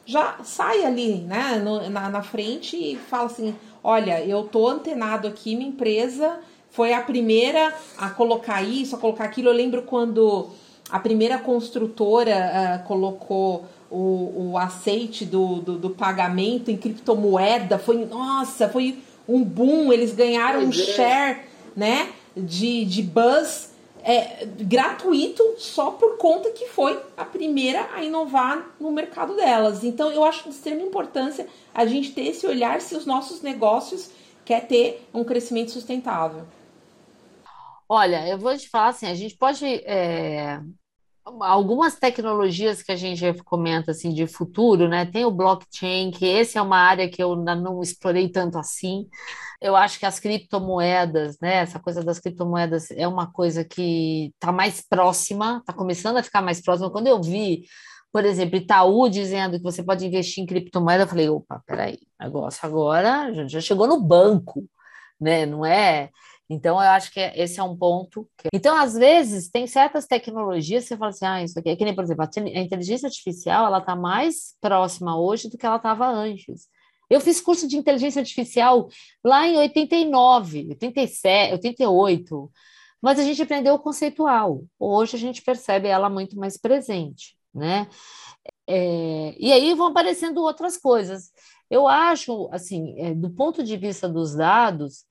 já 0.06 0.38
sai 0.42 0.84
ali 0.84 1.16
né, 1.16 1.60
no, 1.62 1.88
na, 1.90 2.08
na 2.08 2.22
frente 2.22 2.76
e 2.76 2.96
fala 2.96 3.26
assim: 3.26 3.54
olha, 3.84 4.24
eu 4.24 4.44
tô 4.44 4.68
antenado 4.68 5.28
aqui, 5.28 5.54
minha 5.54 5.68
empresa 5.68 6.40
foi 6.70 6.92
a 6.92 7.00
primeira 7.00 7.74
a 7.96 8.08
colocar 8.10 8.62
isso, 8.62 8.96
a 8.96 8.98
colocar 8.98 9.24
aquilo. 9.24 9.48
Eu 9.48 9.54
lembro 9.54 9.82
quando 9.82 10.48
a 10.90 10.98
primeira 10.98 11.38
construtora 11.38 12.80
uh, 12.82 12.86
colocou 12.86 13.66
o, 13.90 14.52
o 14.52 14.58
aceite 14.58 15.24
do, 15.24 15.56
do, 15.56 15.78
do, 15.78 15.90
pagamento 15.90 16.70
em 16.70 16.76
criptomoeda, 16.76 17.78
foi, 17.78 18.04
nossa, 18.04 18.68
foi 18.68 18.98
um 19.26 19.42
boom, 19.42 19.92
eles 19.92 20.14
ganharam 20.14 20.60
um 20.60 20.68
é. 20.68 20.72
share, 20.72 21.40
né, 21.74 22.10
de, 22.36 22.84
de 22.84 23.02
buzz 23.02 23.70
é, 24.02 24.46
gratuito 24.46 25.42
só 25.58 25.90
por 25.90 26.16
conta 26.16 26.50
que 26.50 26.66
foi 26.66 26.98
a 27.16 27.24
primeira 27.24 27.88
a 27.94 28.02
inovar 28.02 28.70
no 28.80 28.90
mercado 28.90 29.34
delas. 29.36 29.84
Então, 29.84 30.10
eu 30.10 30.24
acho 30.24 30.44
de 30.44 30.50
extrema 30.50 30.82
importância 30.82 31.46
a 31.74 31.86
gente 31.86 32.12
ter 32.12 32.26
esse 32.26 32.46
olhar 32.46 32.80
se 32.80 32.94
os 32.94 33.06
nossos 33.06 33.42
negócios 33.42 34.10
quer 34.44 34.66
ter 34.66 35.06
um 35.12 35.24
crescimento 35.24 35.70
sustentável. 35.70 36.44
Olha, 37.88 38.26
eu 38.28 38.38
vou 38.38 38.56
te 38.56 38.68
falar 38.68 38.88
assim, 38.88 39.06
a 39.06 39.14
gente 39.14 39.36
pode 39.36 39.64
é, 39.64 40.60
algumas 41.40 41.96
tecnologias 41.96 42.82
que 42.82 42.92
a 42.92 42.96
gente 42.96 43.32
comenta 43.44 43.90
assim 43.90 44.12
de 44.12 44.26
futuro, 44.26 44.88
né? 44.88 45.06
Tem 45.06 45.24
o 45.24 45.30
blockchain, 45.30 46.10
que 46.10 46.24
esse 46.24 46.58
é 46.58 46.62
uma 46.62 46.78
área 46.78 47.08
que 47.08 47.22
eu 47.22 47.32
ainda 47.32 47.54
não 47.54 47.82
explorei 47.82 48.28
tanto 48.28 48.58
assim. 48.58 49.08
Eu 49.60 49.74
acho 49.74 49.98
que 49.98 50.06
as 50.06 50.20
criptomoedas, 50.20 51.38
né? 51.40 51.56
Essa 51.56 51.80
coisa 51.80 52.02
das 52.04 52.18
criptomoedas 52.20 52.90
é 52.92 53.08
uma 53.08 53.30
coisa 53.32 53.64
que 53.64 54.32
está 54.34 54.52
mais 54.52 54.80
próxima, 54.80 55.58
está 55.58 55.72
começando 55.72 56.16
a 56.18 56.22
ficar 56.22 56.42
mais 56.42 56.62
próxima. 56.62 56.90
Quando 56.90 57.08
eu 57.08 57.20
vi, 57.20 57.64
por 58.12 58.24
exemplo, 58.24 58.56
Itaú 58.56 59.08
dizendo 59.08 59.56
que 59.58 59.62
você 59.64 59.82
pode 59.82 60.06
investir 60.06 60.42
em 60.42 60.46
criptomoeda, 60.46 61.04
eu 61.04 61.08
falei, 61.08 61.28
opa, 61.28 61.62
peraí, 61.66 61.98
negócio 62.20 62.60
agora 62.62 63.32
já 63.48 63.60
chegou 63.60 63.86
no 63.86 64.00
banco, 64.00 64.64
né? 65.20 65.44
Não 65.46 65.66
é 65.66 66.10
então, 66.50 66.76
eu 66.76 66.88
acho 66.90 67.12
que 67.12 67.20
esse 67.20 67.60
é 67.60 67.62
um 67.62 67.76
ponto. 67.76 68.26
Que... 68.38 68.48
Então, 68.54 68.74
às 68.76 68.94
vezes, 68.94 69.50
tem 69.50 69.66
certas 69.66 70.06
tecnologias 70.06 70.84
que 70.84 70.88
você 70.88 70.96
fala 70.96 71.10
assim, 71.10 71.26
ah, 71.26 71.42
isso 71.42 71.58
aqui 71.58 71.68
é 71.68 71.76
que 71.76 71.84
nem, 71.84 71.94
por 71.94 72.02
exemplo, 72.04 72.24
a 72.24 72.60
inteligência 72.60 73.06
artificial, 73.06 73.66
ela 73.66 73.78
está 73.78 73.94
mais 73.94 74.56
próxima 74.60 75.18
hoje 75.20 75.50
do 75.50 75.58
que 75.58 75.66
ela 75.66 75.76
estava 75.76 76.06
antes. 76.08 76.66
Eu 77.08 77.20
fiz 77.20 77.40
curso 77.40 77.66
de 77.66 77.76
inteligência 77.76 78.20
artificial 78.20 78.88
lá 79.24 79.46
em 79.46 79.56
89, 79.56 80.68
87, 80.70 81.52
88, 81.52 82.50
mas 83.00 83.18
a 83.18 83.22
gente 83.22 83.40
aprendeu 83.40 83.74
o 83.74 83.78
conceitual. 83.78 84.64
Hoje 84.78 85.16
a 85.16 85.18
gente 85.18 85.42
percebe 85.42 85.88
ela 85.88 86.10
muito 86.10 86.36
mais 86.36 86.56
presente, 86.56 87.36
né? 87.54 87.88
É, 88.66 89.34
e 89.38 89.52
aí 89.52 89.72
vão 89.74 89.88
aparecendo 89.88 90.42
outras 90.42 90.76
coisas. 90.76 91.30
Eu 91.70 91.88
acho, 91.88 92.48
assim, 92.52 92.94
é, 92.98 93.14
do 93.14 93.30
ponto 93.30 93.62
de 93.62 93.76
vista 93.76 94.08
dos 94.08 94.34
dados, 94.34 95.04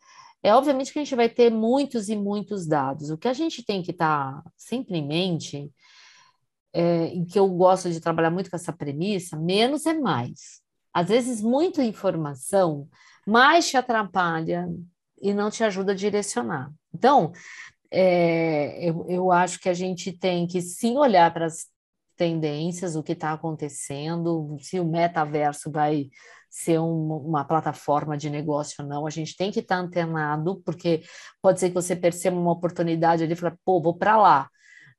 é 0.44 0.54
obviamente 0.54 0.94
que 0.94 1.00
a 1.00 1.04
gente 1.04 1.16
vai 1.16 1.30
ter 1.30 1.52
muitos 1.52 2.10
e 2.10 2.16
muitos 2.16 2.68
dados. 2.68 3.10
O 3.10 3.18
que 3.18 3.28
a 3.28 3.34
gente 3.34 3.64
tem 3.66 3.82
que 3.82 3.92
estar 3.92 4.44
tá 4.44 4.52
sempre 4.56 4.98
em 4.98 5.08
mente, 5.08 5.72
é, 6.74 7.08
em 7.08 7.26
que 7.26 7.40
eu 7.40 7.48
gosto 7.50 7.90
de 7.92 8.00
trabalhar 8.00 8.30
muito 8.32 8.50
com 8.50 8.56
essa 8.56 8.74
premissa, 8.74 9.38
menos 9.38 9.86
é 9.86 9.94
mais. 9.94 10.62
Às 10.98 11.10
vezes, 11.10 11.42
muita 11.44 11.84
informação 11.84 12.90
mais 13.24 13.70
te 13.70 13.78
atrapalha 13.78 14.68
e 15.22 15.32
não 15.32 15.52
te 15.52 15.64
ajuda 15.64 15.92
a 15.92 15.96
direcionar. 15.96 16.72
Então, 16.92 17.32
é, 17.92 18.84
eu, 18.84 19.06
eu 19.08 19.32
acho 19.32 19.60
que 19.60 19.70
a 19.70 19.76
gente 19.76 20.12
tem 20.12 20.48
que 20.48 20.60
sim 20.60 20.98
olhar 20.98 21.32
para 21.32 21.46
as 21.46 21.68
tendências, 22.16 22.96
o 22.96 23.04
que 23.04 23.12
está 23.12 23.32
acontecendo, 23.32 24.58
se 24.60 24.80
o 24.80 24.86
metaverso 24.86 25.70
vai 25.70 26.10
ser 26.50 26.80
um, 26.80 27.16
uma 27.16 27.46
plataforma 27.46 28.18
de 28.18 28.28
negócio 28.28 28.84
ou 28.84 28.90
não, 28.90 29.06
a 29.06 29.12
gente 29.12 29.38
tem 29.38 29.52
que 29.52 29.60
estar 29.60 29.76
tá 29.76 29.82
antenado, 29.84 30.64
porque 30.66 31.04
pode 31.44 31.60
ser 31.60 31.70
que 31.70 31.76
você 31.76 31.96
perceba 31.96 32.36
uma 32.36 32.54
oportunidade 32.54 33.24
ali 33.24 33.34
e 33.34 33.36
fale, 33.36 33.56
pô, 33.64 33.80
vou 33.80 33.96
para 33.96 34.18
lá, 34.18 34.50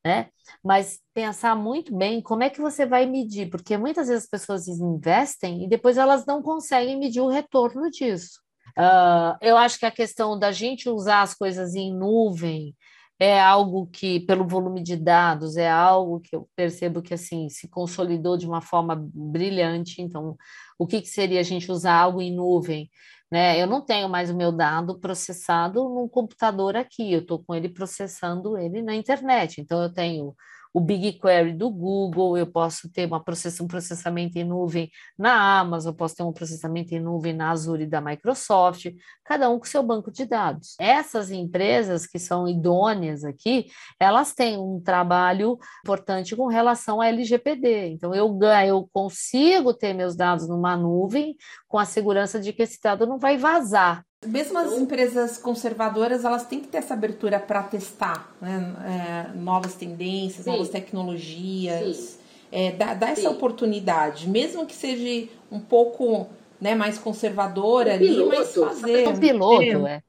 né? 0.08 0.28
Mas 0.64 0.98
pensar 1.12 1.54
muito 1.54 1.94
bem 1.94 2.22
como 2.22 2.42
é 2.42 2.48
que 2.48 2.62
você 2.62 2.86
vai 2.86 3.04
medir, 3.04 3.50
porque 3.50 3.76
muitas 3.76 4.08
vezes 4.08 4.24
as 4.24 4.30
pessoas 4.30 4.66
investem 4.66 5.64
e 5.64 5.68
depois 5.68 5.98
elas 5.98 6.24
não 6.24 6.42
conseguem 6.42 6.98
medir 6.98 7.20
o 7.20 7.28
retorno 7.28 7.90
disso. 7.90 8.40
Uh, 8.70 9.36
eu 9.42 9.58
acho 9.58 9.78
que 9.78 9.84
a 9.84 9.90
questão 9.90 10.38
da 10.38 10.50
gente 10.50 10.88
usar 10.88 11.20
as 11.20 11.34
coisas 11.34 11.74
em 11.74 11.94
nuvem, 11.94 12.74
é 13.20 13.40
algo 13.40 13.88
que, 13.88 14.20
pelo 14.20 14.46
volume 14.46 14.80
de 14.82 14.96
dados, 14.96 15.56
é 15.56 15.68
algo 15.68 16.20
que 16.20 16.36
eu 16.36 16.48
percebo 16.54 17.02
que 17.02 17.12
assim 17.12 17.48
se 17.48 17.68
consolidou 17.68 18.36
de 18.36 18.46
uma 18.46 18.60
forma 18.60 18.94
brilhante. 19.12 20.00
Então, 20.00 20.36
o 20.78 20.86
que, 20.86 21.02
que 21.02 21.08
seria 21.08 21.40
a 21.40 21.42
gente 21.42 21.70
usar 21.70 21.94
algo 21.94 22.22
em 22.22 22.32
nuvem? 22.32 22.88
Né? 23.30 23.60
Eu 23.60 23.66
não 23.66 23.84
tenho 23.84 24.08
mais 24.08 24.30
o 24.30 24.36
meu 24.36 24.50
dado 24.52 24.98
processado 24.98 25.84
num 25.88 26.08
computador 26.08 26.76
aqui, 26.76 27.12
eu 27.12 27.20
estou 27.20 27.42
com 27.44 27.54
ele 27.54 27.68
processando 27.68 28.56
ele 28.58 28.82
na 28.82 28.94
internet. 28.94 29.60
Então, 29.60 29.82
eu 29.82 29.92
tenho 29.92 30.34
o 30.72 30.80
BigQuery 30.80 31.52
do 31.52 31.70
Google, 31.70 32.36
eu 32.36 32.46
posso 32.46 32.90
ter 32.90 33.06
uma 33.06 33.22
process, 33.22 33.60
um 33.60 33.66
processamento 33.66 34.38
em 34.38 34.44
nuvem 34.44 34.90
na 35.18 35.58
Amazon, 35.58 35.92
eu 35.92 35.96
posso 35.96 36.16
ter 36.16 36.22
um 36.22 36.32
processamento 36.32 36.94
em 36.94 37.00
nuvem 37.00 37.32
na 37.32 37.50
Azure 37.50 37.86
da 37.86 38.00
Microsoft, 38.00 38.86
cada 39.24 39.48
um 39.50 39.58
com 39.58 39.64
seu 39.64 39.82
banco 39.82 40.10
de 40.10 40.24
dados. 40.24 40.74
Essas 40.78 41.30
empresas 41.30 42.06
que 42.06 42.18
são 42.18 42.48
idôneas 42.48 43.24
aqui, 43.24 43.66
elas 43.98 44.34
têm 44.34 44.58
um 44.58 44.80
trabalho 44.80 45.58
importante 45.84 46.36
com 46.36 46.46
relação 46.46 47.00
à 47.00 47.08
LGPD. 47.08 47.88
Então, 47.88 48.14
eu 48.14 48.32
ganho, 48.34 48.68
eu 48.68 48.88
consigo 48.92 49.74
ter 49.74 49.92
meus 49.92 50.16
dados 50.16 50.48
numa 50.48 50.76
nuvem 50.76 51.36
com 51.66 51.78
a 51.78 51.84
segurança 51.84 52.40
de 52.40 52.52
que 52.52 52.62
esse 52.62 52.78
dado 52.82 53.06
não 53.06 53.18
vai 53.18 53.36
vazar. 53.36 54.07
Mesmo 54.26 54.58
as 54.58 54.72
empresas 54.72 55.38
conservadoras, 55.38 56.24
elas 56.24 56.44
têm 56.44 56.58
que 56.58 56.66
ter 56.66 56.78
essa 56.78 56.92
abertura 56.92 57.38
para 57.38 57.62
testar 57.62 58.34
né? 58.40 58.74
é, 59.32 59.38
novas 59.38 59.74
tendências, 59.74 60.44
Sim. 60.44 60.50
novas 60.50 60.70
tecnologias, 60.70 62.18
é, 62.50 62.72
dar, 62.72 62.94
dar 62.94 63.10
essa 63.10 63.30
oportunidade, 63.30 64.28
mesmo 64.28 64.66
que 64.66 64.74
seja 64.74 65.28
um 65.52 65.60
pouco 65.60 66.26
né, 66.60 66.74
mais 66.74 66.98
conservadora 66.98 67.92
um 67.92 67.94
ali, 67.94 68.08
piloto. 68.08 68.36
mas 68.36 68.54
fazer. 68.54 69.08
Um 69.08 69.20
piloto, 69.20 69.86
é. 69.86 70.02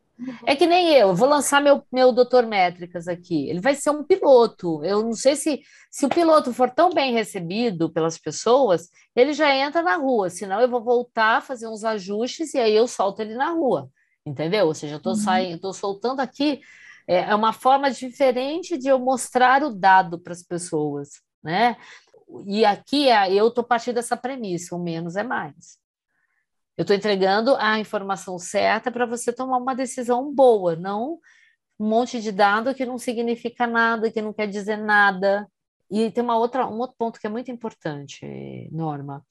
É 0.45 0.55
que 0.55 0.65
nem 0.65 0.95
eu, 0.95 1.09
eu 1.09 1.15
vou 1.15 1.29
lançar 1.29 1.61
meu, 1.61 1.83
meu 1.91 2.11
Doutor 2.11 2.45
Métricas 2.45 3.07
aqui. 3.07 3.47
Ele 3.47 3.61
vai 3.61 3.75
ser 3.75 3.91
um 3.91 4.03
piloto. 4.03 4.83
Eu 4.83 5.03
não 5.03 5.13
sei 5.13 5.35
se, 5.35 5.61
se 5.89 6.05
o 6.05 6.09
piloto 6.09 6.51
for 6.51 6.69
tão 6.69 6.89
bem 6.89 7.13
recebido 7.13 7.89
pelas 7.89 8.17
pessoas, 8.17 8.89
ele 9.15 9.31
já 9.31 9.55
entra 9.55 9.81
na 9.81 9.95
rua. 9.95 10.29
Senão 10.29 10.59
eu 10.59 10.67
vou 10.67 10.83
voltar 10.83 11.37
a 11.37 11.41
fazer 11.41 11.69
uns 11.69 11.85
ajustes 11.85 12.53
e 12.53 12.57
aí 12.57 12.75
eu 12.75 12.85
solto 12.85 13.21
ele 13.21 13.35
na 13.35 13.51
rua 13.51 13.89
entendeu? 14.25 14.67
Ou 14.67 14.73
seja, 14.73 14.95
eu 14.95 14.97
estou 14.97 15.13
uhum. 15.13 15.19
saindo, 15.19 15.55
estou 15.55 15.73
soltando 15.73 16.19
aqui 16.19 16.61
é, 17.09 17.31
é 17.31 17.35
uma 17.35 17.51
forma 17.51 17.89
diferente 17.89 18.77
de 18.77 18.87
eu 18.87 18.99
mostrar 18.99 19.63
o 19.63 19.73
dado 19.73 20.19
para 20.19 20.31
as 20.31 20.43
pessoas, 20.43 21.09
né? 21.43 21.75
E 22.45 22.63
aqui 22.63 23.09
é, 23.09 23.33
eu 23.33 23.47
estou 23.47 23.63
partindo 23.63 23.95
dessa 23.95 24.15
premissa: 24.15 24.75
o 24.75 24.79
menos 24.79 25.15
é 25.15 25.23
mais. 25.23 25.79
Eu 26.77 26.83
estou 26.83 26.95
entregando 26.95 27.55
a 27.55 27.79
informação 27.79 28.37
certa 28.37 28.91
para 28.91 29.07
você 29.07 29.33
tomar 29.33 29.57
uma 29.57 29.75
decisão 29.75 30.33
boa, 30.33 30.75
não 30.75 31.19
um 31.79 31.87
monte 31.89 32.21
de 32.21 32.31
dado 32.31 32.75
que 32.75 32.85
não 32.85 32.97
significa 32.97 33.65
nada, 33.65 34.11
que 34.11 34.21
não 34.21 34.33
quer 34.33 34.47
dizer 34.47 34.77
nada. 34.77 35.49
E 35.89 36.11
tem 36.11 36.23
uma 36.23 36.37
outra, 36.37 36.67
um 36.67 36.77
outro 36.77 36.95
ponto 36.97 37.19
que 37.19 37.25
é 37.25 37.29
muito 37.29 37.49
importante, 37.49 38.69
Norma. 38.71 39.25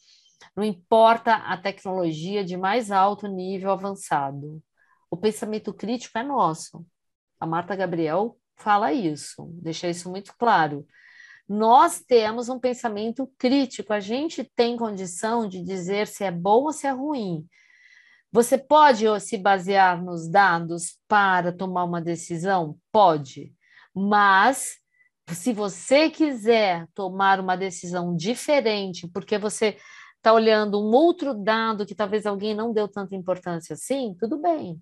Não 0.56 0.64
importa 0.64 1.34
a 1.34 1.56
tecnologia 1.56 2.44
de 2.44 2.56
mais 2.56 2.90
alto 2.90 3.28
nível 3.28 3.70
avançado 3.70 4.62
o 5.10 5.16
pensamento 5.16 5.72
crítico 5.72 6.18
é 6.18 6.22
nosso. 6.22 6.84
A 7.40 7.46
Marta 7.46 7.74
Gabriel 7.76 8.38
fala 8.56 8.92
isso, 8.92 9.48
deixa 9.62 9.88
isso 9.88 10.10
muito 10.10 10.34
claro. 10.36 10.86
Nós 11.48 12.00
temos 12.00 12.48
um 12.48 12.58
pensamento 12.58 13.30
crítico, 13.38 13.92
a 13.92 14.00
gente 14.00 14.44
tem 14.44 14.76
condição 14.76 15.48
de 15.48 15.62
dizer 15.62 16.06
se 16.06 16.24
é 16.24 16.30
bom 16.30 16.64
ou 16.64 16.72
se 16.72 16.86
é 16.86 16.90
ruim. 16.90 17.46
Você 18.30 18.58
pode 18.58 19.04
se 19.20 19.38
basear 19.38 20.04
nos 20.04 20.28
dados 20.28 20.98
para 21.08 21.50
tomar 21.50 21.84
uma 21.84 22.02
decisão? 22.02 22.76
Pode, 22.92 23.54
mas 23.94 24.76
se 25.34 25.52
você 25.52 26.10
quiser 26.10 26.86
tomar 26.94 27.40
uma 27.40 27.56
decisão 27.56 28.14
diferente, 28.14 29.08
porque 29.08 29.38
você 29.38 29.78
está 30.16 30.32
olhando 30.32 30.78
um 30.78 30.90
outro 30.92 31.32
dado 31.32 31.86
que 31.86 31.94
talvez 31.94 32.26
alguém 32.26 32.54
não 32.54 32.72
deu 32.72 32.88
tanta 32.88 33.16
importância 33.16 33.74
assim, 33.74 34.14
tudo 34.18 34.38
bem. 34.38 34.80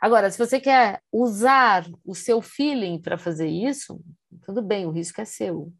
Agora, 0.00 0.30
se 0.30 0.38
você 0.38 0.60
quer 0.60 1.02
usar 1.12 1.84
o 2.04 2.14
seu 2.14 2.40
feeling 2.40 3.00
para 3.00 3.18
fazer 3.18 3.48
isso, 3.48 4.00
tudo 4.44 4.62
bem, 4.62 4.86
o 4.86 4.90
risco 4.90 5.20
é 5.20 5.24
seu. 5.24 5.72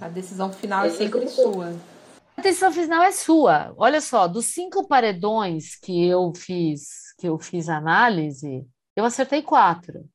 A 0.00 0.08
decisão 0.08 0.52
final 0.52 0.84
é 0.84 0.90
sempre 0.90 1.28
sua. 1.28 1.72
A 2.36 2.42
decisão 2.42 2.72
final 2.72 3.02
é 3.02 3.12
sua. 3.12 3.74
Olha 3.76 4.00
só, 4.00 4.26
dos 4.26 4.46
cinco 4.46 4.86
paredões 4.86 5.76
que 5.76 6.04
eu 6.06 6.32
fiz, 6.34 7.12
que 7.18 7.28
eu 7.28 7.38
fiz 7.38 7.68
análise, 7.68 8.66
eu 8.96 9.04
acertei 9.04 9.42
quatro. 9.42 10.08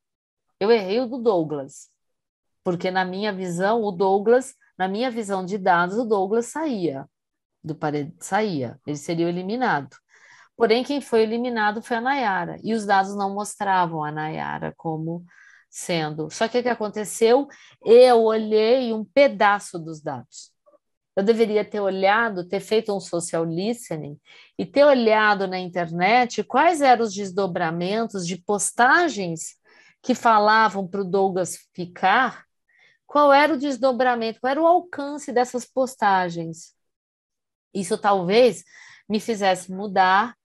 Eu 0.60 0.72
errei 0.72 1.00
o 1.00 1.08
do 1.08 1.18
Douglas, 1.18 1.90
porque 2.64 2.92
na 2.92 3.06
minha 3.06 3.32
visão, 3.32 3.82
o 3.84 3.92
Douglas, 3.92 4.56
na 4.78 4.88
minha 4.88 5.10
visão 5.10 5.46
de 5.46 5.58
dados, 5.58 5.98
o 5.98 6.06
Douglas 6.06 6.48
saía 6.48 7.06
do 7.64 7.76
paredão, 7.76 8.14
saía, 8.20 8.80
ele 8.86 8.98
seria 8.98 9.28
eliminado. 9.28 9.96
Porém, 10.60 10.84
quem 10.84 11.00
foi 11.00 11.22
eliminado 11.22 11.82
foi 11.82 11.96
a 11.96 12.02
Nayara, 12.02 12.58
e 12.62 12.74
os 12.74 12.86
dados 12.86 13.16
não 13.16 13.34
mostravam 13.34 14.04
a 14.04 14.12
Nayara 14.12 14.74
como 14.76 15.24
sendo. 15.70 16.30
Só 16.30 16.50
que 16.50 16.60
o 16.60 16.62
que 16.62 16.68
aconteceu? 16.68 17.48
Eu 17.82 18.24
olhei 18.24 18.92
um 18.92 19.06
pedaço 19.06 19.80
dos 19.80 20.02
dados. 20.02 20.52
Eu 21.16 21.24
deveria 21.24 21.64
ter 21.64 21.80
olhado, 21.80 22.46
ter 22.46 22.60
feito 22.60 22.94
um 22.94 23.00
social 23.00 23.46
listening 23.46 24.20
e 24.58 24.66
ter 24.66 24.84
olhado 24.84 25.48
na 25.48 25.58
internet 25.58 26.44
quais 26.44 26.82
eram 26.82 27.06
os 27.06 27.14
desdobramentos 27.14 28.28
de 28.28 28.36
postagens 28.36 29.56
que 30.02 30.14
falavam 30.14 30.86
para 30.86 31.00
o 31.00 31.10
Douglas 31.10 31.58
ficar, 31.74 32.44
qual 33.08 33.32
era 33.32 33.54
o 33.54 33.58
desdobramento, 33.58 34.42
qual 34.42 34.52
era 34.52 34.62
o 34.62 34.68
alcance 34.68 35.32
dessas 35.32 35.64
postagens. 35.64 36.74
Isso 37.74 37.98
talvez 37.98 38.66
me 39.08 39.22
fizesse 39.22 39.72
mudar 39.72 40.38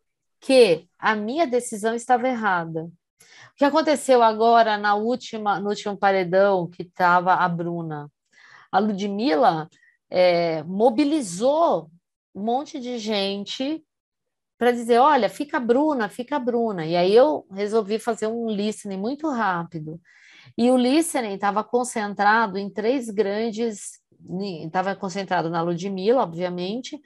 que 0.45 0.87
a 0.99 1.17
minha 1.17 1.47
decisão 1.47 1.95
estava 1.95 2.29
errada. 2.29 2.85
O 2.85 3.57
que 3.57 3.65
aconteceu 3.65 4.23
agora 4.23 4.77
na 4.77 4.95
última, 4.95 5.59
no 5.59 5.71
último 5.71 5.97
paredão 5.97 6.69
que 6.69 6.83
estava 6.83 7.33
a 7.33 7.49
Bruna? 7.49 8.11
A 8.71 8.79
Ludmilla 8.79 9.71
é, 10.11 10.63
mobilizou 10.65 11.91
um 12.35 12.43
monte 12.43 12.79
de 12.79 12.99
gente 12.99 13.83
para 14.59 14.71
dizer, 14.71 14.99
olha, 14.99 15.31
fica 15.31 15.57
a 15.57 15.61
Bruna, 15.61 16.11
fica 16.11 16.37
a 16.37 16.41
Bruna. 16.41 16.85
E 16.85 16.95
aí 16.95 17.15
eu 17.15 17.47
resolvi 17.51 17.99
fazer 17.99 18.27
um 18.27 18.51
listening 18.51 18.99
muito 18.99 19.31
rápido. 19.31 19.99
E 20.59 20.71
o 20.71 20.77
listening 20.77 21.35
estava 21.35 21.65
concentrado 21.65 22.59
em 22.59 22.69
três 22.69 23.09
grandes, 23.09 23.99
estava 24.63 24.95
concentrado 24.95 25.49
na 25.49 25.63
Ludmilla, 25.63 26.23
obviamente, 26.23 27.01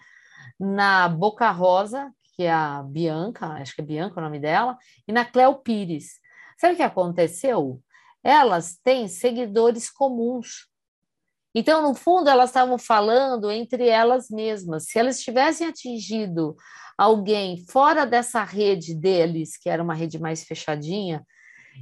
na 0.59 1.09
Boca 1.09 1.48
Rosa, 1.52 2.12
que 2.39 2.44
é 2.44 2.52
a 2.52 2.85
Bianca, 2.85 3.47
acho 3.55 3.74
que 3.74 3.81
é 3.81 3.85
Bianca 3.85 4.20
o 4.20 4.23
nome 4.23 4.39
dela, 4.39 4.78
e 5.09 5.12
na 5.12 5.24
Cleo 5.24 5.56
Pires. 5.56 6.20
Sabe 6.56 6.74
o 6.74 6.77
que 6.77 6.85
aconteceu? 6.85 7.82
Elas 8.23 8.78
têm 8.85 9.09
seguidores 9.09 9.90
comuns. 9.90 10.69
Então, 11.52 11.82
no 11.82 11.97
fundo, 11.97 12.31
elas 12.31 12.51
estavam 12.51 12.78
falando 12.78 13.51
entre 13.51 13.89
elas 13.89 14.31
mesmas. 14.31 14.85
Se 14.85 15.01
elas 15.01 15.20
tivessem 15.20 15.66
atingido 15.66 16.55
alguém 16.97 17.66
fora 17.66 18.06
dessa 18.06 18.44
rede 18.44 18.94
deles, 18.94 19.56
que 19.56 19.69
era 19.69 19.82
uma 19.82 19.94
rede 19.94 20.16
mais 20.16 20.44
fechadinha, 20.44 21.27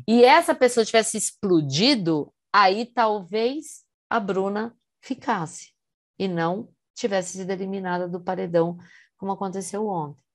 e 0.08 0.24
essa 0.24 0.54
pessoa 0.54 0.86
tivesse 0.86 1.18
explodido, 1.18 2.32
aí 2.50 2.86
talvez 2.86 3.84
a 4.08 4.18
Bruna 4.18 4.74
ficasse 5.02 5.74
e 6.18 6.26
não 6.26 6.70
tivesse 6.94 7.36
sido 7.36 7.50
eliminada 7.50 8.08
do 8.08 8.22
paredão, 8.22 8.78
como 9.18 9.32
aconteceu 9.32 9.86
ontem. 9.86 10.25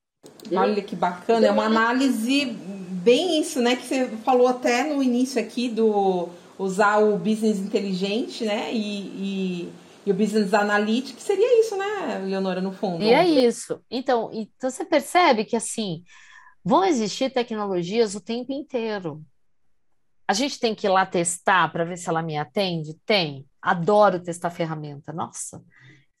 Olha 0.52 0.82
que 0.82 0.94
bacana, 0.94 1.46
é 1.46 1.50
uma 1.50 1.64
análise 1.64 2.44
bem 2.44 3.40
isso, 3.40 3.60
né? 3.60 3.76
Que 3.76 3.86
você 3.86 4.08
falou 4.18 4.46
até 4.46 4.84
no 4.84 5.02
início 5.02 5.40
aqui 5.40 5.68
do 5.68 6.28
usar 6.58 6.98
o 6.98 7.18
business 7.18 7.58
inteligente, 7.58 8.44
né? 8.44 8.72
E, 8.72 9.02
e, 9.66 9.72
e 10.06 10.10
o 10.10 10.14
business 10.14 10.54
analytics 10.54 11.22
seria 11.22 11.60
isso, 11.60 11.76
né, 11.76 12.22
Leonora, 12.24 12.60
no 12.60 12.72
fundo? 12.72 13.02
E 13.02 13.12
é 13.12 13.26
isso. 13.26 13.80
Então, 13.90 14.30
então 14.32 14.70
você 14.70 14.84
percebe 14.84 15.44
que 15.44 15.56
assim 15.56 16.04
vão 16.64 16.84
existir 16.84 17.32
tecnologias 17.32 18.14
o 18.14 18.20
tempo 18.20 18.52
inteiro. 18.52 19.24
A 20.28 20.34
gente 20.34 20.60
tem 20.60 20.74
que 20.74 20.86
ir 20.86 20.90
lá 20.90 21.04
testar 21.04 21.70
para 21.72 21.84
ver 21.84 21.96
se 21.96 22.08
ela 22.08 22.22
me 22.22 22.38
atende? 22.38 22.94
Tem. 23.04 23.44
Adoro 23.60 24.22
testar 24.22 24.50
ferramenta. 24.50 25.12
Nossa, 25.12 25.62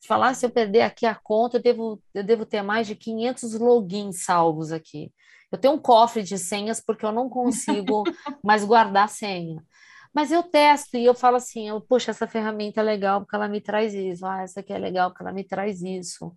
falar, 0.06 0.34
se 0.34 0.44
eu 0.46 0.50
perder 0.50 0.82
aqui 0.82 1.06
a 1.06 1.14
conta, 1.14 1.58
eu 1.58 1.62
devo, 1.62 2.02
eu 2.14 2.24
devo 2.24 2.46
ter 2.46 2.62
mais 2.62 2.86
de 2.86 2.96
500 2.96 3.54
logins 3.54 4.24
salvos 4.24 4.72
aqui. 4.72 5.12
Eu 5.50 5.58
tenho 5.58 5.74
um 5.74 5.78
cofre 5.78 6.22
de 6.22 6.38
senhas 6.38 6.80
porque 6.84 7.04
eu 7.04 7.12
não 7.12 7.28
consigo 7.28 8.04
mais 8.44 8.64
guardar 8.64 9.08
senha. 9.08 9.62
Mas 10.14 10.30
eu 10.32 10.42
testo 10.42 10.96
e 10.96 11.04
eu 11.04 11.14
falo 11.14 11.36
assim, 11.36 11.68
eu, 11.68 11.80
poxa, 11.80 12.10
essa 12.10 12.26
ferramenta 12.26 12.80
é 12.80 12.84
legal 12.84 13.20
porque 13.20 13.36
ela 13.36 13.48
me 13.48 13.60
traz 13.60 13.94
isso. 13.94 14.26
Ah, 14.26 14.42
essa 14.42 14.60
aqui 14.60 14.72
é 14.72 14.78
legal 14.78 15.10
porque 15.10 15.22
ela 15.22 15.32
me 15.32 15.44
traz 15.44 15.82
isso. 15.82 16.34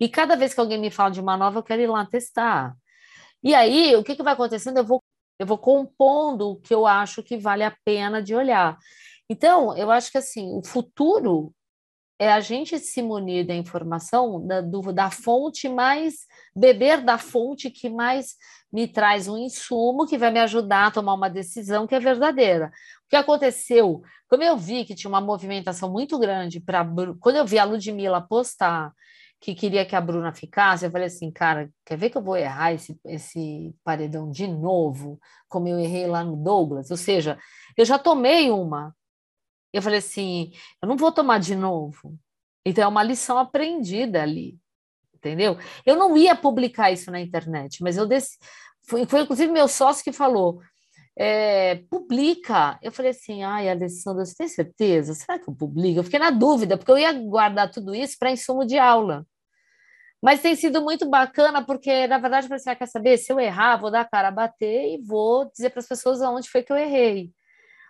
E 0.00 0.08
cada 0.08 0.36
vez 0.36 0.54
que 0.54 0.60
alguém 0.60 0.80
me 0.80 0.90
fala 0.90 1.10
de 1.10 1.20
uma 1.20 1.36
nova, 1.36 1.58
eu 1.58 1.62
quero 1.62 1.82
ir 1.82 1.88
lá 1.88 2.06
testar. 2.06 2.74
E 3.42 3.54
aí, 3.54 3.96
o 3.96 4.04
que, 4.04 4.16
que 4.16 4.22
vai 4.22 4.34
acontecendo? 4.34 4.78
Eu 4.78 4.84
vou 4.84 5.02
eu 5.38 5.46
vou 5.46 5.58
compondo 5.58 6.50
o 6.50 6.60
que 6.60 6.74
eu 6.74 6.86
acho 6.86 7.22
que 7.22 7.36
vale 7.38 7.62
a 7.62 7.76
pena 7.84 8.20
de 8.20 8.34
olhar. 8.34 8.76
Então, 9.30 9.76
eu 9.76 9.90
acho 9.90 10.10
que 10.10 10.18
assim, 10.18 10.52
o 10.58 10.64
futuro 10.64 11.54
é 12.18 12.32
a 12.32 12.40
gente 12.40 12.78
se 12.78 13.00
munir 13.00 13.46
da 13.46 13.54
informação 13.54 14.44
da, 14.44 14.60
do, 14.60 14.92
da 14.92 15.10
fonte 15.10 15.68
mais, 15.68 16.26
beber 16.54 17.00
da 17.00 17.16
fonte 17.16 17.70
que 17.70 17.88
mais 17.88 18.34
me 18.72 18.88
traz 18.88 19.28
um 19.28 19.38
insumo 19.38 20.06
que 20.06 20.18
vai 20.18 20.30
me 20.30 20.40
ajudar 20.40 20.86
a 20.86 20.90
tomar 20.90 21.14
uma 21.14 21.30
decisão 21.30 21.86
que 21.86 21.94
é 21.94 22.00
verdadeira. 22.00 22.66
O 23.06 23.08
que 23.08 23.16
aconteceu? 23.16 24.02
Como 24.28 24.42
eu 24.42 24.56
vi 24.56 24.84
que 24.84 24.94
tinha 24.94 25.08
uma 25.08 25.20
movimentação 25.20 25.90
muito 25.90 26.18
grande 26.18 26.60
para. 26.60 26.86
Quando 27.20 27.36
eu 27.36 27.46
vi 27.46 27.58
a 27.58 27.64
Ludmilla 27.64 28.20
postar 28.20 28.92
que 29.40 29.54
queria 29.54 29.86
que 29.86 29.94
a 29.94 30.00
Bruna 30.00 30.32
ficasse, 30.32 30.84
eu 30.84 30.90
falei 30.90 31.06
assim, 31.06 31.30
cara, 31.30 31.70
quer 31.86 31.96
ver 31.96 32.10
que 32.10 32.18
eu 32.18 32.22
vou 32.22 32.36
errar 32.36 32.72
esse, 32.72 32.98
esse 33.06 33.72
paredão 33.84 34.30
de 34.30 34.48
novo, 34.48 35.18
como 35.48 35.68
eu 35.68 35.78
errei 35.78 36.06
lá 36.08 36.24
no 36.24 36.36
Douglas? 36.36 36.90
Ou 36.90 36.96
seja, 36.96 37.38
eu 37.76 37.84
já 37.84 37.98
tomei 37.98 38.50
uma, 38.50 38.92
eu 39.72 39.82
falei 39.82 39.98
assim, 39.98 40.52
eu 40.82 40.88
não 40.88 40.96
vou 40.96 41.12
tomar 41.12 41.38
de 41.38 41.54
novo. 41.54 42.18
Então 42.64 42.84
é 42.84 42.86
uma 42.86 43.02
lição 43.02 43.38
aprendida 43.38 44.22
ali, 44.22 44.58
entendeu? 45.14 45.58
Eu 45.84 45.96
não 45.96 46.16
ia 46.16 46.34
publicar 46.34 46.90
isso 46.90 47.10
na 47.10 47.20
internet, 47.20 47.82
mas 47.82 47.96
eu 47.96 48.06
desse, 48.06 48.38
foi, 48.86 49.06
foi 49.06 49.22
inclusive 49.22 49.52
meu 49.52 49.68
sócio 49.68 50.04
que 50.04 50.12
falou, 50.12 50.60
é, 51.16 51.76
publica. 51.90 52.78
Eu 52.82 52.92
falei 52.92 53.10
assim, 53.10 53.42
ai, 53.42 53.68
Alessandra, 53.68 54.24
você 54.24 54.34
tem 54.36 54.48
certeza? 54.48 55.14
Será 55.14 55.38
que 55.38 55.48
eu 55.48 55.54
publico? 55.54 55.98
Eu 55.98 56.04
fiquei 56.04 56.18
na 56.18 56.30
dúvida, 56.30 56.76
porque 56.78 56.90
eu 56.90 56.98
ia 56.98 57.12
guardar 57.12 57.70
tudo 57.70 57.94
isso 57.94 58.16
para 58.18 58.30
insumo 58.30 58.64
de 58.64 58.78
aula. 58.78 59.26
Mas 60.22 60.40
tem 60.42 60.56
sido 60.56 60.82
muito 60.82 61.08
bacana, 61.08 61.64
porque, 61.64 62.06
na 62.08 62.18
verdade, 62.18 62.48
você 62.48 62.74
quer 62.74 62.86
saber? 62.86 63.18
Se 63.18 63.32
eu 63.32 63.38
errar, 63.38 63.76
vou 63.76 63.90
dar 63.90 64.00
a 64.00 64.04
cara 64.04 64.28
a 64.28 64.32
bater 64.32 64.94
e 64.94 65.02
vou 65.02 65.48
dizer 65.50 65.70
para 65.70 65.80
as 65.80 65.86
pessoas 65.86 66.20
aonde 66.22 66.50
foi 66.50 66.62
que 66.62 66.72
eu 66.72 66.76
errei 66.76 67.32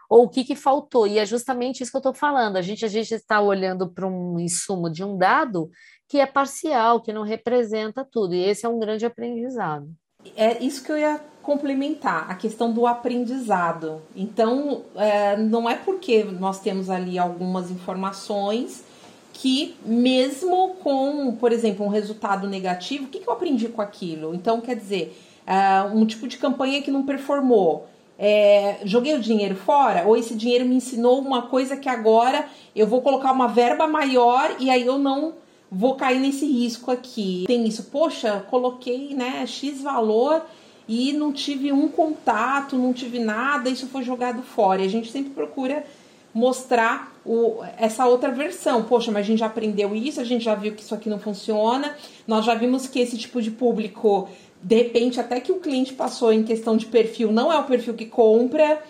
ou 0.09 0.25
o 0.25 0.29
que, 0.29 0.45
que 0.45 0.57
faltou. 0.57 1.07
E 1.07 1.19
é 1.19 1.27
justamente 1.27 1.83
isso 1.83 1.91
que 1.91 1.97
eu 1.97 2.01
estou 2.01 2.15
falando. 2.15 2.57
A 2.57 2.63
gente 2.63 2.85
a 2.85 2.89
gente 2.89 3.13
está 3.13 3.41
olhando 3.41 3.89
para 3.89 4.07
um 4.07 4.39
insumo 4.41 4.91
de 4.91 5.05
um 5.05 5.17
dado 5.17 5.71
que 6.09 6.19
é 6.19 6.27
parcial, 6.27 7.03
que 7.03 7.13
não 7.13 7.23
representa 7.23 8.05
tudo. 8.05 8.35
E 8.35 8.43
esse 8.43 8.65
é 8.65 8.69
um 8.69 8.79
grande 8.79 9.05
aprendizado. 9.05 9.89
É 10.35 10.63
isso 10.63 10.83
que 10.83 10.91
eu 10.91 10.99
ia 10.99 11.21
complementar, 11.43 12.31
a 12.31 12.35
questão 12.35 12.73
do 12.73 12.87
aprendizado. 12.87 14.03
Então, 14.17 14.83
é, 14.97 15.37
não 15.37 15.69
é 15.69 15.77
porque 15.77 16.25
nós 16.25 16.61
temos 16.61 16.91
ali 16.91 17.19
algumas 17.19 17.71
informações 17.71 18.85
que, 19.33 19.77
mesmo 19.85 20.75
com, 20.83 21.37
por 21.37 21.53
exemplo, 21.53 21.87
um 21.87 21.89
resultado 21.89 22.49
negativo, 22.49 23.05
o 23.05 23.09
que, 23.09 23.21
que 23.21 23.29
eu 23.29 23.33
aprendi 23.33 23.69
com 23.69 23.81
aquilo? 23.81 24.35
Então, 24.35 24.61
quer 24.61 24.75
dizer, 24.75 25.17
é, 25.47 25.83
um 25.83 26.05
tipo 26.05 26.27
de 26.27 26.37
campanha 26.37 26.83
que 26.83 26.91
não 26.91 27.07
performou 27.07 27.87
é, 28.19 28.79
joguei 28.85 29.15
o 29.15 29.21
dinheiro 29.21 29.55
fora 29.55 30.05
ou 30.05 30.17
esse 30.17 30.35
dinheiro 30.35 30.67
me 30.67 30.75
ensinou 30.75 31.21
uma 31.21 31.43
coisa 31.43 31.77
que 31.77 31.89
agora 31.89 32.47
eu 32.75 32.87
vou 32.87 33.01
colocar 33.01 33.31
uma 33.31 33.47
verba 33.47 33.87
maior 33.87 34.57
e 34.59 34.69
aí 34.69 34.85
eu 34.85 34.99
não 34.99 35.35
vou 35.71 35.95
cair 35.95 36.19
nesse 36.19 36.45
risco 36.47 36.91
aqui. 36.91 37.45
Tem 37.47 37.67
isso, 37.67 37.85
poxa, 37.85 38.45
coloquei 38.51 39.15
né, 39.15 39.47
X 39.47 39.83
valor 39.83 40.43
e 40.89 41.13
não 41.13 41.33
tive 41.33 41.71
um 41.71 41.87
contato, 41.87 42.77
não 42.77 42.93
tive 42.93 43.19
nada, 43.19 43.69
isso 43.69 43.87
foi 43.87 44.03
jogado 44.03 44.43
fora. 44.43 44.83
E 44.83 44.87
a 44.87 44.91
gente 44.91 45.13
sempre 45.13 45.31
procura 45.31 45.85
mostrar 46.33 47.13
o, 47.25 47.63
essa 47.77 48.07
outra 48.07 48.31
versão. 48.31 48.83
Poxa, 48.85 49.13
mas 49.13 49.21
a 49.21 49.27
gente 49.27 49.41
já 49.41 49.47
aprendeu 49.47 49.95
isso, 49.95 50.21
a 50.21 50.25
gente 50.25 50.45
já 50.45 50.55
viu 50.55 50.75
que 50.75 50.83
isso 50.83 50.95
aqui 50.95 51.11
não 51.11 51.19
funciona, 51.19 51.95
nós 52.27 52.45
já 52.45 52.55
vimos 52.55 52.87
que 52.87 52.99
esse 52.99 53.19
tipo 53.19 53.43
de 53.43 53.51
público 53.51 54.29
de 54.63 54.77
repente, 54.77 55.21
até 55.21 55.41
que 55.41 55.53
o 55.53 55.61
cliente 55.61 55.93
passou 55.93 56.33
em 56.33 56.43
questão 56.43 56.77
de 56.77 56.87
perfil, 56.87 57.31
não 57.31 57.53
é 57.53 57.59
o 57.59 57.65
perfil 57.65 57.95
que 57.95 58.07
compra. 58.07 58.83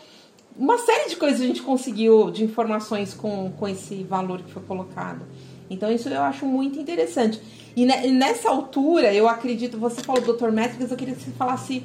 Uma 0.56 0.78
série 0.78 1.10
de 1.10 1.16
coisas 1.16 1.40
a 1.40 1.46
gente 1.46 1.62
conseguiu 1.62 2.30
de 2.30 2.42
informações 2.42 3.14
com, 3.14 3.52
com 3.52 3.68
esse 3.68 4.02
valor 4.02 4.42
que 4.42 4.50
foi 4.50 4.62
colocado. 4.62 5.24
Então, 5.70 5.92
isso 5.92 6.08
eu 6.08 6.22
acho 6.22 6.46
muito 6.46 6.78
interessante. 6.78 7.40
E, 7.76 7.84
nessa 7.84 8.48
altura, 8.48 9.12
eu 9.12 9.28
acredito, 9.28 9.78
você 9.78 10.02
falou 10.02 10.22
do 10.22 10.32
Dr. 10.32 10.50
Métricas, 10.50 10.90
eu 10.90 10.96
queria 10.96 11.14
que 11.14 11.22
você 11.22 11.30
falasse 11.32 11.82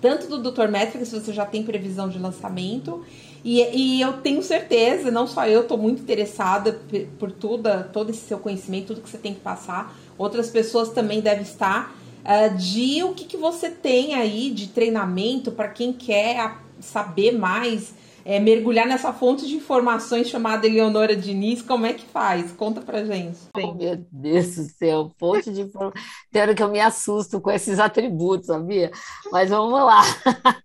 tanto 0.00 0.28
do 0.28 0.50
Dr. 0.50 0.68
Métricas, 0.68 1.08
se 1.08 1.18
você 1.18 1.32
já 1.32 1.44
tem 1.44 1.62
previsão 1.62 2.08
de 2.08 2.18
lançamento. 2.18 3.04
E, 3.42 3.60
e 3.74 4.00
eu 4.00 4.14
tenho 4.14 4.42
certeza, 4.42 5.10
não 5.10 5.26
só 5.26 5.46
eu, 5.46 5.62
estou 5.62 5.78
muito 5.78 6.02
interessada 6.02 6.78
por 7.18 7.32
toda, 7.32 7.82
todo 7.82 8.10
esse 8.10 8.20
seu 8.20 8.38
conhecimento, 8.38 8.88
tudo 8.88 9.00
que 9.00 9.10
você 9.10 9.18
tem 9.18 9.34
que 9.34 9.40
passar. 9.40 9.96
Outras 10.18 10.50
pessoas 10.50 10.90
também 10.90 11.20
devem 11.20 11.42
estar 11.42 11.94
uh, 12.24 12.56
de 12.56 13.02
o 13.02 13.14
que, 13.14 13.24
que 13.24 13.36
você 13.36 13.70
tem 13.70 14.14
aí 14.14 14.50
de 14.50 14.68
treinamento 14.68 15.52
para 15.52 15.68
quem 15.68 15.92
quer 15.92 16.56
saber 16.80 17.32
mais, 17.32 17.94
é, 18.24 18.38
mergulhar 18.38 18.86
nessa 18.86 19.12
fonte 19.12 19.46
de 19.46 19.54
informações 19.54 20.28
chamada 20.28 20.66
Eleonora 20.66 21.16
Diniz, 21.16 21.62
como 21.62 21.86
é 21.86 21.92
que 21.92 22.04
faz? 22.04 22.52
Conta 22.52 22.80
pra 22.80 23.04
gente. 23.04 23.38
Oh, 23.56 23.74
meu 23.74 24.04
Deus 24.10 24.56
do 24.56 24.62
céu, 24.64 25.10
fonte 25.18 25.52
de 25.52 25.62
informação. 25.62 25.92
Tem 26.30 26.54
que 26.54 26.62
eu 26.62 26.70
me 26.70 26.80
assusto 26.80 27.40
com 27.40 27.50
esses 27.50 27.78
atributos, 27.78 28.46
sabia? 28.46 28.90
Mas 29.32 29.50
vamos 29.50 29.80
lá. 29.80 30.02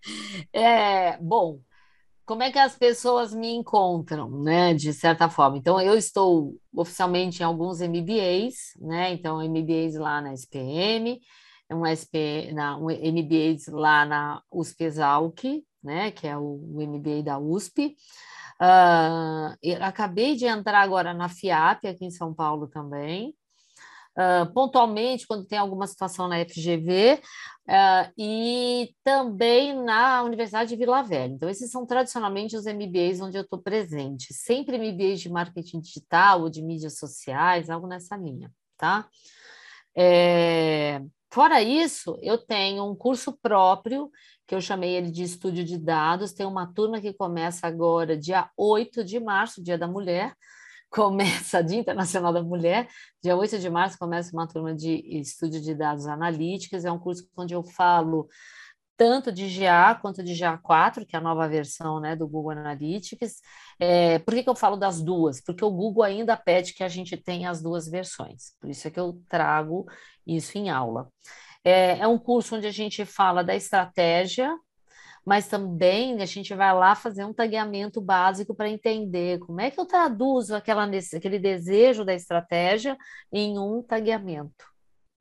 É, 0.54 1.18
bom, 1.18 1.60
como 2.26 2.42
é 2.42 2.52
que 2.52 2.58
as 2.58 2.76
pessoas 2.76 3.34
me 3.34 3.54
encontram, 3.54 4.30
né, 4.42 4.74
de 4.74 4.92
certa 4.94 5.30
forma? 5.30 5.58
Então, 5.58 5.80
eu 5.80 5.96
estou 5.96 6.56
oficialmente 6.74 7.42
em 7.42 7.46
alguns 7.46 7.82
MBAs, 7.82 8.74
né, 8.80 9.14
então, 9.14 9.38
MBAs 9.48 9.96
lá 9.96 10.22
na 10.22 10.34
SPM, 10.34 11.20
um 11.72 11.86
SP, 11.86 12.52
na, 12.54 12.78
um 12.78 12.88
MBA 12.90 13.58
lá 13.70 14.06
na 14.06 14.42
USP 14.52 14.84
Exalc, 14.84 15.44
né, 15.84 16.12
que 16.12 16.28
é 16.28 16.38
o, 16.38 16.42
o 16.42 16.82
MBA 16.82 17.24
da 17.24 17.40
USP. 17.40 17.96
Uh, 18.62 19.52
acabei 19.82 20.36
de 20.36 20.46
entrar 20.46 20.80
agora 20.82 21.14
na 21.14 21.28
FIAP, 21.28 21.86
aqui 21.88 22.06
em 22.06 22.12
São 22.12 22.34
Paulo 22.34 22.68
também. 22.68 23.36
Uh, 24.18 24.50
pontualmente, 24.54 25.28
quando 25.28 25.46
tem 25.46 25.60
alguma 25.60 25.86
situação 25.88 26.30
na 26.30 26.38
FGV, 26.46 27.16
uh, 27.16 27.22
ah, 27.68 28.10
e 28.18 28.96
também 29.04 29.74
na 29.74 30.24
Universidade 30.24 30.70
de 30.70 30.78
Vila 30.78 31.02
Velha. 31.02 31.34
Então, 31.34 31.50
esses 31.50 31.70
são 31.70 31.86
tradicionalmente 31.86 32.56
os 32.56 32.64
MBAs 32.64 33.20
onde 33.20 33.38
eu 33.38 33.42
estou 33.42 33.60
presente. 33.60 34.34
Sempre 34.34 34.78
MBAs 34.78 35.20
de 35.20 35.30
marketing 35.30 35.82
digital 35.82 36.44
ou 36.44 36.50
de 36.50 36.62
mídias 36.62 36.98
sociais, 36.98 37.70
algo 37.70 37.88
nessa 37.88 38.16
linha, 38.16 38.50
tá? 38.78 39.06
É, 39.94 41.02
Fora 41.36 41.62
isso, 41.62 42.18
eu 42.22 42.38
tenho 42.38 42.90
um 42.90 42.96
curso 42.96 43.38
próprio, 43.42 44.10
que 44.48 44.56
eu 44.56 44.62
chamei 44.62 44.96
ele 44.96 45.12
de 45.12 45.22
Estúdio 45.22 45.66
de 45.66 45.78
Dados. 45.78 46.32
Tem 46.32 46.46
uma 46.46 46.66
turma 46.66 47.02
que 47.02 47.12
começa 47.12 47.68
agora, 47.68 48.18
dia 48.18 48.50
8 48.56 49.04
de 49.04 49.20
março, 49.20 49.62
Dia 49.62 49.78
da 49.78 49.86
Mulher. 49.86 50.34
Começa, 50.90 51.62
Dia 51.62 51.80
Internacional 51.80 52.32
da 52.32 52.42
Mulher. 52.42 52.88
Dia 53.22 53.36
8 53.36 53.60
de 53.60 53.70
março 53.70 54.00
começa 54.00 54.32
uma 54.32 54.48
turma 54.48 54.74
de 54.74 54.94
Estúdio 55.20 55.60
de 55.60 55.76
Dados 55.76 56.08
Analíticas. 56.08 56.86
É 56.86 56.92
um 56.94 56.98
curso 56.98 57.28
onde 57.36 57.54
eu 57.54 57.66
falo 57.66 58.30
tanto 58.98 59.32
de 59.32 59.48
GA 59.48 59.96
quanto 59.96 60.24
de 60.24 60.34
GA4, 60.34 61.06
que 61.06 61.16
é 61.16 61.20
a 61.20 61.22
nova 61.22 61.48
versão 61.48 62.00
né, 62.00 62.16
do 62.16 62.28
Google 62.28 62.52
Analytics. 62.52 63.42
É, 63.80 64.20
por 64.20 64.34
que, 64.34 64.44
que 64.44 64.50
eu 64.50 64.56
falo 64.56 64.78
das 64.78 65.02
duas? 65.02 65.42
Porque 65.42 65.64
o 65.64 65.72
Google 65.72 66.04
ainda 66.04 66.38
pede 66.38 66.74
que 66.74 66.84
a 66.84 66.88
gente 66.88 67.18
tenha 67.18 67.50
as 67.50 67.62
duas 67.62 67.88
versões. 67.88 68.56
Por 68.60 68.70
isso 68.70 68.88
é 68.88 68.92
que 68.92 69.00
eu 69.00 69.22
trago 69.30 69.86
isso 70.26 70.58
em 70.58 70.70
aula. 70.70 71.10
É, 71.64 72.00
é 72.00 72.08
um 72.08 72.18
curso 72.18 72.56
onde 72.56 72.68
a 72.68 72.72
gente 72.72 73.06
fala 73.06 73.44
da 73.44 73.56
estratégia, 73.56 74.56
mas 75.26 75.48
também 75.48 76.22
a 76.22 76.26
gente 76.26 76.54
vai 76.54 76.74
lá 76.74 76.96
fazer 76.96 77.26
um 77.26 77.34
tagueamento 77.34 78.00
básico 78.00 78.54
para 78.54 78.70
entender 78.70 79.40
como 79.40 79.60
é 79.60 79.72
que 79.72 79.80
eu 79.80 79.86
traduzo 79.86 80.56
aquela, 80.56 80.86
aquele 80.86 81.40
desejo 81.40 82.06
da 82.06 82.14
estratégia 82.14 82.96
em 83.34 83.58
um 83.58 83.82
tagueamento, 83.82 84.66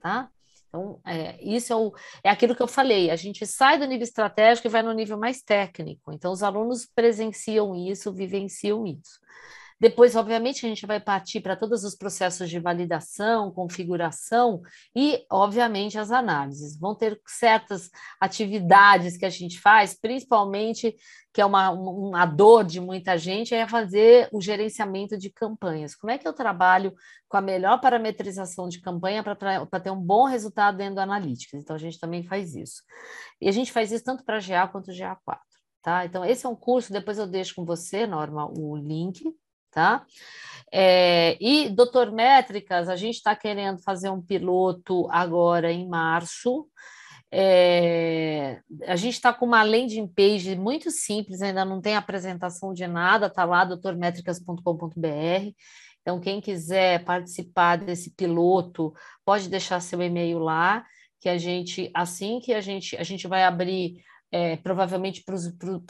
tá? 0.01 0.31
Então, 0.75 1.01
é, 1.07 1.39
isso 1.41 1.73
é, 1.73 1.77
o, 1.77 1.93
é 2.25 2.31
aquilo 2.31 2.57
que 2.57 2.63
eu 2.63 2.67
falei, 2.67 3.09
a 3.09 3.15
gente 3.15 3.47
sai 3.47 3.79
do 3.79 3.87
nível 3.87 4.03
estratégico 4.03 4.67
e 4.67 4.71
vai 4.71 4.83
no 4.83 4.93
nível 4.93 5.17
mais 5.17 5.41
técnico. 5.41 6.13
Então, 6.13 6.33
os 6.33 6.43
alunos 6.43 6.85
presenciam 6.85 7.77
isso, 7.77 8.13
vivenciam 8.13 8.85
isso. 8.85 9.21
Depois, 9.85 10.17
obviamente, 10.17 10.65
a 10.65 10.69
gente 10.71 10.87
vai 10.87 10.99
partir 10.99 11.43
para 11.43 11.55
todos 11.55 11.85
os 11.85 11.95
processos 11.95 12.49
de 12.49 12.59
validação, 12.59 13.53
configuração 13.53 14.63
e, 14.97 15.27
obviamente, 15.31 15.99
as 15.99 16.11
análises. 16.11 16.79
Vão 16.79 16.95
ter 16.95 17.21
certas 17.27 17.91
atividades 18.19 19.19
que 19.19 19.27
a 19.27 19.29
gente 19.29 19.61
faz, 19.61 19.93
principalmente, 19.93 20.97
que 21.35 21.39
é 21.43 21.45
uma, 21.45 21.71
uma 21.71 22.25
dor 22.25 22.65
de 22.65 22.81
muita 22.81 23.19
gente, 23.19 23.55
é 23.55 23.69
fazer 23.69 24.27
o 24.33 24.41
gerenciamento 24.41 25.19
de 25.19 25.29
campanhas. 25.29 25.95
Como 25.95 26.11
é 26.11 26.17
que 26.17 26.27
eu 26.27 26.33
trabalho 26.33 26.95
com 27.29 27.37
a 27.37 27.43
melhor 27.43 27.79
parametrização 27.79 28.71
de 28.71 28.81
campanha 28.81 29.23
para 29.23 29.81
ter 29.81 29.91
um 29.91 30.01
bom 30.01 30.25
resultado 30.25 30.79
dentro 30.79 30.95
do 30.95 31.01
Analytics? 31.03 31.61
Então, 31.61 31.77
a 31.77 31.79
gente 31.79 32.01
também 32.01 32.25
faz 32.25 32.55
isso. 32.55 32.83
E 33.39 33.51
a 33.51 33.53
gente 33.53 33.71
faz 33.71 33.93
isso 33.93 34.03
tanto 34.05 34.25
para 34.25 34.41
GA 34.41 34.67
quanto 34.67 34.91
GA4. 34.91 35.41
Tá? 35.83 36.07
Então, 36.07 36.25
esse 36.25 36.47
é 36.47 36.49
um 36.49 36.57
curso, 36.57 36.91
depois 36.91 37.19
eu 37.19 37.27
deixo 37.27 37.55
com 37.55 37.67
você, 37.67 38.07
Norma, 38.07 38.51
o 38.51 38.75
link, 38.75 39.23
tá? 39.75 40.07
É, 40.73 41.37
e 41.41 41.69
Doutor 41.69 42.11
Métricas, 42.11 42.89
a 42.89 42.97
gente 42.97 43.17
está 43.17 43.37
querendo 43.37 43.83
fazer 43.83 44.09
um 44.11 44.23
piloto 44.23 45.07
agora 45.11 45.71
em 45.73 45.89
março. 45.89 46.67
É, 47.31 48.61
a 48.87 48.97
gente 48.97 49.15
está 49.15 49.33
com 49.33 49.45
uma 49.45 49.63
landing 49.63 50.07
page 50.07 50.57
muito 50.57 50.91
simples, 50.91 51.43
ainda 51.43 51.65
não 51.65 51.81
tem 51.81 51.97
apresentação 51.97 52.73
de 52.73 52.87
nada, 52.87 53.27
está 53.27 53.45
lá 53.45 53.65
doutormétricas.com.br. 53.65 55.53
Então, 56.01 56.21
quem 56.21 56.41
quiser 56.41 57.05
participar 57.05 57.77
desse 57.77 58.11
piloto, 58.11 58.93
pode 59.25 59.49
deixar 59.49 59.81
seu 59.81 60.01
e-mail 60.03 60.39
lá, 60.39 60.85
que 61.21 61.29
a 61.29 61.39
gente, 61.39 61.91
assim 61.95 62.39
que 62.39 62.53
a 62.53 62.61
gente, 62.61 62.97
a 62.97 63.03
gente 63.03 63.27
vai 63.27 63.45
abrir 63.45 64.03
é, 64.35 64.57
provavelmente 64.57 65.23
para 65.23 65.37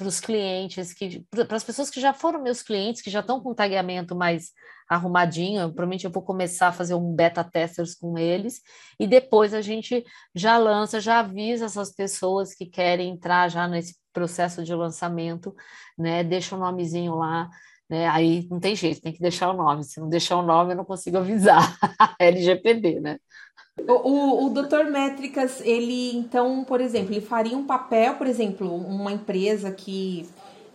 os 0.07 0.21
clientes, 0.21 0.95
para 1.31 1.57
as 1.57 1.65
pessoas 1.65 1.89
que 1.89 1.99
já 1.99 2.12
foram 2.12 2.43
meus 2.43 2.61
clientes, 2.61 3.01
que 3.01 3.09
já 3.09 3.21
estão 3.21 3.41
com 3.41 3.55
tagueamento 3.55 4.15
mais 4.15 4.53
arrumadinho, 4.87 5.62
provavelmente 5.69 6.05
eu 6.05 6.11
vou 6.11 6.23
começar 6.23 6.69
a 6.69 6.73
fazer 6.73 6.93
um 6.95 7.15
beta 7.15 7.43
testers 7.43 7.95
com 7.95 8.19
eles, 8.19 8.61
e 9.01 9.07
depois 9.07 9.55
a 9.55 9.62
gente 9.62 10.05
já 10.35 10.59
lança, 10.59 11.01
já 11.01 11.21
avisa 11.21 11.65
essas 11.65 11.91
pessoas 11.95 12.53
que 12.55 12.66
querem 12.66 13.12
entrar 13.12 13.49
já 13.49 13.66
nesse 13.66 13.97
processo 14.12 14.62
de 14.62 14.75
lançamento, 14.75 15.57
né? 15.97 16.23
Deixa 16.23 16.55
o 16.55 16.59
nomezinho 16.59 17.15
lá, 17.15 17.49
né? 17.89 18.07
Aí 18.09 18.47
não 18.51 18.61
tem 18.61 18.77
jeito, 18.77 19.01
tem 19.01 19.15
que 19.15 19.21
deixar 19.21 19.49
o 19.49 19.57
nome. 19.57 19.85
Se 19.85 19.99
não 19.99 20.09
deixar 20.11 20.37
o 20.37 20.43
nome, 20.43 20.73
eu 20.73 20.77
não 20.77 20.85
consigo 20.85 21.16
avisar. 21.16 21.79
LGPD, 22.21 23.01
né? 23.01 23.19
O, 23.80 23.92
o, 23.92 24.46
o 24.46 24.51
doutor 24.51 24.84
Métricas, 24.86 25.60
ele 25.60 26.16
então, 26.16 26.62
por 26.64 26.80
exemplo, 26.80 27.12
ele 27.12 27.20
faria 27.20 27.56
um 27.56 27.64
papel, 27.64 28.14
por 28.14 28.26
exemplo, 28.26 28.72
uma 28.72 29.12
empresa 29.12 29.72
que 29.72 30.26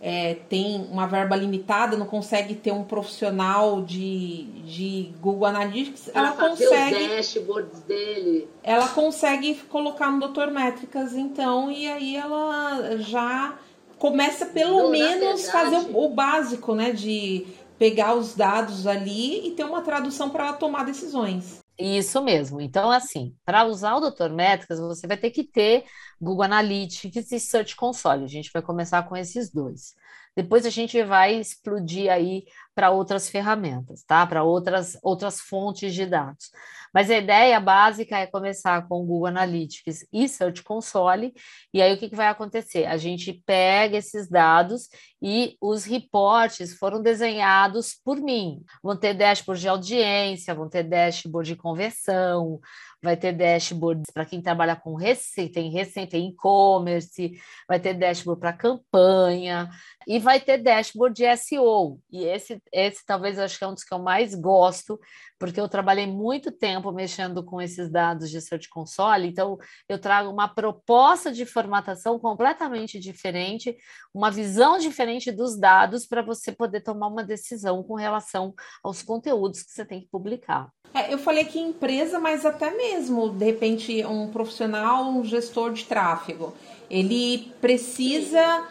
é, 0.02 0.34
tem 0.48 0.86
uma 0.90 1.06
verba 1.06 1.34
limitada, 1.34 1.96
não 1.96 2.06
consegue 2.06 2.54
ter 2.54 2.72
um 2.72 2.84
profissional 2.84 3.82
de, 3.82 4.44
de 4.64 5.12
Google 5.20 5.46
Analytics, 5.46 6.10
ela 6.14 6.32
consegue. 6.32 7.02
Os 7.02 7.08
dashboards 7.08 7.80
dele. 7.80 8.48
Ela 8.62 8.88
consegue 8.88 9.54
colocar 9.68 10.10
no 10.10 10.20
doutor 10.20 10.50
Métricas, 10.50 11.14
então, 11.14 11.70
e 11.70 11.86
aí 11.86 12.16
ela 12.16 12.96
já 12.98 13.58
começa 13.98 14.46
pelo 14.46 14.84
não, 14.84 14.90
menos 14.90 15.50
fazer 15.50 15.76
o, 15.76 16.04
o, 16.04 16.08
básico, 16.08 16.74
né? 16.74 16.92
De 16.92 17.46
pegar 17.78 18.14
os 18.14 18.34
dados 18.34 18.86
ali 18.86 19.46
e 19.46 19.50
ter 19.52 19.64
uma 19.64 19.82
tradução 19.82 20.30
para 20.30 20.48
ela 20.48 20.52
tomar 20.54 20.84
decisões. 20.84 21.59
Isso 21.80 22.22
mesmo. 22.22 22.60
Então, 22.60 22.90
assim, 22.90 23.34
para 23.44 23.64
usar 23.64 23.94
o 23.96 24.00
Doutor 24.00 24.30
Métricas, 24.30 24.78
você 24.78 25.06
vai 25.06 25.16
ter 25.16 25.30
que 25.30 25.42
ter 25.44 25.84
Google 26.20 26.44
Analytics 26.44 27.32
e 27.32 27.40
Search 27.40 27.74
Console. 27.74 28.24
A 28.24 28.28
gente 28.28 28.50
vai 28.52 28.60
começar 28.60 29.02
com 29.04 29.16
esses 29.16 29.50
dois. 29.50 29.94
Depois 30.36 30.66
a 30.66 30.70
gente 30.70 31.02
vai 31.02 31.34
explodir 31.36 32.10
aí 32.10 32.44
para 32.74 32.90
outras 32.90 33.28
ferramentas, 33.30 34.02
tá? 34.04 34.26
Para 34.26 34.42
outras, 34.42 34.98
outras 35.02 35.40
fontes 35.40 35.94
de 35.94 36.06
dados. 36.06 36.50
Mas 36.92 37.10
a 37.10 37.16
ideia 37.16 37.60
básica 37.60 38.18
é 38.18 38.26
começar 38.26 38.86
com 38.88 39.02
o 39.02 39.06
Google 39.06 39.26
Analytics 39.26 40.06
e 40.12 40.28
Search 40.28 40.62
Console, 40.62 41.32
e 41.72 41.80
aí 41.80 41.94
o 41.94 41.98
que, 41.98 42.08
que 42.08 42.16
vai 42.16 42.28
acontecer? 42.28 42.86
A 42.86 42.96
gente 42.96 43.32
pega 43.46 43.96
esses 43.96 44.28
dados 44.28 44.88
e 45.22 45.56
os 45.60 45.84
reportes 45.84 46.76
foram 46.76 47.02
desenhados 47.02 47.94
por 48.04 48.16
mim. 48.18 48.62
Vão 48.82 48.96
ter 48.96 49.14
dashboard 49.14 49.60
de 49.60 49.68
audiência, 49.68 50.54
vão 50.54 50.68
ter 50.68 50.82
dashboard 50.82 51.50
de 51.50 51.56
conversão, 51.56 52.60
vai 53.02 53.16
ter 53.16 53.32
dashboard 53.32 54.02
para 54.12 54.26
quem 54.26 54.42
trabalha 54.42 54.76
com 54.76 54.94
receita, 54.94 55.54
tem 55.54 55.70
receita 55.70 56.16
em 56.16 56.30
e-commerce, 56.30 57.32
vai 57.66 57.80
ter 57.80 57.94
dashboard 57.94 58.40
para 58.40 58.52
campanha 58.52 59.70
e 60.06 60.18
vai 60.18 60.40
ter 60.40 60.58
dashboard 60.58 61.14
de 61.14 61.36
SEO. 61.36 61.98
E 62.10 62.24
esse, 62.24 62.60
esse 62.72 63.04
talvez 63.04 63.38
eu 63.38 63.44
acho 63.44 63.58
que 63.58 63.64
é 63.64 63.68
um 63.68 63.74
dos 63.74 63.84
que 63.84 63.94
eu 63.94 63.98
mais 63.98 64.34
gosto, 64.34 64.98
porque 65.38 65.60
eu 65.60 65.68
trabalhei 65.68 66.06
muito 66.06 66.52
tempo 66.52 66.79
mexendo 66.90 67.44
com 67.44 67.60
esses 67.60 67.90
dados 67.90 68.30
de 68.30 68.40
Search 68.40 68.68
Console, 68.68 69.28
então 69.28 69.58
eu 69.88 69.98
trago 69.98 70.30
uma 70.30 70.48
proposta 70.48 71.30
de 71.30 71.44
formatação 71.44 72.18
completamente 72.18 72.98
diferente, 72.98 73.76
uma 74.14 74.30
visão 74.30 74.78
diferente 74.78 75.30
dos 75.30 75.58
dados 75.58 76.06
para 76.06 76.22
você 76.22 76.50
poder 76.50 76.80
tomar 76.80 77.08
uma 77.08 77.22
decisão 77.22 77.82
com 77.82 77.94
relação 77.94 78.54
aos 78.82 79.02
conteúdos 79.02 79.62
que 79.62 79.70
você 79.70 79.84
tem 79.84 80.00
que 80.00 80.08
publicar. 80.08 80.70
É, 80.94 81.12
eu 81.12 81.18
falei 81.18 81.44
que 81.44 81.58
empresa, 81.58 82.18
mas 82.18 82.44
até 82.44 82.70
mesmo, 82.70 83.28
de 83.28 83.44
repente, 83.44 84.04
um 84.04 84.28
profissional, 84.28 85.08
um 85.08 85.22
gestor 85.24 85.72
de 85.72 85.84
tráfego, 85.84 86.54
ele 86.88 87.52
precisa 87.60 88.66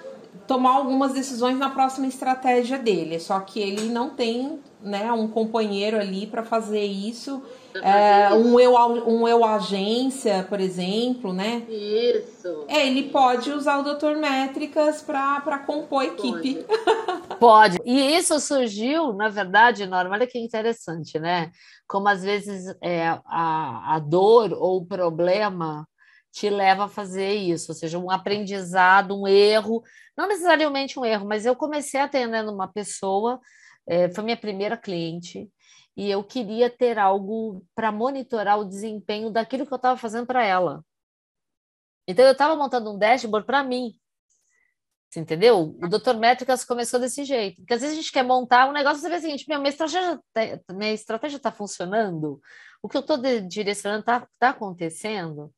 tomar 0.49 0.77
algumas 0.77 1.13
decisões 1.13 1.59
na 1.59 1.69
próxima 1.69 2.07
estratégia 2.07 2.79
dele, 2.79 3.19
só 3.19 3.39
que 3.39 3.59
ele 3.59 3.83
não 3.83 4.09
tem 4.09 4.59
né, 4.81 5.11
um 5.11 5.27
companheiro 5.27 5.95
ali 5.95 6.25
para 6.25 6.41
fazer 6.41 6.83
isso. 6.83 7.43
É, 7.75 8.33
um, 8.33 8.59
eu, 8.59 8.73
um 8.75 9.27
eu 9.27 9.45
agência, 9.45 10.43
por 10.49 10.59
exemplo, 10.59 11.31
né? 11.31 11.67
Isso. 11.69 12.65
É, 12.67 12.87
ele 12.87 13.09
pode 13.09 13.51
usar 13.51 13.77
o 13.77 13.83
Doutor 13.83 14.15
Métricas 14.15 15.03
para 15.03 15.59
compor 15.67 16.01
a 16.01 16.05
equipe. 16.07 16.65
Pode. 16.65 17.37
pode. 17.39 17.77
E 17.85 18.17
isso 18.17 18.39
surgiu, 18.39 19.13
na 19.13 19.29
verdade, 19.29 19.85
Norma, 19.85 20.15
olha 20.15 20.25
que 20.25 20.39
interessante, 20.39 21.19
né? 21.19 21.51
Como 21.87 22.07
às 22.07 22.23
vezes 22.23 22.75
é, 22.81 23.07
a, 23.07 23.95
a 23.95 23.99
dor 23.99 24.51
ou 24.53 24.77
o 24.77 24.85
problema 24.85 25.87
te 26.31 26.49
leva 26.49 26.85
a 26.85 26.89
fazer 26.89 27.33
isso, 27.33 27.71
ou 27.71 27.75
seja, 27.75 27.97
um 27.97 28.11
aprendizado, 28.11 29.19
um 29.19 29.27
erro, 29.27 29.83
não 30.17 30.27
necessariamente 30.27 30.99
um 30.99 31.05
erro, 31.05 31.27
mas 31.27 31.45
eu 31.45 31.55
comecei 31.55 31.99
atendendo 31.99 32.53
uma 32.53 32.67
pessoa, 32.67 33.39
é, 33.87 34.09
foi 34.09 34.23
minha 34.23 34.37
primeira 34.37 34.77
cliente, 34.77 35.49
e 35.97 36.09
eu 36.09 36.23
queria 36.23 36.69
ter 36.69 36.97
algo 36.97 37.65
para 37.75 37.91
monitorar 37.91 38.59
o 38.59 38.65
desempenho 38.65 39.29
daquilo 39.29 39.65
que 39.65 39.73
eu 39.73 39.77
estava 39.77 39.97
fazendo 39.97 40.25
para 40.25 40.45
ela. 40.45 40.83
Então, 42.07 42.25
eu 42.25 42.31
estava 42.31 42.55
montando 42.55 42.91
um 42.91 42.97
dashboard 42.97 43.45
para 43.45 43.63
mim. 43.63 43.93
Você 45.09 45.19
entendeu? 45.19 45.75
O 45.81 45.87
Dr. 45.89 46.15
Métricas 46.15 46.63
começou 46.63 46.99
desse 46.99 47.25
jeito. 47.25 47.57
Porque 47.57 47.73
às 47.73 47.81
vezes 47.81 47.97
a 47.97 48.01
gente 48.01 48.11
quer 48.11 48.23
montar 48.23 48.69
um 48.69 48.71
negócio 48.71 48.99
e 48.99 49.01
você 49.01 49.09
vê 49.09 49.15
o 49.17 49.21
seguinte: 49.21 49.45
minha 49.47 49.69
estratégia 49.69 50.19
tá, 50.33 51.27
está 51.27 51.51
funcionando, 51.51 52.39
o 52.81 52.87
que 52.87 52.95
eu 52.95 53.01
estou 53.01 53.17
direcionando 53.17 54.01
está 54.01 54.27
tá 54.39 54.49
acontecendo. 54.49 55.53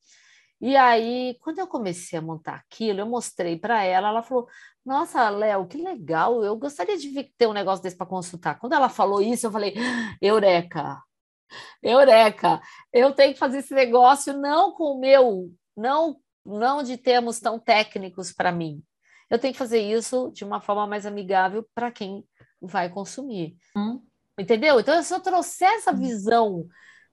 E 0.61 0.77
aí, 0.77 1.35
quando 1.41 1.57
eu 1.57 1.65
comecei 1.65 2.19
a 2.19 2.21
montar 2.21 2.55
aquilo, 2.55 2.99
eu 2.99 3.05
mostrei 3.07 3.57
para 3.57 3.83
ela, 3.83 4.09
ela 4.09 4.21
falou: 4.21 4.47
Nossa, 4.85 5.27
Léo, 5.29 5.65
que 5.67 5.77
legal, 5.77 6.43
eu 6.43 6.55
gostaria 6.55 6.95
de 6.97 7.23
ter 7.35 7.47
um 7.47 7.53
negócio 7.53 7.81
desse 7.81 7.97
para 7.97 8.05
consultar. 8.05 8.59
Quando 8.59 8.73
ela 8.73 8.87
falou 8.87 9.21
isso, 9.21 9.47
eu 9.47 9.51
falei: 9.51 9.73
Eureka! 10.21 11.01
Eureka! 11.81 12.61
Eu 12.93 13.11
tenho 13.13 13.33
que 13.33 13.39
fazer 13.39 13.57
esse 13.57 13.73
negócio 13.73 14.37
não 14.37 14.73
com 14.73 14.95
o 14.95 14.99
meu, 14.99 15.51
não, 15.75 16.17
não 16.45 16.83
de 16.83 16.95
termos 16.95 17.39
tão 17.39 17.57
técnicos 17.59 18.31
para 18.31 18.51
mim. 18.51 18.83
Eu 19.31 19.39
tenho 19.39 19.53
que 19.53 19.59
fazer 19.59 19.79
isso 19.79 20.31
de 20.31 20.43
uma 20.43 20.61
forma 20.61 20.85
mais 20.85 21.07
amigável 21.07 21.65
para 21.73 21.91
quem 21.91 22.23
vai 22.61 22.87
consumir. 22.89 23.57
Hum. 23.75 23.99
Entendeu? 24.37 24.79
Então, 24.79 25.01
se 25.01 25.13
eu 25.13 25.19
trouxer 25.19 25.69
essa 25.69 25.91
hum. 25.91 25.97
visão 25.97 26.67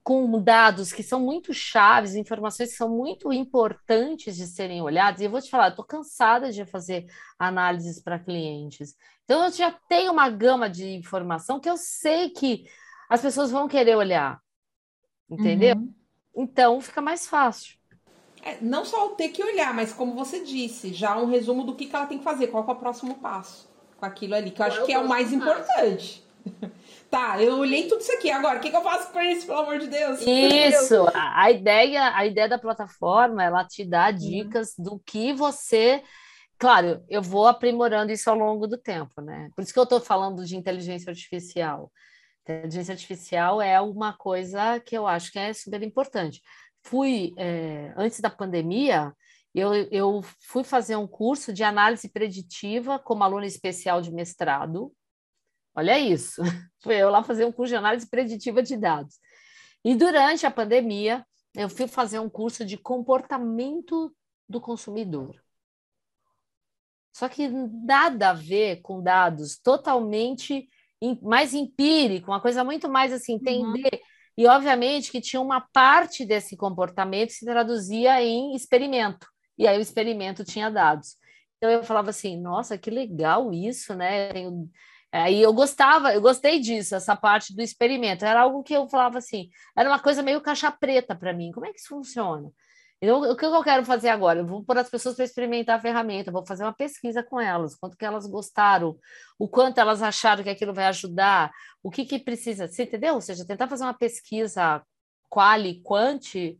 com 0.09 0.41
dados 0.41 0.91
que 0.91 1.03
são 1.03 1.19
muito 1.19 1.53
chaves, 1.53 2.15
informações 2.15 2.71
que 2.71 2.77
são 2.77 2.89
muito 2.89 3.31
importantes 3.31 4.35
de 4.35 4.47
serem 4.47 4.81
olhadas. 4.81 5.21
E 5.21 5.25
eu 5.25 5.29
vou 5.29 5.39
te 5.39 5.51
falar, 5.51 5.69
estou 5.69 5.85
cansada 5.85 6.51
de 6.51 6.65
fazer 6.65 7.05
análises 7.37 8.01
para 8.01 8.17
clientes. 8.17 8.95
Então, 9.23 9.45
eu 9.45 9.51
já 9.51 9.69
tenho 9.87 10.11
uma 10.11 10.27
gama 10.27 10.67
de 10.67 10.95
informação 10.95 11.59
que 11.59 11.69
eu 11.69 11.77
sei 11.77 12.31
que 12.31 12.65
as 13.07 13.21
pessoas 13.21 13.51
vão 13.51 13.67
querer 13.67 13.95
olhar. 13.95 14.41
Entendeu? 15.29 15.75
Uhum. 15.75 15.93
Então, 16.35 16.81
fica 16.81 17.01
mais 17.01 17.27
fácil. 17.27 17.77
É, 18.41 18.57
não 18.61 18.83
só 18.83 19.09
ter 19.09 19.29
que 19.29 19.43
olhar, 19.43 19.75
mas 19.75 19.93
como 19.93 20.15
você 20.15 20.43
disse, 20.43 20.91
já 20.91 21.19
um 21.19 21.27
resumo 21.27 21.63
do 21.63 21.75
que, 21.75 21.85
que 21.85 21.95
ela 21.95 22.07
tem 22.07 22.17
que 22.17 22.23
fazer, 22.23 22.47
qual 22.47 22.67
é 22.67 22.71
o 22.71 22.75
próximo 22.75 23.13
passo 23.19 23.69
com 23.95 24.05
aquilo 24.07 24.33
ali, 24.33 24.49
que 24.49 24.59
eu 24.59 24.65
acho 24.65 24.81
é 24.81 24.85
que 24.87 24.91
é 24.91 24.97
o 24.97 25.07
mais 25.07 25.25
passo? 25.25 25.35
importante. 25.35 26.27
Tá, 27.09 27.41
eu 27.41 27.57
olhei 27.57 27.87
tudo 27.87 28.01
isso 28.01 28.11
aqui. 28.13 28.29
Agora, 28.29 28.59
o 28.59 28.61
que, 28.61 28.69
que 28.69 28.75
eu 28.75 28.83
faço 28.83 29.11
com 29.11 29.19
isso, 29.19 29.47
pelo 29.47 29.59
amor 29.59 29.79
de 29.79 29.87
Deus? 29.87 30.21
Isso, 30.21 31.07
a, 31.15 31.49
ideia, 31.49 32.15
a 32.15 32.25
ideia 32.25 32.47
da 32.47 32.59
plataforma, 32.59 33.43
ela 33.43 33.65
te 33.65 33.83
dá 33.83 34.09
uhum. 34.09 34.15
dicas 34.15 34.75
uhum. 34.77 34.83
do 34.83 34.99
que 34.99 35.33
você. 35.33 36.03
Claro, 36.57 37.03
eu 37.09 37.21
vou 37.21 37.47
aprimorando 37.47 38.11
isso 38.11 38.29
ao 38.29 38.37
longo 38.37 38.67
do 38.67 38.77
tempo, 38.77 39.21
né? 39.21 39.49
Por 39.55 39.63
isso 39.63 39.73
que 39.73 39.79
eu 39.79 39.83
estou 39.83 39.99
falando 39.99 40.45
de 40.45 40.55
inteligência 40.55 41.09
artificial. 41.09 41.91
Inteligência 42.43 42.91
artificial 42.93 43.61
é 43.61 43.79
uma 43.81 44.13
coisa 44.13 44.79
que 44.79 44.95
eu 44.95 45.07
acho 45.07 45.31
que 45.31 45.39
é 45.39 45.51
super 45.53 45.81
importante. 45.81 46.41
Fui, 46.83 47.33
é, 47.37 47.91
antes 47.97 48.19
da 48.19 48.29
pandemia, 48.29 49.13
eu, 49.53 49.73
eu 49.91 50.21
fui 50.41 50.63
fazer 50.63 50.95
um 50.95 51.07
curso 51.07 51.51
de 51.51 51.63
análise 51.63 52.07
preditiva 52.07 52.99
como 52.99 53.23
aluna 53.23 53.45
especial 53.45 54.01
de 54.01 54.11
mestrado, 54.11 54.91
Olha 55.75 55.97
isso. 55.97 56.41
Fui 56.81 56.95
eu 56.95 57.09
lá 57.09 57.23
fazer 57.23 57.45
um 57.45 57.51
curso 57.51 57.69
de 57.69 57.75
análise 57.75 58.09
preditiva 58.09 58.61
de 58.61 58.77
dados. 58.77 59.15
E 59.83 59.95
durante 59.95 60.45
a 60.45 60.51
pandemia, 60.51 61.25
eu 61.55 61.69
fui 61.69 61.87
fazer 61.87 62.19
um 62.19 62.29
curso 62.29 62.65
de 62.65 62.77
comportamento 62.77 64.13
do 64.47 64.59
consumidor. 64.59 65.41
Só 67.13 67.27
que 67.29 67.47
nada 67.47 68.29
a 68.29 68.33
ver 68.33 68.81
com 68.81 69.01
dados 69.01 69.57
totalmente 69.57 70.69
mais 71.21 71.53
empírico, 71.53 72.31
uma 72.31 72.41
coisa 72.41 72.63
muito 72.63 72.89
mais 72.89 73.13
assim, 73.13 73.33
uhum. 73.33 73.39
entender 73.39 73.89
uhum. 73.93 73.99
E, 74.39 74.47
obviamente, 74.47 75.11
que 75.11 75.19
tinha 75.19 75.41
uma 75.41 75.59
parte 75.59 76.25
desse 76.25 76.55
comportamento 76.55 77.27
que 77.27 77.33
se 77.33 77.45
traduzia 77.45 78.23
em 78.23 78.55
experimento. 78.55 79.27
E 79.57 79.67
aí 79.67 79.77
o 79.77 79.81
experimento 79.81 80.45
tinha 80.45 80.71
dados. 80.71 81.17
Então 81.57 81.69
eu 81.69 81.83
falava 81.83 82.11
assim, 82.11 82.39
nossa, 82.39 82.77
que 82.77 82.89
legal 82.89 83.51
isso, 83.51 83.93
né? 83.93 84.29
Aí 85.11 85.41
eu 85.41 85.51
gostava, 85.53 86.13
eu 86.13 86.21
gostei 86.21 86.59
disso, 86.59 86.95
essa 86.95 87.15
parte 87.15 87.55
do 87.55 87.61
experimento. 87.61 88.25
Era 88.25 88.41
algo 88.41 88.63
que 88.63 88.73
eu 88.73 88.87
falava 88.87 89.17
assim, 89.17 89.49
era 89.75 89.89
uma 89.89 89.99
coisa 89.99 90.21
meio 90.21 90.41
caixa 90.41 90.71
preta 90.71 91.15
para 91.15 91.33
mim. 91.33 91.51
Como 91.51 91.65
é 91.65 91.71
que 91.71 91.79
isso 91.79 91.89
funciona? 91.89 92.51
Então, 93.01 93.21
o 93.21 93.35
que 93.35 93.45
eu 93.45 93.63
quero 93.63 93.85
fazer 93.85 94.09
agora? 94.09 94.39
Eu 94.39 94.45
vou 94.45 94.63
pôr 94.63 94.77
as 94.77 94.89
pessoas 94.89 95.15
para 95.15 95.23
experimentar 95.23 95.77
a 95.77 95.81
ferramenta, 95.81 96.31
vou 96.31 96.45
fazer 96.45 96.63
uma 96.63 96.73
pesquisa 96.73 97.23
com 97.23 97.39
elas, 97.39 97.73
quanto 97.75 97.95
que 97.95 98.03
elas 98.03 98.27
gostaram, 98.27 98.97
o 99.37 99.47
quanto 99.47 99.77
elas 99.77 100.01
acharam 100.01 100.43
que 100.43 100.49
aquilo 100.49 100.73
vai 100.73 100.85
ajudar, 100.87 101.49
o 101.81 101.89
que, 101.89 102.03
que 102.03 102.19
precisa, 102.19 102.67
você 102.67 102.83
entendeu? 102.83 103.15
Ou 103.15 103.21
seja, 103.21 103.47
tentar 103.47 103.69
fazer 103.69 103.85
uma 103.85 103.93
pesquisa 103.93 104.83
quali, 105.29 105.81
quanti, 105.81 106.57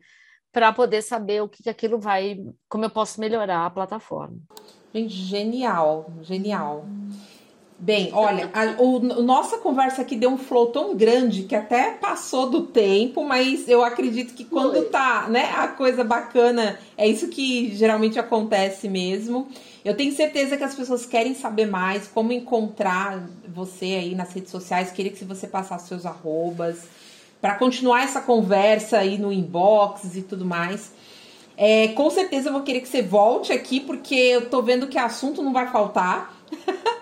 para 0.51 0.71
poder 0.71 1.01
saber 1.01 1.41
o 1.41 1.49
que, 1.49 1.61
que 1.61 1.69
aquilo 1.69 1.99
vai, 1.99 2.39
como 2.69 2.85
eu 2.85 2.89
posso 2.89 3.19
melhorar 3.19 3.65
a 3.65 3.69
plataforma. 3.69 4.37
Gente, 4.93 5.13
genial, 5.13 6.09
genial. 6.21 6.85
Bem, 7.81 8.09
olha, 8.11 8.49
a, 8.53 8.81
o, 8.81 8.99
nossa 8.99 9.57
conversa 9.57 10.01
aqui 10.01 10.17
deu 10.17 10.29
um 10.29 10.37
flow 10.37 10.67
tão 10.67 10.97
grande 10.97 11.43
que 11.43 11.55
até 11.55 11.91
passou 11.91 12.49
do 12.49 12.63
tempo, 12.63 13.23
mas 13.23 13.69
eu 13.69 13.81
acredito 13.81 14.33
que 14.33 14.43
quando 14.43 14.83
tá, 14.89 15.27
né, 15.29 15.49
a 15.55 15.69
coisa 15.69 16.03
bacana, 16.03 16.77
é 16.97 17.07
isso 17.07 17.29
que 17.29 17.73
geralmente 17.73 18.19
acontece 18.19 18.89
mesmo. 18.89 19.47
Eu 19.85 19.95
tenho 19.95 20.13
certeza 20.13 20.57
que 20.57 20.63
as 20.63 20.75
pessoas 20.75 21.05
querem 21.05 21.33
saber 21.33 21.67
mais 21.67 22.05
como 22.05 22.33
encontrar 22.33 23.29
você 23.47 23.85
aí 23.85 24.13
nas 24.13 24.33
redes 24.33 24.51
sociais. 24.51 24.91
Queria 24.91 25.13
que 25.13 25.23
você 25.23 25.47
passasse 25.47 25.87
seus 25.87 26.05
arrobas 26.05 26.83
para 27.39 27.55
continuar 27.55 28.03
essa 28.03 28.19
conversa 28.19 28.97
aí 28.97 29.17
no 29.17 29.31
inbox 29.31 30.17
e 30.17 30.21
tudo 30.21 30.43
mais. 30.43 30.91
É, 31.55 31.87
com 31.89 32.09
certeza 32.09 32.49
eu 32.49 32.53
vou 32.53 32.61
querer 32.61 32.81
que 32.81 32.89
você 32.89 33.01
volte 33.01 33.53
aqui, 33.53 33.79
porque 33.79 34.15
eu 34.15 34.49
tô 34.49 34.61
vendo 34.61 34.87
que 34.87 34.97
assunto 34.97 35.41
não 35.41 35.53
vai 35.53 35.71
faltar. 35.71 36.37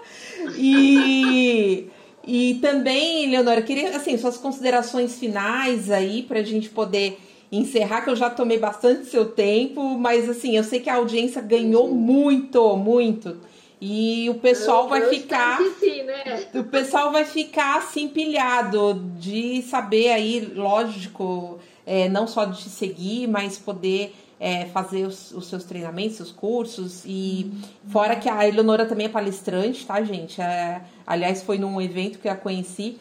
E, 0.55 1.87
e 2.25 2.55
também, 2.55 3.29
Leonora, 3.29 3.61
queria 3.61 3.95
assim, 3.95 4.17
suas 4.17 4.37
considerações 4.37 5.17
finais 5.19 5.89
aí 5.91 6.23
para 6.23 6.39
a 6.39 6.43
gente 6.43 6.69
poder 6.69 7.19
encerrar, 7.51 8.01
que 8.01 8.09
eu 8.09 8.15
já 8.15 8.29
tomei 8.29 8.57
bastante 8.57 9.05
seu 9.05 9.25
tempo, 9.25 9.97
mas 9.97 10.29
assim, 10.29 10.57
eu 10.57 10.63
sei 10.63 10.79
que 10.79 10.89
a 10.89 10.95
audiência 10.95 11.41
ganhou 11.41 11.89
muito, 11.89 12.75
muito. 12.75 13.37
E 13.79 14.27
o 14.29 14.35
pessoal 14.35 14.83
eu, 14.83 14.89
vai 14.89 15.03
eu 15.03 15.09
ficar. 15.09 15.59
Sim, 15.79 16.03
né? 16.03 16.47
O 16.55 16.63
pessoal 16.63 17.11
vai 17.11 17.25
ficar 17.25 17.77
assim 17.77 18.07
pilhado 18.07 18.95
de 19.19 19.61
saber 19.61 20.09
aí, 20.09 20.51
lógico, 20.55 21.59
é, 21.85 22.09
não 22.09 22.27
só 22.27 22.45
de 22.45 22.63
te 22.63 22.69
seguir, 22.69 23.27
mas 23.27 23.57
poder 23.57 24.13
é, 24.39 24.65
fazer 24.65 25.05
os, 25.05 25.31
os, 25.31 25.47
seus 25.47 25.64
treinamentos, 25.64 26.18
seus 26.18 26.31
cursos. 26.31 27.03
E 27.05 27.51
fora 27.89 28.15
que 28.15 28.30
a 28.30 28.47
Eleonora 28.47 28.85
também 28.85 29.07
é 29.07 29.09
palestrante, 29.09 29.85
tá, 29.85 30.01
gente? 30.03 30.41
É, 30.41 30.81
aliás, 31.05 31.43
foi 31.43 31.57
num 31.57 31.81
evento 31.81 32.19
que 32.19 32.27
eu 32.27 32.31
a 32.31 32.35
conheci. 32.35 32.97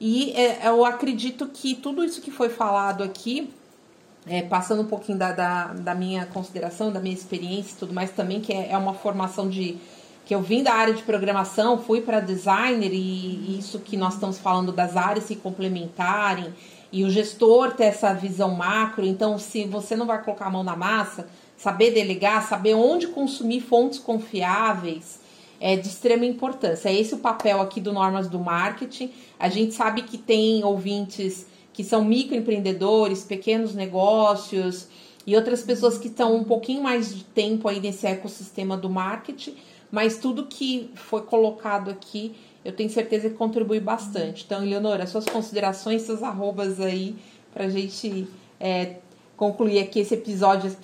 E 0.00 0.32
é, 0.32 0.68
eu 0.68 0.84
acredito 0.84 1.46
que 1.46 1.74
tudo 1.74 2.04
isso 2.04 2.20
que 2.20 2.30
foi 2.30 2.48
falado 2.48 3.02
aqui, 3.02 3.50
é, 4.26 4.42
passando 4.42 4.82
um 4.82 4.86
pouquinho 4.86 5.18
da, 5.18 5.32
da, 5.32 5.66
da, 5.72 5.94
minha 5.94 6.26
consideração, 6.26 6.92
da 6.92 7.00
minha 7.00 7.14
experiência 7.14 7.74
e 7.74 7.78
tudo 7.78 7.94
mais 7.94 8.10
também, 8.10 8.40
que 8.40 8.52
é, 8.52 8.72
é 8.72 8.78
uma 8.78 8.94
formação 8.94 9.48
de 9.48 9.78
que 10.26 10.34
eu 10.34 10.40
vim 10.40 10.62
da 10.62 10.72
área 10.72 10.94
de 10.94 11.02
programação, 11.02 11.78
fui 11.78 12.00
para 12.00 12.18
designer 12.18 12.90
e 12.92 13.58
isso 13.58 13.78
que 13.78 13.94
nós 13.94 14.14
estamos 14.14 14.38
falando 14.38 14.72
das 14.72 14.96
áreas 14.96 15.24
se 15.26 15.36
complementarem 15.36 16.52
e 16.94 17.02
o 17.02 17.10
gestor 17.10 17.72
ter 17.72 17.86
essa 17.86 18.14
visão 18.14 18.54
macro. 18.54 19.04
Então, 19.04 19.36
se 19.36 19.64
você 19.64 19.96
não 19.96 20.06
vai 20.06 20.22
colocar 20.22 20.46
a 20.46 20.50
mão 20.50 20.62
na 20.62 20.76
massa, 20.76 21.26
saber 21.56 21.90
delegar, 21.90 22.48
saber 22.48 22.74
onde 22.74 23.08
consumir 23.08 23.62
fontes 23.62 23.98
confiáveis 23.98 25.18
é 25.60 25.74
de 25.74 25.88
extrema 25.88 26.24
importância. 26.24 26.88
É 26.88 26.94
esse 26.94 27.12
o 27.12 27.18
papel 27.18 27.60
aqui 27.60 27.80
do 27.80 27.92
Normas 27.92 28.28
do 28.28 28.38
Marketing. 28.38 29.10
A 29.40 29.48
gente 29.48 29.74
sabe 29.74 30.02
que 30.02 30.16
tem 30.16 30.62
ouvintes 30.62 31.48
que 31.72 31.82
são 31.82 32.04
microempreendedores, 32.04 33.24
pequenos 33.24 33.74
negócios 33.74 34.86
e 35.26 35.34
outras 35.34 35.62
pessoas 35.62 35.98
que 35.98 36.06
estão 36.06 36.36
um 36.36 36.44
pouquinho 36.44 36.80
mais 36.80 37.12
de 37.12 37.24
tempo 37.24 37.66
aí 37.66 37.80
nesse 37.80 38.06
ecossistema 38.06 38.76
do 38.76 38.88
marketing, 38.88 39.56
mas 39.90 40.16
tudo 40.16 40.46
que 40.46 40.92
foi 40.94 41.22
colocado 41.22 41.90
aqui 41.90 42.36
eu 42.64 42.74
tenho 42.74 42.88
certeza 42.88 43.28
que 43.28 43.36
contribui 43.36 43.78
bastante. 43.78 44.44
Então, 44.44 44.62
Eleonora, 44.62 45.06
suas 45.06 45.26
considerações, 45.26 46.02
seus 46.02 46.22
arrobas 46.22 46.80
aí, 46.80 47.16
para 47.52 47.66
a 47.66 47.68
gente 47.68 48.26
é, 48.58 48.96
concluir 49.36 49.80
aqui 49.80 50.00
esse 50.00 50.14
episódio. 50.14 50.74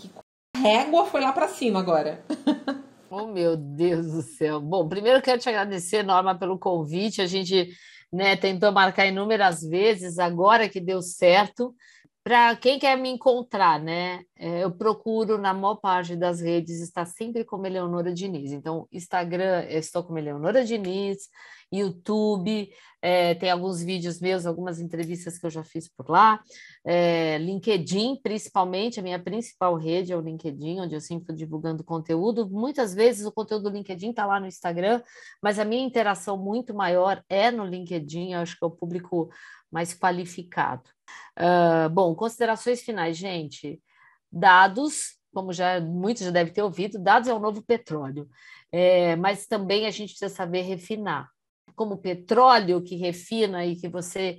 A 0.56 0.58
régua 0.58 1.06
foi 1.06 1.20
lá 1.20 1.32
para 1.32 1.48
cima 1.48 1.80
agora. 1.80 2.22
Oh, 3.12 3.26
meu 3.26 3.56
Deus 3.56 4.12
do 4.12 4.22
céu. 4.22 4.60
Bom, 4.60 4.88
primeiro 4.88 5.20
quero 5.20 5.40
te 5.40 5.48
agradecer, 5.48 6.04
Norma, 6.04 6.38
pelo 6.38 6.56
convite. 6.56 7.20
A 7.20 7.26
gente 7.26 7.68
né, 8.12 8.36
tentou 8.36 8.70
marcar 8.70 9.04
inúmeras 9.04 9.62
vezes, 9.62 10.20
agora 10.20 10.68
que 10.68 10.80
deu 10.80 11.02
certo. 11.02 11.74
Para 12.22 12.54
quem 12.54 12.78
quer 12.78 12.96
me 12.96 13.08
encontrar, 13.08 13.80
né? 13.80 14.22
É, 14.36 14.62
eu 14.62 14.70
procuro 14.70 15.38
na 15.38 15.52
maior 15.52 15.74
parte 15.76 16.14
das 16.14 16.40
redes 16.40 16.80
estar 16.80 17.04
sempre 17.04 17.44
como 17.44 17.66
Eleonora 17.66 18.14
Diniz. 18.14 18.52
Então, 18.52 18.86
Instagram, 18.92 19.64
estou 19.68 20.04
como 20.04 20.18
Eleonora 20.18 20.64
Diniz, 20.64 21.28
YouTube, 21.72 22.70
é, 23.02 23.34
tem 23.34 23.50
alguns 23.50 23.82
vídeos 23.82 24.20
meus, 24.20 24.44
algumas 24.44 24.80
entrevistas 24.80 25.38
que 25.38 25.46
eu 25.46 25.50
já 25.50 25.64
fiz 25.64 25.88
por 25.88 26.10
lá, 26.10 26.42
é, 26.84 27.38
LinkedIn, 27.38 28.20
principalmente, 28.22 29.00
a 29.00 29.02
minha 29.02 29.18
principal 29.18 29.74
rede 29.76 30.12
é 30.12 30.16
o 30.16 30.20
LinkedIn, 30.20 30.80
onde 30.80 30.94
eu 30.94 31.00
sempre 31.00 31.22
estou 31.22 31.36
divulgando 31.36 31.84
conteúdo. 31.84 32.48
Muitas 32.50 32.94
vezes 32.94 33.24
o 33.24 33.32
conteúdo 33.32 33.70
do 33.70 33.76
LinkedIn 33.76 34.10
está 34.10 34.26
lá 34.26 34.38
no 34.38 34.46
Instagram, 34.46 35.02
mas 35.42 35.58
a 35.58 35.64
minha 35.64 35.84
interação 35.84 36.36
muito 36.36 36.74
maior 36.74 37.22
é 37.28 37.50
no 37.50 37.64
LinkedIn, 37.64 38.32
eu 38.32 38.40
acho 38.40 38.58
que 38.58 38.64
é 38.64 38.68
o 38.68 38.70
público 38.70 39.30
mais 39.70 39.94
qualificado. 39.94 40.90
Uh, 41.38 41.88
bom, 41.90 42.14
considerações 42.14 42.82
finais, 42.82 43.16
gente. 43.16 43.80
Dados, 44.30 45.18
como 45.32 45.52
já 45.52 45.80
muitos 45.80 46.24
já 46.24 46.30
devem 46.30 46.52
ter 46.52 46.62
ouvido, 46.62 46.98
dados 46.98 47.28
é 47.28 47.34
o 47.34 47.38
novo 47.38 47.62
petróleo. 47.62 48.28
É, 48.72 49.16
mas 49.16 49.46
também 49.46 49.86
a 49.86 49.90
gente 49.90 50.10
precisa 50.10 50.32
saber 50.34 50.62
refinar 50.62 51.28
como 51.74 51.98
petróleo 51.98 52.82
que 52.82 52.96
refina 52.96 53.64
e 53.64 53.76
que 53.76 53.88
você, 53.88 54.38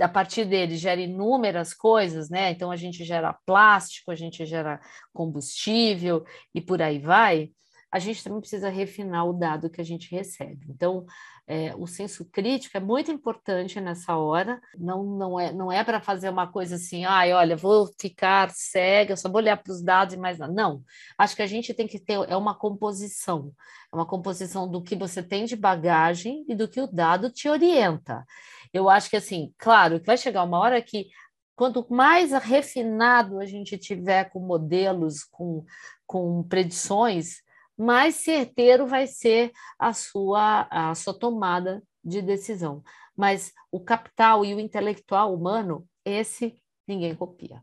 a 0.00 0.08
partir 0.08 0.44
dele, 0.44 0.76
gera 0.76 1.00
inúmeras 1.00 1.74
coisas, 1.74 2.30
né? 2.30 2.50
Então 2.50 2.70
a 2.70 2.76
gente 2.76 3.04
gera 3.04 3.36
plástico, 3.46 4.10
a 4.10 4.14
gente 4.14 4.44
gera 4.46 4.80
combustível 5.12 6.24
e 6.54 6.60
por 6.60 6.80
aí 6.82 6.98
vai. 6.98 7.50
A 7.90 7.98
gente 7.98 8.22
também 8.22 8.40
precisa 8.40 8.68
refinar 8.68 9.26
o 9.26 9.32
dado 9.32 9.70
que 9.70 9.80
a 9.80 9.84
gente 9.84 10.10
recebe. 10.10 10.66
Então, 10.68 11.06
é, 11.48 11.72
o 11.76 11.86
senso 11.86 12.24
crítico 12.24 12.76
é 12.76 12.80
muito 12.80 13.10
importante 13.10 13.80
nessa 13.80 14.16
hora. 14.16 14.60
Não, 14.76 15.04
não 15.04 15.38
é, 15.38 15.52
não 15.52 15.70
é 15.70 15.84
para 15.84 16.00
fazer 16.00 16.28
uma 16.28 16.50
coisa 16.50 16.74
assim, 16.74 17.04
ai, 17.04 17.32
olha, 17.32 17.56
vou 17.56 17.88
ficar 18.00 18.50
cega, 18.50 19.16
só 19.16 19.28
vou 19.28 19.40
olhar 19.40 19.56
para 19.56 19.72
os 19.72 19.80
dados 19.80 20.14
e 20.14 20.16
mais 20.16 20.38
nada. 20.38 20.52
Não. 20.52 20.82
Acho 21.16 21.36
que 21.36 21.42
a 21.42 21.46
gente 21.46 21.72
tem 21.72 21.86
que 21.86 22.00
ter 22.00 22.14
é 22.28 22.36
uma 22.36 22.54
composição, 22.54 23.52
é 23.92 23.96
uma 23.96 24.06
composição 24.06 24.68
do 24.68 24.82
que 24.82 24.96
você 24.96 25.22
tem 25.22 25.44
de 25.44 25.54
bagagem 25.54 26.44
e 26.48 26.54
do 26.54 26.66
que 26.66 26.80
o 26.80 26.88
dado 26.88 27.30
te 27.30 27.48
orienta. 27.48 28.24
Eu 28.72 28.90
acho 28.90 29.08
que 29.08 29.16
assim, 29.16 29.54
claro, 29.56 30.00
que 30.00 30.06
vai 30.06 30.16
chegar 30.16 30.42
uma 30.42 30.58
hora 30.58 30.82
que 30.82 31.06
quanto 31.54 31.86
mais 31.88 32.32
refinado 32.32 33.38
a 33.38 33.46
gente 33.46 33.78
tiver 33.78 34.24
com 34.30 34.40
modelos, 34.40 35.22
com, 35.24 35.64
com 36.06 36.42
predições, 36.42 37.45
mais 37.76 38.16
certeiro 38.16 38.86
vai 38.86 39.06
ser 39.06 39.52
a 39.78 39.92
sua, 39.92 40.66
a 40.70 40.94
sua 40.94 41.14
tomada 41.14 41.82
de 42.02 42.22
decisão. 42.22 42.82
Mas 43.16 43.52
o 43.70 43.80
capital 43.80 44.44
e 44.44 44.54
o 44.54 44.60
intelectual 44.60 45.34
humano, 45.34 45.86
esse 46.04 46.54
ninguém 46.86 47.14
copia. 47.14 47.62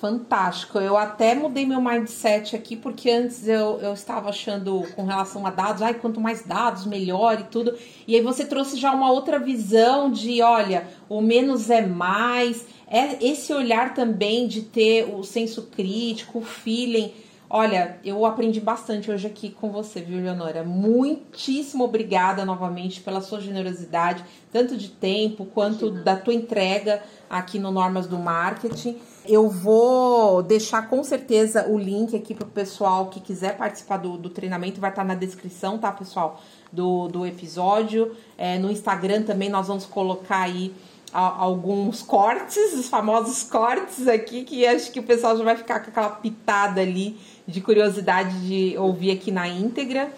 Fantástico. 0.00 0.78
Eu 0.78 0.96
até 0.96 1.34
mudei 1.34 1.64
meu 1.64 1.80
mindset 1.80 2.56
aqui, 2.56 2.76
porque 2.76 3.08
antes 3.08 3.46
eu, 3.46 3.78
eu 3.80 3.92
estava 3.92 4.28
achando 4.28 4.82
com 4.96 5.04
relação 5.04 5.46
a 5.46 5.50
dados, 5.50 5.80
ai, 5.80 5.94
quanto 5.94 6.20
mais 6.20 6.42
dados, 6.42 6.86
melhor 6.86 7.40
e 7.40 7.44
tudo. 7.44 7.78
E 8.06 8.16
aí 8.16 8.20
você 8.20 8.44
trouxe 8.44 8.76
já 8.76 8.92
uma 8.92 9.12
outra 9.12 9.38
visão 9.38 10.10
de, 10.10 10.42
olha, 10.42 10.88
o 11.08 11.20
menos 11.20 11.70
é 11.70 11.86
mais. 11.86 12.66
É 12.88 13.24
esse 13.24 13.52
olhar 13.52 13.94
também 13.94 14.48
de 14.48 14.62
ter 14.62 15.14
o 15.14 15.22
senso 15.22 15.68
crítico, 15.68 16.40
o 16.40 16.44
feeling 16.44 17.12
Olha, 17.52 17.98
eu 18.04 18.24
aprendi 18.24 18.60
bastante 18.60 19.10
hoje 19.10 19.26
aqui 19.26 19.50
com 19.50 19.72
você, 19.72 20.00
viu, 20.00 20.22
Leonora? 20.22 20.62
Muitíssimo 20.62 21.82
obrigada 21.82 22.44
novamente 22.44 23.00
pela 23.00 23.20
sua 23.20 23.40
generosidade, 23.40 24.24
tanto 24.52 24.76
de 24.76 24.88
tempo 24.88 25.44
quanto 25.46 25.90
da 25.90 26.14
tua 26.14 26.32
entrega 26.32 27.02
aqui 27.28 27.58
no 27.58 27.72
Normas 27.72 28.06
do 28.06 28.16
Marketing. 28.16 29.00
Eu 29.26 29.48
vou 29.48 30.44
deixar 30.44 30.88
com 30.88 31.02
certeza 31.02 31.66
o 31.66 31.76
link 31.76 32.14
aqui 32.14 32.36
para 32.36 32.46
o 32.46 32.50
pessoal 32.50 33.08
que 33.08 33.18
quiser 33.18 33.56
participar 33.56 33.96
do, 33.96 34.16
do 34.16 34.30
treinamento, 34.30 34.80
vai 34.80 34.90
estar 34.90 35.04
na 35.04 35.16
descrição, 35.16 35.76
tá, 35.76 35.90
pessoal? 35.90 36.40
Do, 36.72 37.08
do 37.08 37.26
episódio. 37.26 38.14
É, 38.38 38.60
no 38.60 38.70
Instagram 38.70 39.24
também 39.24 39.48
nós 39.48 39.66
vamos 39.66 39.86
colocar 39.86 40.42
aí 40.42 40.72
alguns 41.12 42.02
cortes, 42.02 42.72
os 42.74 42.88
famosos 42.88 43.42
cortes 43.42 44.06
aqui, 44.06 44.44
que 44.44 44.64
acho 44.64 44.92
que 44.92 45.00
o 45.00 45.02
pessoal 45.02 45.36
já 45.36 45.42
vai 45.42 45.56
ficar 45.56 45.80
com 45.80 45.90
aquela 45.90 46.10
pitada 46.10 46.80
ali 46.80 47.18
de 47.50 47.60
curiosidade 47.60 48.46
de 48.46 48.78
ouvir 48.78 49.10
aqui 49.10 49.30
na 49.30 49.48
íntegra. 49.48 50.10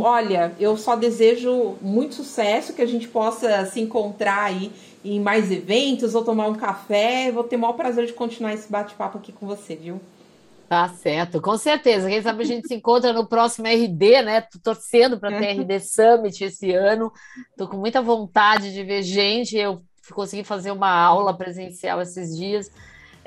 Olha, 0.00 0.54
eu 0.58 0.76
só 0.76 0.96
desejo 0.96 1.76
muito 1.82 2.14
sucesso, 2.14 2.72
que 2.72 2.82
a 2.82 2.86
gente 2.86 3.08
possa 3.08 3.64
se 3.66 3.80
encontrar 3.80 4.44
aí 4.44 4.72
em 5.04 5.20
mais 5.20 5.52
eventos 5.52 6.14
ou 6.14 6.24
tomar 6.24 6.48
um 6.48 6.54
café. 6.54 7.30
Vou 7.30 7.44
ter 7.44 7.56
o 7.56 7.58
maior 7.58 7.74
prazer 7.74 8.06
de 8.06 8.12
continuar 8.12 8.54
esse 8.54 8.70
bate-papo 8.70 9.18
aqui 9.18 9.32
com 9.32 9.46
você, 9.46 9.76
viu? 9.76 10.00
Tá 10.68 10.88
certo, 10.88 11.40
com 11.40 11.56
certeza. 11.56 12.08
Quem 12.08 12.20
sabe 12.20 12.42
a 12.42 12.46
gente 12.46 12.66
se 12.66 12.74
encontra 12.74 13.12
no 13.12 13.28
próximo 13.28 13.68
RD, 13.68 14.22
né? 14.22 14.40
Tô 14.40 14.58
torcendo 14.58 15.18
para 15.18 15.38
ter 15.38 15.60
RD 15.60 15.78
Summit 15.80 16.42
esse 16.42 16.72
ano. 16.72 17.12
Tô 17.56 17.68
com 17.68 17.76
muita 17.76 18.02
vontade 18.02 18.72
de 18.72 18.82
ver 18.82 19.02
gente. 19.02 19.56
Eu 19.56 19.82
consegui 20.12 20.42
fazer 20.42 20.72
uma 20.72 20.90
aula 20.90 21.36
presencial 21.36 22.00
esses 22.00 22.36
dias. 22.36 22.70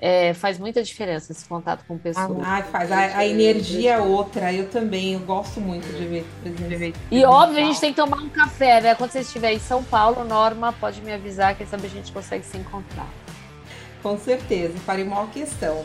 É, 0.02 0.34
faz 0.34 0.58
muita 0.58 0.82
diferença 0.82 1.34
esse 1.34 1.46
contato 1.46 1.84
com 1.86 1.98
pessoas. 1.98 2.40
Ah, 2.42 2.64
faz. 2.64 2.90
A, 2.90 3.18
a, 3.18 3.28
energia 3.28 3.96
é 3.96 4.00
outra. 4.00 4.54
Eu 4.54 4.70
também. 4.70 5.14
Eu 5.14 5.20
gosto 5.20 5.60
muito 5.60 5.86
de 5.94 6.06
ver. 6.06 6.26
De 6.44 6.76
ver 6.76 6.94
e 7.12 7.26
óbvio, 7.26 7.60
a 7.60 7.66
gente 7.66 7.82
tem 7.82 7.92
que 7.92 7.98
tomar 7.98 8.18
um 8.18 8.30
café, 8.30 8.80
né? 8.80 8.96
Quando 8.96 9.12
você 9.12 9.20
estiver 9.20 9.52
em 9.52 9.60
São 9.60 9.84
Paulo, 9.84 10.24
Norma, 10.24 10.72
pode 10.72 11.02
me 11.02 11.12
avisar. 11.12 11.56
Quem 11.56 11.68
sabe 11.68 11.88
a 11.88 11.90
gente 11.90 12.14
consegue 12.14 12.46
se 12.46 12.58
encontrar. 12.58 13.10
Com 14.02 14.18
certeza. 14.18 14.78
Farei 14.86 15.04
uma 15.04 15.28
questão. 15.28 15.84